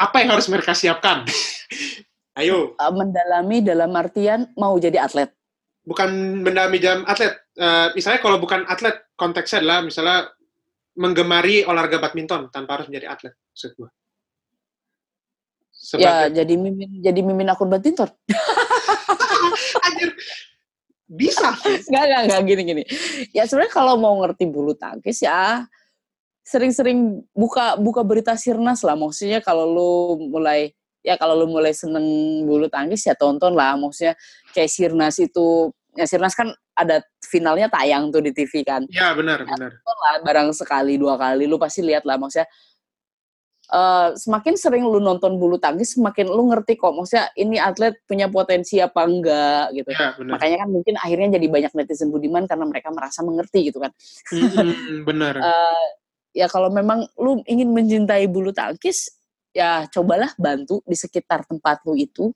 apa 0.00 0.24
yang 0.24 0.32
harus 0.32 0.48
mereka 0.48 0.72
siapkan? 0.72 1.28
Ayo, 2.40 2.72
Eh, 2.72 2.92
mendalami 2.94 3.60
dalam 3.60 3.92
artian 3.92 4.48
mau 4.56 4.72
jadi 4.78 5.02
atlet. 5.02 5.28
bukan 5.82 6.40
mendalami 6.40 6.78
jam 6.78 7.02
atlet. 7.04 7.34
Eh, 7.52 7.88
misalnya 7.92 8.20
kalau 8.22 8.38
bukan 8.38 8.64
atlet, 8.64 8.96
konteksnya 9.12 9.60
adalah 9.60 9.80
misalnya 9.82 10.30
menggemari 10.98 11.62
olahraga 11.66 12.02
badminton 12.02 12.50
tanpa 12.50 12.80
harus 12.80 12.86
menjadi 12.90 13.14
atlet. 13.14 13.34
Maksud 13.34 13.70
gue. 13.78 13.88
Ya 15.96 16.28
Sebagai, 16.28 16.36
jadi 16.36 16.54
mimin 16.60 16.90
jadi 17.00 17.20
mimin 17.24 17.48
akun 17.48 17.72
badminton. 17.72 18.10
anjir, 19.86 20.10
bisa 21.08 21.56
sih. 21.58 21.80
Enggak, 21.88 22.04
enggak, 22.04 22.20
enggak 22.28 22.42
gini 22.46 22.62
gini. 22.62 22.82
Ya 23.32 23.48
sebenarnya 23.48 23.72
kalau 23.72 23.94
mau 23.96 24.14
ngerti 24.20 24.44
bulu 24.46 24.76
tangkis 24.76 25.24
ya 25.24 25.64
sering-sering 26.44 27.22
buka 27.32 27.80
buka 27.80 28.04
berita 28.04 28.36
sirnas 28.36 28.84
lah. 28.84 28.98
Maksudnya 28.98 29.40
kalau 29.40 29.66
lu 29.70 29.92
mulai 30.28 30.74
ya 31.00 31.16
kalau 31.16 31.32
lu 31.32 31.48
mulai 31.48 31.72
seneng 31.72 32.04
bulu 32.44 32.68
tangkis 32.68 33.08
ya 33.08 33.16
tonton 33.16 33.56
lah. 33.56 33.74
Maksudnya 33.80 34.14
kayak 34.52 34.70
sirnas 34.70 35.16
itu 35.16 35.72
ya 35.96 36.06
sirnas 36.06 36.34
kan 36.38 36.50
ada 36.74 37.02
finalnya 37.20 37.66
tayang 37.66 38.08
tuh 38.14 38.22
di 38.22 38.30
TV 38.30 38.62
kan. 38.64 38.86
Ya 38.88 39.12
benar, 39.12 39.42
benar. 39.44 39.70
Tonton 39.80 39.98
lah 40.00 40.16
barang 40.24 40.48
sekali 40.54 40.96
dua 40.96 41.18
kali 41.18 41.44
lu 41.50 41.58
pasti 41.60 41.82
lihat 41.84 42.06
lah 42.08 42.16
maksudnya 42.16 42.46
eh, 43.70 44.08
semakin 44.18 44.54
sering 44.58 44.84
lu 44.86 44.98
nonton 44.98 45.38
bulu 45.38 45.58
tangkis 45.60 45.94
semakin 45.94 46.26
lu 46.26 46.50
ngerti 46.50 46.74
kok 46.74 46.90
maksudnya 46.90 47.30
ini 47.38 47.56
atlet 47.60 47.94
punya 48.08 48.26
potensi 48.26 48.82
apa 48.82 49.06
enggak 49.06 49.64
gitu 49.76 49.90
Ya 49.94 50.10
benar. 50.18 50.32
makanya 50.38 50.56
kan 50.66 50.68
mungkin 50.74 50.94
akhirnya 50.98 51.28
jadi 51.38 51.46
banyak 51.46 51.72
netizen 51.78 52.10
budiman 52.10 52.44
karena 52.50 52.66
mereka 52.66 52.88
merasa 52.90 53.20
mengerti 53.22 53.70
gitu 53.70 53.78
kan 53.78 53.92
Mm-mm, 54.34 55.06
benar. 55.06 55.34
Eh, 55.50 55.86
ya 56.34 56.46
kalau 56.46 56.70
memang 56.70 57.06
lu 57.18 57.42
ingin 57.46 57.70
mencintai 57.74 58.26
bulu 58.30 58.54
tangkis 58.54 59.10
ya 59.50 59.86
cobalah 59.90 60.30
bantu 60.38 60.78
di 60.86 60.94
sekitar 60.94 61.42
tempat 61.42 61.82
lu 61.86 61.98
itu 61.98 62.30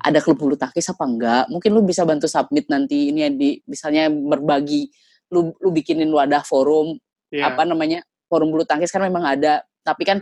ada 0.00 0.18
klub 0.24 0.40
bulu 0.40 0.56
tangkis 0.56 0.88
apa 0.88 1.04
enggak? 1.04 1.44
Mungkin 1.52 1.70
lu 1.74 1.84
bisa 1.84 2.06
bantu 2.08 2.30
submit 2.30 2.70
nanti 2.72 3.12
ini 3.12 3.28
ya 3.28 3.30
di 3.32 3.50
misalnya 3.68 4.08
berbagi 4.08 4.88
lu 5.32 5.52
lu 5.60 5.68
bikinin 5.72 6.08
wadah 6.08 6.44
forum 6.44 6.96
Ya, 7.32 7.48
apa 7.48 7.64
namanya 7.64 8.04
forum 8.28 8.52
bulu 8.52 8.68
tangkis 8.68 8.92
kan 8.92 9.00
memang 9.00 9.24
ada. 9.24 9.64
Tapi 9.80 10.04
kan 10.04 10.20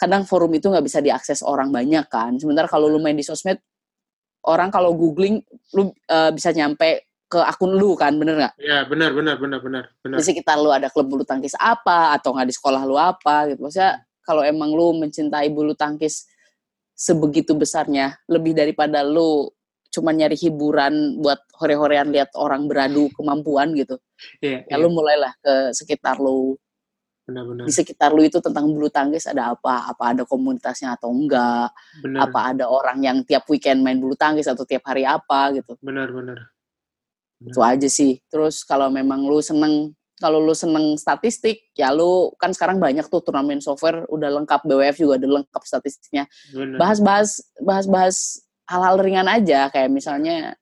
kadang 0.00 0.24
forum 0.24 0.48
itu 0.56 0.72
nggak 0.72 0.80
bisa 0.80 1.04
diakses 1.04 1.44
orang 1.44 1.68
banyak 1.68 2.08
kan. 2.08 2.40
Sementara 2.40 2.64
kalau 2.64 2.88
lu 2.88 2.96
main 2.96 3.12
di 3.12 3.20
sosmed 3.20 3.60
orang 4.48 4.72
kalau 4.72 4.96
googling 4.96 5.44
lu 5.76 5.92
eh, 6.08 6.32
bisa 6.32 6.56
nyampe 6.56 7.04
ke 7.28 7.36
akun 7.36 7.76
lu 7.76 7.92
kan 8.00 8.16
bener 8.16 8.40
nggak? 8.40 8.54
Ya 8.56 8.88
benar, 8.88 9.12
benar, 9.12 9.36
benar, 9.36 9.60
benar, 9.60 9.84
benar. 10.00 10.16
di 10.16 10.24
sekitar 10.24 10.56
lu 10.56 10.72
ada 10.72 10.88
klub 10.88 11.12
bulu 11.12 11.28
tangkis 11.28 11.52
apa 11.60 12.16
atau 12.16 12.32
nggak 12.32 12.48
di 12.48 12.54
sekolah 12.56 12.82
lu 12.88 12.96
apa 12.96 13.52
gitu. 13.52 13.60
Maksudnya 13.68 14.00
kalau 14.24 14.40
emang 14.40 14.72
lu 14.72 14.96
mencintai 14.96 15.52
bulu 15.52 15.76
tangkis 15.76 16.24
sebegitu 16.98 17.54
besarnya 17.54 18.18
lebih 18.26 18.58
daripada 18.58 19.06
lu 19.06 19.46
cuma 19.88 20.10
nyari 20.10 20.34
hiburan 20.34 21.22
buat 21.22 21.38
hore-horean 21.56 22.10
lihat 22.10 22.34
orang 22.34 22.66
beradu 22.66 23.08
kemampuan 23.14 23.72
gitu. 23.72 23.96
Iya, 24.42 24.66
ya 24.66 24.76
iya, 24.76 24.82
lu 24.82 24.90
mulailah 24.90 25.32
ke 25.38 25.72
sekitar 25.72 26.18
lu 26.18 26.58
benar, 27.24 27.44
benar, 27.44 27.64
di 27.68 27.72
sekitar 27.72 28.10
lu 28.10 28.26
itu 28.26 28.42
tentang 28.42 28.68
bulu 28.68 28.90
tangkis 28.90 29.30
ada 29.30 29.54
apa? 29.54 29.88
Apa 29.88 30.12
ada 30.12 30.22
komunitasnya 30.26 30.98
atau 30.98 31.14
enggak? 31.14 31.70
Benar, 32.02 32.28
apa 32.28 32.38
ada 32.52 32.64
orang 32.68 32.98
yang 33.00 33.18
tiap 33.22 33.46
weekend 33.48 33.80
main 33.80 33.96
bulu 33.96 34.18
tangkis 34.18 34.50
atau 34.50 34.66
tiap 34.66 34.84
hari 34.90 35.06
apa 35.06 35.54
gitu? 35.56 35.78
Benar, 35.80 36.10
benar. 36.10 36.50
itu 37.38 37.62
aja 37.62 37.86
sih. 37.86 38.18
Terus 38.26 38.66
kalau 38.66 38.90
memang 38.90 39.22
lu 39.22 39.38
seneng 39.38 39.94
kalau 40.18 40.42
lu 40.42 40.54
seneng 40.54 40.98
statistik 40.98 41.70
ya 41.78 41.94
lu 41.94 42.34
kan 42.36 42.50
sekarang 42.50 42.82
banyak 42.82 43.06
tuh 43.06 43.22
turnamen 43.22 43.62
software 43.62 44.02
udah 44.10 44.42
lengkap 44.42 44.66
BWF 44.66 44.96
juga 44.98 45.14
udah 45.22 45.30
lengkap 45.42 45.62
statistiknya. 45.62 46.26
Bahas-bahas 46.78 47.42
bahas-bahas 47.62 48.42
hal-hal 48.68 49.00
ringan 49.00 49.30
aja 49.30 49.72
kayak 49.72 49.88
misalnya 49.88 50.58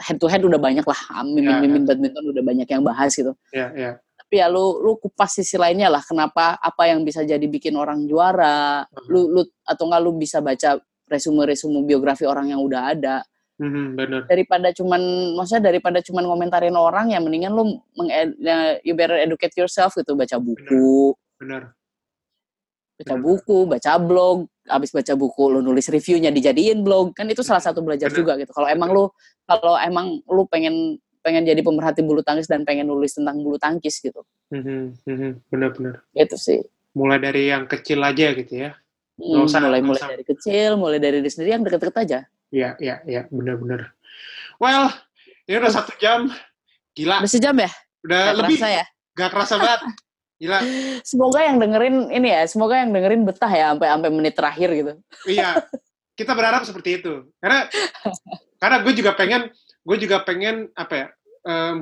head 0.00 0.16
to 0.16 0.26
head 0.26 0.40
udah 0.40 0.56
banyak 0.56 0.82
lah 0.82 1.00
mimin-mimin 1.22 1.84
badminton 1.84 2.32
udah 2.32 2.42
banyak 2.42 2.68
yang 2.68 2.82
bahas 2.82 3.12
gitu. 3.12 3.36
Ya, 3.52 3.68
ya. 3.76 3.92
tapi 4.16 4.40
ya 4.40 4.48
lu 4.48 4.80
lu 4.80 4.96
kupas 4.96 5.36
sisi 5.36 5.60
lainnya 5.60 5.92
lah 5.92 6.00
kenapa 6.00 6.56
apa 6.56 6.88
yang 6.88 7.04
bisa 7.04 7.20
jadi 7.22 7.42
bikin 7.44 7.76
orang 7.76 8.08
juara 8.08 8.88
lu 9.12 9.28
lu 9.28 9.42
atau 9.62 9.84
enggak 9.86 10.02
lu 10.02 10.10
bisa 10.16 10.40
baca 10.40 10.80
resume-resume 11.10 11.82
biografi 11.84 12.24
orang 12.24 12.54
yang 12.54 12.62
udah 12.62 12.94
ada 12.94 13.26
Mhm, 13.60 13.84
benar. 13.92 14.22
daripada 14.24 14.72
cuman 14.72 15.00
maksudnya 15.36 15.68
daripada 15.68 16.00
cuman 16.00 16.24
ngomentarin 16.24 16.72
orang 16.72 17.12
ya 17.12 17.20
mendingan 17.20 17.52
lu 17.52 17.76
meng 17.92 18.08
ya, 18.08 18.80
you 18.80 18.96
better 18.96 19.14
educate 19.14 19.52
yourself 19.52 19.92
gitu 19.92 20.16
baca 20.16 20.40
buku 20.40 21.12
Benar. 21.36 21.76
baca 22.96 23.04
Benar. 23.04 23.20
buku 23.20 23.58
baca 23.66 23.92
blog 23.96 24.38
habis 24.64 24.88
baca 24.90 25.12
buku 25.12 25.42
lu 25.50 25.60
nulis 25.60 25.88
reviewnya 25.88 26.28
dijadiin 26.28 26.80
blog 26.80 27.12
kan 27.12 27.24
itu 27.26 27.40
salah 27.40 27.60
satu 27.60 27.80
belajar 27.80 28.08
Benar. 28.08 28.16
juga 28.16 28.32
gitu 28.36 28.48
kalau 28.50 28.64
emang 28.64 28.88
lu 28.90 29.04
kalau 29.44 29.76
emang 29.76 30.06
lu 30.24 30.42
pengen 30.46 30.96
pengen 31.20 31.44
jadi 31.44 31.60
pemerhati 31.60 32.00
bulu 32.00 32.24
tangkis 32.24 32.48
dan 32.48 32.64
pengen 32.64 32.88
nulis 32.88 33.12
tentang 33.12 33.36
bulu 33.38 33.56
tangkis 33.56 34.00
gitu 34.00 34.24
Mhm, 34.48 35.04
mhm, 35.04 35.30
Benar-benar. 35.46 36.00
gitu 36.10 36.34
sih 36.34 36.60
Mulai 36.90 37.20
dari 37.20 37.46
yang 37.46 37.70
kecil 37.70 38.02
aja 38.02 38.34
gitu 38.34 38.66
ya. 38.66 38.74
Hmm, 39.14 39.46
usah- 39.46 39.62
mulai 39.62 39.78
mulai 39.78 40.00
usah. 40.00 40.10
dari 40.10 40.24
kecil 40.24 40.74
mulai 40.74 40.96
dari 40.96 41.20
diri 41.20 41.28
sendiri 41.28 41.54
yang 41.54 41.62
deket-deket 41.62 41.96
aja 42.00 42.20
Ya, 42.50 42.74
ya, 42.82 42.98
ya, 43.06 43.30
benar-benar. 43.30 43.94
Well, 44.58 44.90
Ini 45.50 45.58
udah 45.58 45.72
satu 45.74 45.90
jam. 45.98 46.30
Gila. 46.94 47.26
Udah 47.26 47.30
sejam 47.30 47.54
ya? 47.58 47.70
Udah 48.06 48.22
Gak 48.22 48.36
lebih. 48.38 48.58
kerasa 48.58 48.68
ya? 48.70 48.84
Gak 49.18 49.30
kerasa 49.34 49.54
banget. 49.58 49.80
Gila. 50.38 50.58
Semoga 51.10 51.40
yang 51.42 51.56
dengerin 51.58 51.96
ini 52.14 52.28
ya, 52.30 52.42
semoga 52.46 52.78
yang 52.78 52.94
dengerin 52.94 53.26
betah 53.26 53.50
ya 53.50 53.74
sampai 53.74 53.88
sampai 53.90 54.10
menit 54.14 54.34
terakhir 54.38 54.68
gitu. 54.70 54.92
Iya. 55.26 55.58
Kita 56.14 56.38
berharap 56.38 56.62
seperti 56.62 57.02
itu. 57.02 57.26
Karena 57.42 57.66
karena 58.62 58.76
gue 58.84 58.92
juga 58.94 59.10
pengen 59.18 59.50
gue 59.82 59.96
juga 59.98 60.22
pengen 60.22 60.70
apa 60.76 60.94
ya? 60.94 61.06
em, 61.48 61.76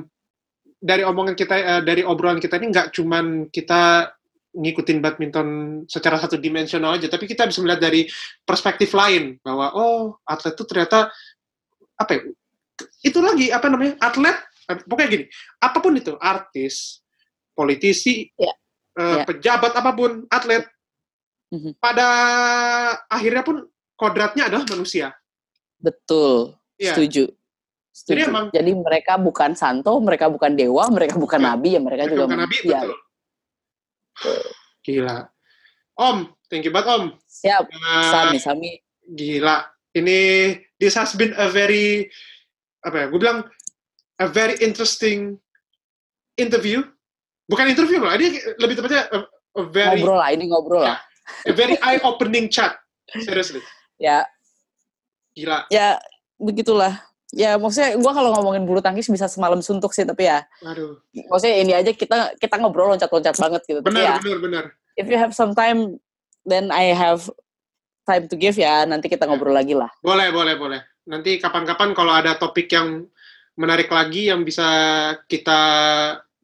dari 0.79 1.03
omongan 1.03 1.35
kita 1.35 1.55
eh, 1.59 1.81
dari 1.83 2.01
obrolan 2.07 2.39
kita 2.39 2.55
ini 2.55 2.71
nggak 2.71 2.95
cuman 2.95 3.51
kita 3.51 4.15
ngikutin 4.49 4.97
badminton 4.97 5.47
secara 5.85 6.17
satu 6.17 6.35
dimensional 6.35 6.97
aja, 6.97 7.05
tapi 7.05 7.29
kita 7.29 7.45
bisa 7.45 7.61
melihat 7.61 7.85
dari 7.85 8.09
perspektif 8.41 8.91
lain 8.97 9.37
bahwa 9.45 9.69
oh 9.77 10.17
atlet 10.25 10.57
itu 10.57 10.65
ternyata 10.65 11.13
apa 11.95 12.11
ya? 12.17 12.21
Itu 13.05 13.19
lagi 13.21 13.53
apa 13.53 13.69
namanya? 13.69 13.93
Atlet 14.01 14.37
pokoknya 14.85 15.09
gini, 15.09 15.25
apa 15.61 15.77
pun 15.81 15.93
itu, 15.97 16.13
artis, 16.17 17.01
politisi, 17.53 18.29
Ya. 18.37 18.53
eh, 18.97 19.17
Ya. 19.21 19.23
pejabat 19.25 19.73
apa 19.73 19.91
pun, 19.93 20.25
atlet 20.29 20.65
Mhm. 21.49 21.77
pada 21.81 22.07
akhirnya 23.09 23.41
pun 23.41 23.65
kodratnya 23.97 24.45
adalah 24.49 24.65
manusia. 24.69 25.13
Betul. 25.81 26.53
Iya. 26.77 26.93
Setuju. 26.95 27.25
Setuju. 27.89 28.15
Jadi 28.15 28.21
Jadi, 28.53 28.69
emang- 28.71 28.85
mereka 28.85 29.13
bukan 29.19 29.51
santo, 29.57 29.91
mereka 29.99 30.29
bukan 30.31 30.53
dewa, 30.55 30.87
mereka 30.93 31.17
bukan 31.19 31.41
Ya. 31.41 31.47
nabi, 31.51 31.69
ya 31.75 31.81
mereka 31.83 32.05
Mereka 32.07 32.13
juga 32.15 32.25
bukan 32.29 32.39
nabi, 32.45 32.57
betul. 32.63 32.95
Gila. 34.85 35.27
Om, 35.99 36.31
thank 36.47 36.63
you 36.63 36.71
banget 36.71 36.89
Om. 36.95 37.03
Siap. 37.27 37.63
Eh, 37.67 38.03
Sami, 38.09 38.37
Sami. 38.39 38.71
gila. 39.09 39.65
Ini 39.91 40.53
this 40.77 40.93
has 40.93 41.17
been 41.17 41.33
a 41.35 41.49
very 41.49 42.07
apa 42.85 42.95
ya? 42.95 43.05
Gue 43.09 43.19
bilang 43.19 43.43
a 44.21 44.27
very 44.29 44.55
interesting 44.63 45.35
interview. 46.37 46.85
Bukan 47.49 47.65
interview 47.65 47.97
lah, 48.05 48.13
ini 48.13 48.37
lebih 48.61 48.77
tepatnya 48.77 49.09
a, 49.09 49.17
a 49.57 49.63
very 49.73 50.05
Ngobrol 50.05 50.21
lah, 50.21 50.29
ini 50.29 50.45
ngobrol 50.45 50.83
lah. 50.85 51.01
a 51.49 51.53
very 51.57 51.73
eye 51.81 51.97
opening 52.05 52.45
chat. 52.45 52.77
Seriously. 53.25 53.59
Ya, 53.97 54.21
Gila. 55.33 55.65
ya 55.73 55.97
begitulah. 56.37 57.08
Ya 57.29 57.61
maksudnya 57.61 57.93
gue 57.93 58.11
kalau 58.13 58.33
ngomongin 58.33 58.65
bulu 58.65 58.81
tangkis 58.81 59.05
bisa 59.05 59.29
semalam 59.29 59.61
suntuk 59.61 59.93
sih, 59.93 60.01
tapi 60.01 60.25
ya 60.25 60.41
Aduh. 60.65 60.97
maksudnya 61.29 61.55
ini 61.61 61.73
aja 61.77 61.91
kita 61.93 62.33
kita 62.41 62.57
ngobrol 62.57 62.89
loncat-loncat 62.97 63.37
banget 63.37 63.61
gitu. 63.69 63.79
Tapi 63.85 64.01
ya, 64.01 64.17
Benar, 64.17 64.23
benar, 64.25 64.39
benar. 64.41 64.63
if 64.97 65.05
you 65.05 65.17
have 65.17 65.37
some 65.37 65.53
time, 65.53 66.01
then 66.49 66.73
I 66.73 66.89
have 66.97 67.29
time 68.09 68.25
to 68.25 68.35
give 68.35 68.57
ya. 68.57 68.81
Nanti 68.89 69.05
kita 69.13 69.29
ngobrol 69.29 69.53
lagi 69.53 69.77
lah. 69.77 69.93
Boleh, 70.01 70.33
boleh, 70.33 70.57
boleh. 70.57 70.81
Nanti 71.05 71.37
kapan-kapan 71.37 71.93
kalau 71.93 72.17
ada 72.17 72.33
topik 72.33 72.65
yang 72.73 73.05
menarik 73.53 73.93
lagi 73.93 74.33
yang 74.33 74.41
bisa 74.41 74.65
kita 75.29 75.61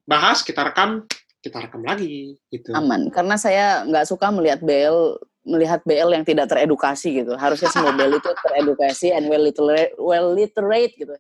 bahas, 0.06 0.46
kita 0.46 0.62
rekam, 0.70 1.10
kita 1.42 1.66
rekam 1.66 1.82
lagi 1.82 2.38
gitu. 2.54 2.74
Aman, 2.78 3.10
karena 3.10 3.42
saya 3.42 3.82
nggak 3.90 4.06
suka 4.06 4.30
melihat 4.30 4.62
BL 4.62 5.18
melihat 5.46 5.80
BL 5.86 6.10
yang 6.12 6.26
tidak 6.26 6.50
teredukasi 6.50 7.22
gitu. 7.22 7.38
Harusnya 7.38 7.70
semua 7.70 7.94
BL 7.94 8.18
itu 8.18 8.30
teredukasi 8.42 9.14
and 9.14 9.30
well 9.30 9.40
literate, 9.40 9.94
well 10.02 10.34
literate 10.34 10.94
gitu. 10.98 11.14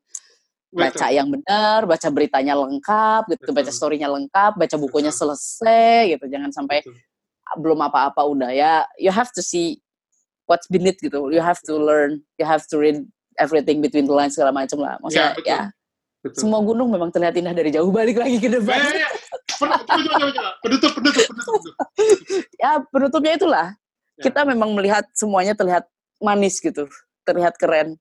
Baca 0.76 1.07
yang 1.07 1.31
benar, 1.31 1.88
baca 1.88 2.07
beritanya 2.11 2.57
lengkap 2.57 3.31
gitu, 3.31 3.47
Betul. 3.47 3.56
baca 3.56 3.72
storynya 3.72 4.10
lengkap, 4.11 4.60
baca 4.60 4.76
bukunya 4.76 5.14
Betul. 5.14 5.38
selesai 5.38 6.18
gitu. 6.18 6.26
Jangan 6.27 6.52
sampai 6.52 6.84
Betul. 6.84 6.97
belum 7.61 7.80
apa-apa 7.85 8.26
udah 8.27 8.52
ya. 8.52 8.84
You 8.99 9.14
have 9.14 9.31
to 9.38 9.45
see 9.45 9.80
what's 10.49 10.68
beneath 10.68 10.99
gitu. 10.99 11.31
You 11.31 11.39
have 11.39 11.61
to 11.69 11.77
learn, 11.80 12.26
you 12.35 12.43
have 12.49 12.65
to 12.73 12.76
read 12.81 13.06
everything 13.39 13.80
between 13.80 14.10
the 14.10 14.15
lines 14.18 14.35
segala 14.35 14.52
macam 14.52 14.81
lah. 14.84 14.97
Maksudnya 14.99 15.31
betul. 15.38 15.47
ya, 15.47 15.61
Betul. 16.26 16.38
semua 16.41 16.60
gunung 16.65 16.89
memang 16.89 17.14
terlihat 17.14 17.38
indah 17.38 17.53
dari 17.53 17.69
jauh 17.69 17.93
balik 17.93 18.18
lagi 18.18 18.41
ke 18.41 18.49
Ya, 18.49 18.57
depan. 18.60 18.80
ya, 18.81 19.06
ya. 19.06 19.10
Pen- 19.56 19.72
coba, 19.72 19.77
coba, 19.85 20.14
coba, 20.19 20.31
coba. 20.34 20.49
Penutup, 20.60 20.91
penutup, 20.97 21.23
penutup, 21.30 21.53
penutup. 21.53 21.73
ya 22.60 22.72
penutupnya 22.89 23.34
itulah 23.38 23.68
Ya. 23.72 23.85
Kita 24.22 24.48
memang 24.48 24.72
melihat 24.76 25.04
semuanya 25.12 25.52
terlihat 25.58 25.88
manis 26.22 26.62
gitu 26.64 26.88
terlihat 27.28 27.58
keren 27.60 28.00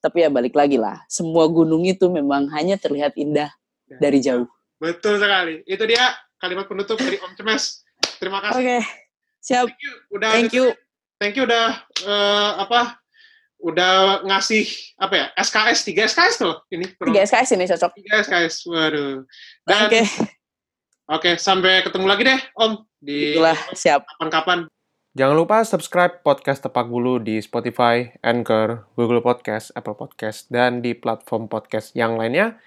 tapi 0.00 0.24
ya 0.24 0.28
balik 0.28 0.52
lagi 0.56 0.76
lah 0.80 1.00
semua 1.08 1.48
gunung 1.48 1.84
itu 1.84 2.08
memang 2.08 2.48
hanya 2.52 2.76
terlihat 2.80 3.16
indah 3.16 3.50
Ya. 3.84 4.00
dari 4.00 4.16
jauh 4.24 4.48
Betul 4.80 5.16
sekali. 5.16 5.64
Itu 5.64 5.84
dia 5.88 6.12
kalimat 6.36 6.68
penutup 6.68 7.00
dari 7.00 7.16
Om 7.16 7.32
Cemes. 7.38 7.84
Terima 8.20 8.42
oke 8.42 8.52
kasih. 8.52 8.84
siap 9.40 9.66
Thank 9.70 9.80
you. 9.80 9.94
Udah 10.12 10.30
thank 10.34 10.52
you 10.52 10.66
Thank 11.16 11.34
you 11.38 11.44
udah 11.46 11.78
eh, 12.04 12.50
apa? 12.58 13.00
Udah 13.64 14.20
ngasih 14.28 14.66
apa 15.00 15.14
ya? 15.14 15.26
SKS 15.40 15.88
3 15.88 16.10
SKS 16.10 16.34
tuh 16.36 16.54
ini. 16.68 16.84
tiga 16.90 17.20
SKS 17.24 17.48
ini 17.56 17.64
cocok 17.64 17.90
3 17.96 18.24
SKS. 18.28 18.54
Waduh. 18.68 19.24
Oke 19.64 20.02
oke, 21.08 21.30
sampai 21.40 21.80
ketemu 21.80 22.06
lagi 22.10 22.22
deh, 22.28 22.40
Om 22.58 22.72
di 23.00 23.36
itulah 23.40 23.56
siap 23.72 24.04
kapan-kapan. 24.04 24.68
Jangan 25.14 25.38
lupa 25.38 25.62
subscribe 25.62 26.26
podcast 26.26 26.66
Tepak 26.66 26.90
Bulu 26.90 27.22
di 27.22 27.38
Spotify, 27.38 28.10
Anchor, 28.18 28.82
Google 28.98 29.22
Podcast, 29.22 29.70
Apple 29.78 29.94
Podcast, 29.94 30.50
dan 30.50 30.82
di 30.82 30.90
platform 30.90 31.46
podcast 31.46 31.94
yang 31.94 32.18
lainnya. 32.18 32.58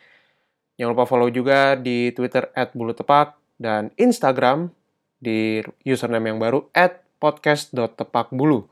Jangan 0.80 0.96
lupa 0.96 1.12
follow 1.12 1.28
juga 1.28 1.76
di 1.76 2.16
Twitter 2.16 2.48
@bulutepak 2.72 3.36
dan 3.60 3.92
Instagram 4.00 4.72
di 5.20 5.60
username 5.84 6.32
yang 6.32 6.40
baru 6.40 6.72
@podcast.tepakbulu. 7.20 8.64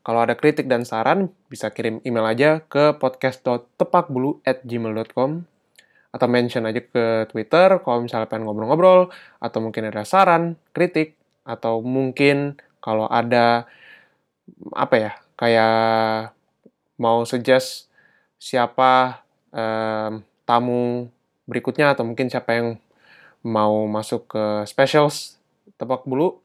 Kalau 0.00 0.20
ada 0.24 0.32
kritik 0.32 0.64
dan 0.64 0.88
saran, 0.88 1.28
bisa 1.52 1.68
kirim 1.76 2.00
email 2.08 2.24
aja 2.24 2.64
ke 2.72 2.96
podcast.tepakbulu@gmail.com 2.96 5.30
atau 6.16 6.24
mention 6.24 6.64
aja 6.64 6.80
ke 6.80 7.28
Twitter 7.28 7.84
kalau 7.84 8.00
misalnya 8.00 8.32
pengen 8.32 8.48
ngobrol-ngobrol 8.48 9.12
atau 9.44 9.60
mungkin 9.60 9.92
ada 9.92 10.08
saran, 10.08 10.56
kritik, 10.72 11.20
atau 11.44 11.84
mungkin 11.84 12.56
kalau 12.80 13.06
ada 13.06 13.68
apa 14.74 14.94
ya 14.98 15.12
kayak 15.38 16.34
mau 17.00 17.24
suggest 17.24 17.88
siapa 18.36 19.24
em, 19.52 20.24
tamu 20.44 21.08
berikutnya 21.48 21.96
atau 21.96 22.04
mungkin 22.04 22.28
siapa 22.28 22.50
yang 22.56 22.68
mau 23.44 23.88
masuk 23.88 24.28
ke 24.36 24.44
specials 24.68 25.40
tepak 25.80 26.04
bulu. 26.04 26.40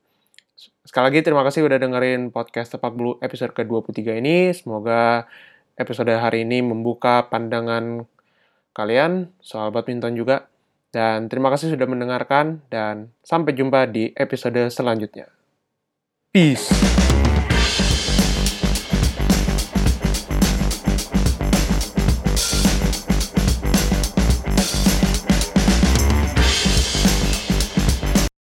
Sekali 0.88 1.12
lagi 1.12 1.20
terima 1.26 1.44
kasih 1.44 1.68
udah 1.68 1.76
dengerin 1.82 2.32
podcast 2.32 2.78
tepak 2.78 2.96
bulu 2.96 3.20
episode 3.20 3.52
ke-23 3.52 4.24
ini. 4.24 4.56
Semoga 4.56 5.28
episode 5.76 6.14
hari 6.16 6.48
ini 6.48 6.64
membuka 6.64 7.28
pandangan 7.28 8.08
kalian 8.72 9.32
soal 9.44 9.76
badminton 9.76 10.16
juga. 10.16 10.48
Dan 10.96 11.28
terima 11.28 11.52
kasih 11.52 11.76
sudah 11.76 11.84
mendengarkan 11.92 12.64
dan 12.72 13.12
sampai 13.20 13.52
jumpa 13.52 13.92
di 13.92 14.16
episode 14.16 14.72
selanjutnya 14.72 15.28
Peace. 16.36 17.05